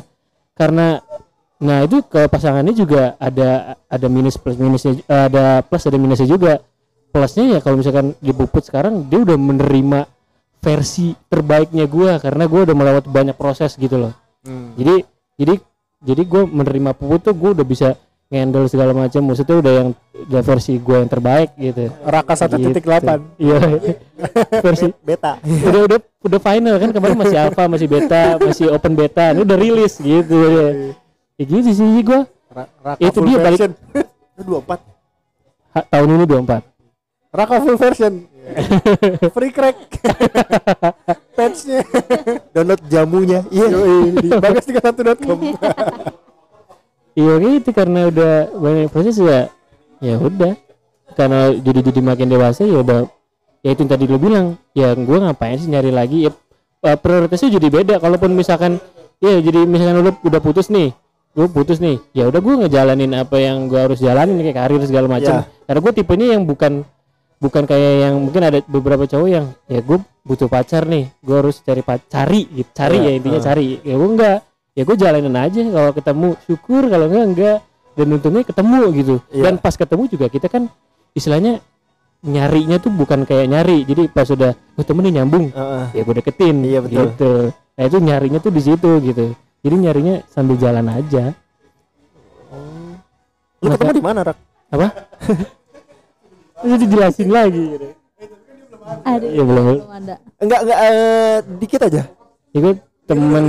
karena 0.55 1.03
nah 1.59 1.83
itu 1.83 2.03
ke 2.07 2.31
pasangannya 2.31 2.75
juga 2.75 3.19
ada 3.19 3.75
ada 3.91 4.07
minus 4.07 4.39
plus 4.39 4.55
minusnya 4.55 5.03
ada 5.11 5.61
plus 5.67 5.83
ada 5.91 5.99
minusnya 5.99 6.31
juga 6.31 6.63
plusnya 7.11 7.57
ya 7.57 7.59
kalau 7.59 7.83
misalkan 7.83 8.15
di 8.23 8.31
puput 8.31 8.63
sekarang 8.63 9.11
dia 9.11 9.27
udah 9.27 9.35
menerima 9.35 10.07
versi 10.63 11.19
terbaiknya 11.27 11.91
gua 11.91 12.23
karena 12.23 12.47
gua 12.47 12.63
udah 12.63 12.77
melewati 12.79 13.09
banyak 13.11 13.35
proses 13.35 13.75
gitu 13.75 13.99
loh 13.99 14.15
Hmm. 14.47 14.71
jadi 14.79 15.03
jadi 15.35 15.55
jadi 15.99 16.23
gue 16.23 16.43
menerima 16.47 16.95
puput 16.95 17.21
tuh 17.27 17.35
gue 17.35 17.51
udah 17.59 17.67
bisa 17.67 17.99
ngendel 18.29 18.69
segala 18.69 18.93
macam 18.93 19.25
maksudnya 19.25 19.57
udah 19.57 19.73
yang 19.73 19.89
udah 20.29 20.43
versi 20.45 20.77
gua 20.77 21.01
yang 21.01 21.09
terbaik 21.09 21.51
gitu. 21.57 21.89
Raka 22.05 22.37
1.8 22.37 22.77
iya. 23.41 23.59
Versi 24.65 24.93
beta. 25.01 25.41
Udah 25.41 25.81
udah 25.89 25.99
udah 26.29 26.41
final 26.43 26.77
kan 26.77 26.91
kemarin 26.93 27.17
masih 27.17 27.39
alpha 27.41 27.65
masih 27.65 27.89
beta 27.89 28.37
masih 28.37 28.69
open 28.69 28.93
beta 28.93 29.33
ini 29.33 29.41
udah 29.49 29.57
rilis 29.57 29.97
gitu. 29.97 30.37
Ya, 30.37 30.69
ya 31.41 31.45
gitu 31.49 31.71
sih 31.73 32.05
gua. 32.05 32.29
Ra- 32.53 32.71
Raka 32.85 33.01
Itu 33.01 33.19
full 33.25 33.33
dia 33.33 33.39
balik- 33.41 33.61
version. 33.65 33.73
itu 34.37 34.43
dua 34.45 34.61
empat. 34.61 34.81
Tahun 35.89 36.09
ini 36.11 36.25
24 36.27 37.33
Raka 37.33 37.57
full 37.65 37.79
version. 37.81 38.13
Free 39.37 39.53
crack. 39.53 39.77
Patchnya. 41.33 41.81
Download 42.53 42.81
jamunya. 42.89 43.41
Iya. 43.49 43.67
Yoi, 43.73 43.97
di 44.21 44.29
bagas31.com 44.33 45.39
iya 47.19 47.35
gitu 47.43 47.75
karena 47.75 48.07
udah 48.07 48.35
banyak 48.55 48.87
proses 48.95 49.19
ya 49.19 49.51
ya 49.99 50.15
udah. 50.23 50.55
Karena 51.19 51.51
jadi 51.51 51.81
jadi 51.91 52.01
makin 52.05 52.31
dewasa 52.31 52.63
ya 52.63 52.79
udah 52.79 53.11
ya 53.67 53.75
itu 53.75 53.83
yang 53.83 53.91
tadi 53.91 54.05
lo 54.07 54.23
bilang 54.23 54.55
ya 54.71 54.95
gua 54.95 55.27
ngapain 55.27 55.59
sih 55.59 55.67
nyari 55.67 55.91
lagi? 55.91 56.31
Ya 56.31 56.33
eh, 56.87 56.95
prioritasnya 56.95 57.59
jadi 57.59 57.69
beda. 57.75 57.95
Kalaupun 57.99 58.39
misalkan 58.39 58.79
ya 59.19 59.35
jadi 59.43 59.67
misalkan 59.67 59.99
udah 60.07 60.15
udah 60.23 60.41
putus 60.41 60.71
nih 60.71 60.95
gue 61.39 61.47
putus 61.47 61.79
nih 61.79 62.03
ya 62.17 62.27
udah 62.27 62.41
gue 62.43 62.55
ngejalanin 62.67 63.15
apa 63.15 63.39
yang 63.39 63.71
gue 63.71 63.79
harus 63.79 64.03
jalanin 64.03 64.43
kayak 64.43 64.59
karir 64.59 64.83
segala 64.83 65.07
macam. 65.07 65.45
Ya. 65.45 65.47
karena 65.71 65.81
gue 65.87 65.93
tipenya 65.95 66.27
yang 66.35 66.43
bukan 66.49 66.83
bukan 67.39 67.63
kayak 67.63 67.93
yang 68.11 68.15
mungkin 68.19 68.43
ada 68.43 68.59
beberapa 68.67 69.07
cowok 69.07 69.29
yang 69.31 69.47
ya 69.71 69.79
gue 69.79 69.99
butuh 70.27 70.51
pacar 70.51 70.83
nih 70.91 71.07
gue 71.23 71.37
harus 71.39 71.63
cari 71.63 71.83
pacar 71.87 72.27
cari 72.27 72.43
gitu 72.51 72.71
cari 72.75 72.97
Ya, 72.99 73.07
ya 73.07 73.13
intinya 73.15 73.39
ah. 73.39 73.45
cari. 73.47 73.67
Ya 73.87 73.95
gue 73.95 74.09
enggak 74.11 74.39
ya 74.79 74.87
gue 74.87 74.95
jalanin 74.95 75.35
aja 75.35 75.59
kalau 75.67 75.91
ketemu 75.91 76.29
syukur 76.47 76.83
kalau 76.87 77.11
enggak 77.11 77.27
enggak. 77.27 77.59
Dan 77.99 78.15
untungnya 78.15 78.47
ketemu 78.47 78.95
gitu. 78.95 79.15
Iya. 79.35 79.43
dan 79.51 79.55
pas 79.59 79.75
ketemu 79.75 80.07
juga 80.07 80.31
kita 80.31 80.47
kan 80.47 80.71
istilahnya 81.19 81.59
nyarinya 82.23 82.79
tuh 82.79 82.95
bukan 82.95 83.27
kayak 83.27 83.51
nyari. 83.51 83.83
Jadi 83.83 84.07
pas 84.07 84.23
sudah 84.23 84.55
oh 84.55 84.85
temen 84.87 85.03
nih 85.11 85.19
nyambung. 85.19 85.51
Heeh. 85.51 85.85
ya 85.99 86.03
gue 86.07 86.15
deketin 86.15 86.57
Iya, 86.63 86.79
betul. 86.79 86.95
gitu. 87.11 87.33
Nah 87.51 87.83
itu 87.83 87.97
nyarinya 87.99 88.39
tuh 88.39 88.53
di 88.55 88.63
situ 88.63 88.91
gitu. 89.03 89.35
Jadi 89.67 89.75
nyarinya 89.75 90.23
sambil 90.31 90.55
jalan 90.55 90.87
aja. 90.87 91.35
Lu 93.59 93.67
Masa- 93.67 93.75
ketemu 93.83 93.93
di 93.99 94.05
mana 94.07 94.21
rak? 94.23 94.39
Apa? 94.71 94.87
Terus 96.63 96.79
dijelasin 96.79 97.31
lagi 97.31 97.65
gitu. 97.75 97.87
ada 99.03 99.27
ya 99.27 99.43
belum. 99.43 99.67
Belum 99.75 99.91
ada 99.91 100.15
enggak 100.39 100.61
enggak 100.63 100.79
eh, 100.87 101.37
dikit 101.59 101.81
aja. 101.83 102.03
Ya 102.55 102.59
gue 102.63 102.75
temen 103.09 103.45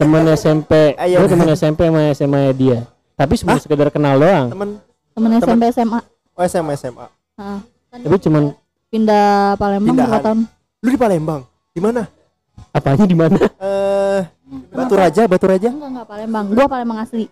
temen 0.00 0.22
SMP 0.32 0.72
Ayo. 0.96 1.20
gue 1.20 1.28
temen 1.28 1.48
SMP 1.52 1.80
sama 1.86 2.00
SMA 2.16 2.40
dia. 2.56 2.78
Tapi 3.12 3.34
cuma 3.36 3.60
sekedar 3.60 3.92
kenal 3.92 4.16
doang. 4.16 4.48
Temen. 4.48 4.68
Temen 5.12 5.30
SMP 5.36 5.64
SMA 5.68 6.00
oh 6.38 6.44
SMA 6.46 6.72
SMA 6.78 7.06
Heeh. 7.36 7.60
Kan 7.88 7.98
tapi 8.04 8.16
cuman 8.22 8.42
pindah 8.88 9.58
Palembang 9.60 9.92
Pindahan. 9.92 10.08
berapa 10.08 10.24
tahun? 10.24 10.38
Lu 10.80 10.88
di 10.88 10.98
Palembang? 10.98 11.40
Di 11.74 11.80
mana? 11.82 12.02
Apanya 12.72 13.04
di 13.04 13.16
mana? 13.16 13.38
Eh 13.38 14.20
Batu 14.72 14.94
Raja 14.96 15.22
Batu 15.28 15.44
Raja? 15.44 15.68
Enggak 15.68 15.90
enggak 15.92 16.06
Palembang. 16.08 16.44
Gua 16.56 16.66
Palembang 16.66 16.98
asli. 17.04 17.26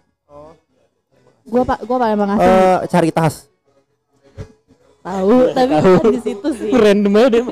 Gua 1.46 1.62
pak 1.62 1.78
gua 1.86 1.96
Palembang 2.02 2.30
asli. 2.36 2.44
Eh 2.44 2.78
cari 2.90 3.10
tas 3.14 3.48
tahu 5.06 5.54
tapi 5.54 5.74
di 6.10 6.20
situ 6.20 6.48
sih. 6.58 6.70
Random 6.82 7.14
aja 7.14 7.28
deh 7.30 7.42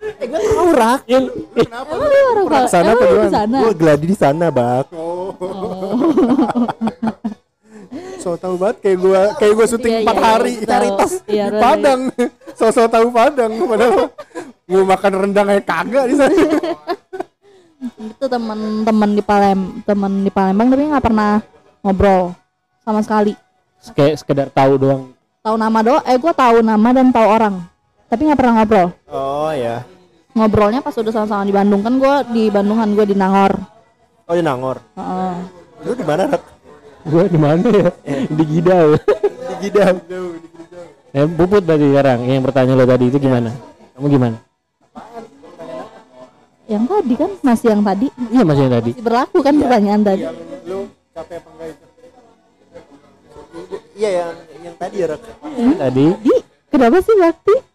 eh 0.00 0.26
gue 0.26 0.40
tahu 0.40 0.70
rak. 0.72 1.00
Yang 1.04 1.24
emang 1.54 2.00
lu 2.00 2.18
orang 2.30 2.46
Pal- 2.48 2.68
sana 2.68 2.90
apa 2.90 3.02
di 3.02 3.10
gimana? 3.10 3.30
sana. 3.30 3.56
Gue 3.60 3.72
geladi 3.74 4.06
di 4.06 4.16
sana 4.16 4.46
bak. 4.48 4.86
So 8.20 8.36
tahu 8.36 8.54
banget 8.54 8.84
kayak 8.84 8.98
gua 9.00 9.20
kayak 9.34 9.52
gua 9.56 9.66
syuting 9.66 9.94
Iya, 9.96 10.04
4 10.04 10.06
iya, 10.06 10.12
iya, 10.12 10.20
hari. 10.22 10.52
tahu. 10.54 10.68
cari 10.68 10.88
tas 10.92 11.12
Iya, 11.24 11.44
di. 11.48 11.58
Padang. 11.58 12.00
So 12.52 12.64
so 12.68 12.82
tahu 12.86 13.06
Padang 13.10 13.52
padahal 13.58 14.12
mau 14.68 14.84
makan 14.86 15.12
rendang 15.16 15.46
kayak 15.48 15.64
kagak 15.64 16.04
di 16.04 16.14
sana. 16.14 16.36
Itu 17.98 18.24
teman-teman 18.28 19.10
di 19.10 19.22
Palem 19.24 19.60
teman 19.82 20.12
di 20.20 20.30
Palembang 20.30 20.68
tapi 20.68 20.82
nggak 20.84 21.00
pernah 21.02 21.40
ngobrol 21.80 22.36
sama 22.84 23.00
sekali. 23.00 23.32
Kayak 23.90 24.20
sekedar 24.20 24.48
tahu 24.52 24.76
doang. 24.76 25.16
Tahu 25.40 25.56
nama 25.56 25.78
do 25.80 25.96
eh 26.04 26.14
gue 26.14 26.32
tahu 26.36 26.60
nama 26.60 26.88
dan 26.92 27.08
tahu 27.08 27.24
orang 27.26 27.56
tapi 28.10 28.20
nggak 28.26 28.38
pernah 28.38 28.54
ngobrol. 28.58 28.88
Oh 29.08 29.54
ya 29.54 29.86
ngobrolnya 30.34 30.80
pas 30.80 30.94
udah 30.94 31.12
sama-sama 31.12 31.42
di 31.46 31.54
Bandung. 31.54 31.82
Kan 31.82 31.94
gue 31.98 32.14
di 32.34 32.42
Bandungan 32.50 32.88
gue 32.94 33.06
di 33.06 33.16
Nangor. 33.18 33.52
Oh 34.30 34.34
di 34.34 34.42
Nangor? 34.44 34.78
Heeh. 34.94 35.34
lu 35.80 35.92
di 35.96 36.04
mana 36.04 36.22
Rat? 36.28 36.42
gue 37.00 37.24
di 37.32 37.38
mana 37.40 37.66
ya? 37.72 37.88
Di 38.28 38.44
Gidau. 38.44 38.88
Di 39.24 39.54
Gidam 39.64 39.96
eh, 41.10 41.26
puput 41.26 41.62
berarti 41.64 41.86
sekarang 41.90 42.18
yang 42.28 42.44
pertanyaan 42.44 42.78
lo 42.78 42.86
tadi 42.86 43.04
itu 43.08 43.18
gimana? 43.18 43.50
Kamu 43.96 44.06
gimana? 44.06 44.36
Yang 46.70 46.84
tadi 46.86 47.14
kan 47.18 47.30
masih 47.42 47.66
yang 47.74 47.82
tadi. 47.82 48.06
Iya 48.30 48.42
masih 48.46 48.62
yang 48.68 48.74
tadi. 48.78 48.90
Masih 48.94 49.04
berlaku 49.04 49.38
kan 49.42 49.54
pertanyaan 49.58 50.00
tadi. 50.06 50.22
Lu 50.70 50.78
capek 51.10 51.36
apa 51.42 51.48
enggak 51.50 51.68
itu? 51.74 51.84
Iya 53.98 54.08
yang 54.14 54.30
yang 54.62 54.76
tadi 54.78 54.96
ya 55.02 55.06
Rat. 55.10 55.20
tadi. 55.80 56.06
Di 56.22 56.34
kenapa 56.70 56.96
sih 57.02 57.16
Bakti 57.18 57.69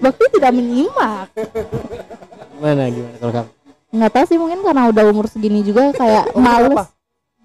Bakti 0.00 0.24
tidak 0.34 0.52
menyimak. 0.52 1.30
Gimana 2.58 2.82
gimana 2.90 3.16
kalau 3.18 3.32
kamu? 3.32 3.48
Nggak 3.90 4.10
tahu 4.14 4.24
sih 4.30 4.38
mungkin 4.38 4.58
karena 4.62 4.82
udah 4.86 5.04
umur 5.10 5.26
segini 5.26 5.60
juga 5.62 5.90
kayak 5.94 6.30
Umur 6.34 6.42
males. 6.46 6.86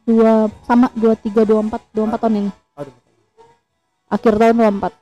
dua 0.06 0.34
sama 0.70 0.88
dua 0.94 1.14
tiga 1.18 1.42
dua 1.42 1.66
empat 1.66 1.82
dua 1.90 2.06
empat 2.06 2.20
tahun 2.22 2.36
ini. 2.46 2.52
Aduh. 2.78 2.94
akhir 4.06 4.34
tahun 4.38 4.56
dua 4.58 4.70
empat. 4.70 4.94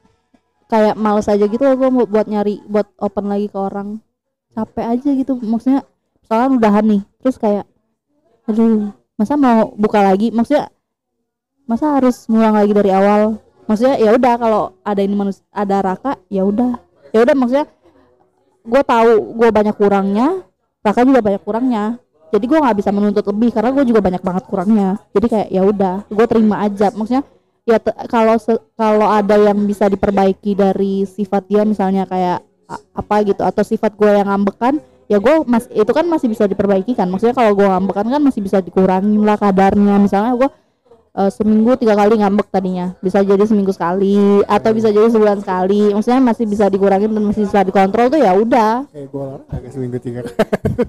Kayak 0.72 0.96
males 0.96 1.28
aja 1.28 1.46
gitu 1.46 1.62
loh 1.62 1.76
gue 1.76 1.90
mau 1.92 2.06
buat 2.08 2.26
nyari 2.26 2.64
buat 2.66 2.88
open 2.98 3.26
lagi 3.28 3.48
ke 3.52 3.60
orang. 3.60 4.00
Capek 4.56 4.86
aja 4.88 5.10
gitu 5.12 5.34
maksudnya 5.44 5.82
soalnya 6.24 6.50
udahan 6.56 6.86
nih. 6.88 7.02
Terus 7.20 7.36
kayak 7.36 7.66
aduh 8.48 8.92
masa 9.16 9.36
mau 9.36 9.76
buka 9.76 10.00
lagi? 10.00 10.32
Maksudnya 10.32 10.72
masa 11.68 12.00
harus 12.00 12.28
ngulang 12.32 12.56
lagi 12.56 12.72
dari 12.72 12.92
awal? 12.92 13.40
Maksudnya 13.68 13.96
ya 14.00 14.16
udah 14.16 14.34
kalau 14.40 14.64
ada 14.84 15.02
ini 15.04 15.16
manusia 15.16 15.44
ada 15.52 15.80
raka 15.84 16.16
ya 16.28 16.44
udah 16.48 16.80
ya 17.14 17.24
udah 17.24 17.36
maksudnya 17.38 17.66
gue 18.64 18.82
tahu 18.82 19.12
gue 19.38 19.50
banyak 19.54 19.76
kurangnya 19.78 20.42
raka 20.84 21.08
juga 21.08 21.24
banyak 21.24 21.42
kurangnya. 21.42 21.98
Jadi 22.34 22.46
gue 22.50 22.60
nggak 22.60 22.78
bisa 22.82 22.90
menuntut 22.92 23.24
lebih 23.30 23.54
karena 23.56 23.70
gue 23.72 23.86
juga 23.88 24.02
banyak 24.04 24.22
banget 24.22 24.44
kurangnya. 24.50 24.90
Jadi 25.16 25.26
kayak 25.32 25.50
ya 25.54 25.62
udah 25.64 25.96
gue 26.12 26.26
terima 26.28 26.56
aja. 26.66 26.92
Maksudnya 26.92 27.24
ya 27.64 27.78
kalau 28.12 28.36
kalau 28.76 29.08
ada 29.08 29.40
yang 29.40 29.64
bisa 29.64 29.88
diperbaiki 29.88 30.52
dari 30.58 31.08
sifat 31.08 31.48
dia 31.48 31.64
misalnya 31.64 32.04
kayak 32.04 32.44
apa 32.74 33.16
gitu 33.24 33.40
atau 33.40 33.64
sifat 33.64 33.96
gue 33.96 34.12
yang 34.12 34.28
ngambekan 34.28 34.82
ya 35.08 35.22
gue 35.22 35.46
mas 35.46 35.70
itu 35.70 35.92
kan 35.94 36.04
masih 36.10 36.32
bisa 36.32 36.50
diperbaiki 36.50 36.98
kan 36.98 37.06
maksudnya 37.06 37.38
kalau 37.38 37.54
gue 37.54 37.68
ngambekan 37.70 38.08
kan 38.08 38.22
masih 38.24 38.42
bisa 38.42 38.64
dikurangin 38.64 39.20
lah 39.22 39.38
kadarnya 39.38 40.00
misalnya 40.02 40.34
gue 40.34 40.50
eh, 41.14 41.30
seminggu 41.30 41.78
tiga 41.78 41.94
kali 41.94 42.18
ngambek 42.18 42.48
tadinya 42.50 42.98
bisa 43.00 43.22
jadi 43.22 43.46
seminggu 43.46 43.70
sekali 43.70 44.42
atau 44.44 44.72
bisa 44.74 44.90
jadi 44.90 45.08
sebulan 45.08 45.40
sekali 45.40 45.94
maksudnya 45.94 46.22
masih 46.22 46.46
bisa 46.46 46.66
dikurangin 46.68 47.14
dan 47.14 47.24
masih 47.24 47.46
bisa 47.46 47.62
dikontrol 47.62 48.10
tuh 48.10 48.18
ya 48.18 48.34
udah 48.34 48.90
kayak 48.90 49.08
gue 49.08 49.22
olahraga 49.22 49.70
seminggu 49.70 49.98
tiga 49.98 50.20
kali 50.26 50.34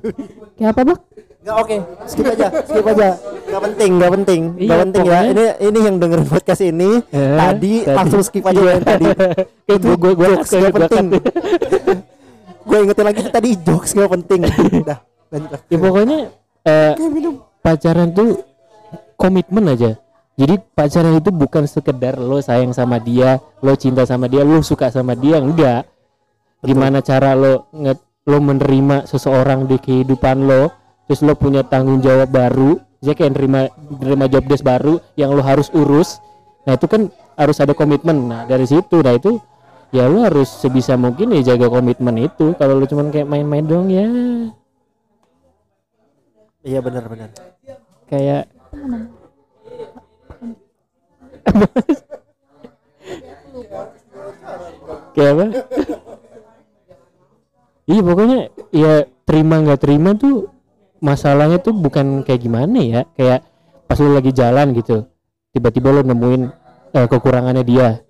kayak 0.57 0.71
apa 0.73 0.83
bang 0.85 1.01
Nggak 1.45 1.57
oke, 1.61 1.77
skip 2.09 2.25
aja, 2.25 2.49
skip 2.65 2.87
aja. 2.89 3.21
Nggak 3.21 3.63
penting, 3.69 3.91
nggak 4.01 4.13
penting, 4.17 4.41
nggak 4.57 4.65
Iya, 4.65 4.81
penting 4.81 5.05
ya. 5.05 5.21
Ini 5.29 5.45
ini 5.61 5.79
yang 5.85 5.97
dengerin 6.01 6.25
podcast 6.25 6.63
ini 6.65 7.05
Eh, 7.13 7.37
tadi, 7.37 7.73
tadi. 7.85 7.93
langsung 7.93 8.21
skip 8.25 8.45
aja 8.49 8.61
yang 8.65 8.81
tadi. 8.81 9.07
itu 9.77 9.89
gue 9.93 10.13
gue 10.17 10.27
jokes 10.33 10.49
nggak 10.49 10.73
penting. 10.73 11.07
gue 12.73 12.79
ingetin 12.81 13.05
lagi 13.05 13.19
itu 13.21 13.29
tadi 13.29 13.49
jokes 13.61 13.93
nggak 13.93 14.11
penting. 14.17 14.41
Udah, 14.49 14.99
lanjut 15.29 15.51
lah. 15.53 15.61
ya 15.69 15.77
pokoknya 15.77 16.19
eh, 16.65 16.93
pacaran 17.61 18.09
tuh 18.17 18.29
komitmen 19.21 19.65
aja 19.69 20.01
jadi 20.35 20.59
pacaran 20.75 21.23
itu 21.23 21.31
bukan 21.31 21.63
sekedar 21.71 22.19
lo 22.19 22.43
sayang 22.43 22.75
sama 22.75 22.99
dia 22.99 23.39
lo 23.63 23.79
cinta 23.79 24.03
sama 24.03 24.27
dia 24.27 24.43
lo 24.43 24.59
suka 24.67 24.91
sama 24.91 25.15
dia 25.15 25.39
enggak. 25.39 25.87
Gimana 26.65 26.99
cara 27.07 27.39
lo 27.39 27.71
nge 27.71 27.95
lo 28.27 28.39
menerima 28.43 29.07
seseorang 29.07 29.71
di 29.71 29.79
kehidupan 29.79 30.43
lo 30.43 30.75
terus 31.07 31.23
lo 31.23 31.39
punya 31.39 31.63
tanggung 31.63 32.01
jawab 32.01 32.33
baru 32.33 32.81
jadi 33.05 33.15
kayak 33.15 33.33
nerima 33.37 33.61
nerima 34.01 34.25
job 34.27 34.49
desk 34.51 34.67
baru 34.67 34.99
yang 35.15 35.31
lo 35.31 35.45
harus 35.45 35.71
urus. 35.71 36.19
Nah 36.67 36.75
itu 36.75 36.91
kan 36.91 37.15
harus 37.39 37.61
ada 37.63 37.71
komitmen. 37.77 38.27
Nah 38.27 38.43
dari 38.51 38.67
situ 38.67 39.07
nah 39.07 39.15
itu 39.15 39.39
ya 39.95 40.11
lo 40.11 40.27
harus 40.27 40.51
sebisa 40.51 40.99
mungkin 40.99 41.31
ya 41.31 41.55
jaga 41.55 41.71
komitmen 41.71 42.19
itu. 42.19 42.59
Kalau 42.59 42.75
lo 42.83 42.91
cuman 42.91 43.15
kayak 43.15 43.31
main-main 43.31 43.63
dong 43.63 43.87
ya. 43.87 44.09
Iya 46.65 46.81
benar 46.83 47.07
benar. 47.07 47.31
kayak 48.05 48.53
kayak 55.15 55.33
apa? 55.35 55.47
Iya 57.85 58.01
pokoknya 58.01 58.39
ya 58.73 59.05
terima 59.29 59.61
nggak 59.61 59.81
terima 59.81 60.17
tuh 60.17 60.49
masalahnya 61.05 61.61
tuh 61.61 61.77
bukan 61.77 62.25
kayak 62.25 62.41
gimana 62.41 62.79
ya. 62.81 63.01
Kayak 63.15 63.45
pas 63.85 64.01
lu 64.01 64.17
lagi 64.17 64.33
jalan 64.33 64.73
gitu 64.73 65.05
tiba-tiba 65.55 65.95
lu 65.95 66.01
nemuin 66.03 66.43
eh, 66.97 67.07
kekurangannya 67.07 67.65
dia. 67.65 68.01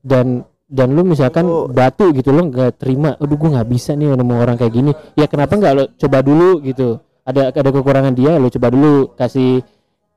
Dan 0.00 0.46
dan 0.70 0.94
lu 0.94 1.02
misalkan 1.02 1.44
Oh. 1.50 1.66
batu 1.66 2.14
gitu 2.14 2.30
lo 2.30 2.46
nggak 2.46 2.78
terima 2.78 3.18
aduh 3.18 3.34
gua 3.34 3.58
nggak 3.58 3.68
bisa 3.68 3.98
nih 3.98 4.14
nemu 4.14 4.34
orang 4.38 4.56
kayak 4.56 4.72
gini. 4.72 4.92
Ya 5.18 5.26
kenapa 5.26 5.58
nggak 5.58 5.74
lo 5.74 5.84
coba 5.98 6.18
dulu 6.22 6.62
gitu? 6.62 7.02
Ada 7.26 7.52
ada 7.52 7.70
kekurangan 7.74 8.14
dia 8.14 8.38
lo 8.38 8.48
coba 8.48 8.68
dulu 8.70 9.12
kasih 9.18 9.60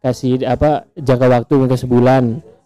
kasih 0.04 0.44
apa 0.44 0.86
jangka 1.00 1.28
waktu 1.32 1.54
mungkin 1.56 1.80
sebulan 1.80 2.24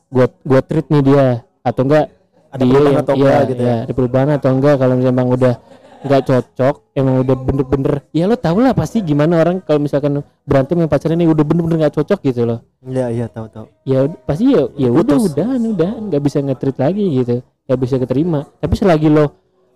gua 0.09 0.27
gua 0.41 0.61
treat 0.65 0.89
nih 0.89 1.03
dia. 1.05 1.27
Atau 1.61 1.85
enggak 1.85 2.09
Ada 2.47 2.63
perubahan 2.63 2.95
atau 3.03 3.13
enggak 3.13 3.39
gitu 3.51 3.63
ya? 3.63 3.77
ada 3.83 3.93
perubahan 3.93 4.29
atau 4.33 4.49
enggak 4.55 4.75
kalau 4.79 4.93
misalnya 4.97 5.13
emang 5.13 5.29
udah 5.35 5.53
nggak 5.97 6.21
cocok 6.29 6.75
emang 6.93 7.15
udah 7.25 7.35
bener-bener 7.35 7.93
ya 8.13 8.29
lo 8.29 8.37
tau 8.37 8.61
lah 8.61 8.71
pasti 8.71 9.01
gimana 9.01 9.41
orang 9.41 9.59
kalau 9.65 9.81
misalkan 9.81 10.21
berantem 10.45 10.77
yang 10.77 10.87
pacarnya 10.87 11.17
ini 11.19 11.27
udah 11.27 11.43
bener-bener 11.43 11.77
nggak 11.83 11.95
cocok 11.99 12.19
gitu 12.23 12.47
loh. 12.47 12.59
Iya 12.85 13.11
iya 13.11 13.25
tahu 13.27 13.49
tahu. 13.51 13.65
ya 13.83 14.05
pasti 14.23 14.53
ya 14.53 14.69
ya 14.77 14.89
udah 14.93 15.17
udahan 15.19 15.59
udah 15.59 15.91
nggak 16.07 16.21
bisa 16.23 16.37
nge-treat 16.39 16.77
lagi 16.79 17.03
gitu 17.03 17.35
nggak 17.43 17.79
bisa 17.81 17.95
keterima. 17.99 18.39
Tapi 18.61 18.73
selagi 18.77 19.09
lo 19.11 19.25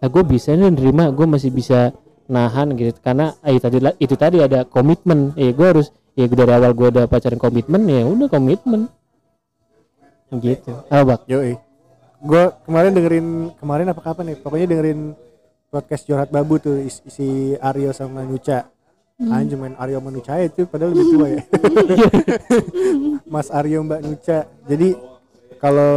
ah 0.02 0.10
gue 0.10 0.24
bisa 0.26 0.56
nih 0.56 0.72
nerima 0.72 1.12
gue 1.12 1.28
masih 1.28 1.52
bisa 1.52 1.92
nahan 2.32 2.72
gitu. 2.80 2.96
Karena 3.04 3.36
itu 3.44 3.60
tadi 3.60 3.78
itu 4.00 4.16
tadi 4.16 4.38
ada 4.40 4.64
komitmen. 4.64 5.36
Ya 5.36 5.52
gue 5.52 5.68
harus 5.68 5.92
ya 6.14 6.26
dari 6.28 6.52
awal 6.52 6.72
gue 6.76 6.88
udah 6.92 7.06
pacaran 7.08 7.40
komitmen 7.40 7.82
ya 7.88 8.04
udah 8.04 8.28
komitmen 8.28 8.92
gitu 10.32 10.72
apa 10.88 11.04
bak 11.04 11.22
Yoi. 11.28 11.60
Gue 12.22 12.44
kemarin 12.64 12.94
dengerin 12.94 13.28
kemarin 13.58 13.90
apa 13.90 14.00
kapan 14.00 14.32
nih? 14.32 14.38
Pokoknya 14.40 14.68
dengerin 14.70 15.18
podcast 15.74 16.06
Jorat 16.06 16.30
Babu 16.30 16.62
tuh 16.62 16.78
is- 16.78 17.02
isi 17.04 17.58
Aryo 17.58 17.92
sama 17.92 18.22
Nuca. 18.22 18.70
Anjir 19.22 19.58
main 19.58 19.74
Aryo 19.76 19.98
sama 19.98 20.14
Nuca 20.14 20.38
itu 20.38 20.70
padahal 20.70 20.94
lebih 20.94 21.08
tua 21.10 21.28
ya. 21.34 21.42
Mas 23.34 23.50
Aryo 23.50 23.82
Mbak 23.82 24.02
Nuca. 24.06 24.38
Jadi 24.70 24.90
kalau 25.58 25.94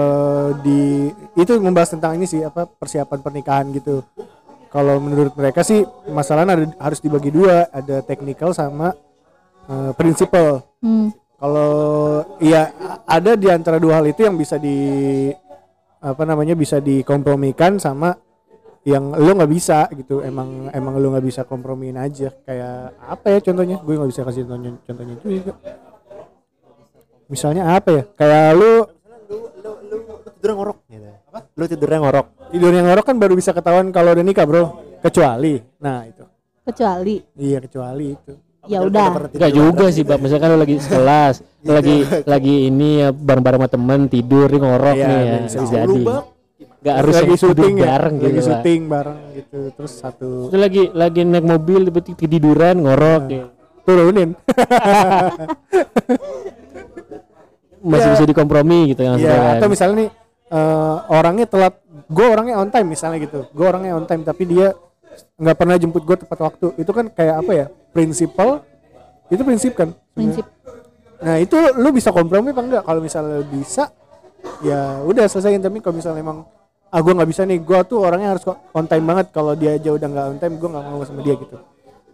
di 0.65 1.13
itu 1.37 1.53
membahas 1.61 1.93
tentang 1.93 2.17
ini 2.17 2.25
sih 2.25 2.41
apa 2.41 2.65
persiapan 2.67 3.21
pernikahan 3.21 3.69
gitu. 3.77 4.01
Kalau 4.73 4.99
menurut 4.99 5.37
mereka 5.39 5.61
sih 5.63 5.85
masalahnya 6.11 6.57
ada, 6.59 6.67
harus 6.83 6.99
dibagi 7.05 7.31
dua, 7.31 7.69
ada 7.71 8.01
technical 8.01 8.51
sama 8.57 8.97
eh, 9.69 9.93
prinsipal. 9.97 10.63
Hmm. 10.85 11.09
kalau 11.35 12.25
iya 12.41 12.73
ada 13.05 13.37
di 13.37 13.53
antara 13.53 13.77
dua 13.77 14.01
hal 14.01 14.09
itu 14.09 14.25
yang 14.25 14.37
bisa 14.39 14.57
di 14.57 15.29
apa 16.01 16.23
namanya 16.25 16.57
bisa 16.57 16.81
dikompromikan 16.81 17.77
sama 17.77 18.17
yang 18.85 19.13
lo 19.13 19.33
nggak 19.33 19.53
bisa 19.53 19.89
gitu. 19.93 20.25
Emang 20.25 20.73
emang 20.73 20.97
lo 20.97 21.13
nggak 21.13 21.27
bisa 21.27 21.43
kompromiin 21.45 21.97
aja. 22.01 22.33
Kayak 22.45 22.97
apa 23.01 23.27
ya 23.33 23.39
contohnya? 23.45 23.77
Gue 23.81 23.95
nggak 23.97 24.11
bisa 24.13 24.23
kasih 24.25 24.45
contohnya 24.45 24.71
contohnya 24.85 25.15
juga. 25.21 25.53
Misalnya 27.29 27.63
apa 27.77 27.89
ya? 27.93 28.03
Kayak 28.17 28.47
lu 28.57 28.73
Lu 29.25 29.49
lu 29.57 29.73
lu, 29.89 29.97
lu 30.05 30.31
tidur 30.37 30.53
ngorok 30.53 30.79
gitu. 30.93 31.09
Apa? 31.33 31.41
Lu 31.57 31.65
tidurnya 31.65 31.99
ngorok. 32.05 32.27
tidur 32.53 32.71
yang 32.77 32.87
ngorok 32.87 33.05
kan 33.09 33.17
baru 33.17 33.35
bisa 33.35 33.51
ketahuan 33.57 33.89
kalau 33.89 34.13
udah 34.13 34.25
nikah 34.25 34.45
bro. 34.45 34.65
Kecuali. 35.01 35.61
Nah 35.81 36.05
itu. 36.05 36.25
Kecuali. 36.65 37.17
Iya 37.41 37.59
kecuali 37.65 38.13
itu 38.13 38.44
ya 38.65 38.79
Lu 38.81 38.89
udah 38.89 39.07
di 39.29 39.49
juga 39.51 39.87
sih, 39.89 40.03
Bang. 40.03 40.21
Misalkan 40.21 40.49
lo 40.51 40.59
lagi 40.59 40.77
sekelas, 40.85 41.35
lo 41.63 41.73
lagi 41.75 41.97
lagi 42.25 42.55
ini 42.69 42.89
ya 43.01 43.09
bareng-bareng 43.11 43.61
sama 43.61 43.71
temen 43.71 44.01
tidur 44.07 44.47
nih 44.47 44.61
ngorok 44.61 44.95
Iya, 44.95 45.07
nih 45.07 45.19
ya. 45.21 45.39
bisa 45.43 45.59
Lu, 45.59 45.69
jadi. 45.69 46.03
Bak. 46.03 46.23
Enggak 46.85 46.97
harus 47.01 47.15
lagi 47.17 47.35
syuting 47.41 47.75
ya 47.75 47.87
bareng 47.89 48.15
lagi 48.15 48.29
gitu, 48.29 48.41
syuting 48.45 48.81
bareng 48.85 49.19
gitu 49.33 49.59
terus 49.73 49.93
satu 49.97 50.53
Itu 50.53 50.57
lagi 50.61 50.83
lagi 50.93 51.21
naik 51.25 51.41
mobil 51.43 51.81
tiba-tiba 51.89 52.29
tiduran 52.29 52.77
ngorok 52.77 53.23
ya. 53.27 53.45
turunin 53.83 54.31
Masih 57.81 58.05
Iya. 58.07 58.15
bisa 58.17 58.25
dikompromi 58.25 58.93
gitu 58.93 59.01
kan. 59.01 59.17
Iya, 59.17 59.57
atau 59.57 59.69
misalnya 59.69 59.95
nih 59.99 60.09
eh, 60.51 60.97
orangnya 61.09 61.47
telat, 61.47 61.75
gue 62.07 62.27
orangnya 62.27 62.57
on 62.57 62.69
time 62.69 62.89
misalnya 62.91 63.19
gitu, 63.19 63.45
gue 63.47 63.65
orangnya 63.65 63.93
on 63.93 64.05
time 64.05 64.21
tapi 64.21 64.45
dia 64.45 64.73
nggak 65.37 65.53
pernah 65.55 65.77
jemput 65.77 66.01
gue 66.01 66.17
tepat 66.19 66.39
waktu, 66.43 66.67
itu 66.79 66.91
kan 66.91 67.09
kayak 67.09 67.35
apa 67.41 67.53
ya, 67.55 67.67
prinsipal 67.95 68.67
itu 69.31 69.41
prinsip 69.41 69.73
kan 69.73 69.95
prinsip 70.11 70.45
nah 71.23 71.39
itu 71.39 71.55
lu 71.79 71.89
bisa 71.89 72.11
kompromi 72.11 72.51
apa 72.51 72.61
enggak 72.61 72.83
kalau 72.83 73.01
misalnya 73.01 73.41
bisa 73.47 73.89
ya 74.61 75.01
udah 75.01 75.25
selesaiin 75.25 75.63
tapi 75.63 75.79
kalau 75.79 75.97
misalnya 75.97 76.21
emang 76.21 76.45
ah 76.91 77.01
gue 77.01 77.11
nggak 77.11 77.31
bisa 77.31 77.43
nih 77.43 77.59
gue 77.59 77.79
tuh 77.87 78.03
orangnya 78.03 78.37
harus 78.37 78.45
on 78.71 78.85
time 78.85 79.03
banget 79.03 79.31
kalau 79.31 79.55
dia 79.55 79.75
aja 79.75 79.89
udah 79.89 80.05
nggak 80.05 80.27
on 80.29 80.39
time 80.39 80.55
gue 80.59 80.69
nggak 80.69 80.85
mau 80.85 81.01
sama 81.01 81.21
dia 81.23 81.35
gitu 81.35 81.57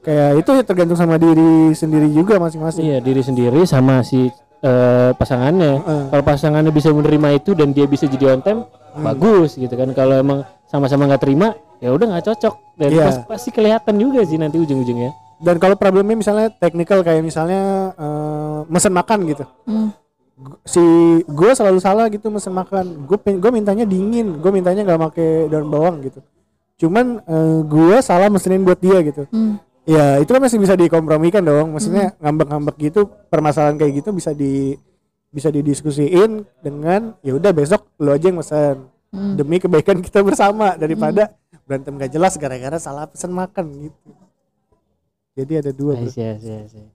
kayak 0.01 0.31
itu 0.39 0.51
ya 0.55 0.63
tergantung 0.63 0.97
sama 0.97 1.17
diri 1.17 1.75
sendiri 1.75 2.09
juga 2.09 2.39
masing-masing 2.39 2.85
Iya 2.87 2.99
diri 3.01 3.21
sendiri 3.21 3.65
sama 3.65 4.01
si 4.01 4.31
eh, 4.61 5.11
pasangannya. 5.17 5.73
Heeh. 5.81 6.03
Kalau 6.13 6.21
pasangannya 6.23 6.69
bisa 6.69 6.93
menerima 6.93 7.33
itu 7.33 7.57
dan 7.57 7.73
dia 7.73 7.89
bisa 7.89 8.05
jadi 8.05 8.37
on 8.37 8.45
time, 8.45 8.61
Hmm. 8.93 9.09
bagus 9.09 9.57
gitu 9.57 9.73
kan. 9.73 9.89
Kalau 9.97 10.21
emang 10.21 10.45
sama-sama 10.69 11.09
nggak 11.09 11.17
terima, 11.19 11.53
ya 11.81 11.89
udah 11.89 12.13
nggak 12.13 12.29
cocok. 12.29 12.55
Dan 12.77 12.93
pas- 12.93 13.25
pasti 13.25 13.49
kelihatan 13.53 13.97
juga 13.97 14.21
sih 14.21 14.37
nanti 14.37 14.61
ujung-ujungnya. 14.61 15.17
Dan 15.41 15.57
kalau 15.57 15.75
problemnya 15.75 16.17
misalnya 16.17 16.53
technical 16.53 17.01
kayak 17.01 17.25
misalnya 17.25 17.93
eh, 17.97 18.59
mesen 18.69 18.93
makan 18.93 19.19
gitu. 19.27 19.45
Hmm. 19.65 19.91
Si 20.65 20.81
gue 21.25 21.51
selalu 21.53 21.79
salah 21.81 22.07
gitu 22.13 22.29
mesen 22.29 22.53
makan. 22.53 23.09
Gue 23.09 23.17
gue 23.21 23.51
mintanya 23.53 23.85
dingin. 23.89 24.41
Gue 24.41 24.53
mintanya 24.53 24.85
nggak 24.85 25.01
pakai 25.11 25.49
daun 25.49 25.69
bawang 25.69 26.01
gitu. 26.05 26.21
Cuman 26.81 27.21
gue 27.69 27.97
salah 28.01 28.33
mesenin 28.33 28.65
buat 28.65 28.81
dia 28.81 29.01
gitu. 29.05 29.29
Hmm. 29.29 29.61
ya 29.89 30.23
itu 30.23 30.31
kan 30.31 30.41
masih 30.41 30.57
bisa 30.57 30.77
dikompromikan 30.77 31.45
dong. 31.45 31.77
Maksudnya 31.77 32.17
ngambek-ngambek 32.25 32.77
gitu 32.89 33.09
permasalahan 33.29 33.77
kayak 33.77 34.01
gitu 34.01 34.17
bisa 34.17 34.33
di 34.33 34.81
bisa 35.29 35.53
didiskusiin 35.53 36.45
dengan 36.65 37.21
ya 37.21 37.37
udah 37.37 37.53
besok 37.53 37.85
lo 38.01 38.17
aja 38.17 38.33
yang 38.33 38.41
mesen. 38.41 38.89
Hmm. 39.11 39.35
demi 39.35 39.59
kebaikan 39.59 39.99
kita 39.99 40.23
bersama 40.23 40.79
daripada 40.79 41.35
berantem 41.67 41.99
gak 41.99 42.15
jelas 42.15 42.39
gara-gara 42.39 42.79
salah 42.79 43.11
pesen 43.11 43.35
makan 43.35 43.91
gitu 43.91 44.15
jadi 45.33 45.53
ada 45.59 45.71
dua 45.71 45.95
bro. 45.95 46.05
Nice, 46.05 46.17
yes, 46.17 46.41
yes, 46.41 46.71
yes. 46.73 46.91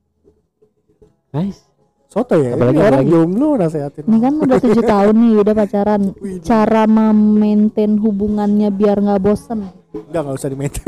Nice. 1.31 1.59
soto 2.05 2.37
ya 2.37 2.55
Apalagi- 2.55 2.71
ini 2.71 2.79
orang 2.79 2.93
apalagi? 2.95 3.11
jomblo 3.11 3.47
nasehatin 3.55 4.03
Ini 4.05 4.17
kan 4.21 4.33
udah 4.37 4.57
tujuh 4.57 4.83
tahun 4.93 5.15
nih 5.17 5.33
udah 5.37 5.53
pacaran. 5.53 6.01
Cara 6.41 6.83
memaintain 6.85 7.91
hubungannya 7.97 8.69
biar 8.69 8.97
nggak 8.97 9.19
bosen. 9.19 9.59
enggak 9.91 10.21
nggak 10.21 10.35
usah 10.35 10.49
di 10.49 10.55
maintain 10.55 10.85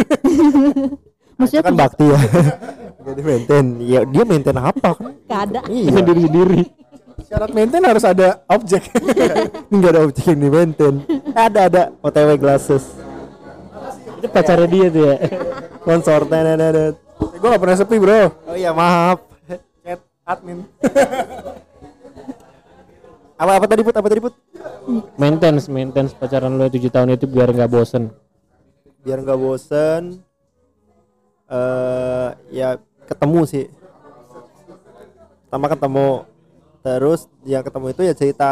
Maksudnya 1.37 1.63
kan 1.63 1.75
bakti 1.75 2.05
ya 2.05 2.19
jadi 2.99 3.21
maintain 3.23 3.65
ya 3.79 3.99
dia 4.03 4.23
maintain 4.23 4.57
apa 4.57 4.89
kan 4.91 5.13
ada. 5.29 5.61
iya 5.67 6.01
diri 6.01 6.21
sendiri. 6.23 6.61
syarat 7.23 7.49
maintain 7.51 7.79
harus 7.81 8.03
ada 8.03 8.43
objek 8.47 8.83
ini 8.91 9.73
nggak 9.77 9.91
ada 9.93 10.01
objek 10.01 10.23
yang 10.27 10.39
di 10.39 10.49
maintain 10.49 10.95
ada 11.31 11.59
ada 11.67 11.81
otw 11.99 12.35
glasses 12.35 12.83
Itu 14.17 14.27
pacarnya 14.27 14.65
dia 14.65 14.87
tuh 14.87 15.03
ya. 15.05 15.15
sponsor 15.77 16.19
tenenet 16.25 16.95
gue 17.37 17.47
gak 17.47 17.61
pernah 17.61 17.77
sepi 17.77 17.95
bro. 18.01 18.21
Oh 18.49 18.57
iya 18.57 18.73
maaf. 18.73 19.21
Chat 19.85 20.01
admin. 20.25 20.65
Apa 23.37 23.61
apa 23.61 23.69
tadi 23.69 23.85
put? 23.85 23.93
Apa 23.93 24.09
tadi 24.09 24.17
put? 24.17 24.33
Maintenance, 25.13 25.69
maintenance. 25.69 26.17
Pacaran 26.17 26.57
lo 26.57 26.65
7 26.65 26.89
tahun 26.89 27.13
itu 27.13 27.29
biar 27.29 27.53
nggak 27.53 27.69
bosen. 27.69 28.09
biar 29.05 29.23
nggak 29.23 29.39
bosen 29.39 30.19
eh 31.47 32.29
ya 32.51 32.81
ketemu 33.05 33.41
sih. 33.45 33.65
Pertama 35.47 35.69
ketemu 35.69 36.07
terus 36.81 37.29
yang 37.47 37.63
ketemu 37.63 37.85
itu 37.93 38.01
ya 38.03 38.13
cerita 38.17 38.51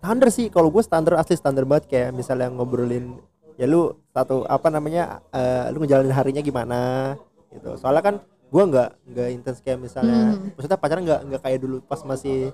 standar 0.00 0.32
sih. 0.32 0.48
Kalau 0.48 0.72
gue 0.72 0.82
standar 0.82 1.20
asli 1.20 1.36
standar 1.36 1.68
banget. 1.68 1.86
Kayak 1.92 2.16
misalnya 2.16 2.48
ngobrolin 2.50 3.20
ya 3.60 3.68
lu 3.68 4.00
satu 4.16 4.48
apa 4.48 4.72
namanya 4.72 5.20
eh, 5.28 5.68
lu 5.76 5.84
ngejalanin 5.84 6.16
harinya 6.16 6.40
gimana 6.40 6.80
gitu 7.50 7.70
soalnya 7.76 8.02
kan 8.02 8.14
gue 8.46 8.62
nggak 8.64 8.88
nggak 9.06 9.28
intens 9.32 9.58
kayak 9.58 9.78
misalnya 9.78 10.34
Hmm. 10.34 10.50
maksudnya 10.52 10.76
pacaran 10.76 11.02
nggak 11.02 11.20
nggak 11.24 11.40
kayak 11.40 11.58
dulu 11.60 11.76
pas 11.80 12.00
masih 12.02 12.50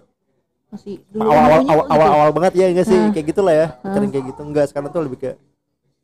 Masih 0.67 0.99
dulu 1.09 1.25
awal 1.25 1.39
awal 1.39 1.61
awal, 1.63 1.63
gitu. 1.79 1.93
awal, 1.95 2.09
awal 2.11 2.31
banget 2.33 2.53
ya 2.55 2.67
enggak 2.69 2.87
sih 2.87 2.99
Ah. 2.99 3.11
kayak 3.11 3.27
gitulah 3.29 3.55
ya 3.55 3.67
pacaran 3.79 4.11
kayak 4.11 4.25
gitu 4.27 4.41
enggak 4.43 4.67
sekarang 4.67 4.89
tuh 4.91 5.03
lebih 5.03 5.19
ke 5.19 5.31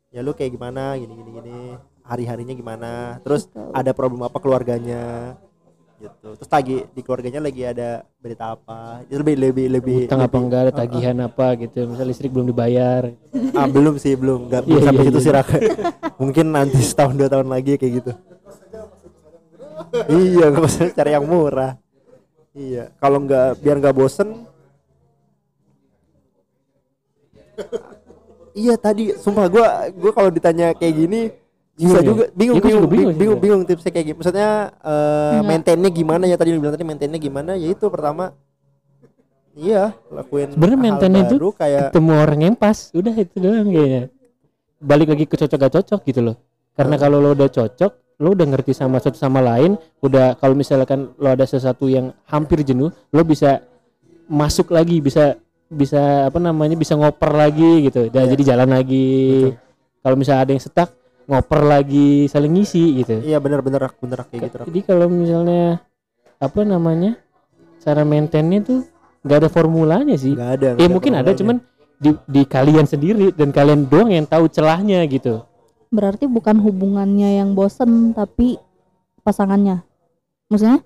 ya 0.09 0.19
lu 0.19 0.31
kayak 0.31 0.51
gimana 0.51 0.95
gini 0.95 1.13
gini 1.13 1.31
gini 1.31 1.57
hari 2.01 2.23
harinya 2.23 2.53
gimana 2.53 2.91
terus 3.21 3.45
Betul. 3.45 3.69
ada 3.71 3.91
problem 3.91 4.21
apa 4.21 4.37
keluarganya 4.37 5.35
gitu 5.95 6.27
terus 6.33 6.49
lagi 6.49 6.83
di 6.85 6.99
keluarganya 6.99 7.39
lagi 7.39 7.61
ada 7.61 7.89
berita 8.17 8.45
apa 8.51 9.03
itu 9.03 9.15
lebih 9.15 9.35
lebih 9.37 9.65
lebih 9.69 9.99
Utang 10.05 10.19
apa 10.21 10.37
enggak 10.37 10.61
ada 10.61 10.73
tagihan 10.75 11.15
apa 11.17 11.45
gitu. 11.55 11.79
Misal 11.85 12.05
listrik 12.05 12.27
belum 12.29 12.43
dibayar. 12.45 13.07
ah 13.53 13.67
belum 13.67 13.95
sih 13.95 14.11
belum 14.13 14.47
nggak 14.47 14.61
Iya, 14.61 14.67
belum 14.69 14.81
sampai 14.81 14.99
iya, 14.99 15.07
situ 15.07 15.17
iya. 15.17 15.25
sih 15.25 15.33
Raka 15.33 15.57
mungkin 16.21 16.45
nanti 16.49 16.79
setahun 16.79 17.13
dua 17.13 17.29
tahun 17.29 17.47
lagi 17.47 17.75
kayak 17.75 17.93
gitu 17.99 18.11
iya 20.09 20.45
nggak 20.49 20.65
usah 20.65 20.89
cari 20.89 21.11
yang 21.13 21.25
murah. 21.25 21.77
Iya 22.53 22.89
kalau 22.97 23.17
nggak 23.21 23.61
biar 23.61 23.75
nggak 23.77 23.95
bosen. 23.95 24.29
Iya 28.53 28.77
tadi 28.77 29.13
sumpah 29.17 29.45
gua 29.49 29.89
gua 29.93 30.11
kalau 30.13 30.29
ditanya 30.29 30.73
kayak 30.77 30.93
gini 30.93 31.21
bisa 31.73 31.97
Bingung 31.97 31.97
ya? 31.97 32.05
juga 32.05 32.23
bingung 32.37 32.55
Iya, 32.57 32.61
gua 32.61 32.69
bingung 32.69 32.85
bingung 32.85 32.89
bingung 32.93 33.17
bingung, 33.17 33.39
bingung 33.41 33.61
tipsnya 33.65 33.89
kayak 33.89 34.05
gitu 34.13 34.17
maksudnya 34.21 34.49
eh 34.77 35.33
Enggak. 35.41 35.45
maintainnya 35.49 35.89
gimana 35.89 36.23
ya? 36.29 36.35
Tadi 36.37 36.49
lu 36.53 36.61
bilang 36.61 36.73
tadi 36.77 36.85
maintainnya 36.85 37.17
gimana? 37.21 37.51
Ya 37.57 37.67
itu 37.73 37.85
pertama. 37.89 38.33
Iya 39.53 39.93
lakuin 40.09 40.49
Sebenarnya 40.53 40.77
hal 40.77 40.85
maintainnya 40.85 41.21
itu 41.29 41.35
kayak 41.53 41.93
ketemu 41.93 42.11
orang 42.17 42.39
yang 42.41 42.55
pas. 42.57 42.77
Udah 42.93 43.13
itu 43.13 43.35
doang 43.37 43.69
kayaknya. 43.69 44.01
Balik 44.81 45.07
lagi 45.13 45.25
ke 45.29 45.35
cocok 45.37 45.57
gak 45.57 45.73
cocok 45.79 46.01
gitu 46.09 46.21
loh 46.21 46.37
karena 46.73 46.95
kalau 46.97 47.21
lo 47.21 47.33
udah 47.37 47.49
cocok 47.49 47.91
lo 48.21 48.37
udah 48.37 48.45
ngerti 48.45 48.71
sama 48.77 49.01
satu 49.01 49.17
sama 49.17 49.41
lain 49.41 49.75
udah 49.99 50.37
kalau 50.37 50.53
misalkan 50.53 51.13
lo 51.17 51.33
ada 51.33 51.45
sesuatu 51.45 51.89
yang 51.89 52.13
hampir 52.29 52.61
jenuh 52.61 52.89
lo 52.89 53.21
bisa 53.25 53.61
masuk 54.29 54.71
lagi 54.71 55.01
bisa 55.03 55.37
bisa 55.73 56.29
apa 56.29 56.37
namanya 56.37 56.77
bisa 56.77 56.93
ngoper 56.93 57.33
lagi 57.33 57.89
gitu. 57.89 58.07
Dan 58.13 58.29
Iya. 58.29 58.31
jadi 58.37 58.43
jalan 58.53 58.69
lagi. 58.77 59.09
Kalau 60.03 60.15
misalnya 60.15 60.41
ada 60.45 60.51
yang 60.53 60.63
setak 60.63 60.89
ngoper 61.25 61.61
lagi 61.65 62.29
saling 62.29 62.53
ngisi 62.53 63.03
gitu. 63.03 63.15
Iya 63.25 63.41
bener-bener 63.41 63.81
rak. 63.81 63.97
Bener 63.99 64.21
rak. 64.21 64.27
Kayak 64.29 64.41
gitu 64.47 64.55
rak. 64.61 64.65
jadi 64.69 64.79
kalau 64.85 65.07
misalnya 65.09 65.81
apa 66.37 66.61
namanya 66.63 67.17
cara 67.81 68.03
maintainnya 68.03 68.59
tuh 68.63 68.79
nggak 69.25 69.37
ada 69.43 69.49
formulanya 69.49 70.15
sih. 70.15 70.35
Nggak 70.37 70.51
ada 70.59 70.67
ya 70.67 70.73
nggak 70.77 70.91
mungkin 70.93 71.13
ada 71.17 71.31
cuman 71.33 71.57
di, 71.97 72.11
di 72.27 72.41
kalian 72.43 72.85
sendiri 72.85 73.31
dan 73.31 73.55
kalian 73.55 73.87
doang 73.87 74.11
yang 74.11 74.27
tahu 74.27 74.51
celahnya 74.51 74.99
gitu 75.07 75.39
Berarti 75.93 76.25
bukan 76.25 76.57
hubungannya 76.57 77.37
yang 77.37 77.53
bosen 77.53 78.17
tapi 78.17 78.57
pasangannya. 79.21 79.85
Maksudnya 80.49 80.81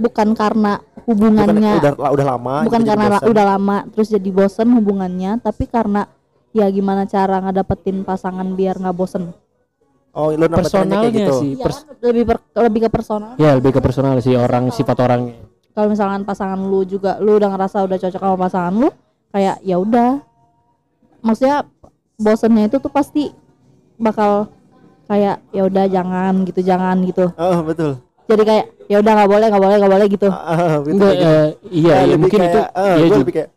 bukan 0.00 0.32
karena 0.32 0.80
bukan 0.80 1.04
hubungannya 1.04 1.72
udah 1.76 1.92
udah 2.14 2.26
lama 2.26 2.54
bukan 2.64 2.82
karena 2.86 3.06
bosan. 3.12 3.26
udah 3.28 3.44
lama 3.44 3.76
terus 3.92 4.08
jadi 4.08 4.30
bosen 4.32 4.68
hubungannya 4.72 5.36
tapi 5.42 5.68
karena 5.68 6.08
ya 6.56 6.64
gimana 6.72 7.04
cara 7.04 7.42
ngedapetin 7.44 8.00
pasangan 8.00 8.48
biar 8.56 8.80
nggak 8.80 8.96
bosen 8.96 9.28
oh 10.16 10.32
lu 10.32 10.46
personalnya 10.48 11.04
kayak 11.04 11.14
gitu 11.14 11.32
sih 11.36 11.50
Iya 11.52 11.64
pers- 11.68 11.84
kan? 11.84 12.00
lebih 12.00 12.24
per- 12.24 12.46
lebih 12.64 12.80
ke 12.80 12.90
personal 12.90 13.32
ya 13.36 13.50
lebih 13.58 13.70
ke 13.76 13.80
personal 13.82 14.16
sih 14.24 14.32
orang 14.32 14.72
sifat 14.72 14.96
orangnya 15.04 15.36
kalau 15.76 15.92
misalkan 15.92 16.22
pasangan 16.24 16.60
lu 16.64 16.80
juga 16.88 17.20
lu 17.20 17.36
udah 17.36 17.48
ngerasa 17.52 17.84
udah 17.84 17.98
cocok 18.00 18.20
sama 18.24 18.36
pasangan 18.40 18.72
lu 18.72 18.88
kayak 19.30 19.56
ya 19.60 19.76
udah 19.76 20.10
maksudnya 21.20 21.68
bosennya 22.16 22.72
itu 22.72 22.76
tuh 22.80 22.92
pasti 22.92 23.28
bakal 24.00 24.48
kayak 25.04 25.44
ya 25.50 25.62
udah 25.62 25.84
jangan 25.86 26.32
gitu 26.42 26.60
jangan 26.62 26.96
gitu. 27.04 27.28
Oh 27.36 27.60
betul. 27.60 28.00
Jadi 28.24 28.42
kayak 28.46 28.64
ya 28.86 28.96
udah 28.98 29.12
nggak 29.12 29.30
boleh 29.30 29.46
nggak 29.50 29.62
boleh 29.62 29.76
nggak 29.76 29.92
boleh 29.92 30.06
gitu. 30.08 30.28
Ah, 30.30 30.78
kayak 30.80 30.86
gitu. 30.86 31.06
eh, 31.06 31.46
iya 31.68 31.92
Ah, 31.92 32.00
ya 32.00 32.06
lebih 32.08 32.20
mungkin 32.22 32.38
kayak, 32.40 32.50
itu 32.50 32.60
ah, 32.62 32.86
ya 32.86 32.96
gua 32.96 33.10
ju- 33.10 33.22
lebih 33.22 33.34
kayak 33.36 33.48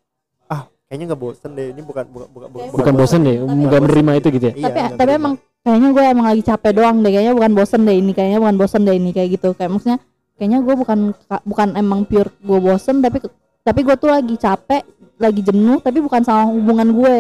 ah 0.50 0.62
kayaknya 0.90 1.06
nggak 1.08 1.22
bosen 1.22 1.50
deh 1.54 1.68
ini 1.72 1.82
bukan 1.82 2.06
bukan 2.10 2.28
bukan, 2.34 2.48
bukan, 2.52 2.68
bukan 2.74 2.94
bosan 2.98 3.20
deh 3.24 3.36
nggak 3.40 3.82
menerima 3.82 4.12
itu 4.18 4.28
gitu 4.34 4.46
ya? 4.50 4.54
Iya, 4.54 4.66
tapi 4.66 4.78
nggak 4.78 4.92
tapi 4.94 5.12
menerima. 5.14 5.22
emang 5.22 5.34
kayaknya 5.64 5.90
gue 5.96 6.04
emang 6.04 6.28
lagi 6.28 6.44
capek 6.44 6.72
doang 6.76 6.98
deh 7.00 7.12
kayaknya 7.14 7.34
bukan 7.34 7.52
bosen 7.54 7.82
deh 7.86 7.96
ini 7.96 8.12
kayaknya 8.12 8.40
bukan 8.42 8.56
bosen 8.58 8.82
deh 8.84 8.96
ini 8.98 9.10
kayak 9.10 9.30
gitu. 9.32 9.50
Kayak 9.54 9.72
maksudnya 9.72 9.98
kayaknya 10.36 10.60
gue 10.60 10.76
bukan 10.76 11.00
ka- 11.30 11.44
bukan 11.46 11.68
emang 11.78 12.00
pure 12.04 12.30
gue 12.36 12.60
bosen 12.60 13.00
tapi 13.00 13.22
tapi 13.62 13.80
gue 13.80 13.96
tuh 13.96 14.10
lagi 14.10 14.36
capek 14.36 14.82
lagi 15.22 15.40
jenuh 15.40 15.78
tapi 15.80 16.02
bukan 16.02 16.20
sama 16.20 16.50
hubungan 16.50 16.90
gue 16.90 17.16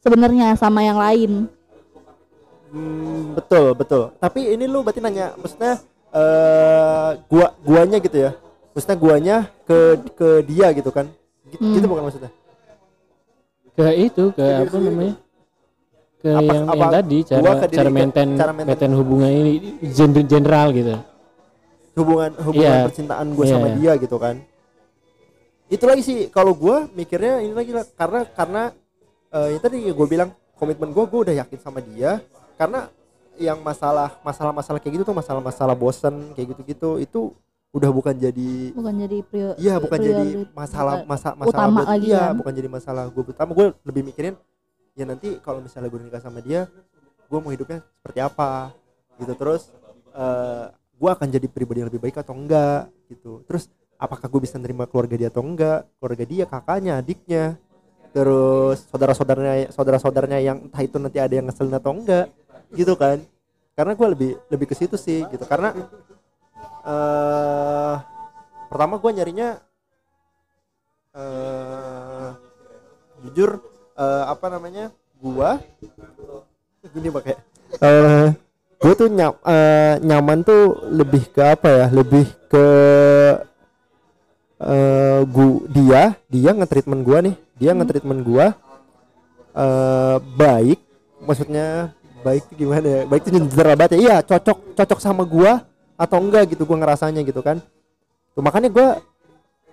sebenarnya 0.00 0.54
sama 0.54 0.80
yang 0.80 0.96
lain 0.96 1.50
Hmm, 2.72 3.36
betul 3.36 3.76
betul. 3.76 4.02
Tapi 4.16 4.56
ini 4.56 4.64
lu 4.64 4.80
berarti 4.80 5.04
nanya 5.04 5.36
maksudnya 5.36 5.76
eh 6.08 7.10
gua 7.28 7.52
guanya 7.60 8.00
gitu 8.00 8.16
ya? 8.18 8.30
Maksudnya 8.72 8.96
guanya 8.96 9.36
ke 9.68 9.78
ke 10.16 10.28
dia 10.42 10.72
gitu 10.72 10.88
kan? 10.88 11.06
Gitu, 11.46 11.60
Hmm. 11.60 11.74
gitu 11.76 11.84
bukan 11.84 12.04
maksudnya? 12.08 12.32
Ke 13.72 13.86
itu 13.92 14.32
ke 14.32 14.40
apa 14.40 14.76
namanya? 14.76 15.14
Ke 16.16 16.28
Apa- 16.32 16.54
yang, 16.54 16.64
apa 16.64 16.76
yang 16.76 16.92
tadi 16.92 17.18
cara 17.24 17.40
diri 17.42 17.76
cara 17.76 17.90
maintain 17.90 18.28
cara 18.32 18.52
maintain- 18.54 18.66
maintain 18.72 18.92
hubungan 18.96 19.28
ini 19.28 19.52
gen- 19.92 20.28
general 20.28 20.72
gitu. 20.72 20.94
Hubungan 21.92 22.30
hubungan 22.40 22.72
Iya. 22.72 22.86
percintaan 22.88 23.26
gue 23.36 23.44
Iya, 23.44 23.52
sama 23.52 23.66
iya. 23.68 23.76
dia 23.76 23.92
gitu 24.00 24.16
kan? 24.16 24.36
Itu 25.68 25.84
lagi 25.84 26.00
sih 26.00 26.32
kalau 26.32 26.56
gua 26.56 26.88
mikirnya 26.88 27.40
ini 27.40 27.52
lagi 27.52 27.72
lah. 27.72 27.84
Karena 27.92 28.24
karena 28.24 28.62
eh, 29.28 29.48
ya 29.56 29.58
tadi 29.60 29.88
gue 29.88 30.06
bilang 30.08 30.32
komitmen 30.56 30.88
gue 30.88 31.04
gue 31.04 31.20
udah 31.20 31.34
yakin 31.36 31.58
sama 31.58 31.80
dia 31.80 32.20
karena 32.56 32.88
yang 33.40 33.58
masalah 33.60 34.12
masalah 34.20 34.52
masalah 34.52 34.78
kayak 34.78 35.00
gitu 35.00 35.04
tuh 35.08 35.16
masalah 35.16 35.40
masalah 35.40 35.74
bosen 35.74 36.36
kayak 36.36 36.52
gitu 36.52 36.60
gitu 36.68 36.90
itu 37.00 37.20
udah 37.72 37.88
bukan 37.88 38.12
jadi 38.12 38.52
bukan 38.76 38.94
jadi 39.00 39.16
prior 39.24 39.54
iya 39.56 39.80
bukan 39.80 39.98
jadi 39.98 40.26
masalah 40.52 40.94
masa 41.08 41.32
masalah 41.32 41.48
utama 41.48 41.80
buat- 41.80 41.88
lagi 41.88 42.06
iya 42.12 42.22
kan. 42.28 42.36
bukan 42.36 42.52
jadi 42.52 42.68
masalah 42.68 43.04
gue 43.08 43.22
utama 43.24 43.50
gue 43.56 43.66
lebih 43.88 44.02
mikirin 44.12 44.34
ya 44.92 45.08
nanti 45.08 45.40
kalau 45.40 45.64
misalnya 45.64 45.88
gue 45.88 46.00
nikah 46.04 46.20
sama 46.20 46.44
dia 46.44 46.68
gue 47.32 47.38
mau 47.40 47.48
hidupnya 47.48 47.80
seperti 47.96 48.20
apa 48.20 48.76
gitu. 49.16 49.32
Terus 49.32 49.72
eh 50.12 50.66
gue 51.00 51.10
akan 51.10 51.28
jadi 51.32 51.46
pribadi 51.48 51.80
yang 51.80 51.88
lebih 51.88 52.04
baik 52.04 52.20
atau 52.20 52.36
enggak 52.36 52.92
gitu. 53.08 53.40
Terus 53.48 53.72
apakah 53.96 54.28
gue 54.28 54.40
bisa 54.44 54.60
nerima 54.60 54.84
keluarga 54.84 55.16
dia 55.16 55.32
atau 55.32 55.40
enggak? 55.40 55.88
Keluarga 55.96 56.24
dia 56.28 56.44
kakaknya 56.44 56.92
adiknya. 57.00 57.56
Terus 58.12 58.84
saudara-saudaranya 58.92 59.72
saudara-saudaranya 59.72 60.38
yang 60.44 60.68
entah 60.68 60.82
itu 60.84 61.00
nanti 61.00 61.16
ada 61.16 61.32
yang 61.32 61.48
ngeselin 61.48 61.72
atau 61.72 61.96
enggak 61.96 62.28
gitu 62.74 62.96
kan. 62.98 63.20
Karena 63.72 63.92
gue 63.96 64.08
lebih 64.12 64.32
lebih 64.52 64.66
ke 64.68 64.74
situ 64.76 64.96
sih 65.00 65.24
gitu. 65.28 65.44
Karena 65.48 65.72
eh 66.82 67.96
pertama 68.68 68.98
gue 68.98 69.10
nyarinya 69.12 69.48
eh 71.12 72.28
jujur 73.22 73.62
eh, 73.94 74.24
apa 74.26 74.46
namanya 74.50 74.90
gua 75.22 75.62
gini 76.82 77.14
pakai 77.14 77.38
gue 78.82 78.92
tuh 78.98 79.06
nyam, 79.06 79.38
eh, 79.46 80.02
nyaman 80.02 80.42
tuh 80.42 80.82
lebih 80.90 81.30
ke 81.30 81.38
apa 81.38 81.68
ya 81.70 81.86
lebih 81.94 82.26
ke 82.50 82.66
eh 84.62 85.20
gua 85.30 85.62
dia 85.70 86.02
dia 86.26 86.50
nge-treatment 86.50 87.02
gua 87.06 87.18
nih 87.22 87.36
dia 87.54 87.70
nge-treatment 87.78 88.20
gua 88.26 88.46
eh 89.54 90.16
baik 90.34 90.82
maksudnya 91.22 91.94
baik 92.22 92.42
tuh 92.48 92.56
gimana 92.56 92.86
ya? 92.86 93.00
Baik 93.04 93.20
tuh 93.26 93.32
nyender 93.34 93.66
banget 93.76 93.90
ya. 93.94 93.98
Iya 93.98 94.16
cocok 94.22 94.58
cocok 94.78 94.98
sama 95.02 95.22
gua 95.26 95.66
atau 95.98 96.18
enggak 96.22 96.54
gitu 96.54 96.62
gua 96.64 96.78
ngerasanya 96.80 97.20
gitu 97.26 97.42
kan. 97.42 97.58
Tuh 98.32 98.42
makanya 98.42 98.70
gua 98.70 98.88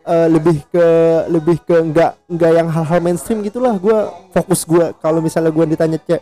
eh, 0.10 0.28
lebih 0.28 0.58
ke 0.74 0.86
lebih 1.30 1.58
ke 1.64 1.76
enggak 1.78 2.18
enggak 2.28 2.52
yang 2.58 2.68
hal-hal 2.68 3.00
mainstream 3.00 3.40
gitulah 3.46 3.78
gua 3.78 4.10
fokus 4.34 4.66
gua. 4.66 4.92
Kalau 4.98 5.22
misalnya 5.22 5.54
gua 5.54 5.70
ditanya 5.70 6.02
ce 6.02 6.18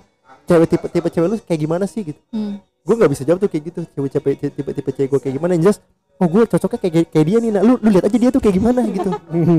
cewek 0.47 0.67
tipe 0.71 0.87
tipe 0.87 1.07
cewek 1.11 1.27
lu 1.27 1.35
kayak 1.43 1.59
gimana 1.59 1.85
sih 1.87 2.03
gitu. 2.07 2.21
Hmm. 2.31 2.59
gue 2.87 2.95
nggak 2.95 3.11
bisa 3.11 3.27
jawab 3.27 3.43
tuh 3.43 3.51
kayak 3.51 3.63
gitu 3.67 3.79
cewek 3.91 4.09
cewek 4.15 4.35
tipe 4.55 4.71
tipe 4.71 4.91
cewek 4.95 5.09
gue 5.11 5.19
kayak 5.19 5.35
gimana. 5.35 5.51
Yang 5.59 5.63
jelas 5.67 5.77
oh 6.17 6.27
gue 6.27 6.43
cocoknya 6.49 6.79
kayak 6.81 6.93
kayak 7.13 7.25
dia 7.29 7.37
nih 7.37 7.51
nah 7.53 7.61
lu 7.61 7.77
lu 7.77 7.87
lihat 7.93 8.05
aja 8.09 8.17
dia 8.17 8.29
tuh 8.33 8.41
kayak 8.41 8.55
gimana 8.57 8.81
gitu. 8.89 9.09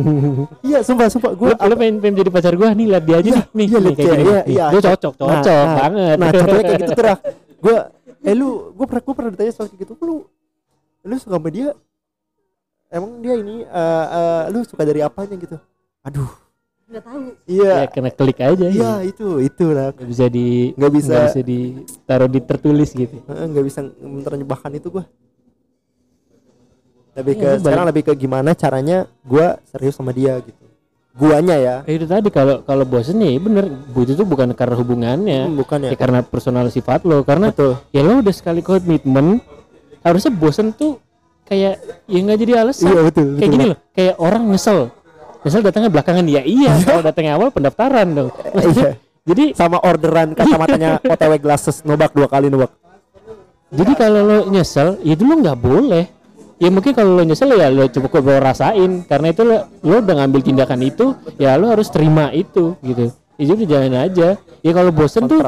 Iya 0.68 0.78
sumpah 0.82 1.06
sumpah 1.06 1.32
gue 1.38 1.48
Lu, 1.54 1.68
lu 1.70 1.74
pengen, 1.78 1.96
pengen 2.02 2.14
jadi 2.18 2.30
pacar 2.34 2.54
gua 2.58 2.74
nih 2.74 2.86
lihat 2.90 3.04
dia 3.06 3.16
aja 3.22 3.30
Iya, 3.30 3.42
nih. 3.54 3.66
Iya, 3.66 3.78
nih, 3.78 3.92
kayak 3.94 4.08
dia, 4.10 4.18
gini. 4.18 4.28
Iya, 4.28 4.40
iya. 4.50 4.64
Lu 4.74 4.78
cocok 4.82 5.12
cocok 5.14 5.66
banget. 5.78 6.16
Nah 6.18 6.28
contohnya 6.34 6.62
kayak 6.66 6.80
gitu 6.82 6.92
terah 6.98 7.18
gue 7.64 7.76
eh 8.26 8.34
lu 8.34 8.48
gue 8.74 8.86
pernah 8.90 9.02
gue 9.06 9.14
pernah 9.14 9.30
ditanya 9.30 9.52
soal 9.54 9.66
kayak 9.70 9.80
gitu. 9.86 9.92
Lu 10.02 10.14
lu 11.06 11.14
suka 11.22 11.38
sama 11.38 11.48
dia? 11.54 11.68
Emang 12.90 13.10
dia 13.22 13.34
ini 13.38 13.56
eh 13.62 14.06
eh, 14.18 14.42
lu 14.50 14.58
suka 14.66 14.82
dari 14.82 15.00
apanya 15.00 15.38
gitu? 15.38 15.56
Aduh. 16.02 16.30
Nggak 16.88 17.02
tahu. 17.04 17.20
Iya. 17.46 17.72
Ya 17.84 17.86
kena 17.86 18.10
klik 18.10 18.38
aja. 18.42 18.66
Iya 18.66 18.92
itu 19.06 19.26
itu 19.44 19.64
lah 19.70 19.94
nggak 19.94 20.08
bisa 20.10 20.24
di 20.26 20.74
nggak 20.74 20.92
bisa 20.96 21.14
nggak 21.14 21.26
bisa 21.30 21.40
ditaruh 21.46 22.30
di 22.32 22.40
tertulis 22.42 22.90
gitu. 22.96 23.16
Nggak 23.28 23.64
bisa 23.68 23.80
menerjemahkan 24.02 24.72
itu 24.74 24.88
gue 24.90 25.04
lebih 27.18 27.34
Iya, 27.34 27.42
ke 27.42 27.48
lu 27.50 27.62
sekarang 27.66 27.86
lebih 27.90 28.02
ke 28.06 28.12
gimana 28.14 28.50
caranya 28.54 29.10
gue 29.26 29.46
serius 29.66 29.98
sama 29.98 30.14
dia 30.14 30.38
gitu. 30.38 30.64
Guanya 31.18 31.56
ya? 31.58 31.76
Eh, 31.82 31.98
itu 31.98 32.06
tadi 32.06 32.30
kalau 32.30 32.62
kalau 32.62 32.86
bosen 32.86 33.18
ya 33.18 33.34
bener. 33.42 33.66
Bu 33.90 34.06
itu 34.06 34.14
tuh 34.14 34.22
bukan 34.22 34.54
karena 34.54 34.78
hubungannya. 34.78 35.50
Hmm, 35.50 35.58
bukan 35.58 35.78
ya? 35.82 35.90
Ya 35.90 35.98
karena 35.98 36.22
personal 36.22 36.70
sifat 36.70 37.02
lo. 37.02 37.26
Karena 37.26 37.50
betul. 37.50 37.74
ya 37.90 38.06
lo 38.06 38.22
udah 38.22 38.30
sekali 38.30 38.62
komitmen 38.62 39.42
harusnya 40.06 40.30
bosen 40.30 40.70
tuh 40.70 41.02
kayak 41.42 41.82
ya 42.06 42.18
nggak 42.22 42.38
jadi 42.38 42.52
alasan. 42.62 42.86
Iya 42.86 43.00
betul 43.02 43.26
kayak 43.34 43.34
betul 43.34 43.50
gini 43.50 43.64
loh 43.74 43.78
kayak 43.98 44.14
orang 44.22 44.42
nyesel. 44.46 44.78
Nyesel 45.42 45.62
datangnya 45.66 45.90
belakangan. 45.90 46.24
Ya 46.30 46.42
iya 46.46 46.72
kalau 46.86 47.02
datangnya 47.02 47.32
awal 47.34 47.50
pendaftaran 47.50 48.06
dong. 48.14 48.30
Iya. 48.54 48.94
jadi 49.26 49.44
sama 49.58 49.82
orderan 49.82 50.32
kacamatanya 50.38 51.02
OTW 51.18 51.32
glasses 51.42 51.82
nobak 51.82 52.14
dua 52.14 52.30
kali 52.30 52.46
nobak. 52.46 52.70
Jadi 53.74 53.92
kalau 53.98 54.22
lo 54.22 54.38
nyesel 54.54 55.02
ya 55.02 55.18
itu 55.18 55.26
lo 55.26 55.34
nggak 55.34 55.58
boleh 55.58 56.17
ya 56.58 56.68
mungkin 56.68 56.92
kalau 56.92 57.16
lo 57.16 57.22
nyesel 57.22 57.54
ya 57.54 57.70
lo 57.70 57.86
coba 57.86 58.06
coba 58.10 58.32
rasain. 58.42 59.02
Karena 59.02 59.30
itu 59.30 59.42
lo, 59.42 59.56
lo 59.80 59.94
udah 59.98 60.14
ngambil 60.18 60.40
tindakan 60.42 60.80
itu 60.82 61.06
ya 61.36 61.54
lo 61.54 61.70
harus 61.70 61.88
terima 61.88 62.30
itu 62.30 62.74
gitu. 62.82 63.10
Ya 63.38 63.44
jadi 63.54 63.64
jangan 63.64 63.92
aja. 64.04 64.28
Ya 64.60 64.72
kalau 64.74 64.90
bosen 64.90 65.26
tuh 65.26 65.40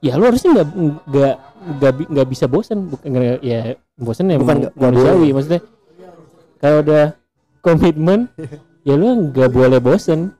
ya 0.00 0.16
lu 0.16 0.24
harusnya 0.24 0.50
nggak 0.52 0.68
nggak 1.08 1.34
nggak 1.64 1.92
nggak 2.12 2.26
bisa 2.28 2.44
bosan 2.44 2.92
bukan 2.92 3.08
ya 3.40 3.72
bosan 3.96 4.28
ya 4.28 4.36
Bukan 4.36 4.68
manusiawi 4.72 5.32
maksudnya. 5.32 5.60
Kalau 6.60 6.80
udah 6.80 7.04
komitmen 7.60 8.28
ya 8.84 8.94
lu 8.96 9.32
nggak 9.32 9.48
boleh 9.48 9.80
bosan 9.80 10.32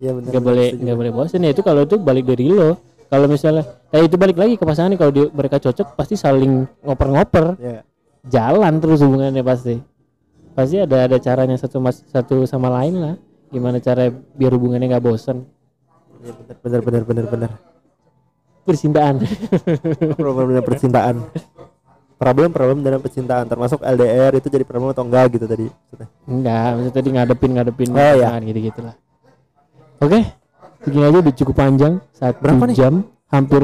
Iya 0.00 0.16
benar. 0.16 0.28
nggak 0.32 0.44
boleh 0.44 0.66
nggak 0.72 0.96
boleh 0.96 1.12
bosan 1.12 1.44
ya 1.44 1.52
itu 1.52 1.60
kalau 1.60 1.84
itu 1.84 2.00
balik 2.00 2.24
dari 2.24 2.48
lo. 2.48 2.80
Kalau 3.10 3.26
misalnya 3.26 3.66
eh 3.90 4.06
itu 4.06 4.14
balik 4.14 4.38
lagi 4.38 4.54
ke 4.54 4.64
pasangan 4.64 4.88
nih. 4.88 5.00
Kalau 5.00 5.12
dia- 5.12 5.32
mereka 5.34 5.56
cocok 5.58 5.98
pasti 5.98 6.14
saling 6.14 6.64
ngoper-ngoper. 6.80 7.58
Ya. 7.58 7.80
Jalan 8.24 8.74
terus 8.76 9.00
hubungannya 9.00 9.40
pasti 9.40 9.80
pasti 10.52 10.76
ada 10.76 11.06
ada 11.06 11.16
caranya 11.16 11.54
satu 11.54 11.78
mas 11.78 12.04
satu 12.04 12.44
sama 12.44 12.68
lain 12.70 12.94
lah 12.96 13.14
gimana 13.48 13.78
cara 13.78 14.06
biar 14.10 14.52
hubungannya 14.52 14.88
nggak 14.88 15.04
bosan 15.04 15.46
Iya 16.20 16.36
benar 16.36 16.56
benar 16.60 16.80
benar 16.82 17.02
benar 17.02 17.26
benar. 17.26 17.50
percintaan 18.60 19.24
Problem 20.14 20.46
dalam 20.46 20.60
percintaan. 20.62 21.16
Problem 22.14 22.48
problem 22.52 22.78
dalam 22.84 23.00
percintaan 23.00 23.48
termasuk 23.48 23.80
LDR 23.80 24.36
itu 24.36 24.46
jadi 24.46 24.60
problem 24.62 24.92
atau 24.92 25.00
enggak 25.02 25.32
gitu 25.32 25.48
tadi. 25.48 25.72
maksudnya. 25.72 26.08
Enggak, 26.28 26.68
maksudnya 26.70 26.92
tadi 26.92 27.08
ngadepin 27.10 27.50
ngadepin 27.56 27.88
Oh, 27.88 27.96
iya. 27.96 28.28
pasangan 28.28 28.42
gitu 28.44 28.58
gitulah. 28.60 28.94
Oke, 29.98 30.18
segini 30.78 31.04
aja 31.06 31.18
udah 31.18 31.34
cukup 31.34 31.54
panjang 31.56 31.92
satu 32.12 32.36
Berapa 32.38 32.64
nih? 32.68 32.76
jam, 32.76 32.94
hampir 33.26 33.62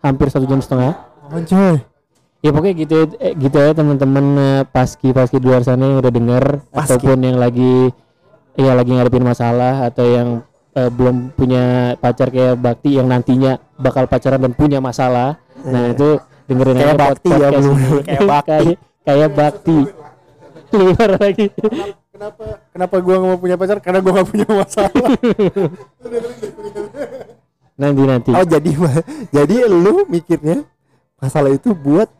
hampir 0.00 0.26
satu 0.26 0.44
jam 0.44 0.58
setengah. 0.58 0.92
Anjoy. 1.30 1.78
Ya 2.42 2.50
pokoknya 2.50 2.74
gitu 2.74 2.96
eh, 3.22 3.38
gitu 3.38 3.54
ya 3.54 3.70
teman-teman 3.70 4.24
eh, 4.34 4.62
paski 4.66 5.14
paski 5.14 5.38
di 5.38 5.46
luar 5.46 5.62
sana 5.62 5.86
yang 5.86 6.02
udah 6.02 6.10
denger 6.10 6.44
Paski. 6.74 6.98
ataupun 6.98 7.18
yang 7.22 7.38
lagi 7.38 7.94
ya 8.58 8.74
lagi 8.74 8.90
ngadepin 8.92 9.22
masalah 9.22 9.86
atau 9.86 10.02
yang 10.10 10.28
eh, 10.74 10.90
belum 10.90 11.30
punya 11.38 11.94
pacar 12.02 12.34
kayak 12.34 12.58
Bakti 12.58 12.98
yang 12.98 13.06
nantinya 13.06 13.62
bakal 13.78 14.10
pacaran 14.10 14.42
dan 14.42 14.52
punya 14.58 14.82
masalah. 14.82 15.38
Nah, 15.62 15.94
itu 15.94 16.18
dengerin 16.50 16.74
Kayak 16.74 16.90
aja 16.90 16.98
Bakti 16.98 17.28
ya, 17.30 17.36
podcast 17.38 17.62
belum. 17.62 17.76
ini. 17.78 18.00
Kayak 18.02 18.22
Bakti. 18.26 18.50
kayak 18.50 18.78
kayak 19.06 19.30
Bakti. 19.38 19.78
Parah 20.98 21.18
lagi. 21.20 21.46
Kenapa 22.12 22.44
kenapa 22.74 22.94
gua 22.98 23.14
nggak 23.22 23.30
mau 23.30 23.38
punya 23.38 23.56
pacar? 23.56 23.78
Karena 23.78 23.98
gua 24.02 24.12
nggak 24.18 24.28
punya 24.34 24.46
masalah. 24.50 25.06
Nanti 27.78 28.02
nanti. 28.02 28.30
Oh 28.34 28.44
jadi 28.44 28.70
jadi 29.36 29.54
lu 29.70 30.04
mikirnya 30.06 30.66
masalah 31.22 31.54
itu 31.54 31.70
buat 31.72 32.10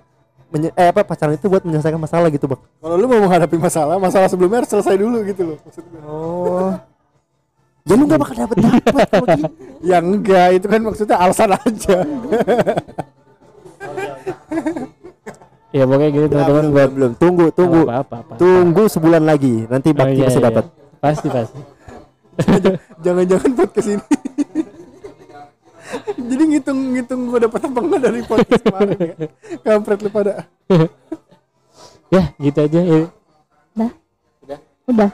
menye- 0.53 0.75
eh 0.77 0.89
apa 0.93 1.01
pacaran 1.03 1.35
itu 1.35 1.49
buat 1.49 1.65
menyelesaikan 1.65 1.97
masalah 1.97 2.29
gitu 2.29 2.45
bang? 2.47 2.61
Kalau 2.61 2.95
lu 2.95 3.07
mau 3.09 3.21
menghadapi 3.25 3.57
masalah, 3.57 3.97
masalah 3.97 4.29
sebelumnya 4.29 4.63
harus 4.63 4.71
selesai 4.71 4.95
dulu 4.95 5.19
gitu 5.25 5.43
loh. 5.49 5.59
Oh. 6.05 6.71
Ya 7.83 7.99
lu 7.99 8.07
gak 8.07 8.21
bakal 8.21 8.37
dapet 8.47 8.59
dapet 8.63 8.93
kalau 9.11 9.27
gitu. 9.27 9.45
Ya 9.83 9.99
enggak, 9.99 10.49
itu 10.55 10.67
kan 10.71 10.81
maksudnya 10.85 11.17
alasan 11.19 11.51
aja. 11.51 11.97
Ya 15.73 15.89
pokoknya 15.89 16.09
gitu 16.13 16.27
teman-teman 16.29 16.65
belum, 16.69 16.75
buat 16.77 16.91
belum, 16.93 16.93
belum. 16.95 17.13
Tunggu, 17.17 17.47
tunggu. 17.57 17.81
apa 17.89 17.97
apa, 17.99 18.17
apa, 18.21 18.33
Tunggu 18.37 18.83
sebulan 18.93 19.25
lagi. 19.25 19.65
Nanti 19.67 19.89
Oh, 19.91 19.97
bakti 19.97 20.21
iya, 20.21 20.27
pasti 20.29 20.39
iya. 20.39 20.47
dapat. 20.53 20.65
Pasti 21.01 21.29
pasti. 21.33 21.61
Jangan-jangan 23.01 23.51
podcast 23.57 23.89
ini. 23.89 24.05
Jadi 26.17 26.43
ngitung-ngitung 26.57 27.21
gua 27.29 27.39
dapat 27.43 27.61
apa 27.69 27.79
enggak 27.83 28.01
dari 28.01 28.21
podcast 28.25 28.63
kemarin 28.65 28.99
ya. 28.99 29.15
Kampret 29.61 30.01
lu 30.03 30.11
pada. 30.11 30.33
Ya 32.13 32.29
gitu 32.37 32.61
aja. 32.61 32.81
Ya, 32.85 33.09
Udah. 33.73 33.91
Udah. 34.85 35.11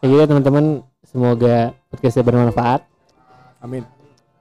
ya 0.00 0.06
gitu 0.08 0.24
teman-teman. 0.24 0.80
Semoga 1.04 1.76
podcastnya 1.92 2.24
bermanfaat. 2.24 2.88
Amin. 3.60 3.84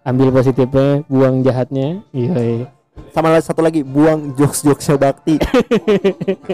Ambil 0.07 0.31
positifnya, 0.31 1.03
buang 1.11 1.43
jahatnya. 1.43 1.99
Iya. 2.15 2.71
Sama 3.11 3.35
satu 3.43 3.59
lagi, 3.59 3.83
buang 3.83 4.31
jokes-jokesnya 4.39 4.95
bakti. 4.95 5.35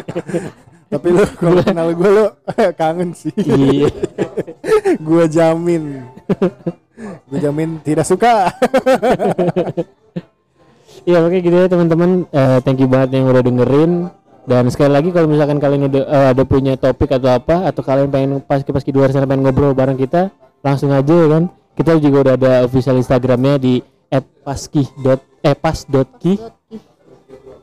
Tapi 0.91 1.07
lu 1.11 1.21
kalau 1.37 1.61
kenal 1.61 1.93
gua 1.93 2.09
lu 2.09 2.25
kangen 2.81 3.13
sih. 3.13 3.29
Iya. 3.37 3.93
gua 5.05 5.29
jamin. 5.29 6.01
Gua 7.29 7.39
jamin 7.39 7.77
tidak 7.85 8.05
suka. 8.07 8.47
Iya 11.07 11.23
oke 11.23 11.39
gitu 11.39 11.55
ya 11.55 11.71
teman-teman. 11.71 12.27
Eh, 12.35 12.59
thank 12.67 12.83
you 12.83 12.89
banget 12.91 13.15
yang 13.15 13.31
udah 13.31 13.39
dengerin. 13.39 14.11
Dan 14.43 14.67
sekali 14.67 14.91
lagi 14.91 15.15
kalau 15.15 15.31
misalkan 15.31 15.55
kalian 15.55 15.87
udah 15.87 16.03
eh, 16.03 16.27
ada 16.35 16.43
punya 16.43 16.75
topik 16.75 17.15
atau 17.15 17.31
apa 17.31 17.63
atau 17.63 17.79
kalian 17.79 18.11
pengen 18.11 18.31
pas 18.43 18.59
pas 18.59 18.83
di 18.83 18.91
luar 18.91 19.15
sana 19.15 19.23
pengen 19.23 19.47
ngobrol 19.47 19.71
bareng 19.71 19.95
kita, 19.95 20.35
langsung 20.59 20.91
aja 20.91 21.07
ya 21.07 21.27
kan. 21.31 21.43
Kita 21.79 21.95
juga 22.03 22.17
udah 22.27 22.33
ada 22.35 22.51
official 22.67 22.99
Instagramnya 22.99 23.55
di 23.55 23.79
@paski 24.43 24.83
dot 24.99 25.23
eh. 25.47 25.55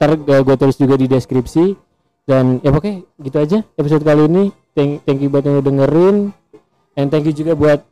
Ntar 0.01 0.11
gue 0.24 0.56
tulis 0.56 0.77
juga 0.81 0.97
di 0.97 1.05
deskripsi. 1.05 1.77
dan 2.24 2.56
ya 2.65 2.73
pokoknya 2.73 3.05
gitu 3.20 3.36
aja 3.36 3.59
episode 3.77 4.01
kali 4.01 4.24
ini 4.24 4.44
thank, 4.73 5.05
thank 5.05 5.20
you 5.20 5.28
buat 5.28 5.44
yang 5.44 5.61
udah 5.61 5.69
dengerin 5.69 6.16
and 6.97 7.12
thank 7.12 7.28
you 7.28 7.36
juga 7.36 7.52
buat 7.52 7.85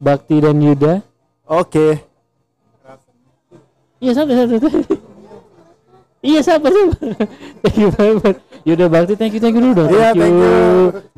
Bakti 0.00 0.40
dan 0.40 0.56
Yuda 0.56 1.04
Oke. 1.44 2.00
iya 3.98 4.16
siapa 4.16 4.32
siapa? 4.32 4.56
iya 6.20 6.40
siapa 6.40 6.66
siapa 6.66 6.96
thank 7.60 7.76
you 7.76 7.88
banget 7.92 8.36
Yuda 8.62 8.86
Bakti 8.88 9.14
thank 9.14 9.32
you 9.32 9.40
thank 9.40 9.54
you 9.54 9.62
dulu 9.62 9.74
dong 9.76 9.88
Iya, 9.88 10.08
thank 10.12 10.36
you. 10.36 10.56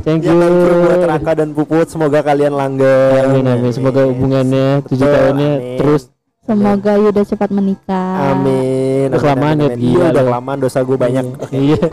thank 0.03 0.21
Ya 0.21 0.31
you 0.31 0.39
kan 0.39 0.53
buat 0.83 1.03
Raka 1.09 1.33
dan 1.37 1.49
Puput 1.53 1.87
semoga 1.87 2.21
kalian 2.21 2.53
langgeng. 2.53 3.23
amin 3.25 3.47
amin 3.49 3.71
semoga 3.71 4.03
hubungannya 4.03 4.83
tujuh 4.85 4.99
Betul, 5.01 5.15
tahunnya 5.17 5.51
amin. 5.53 5.79
terus 5.79 6.03
Semoga 6.43 6.99
Yuda 6.99 7.23
cepat 7.23 7.55
menikah. 7.55 8.35
Amin. 8.35 9.15
Udah 9.15 9.23
kelamaan 9.23 9.63
ya, 9.63 9.79
Iya, 9.79 10.11
udah 10.11 10.25
kelamaan 10.27 10.59
dosa 10.59 10.83
gue 10.83 10.99
banyak. 10.99 11.23
Iya. 11.55 11.87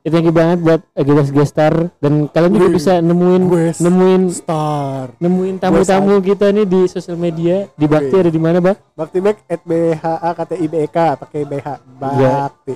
Ya, 0.00 0.08
thank 0.08 0.24
you 0.24 0.32
banget 0.32 0.64
buat 0.64 0.80
guest 0.96 1.28
gestar 1.28 1.92
dan 2.00 2.24
kalian 2.24 2.56
juga 2.56 2.72
bisa 2.72 3.04
nemuin 3.04 3.42
guest 3.52 3.84
nemuin 3.84 4.32
Star. 4.32 5.12
nemuin 5.20 5.60
tamu-tamu 5.60 6.24
kita 6.24 6.48
nih 6.56 6.64
di 6.64 6.88
sosial 6.88 7.20
media 7.20 7.68
di 7.76 7.84
Bakti 7.84 8.16
ada 8.16 8.32
di 8.32 8.40
mana 8.40 8.64
bang? 8.64 8.80
Bakti 8.96 9.20
Bek 9.20 9.44
at 9.44 9.60
BHA 9.60 10.32
KTI 10.32 10.66
BK 10.72 10.96
pakai 11.20 11.44
BH 11.44 11.68
Iya. 12.16 12.48
Bakti. 12.48 12.74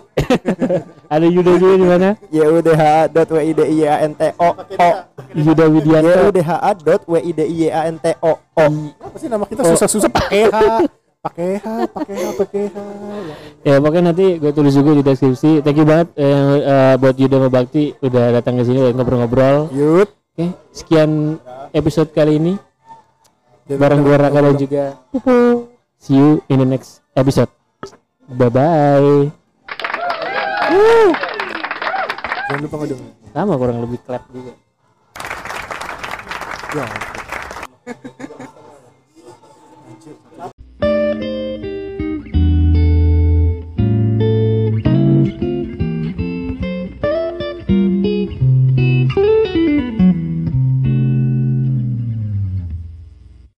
Ada 1.15 1.25
Yuda 1.25 1.53
juga 1.57 1.75
di 1.75 1.87
mana? 1.89 2.09
Ya 2.37 2.45
YUDH.WIDIYANTO 2.45 4.29
O 4.37 4.49
Yuda 5.33 5.65
Widianto. 5.73 6.21
YUDHA.WIDIYANTO 6.29 8.11
O 8.21 8.33
Apa 9.01 9.17
sih 9.17 9.33
nama 9.33 9.49
kita 9.49 9.65
susah-susah 9.65 10.13
pakai 10.13 10.53
H, 10.53 10.61
pakai 11.25 11.57
H, 11.57 11.67
pakai 11.89 12.15
H, 12.21 12.25
pakai 12.37 12.63
H. 12.69 12.77
Ya. 12.77 13.35
Ya 13.65 13.75
pokoknya 13.81 14.13
nanti 14.13 14.37
gue 14.37 14.53
tulis 14.53 14.77
juga 14.77 14.93
di 14.93 15.01
deskripsi. 15.01 15.65
Thank 15.65 15.81
you 15.81 15.89
banget 15.89 16.13
eh, 16.21 16.29
yang 16.29 16.49
eh, 16.61 16.95
buat 17.01 17.17
Yuda 17.17 17.37
sama 17.41 17.49
Bakti 17.49 17.85
udah 18.05 18.25
datang 18.37 18.61
ke 18.61 18.63
sini 18.69 18.79
udah 18.85 18.93
ngobrol-ngobrol. 18.93 19.73
Yud. 19.73 20.09
Oke, 20.35 20.51
sekian 20.75 21.39
episode 21.71 22.11
kali 22.11 22.43
ini 22.43 22.59
Dan 23.71 23.79
bareng 23.79 24.03
gue 24.03 24.19
Raka 24.19 24.43
dan 24.43 24.59
juga 24.59 24.99
Pupu. 25.15 25.71
see 25.95 26.19
you 26.19 26.43
in 26.51 26.59
the 26.59 26.67
next 26.67 27.07
episode. 27.15 27.49
Bye 28.27 28.51
bye. 28.51 29.31
Jangan 32.51 32.61
lupa 32.67 32.77
ngedeng. 32.83 33.03
Sama 33.31 33.55
kurang 33.57 33.79
lebih 33.81 33.99
clap 34.03 34.27
juga. 34.35 34.53
Ya. 36.75 36.87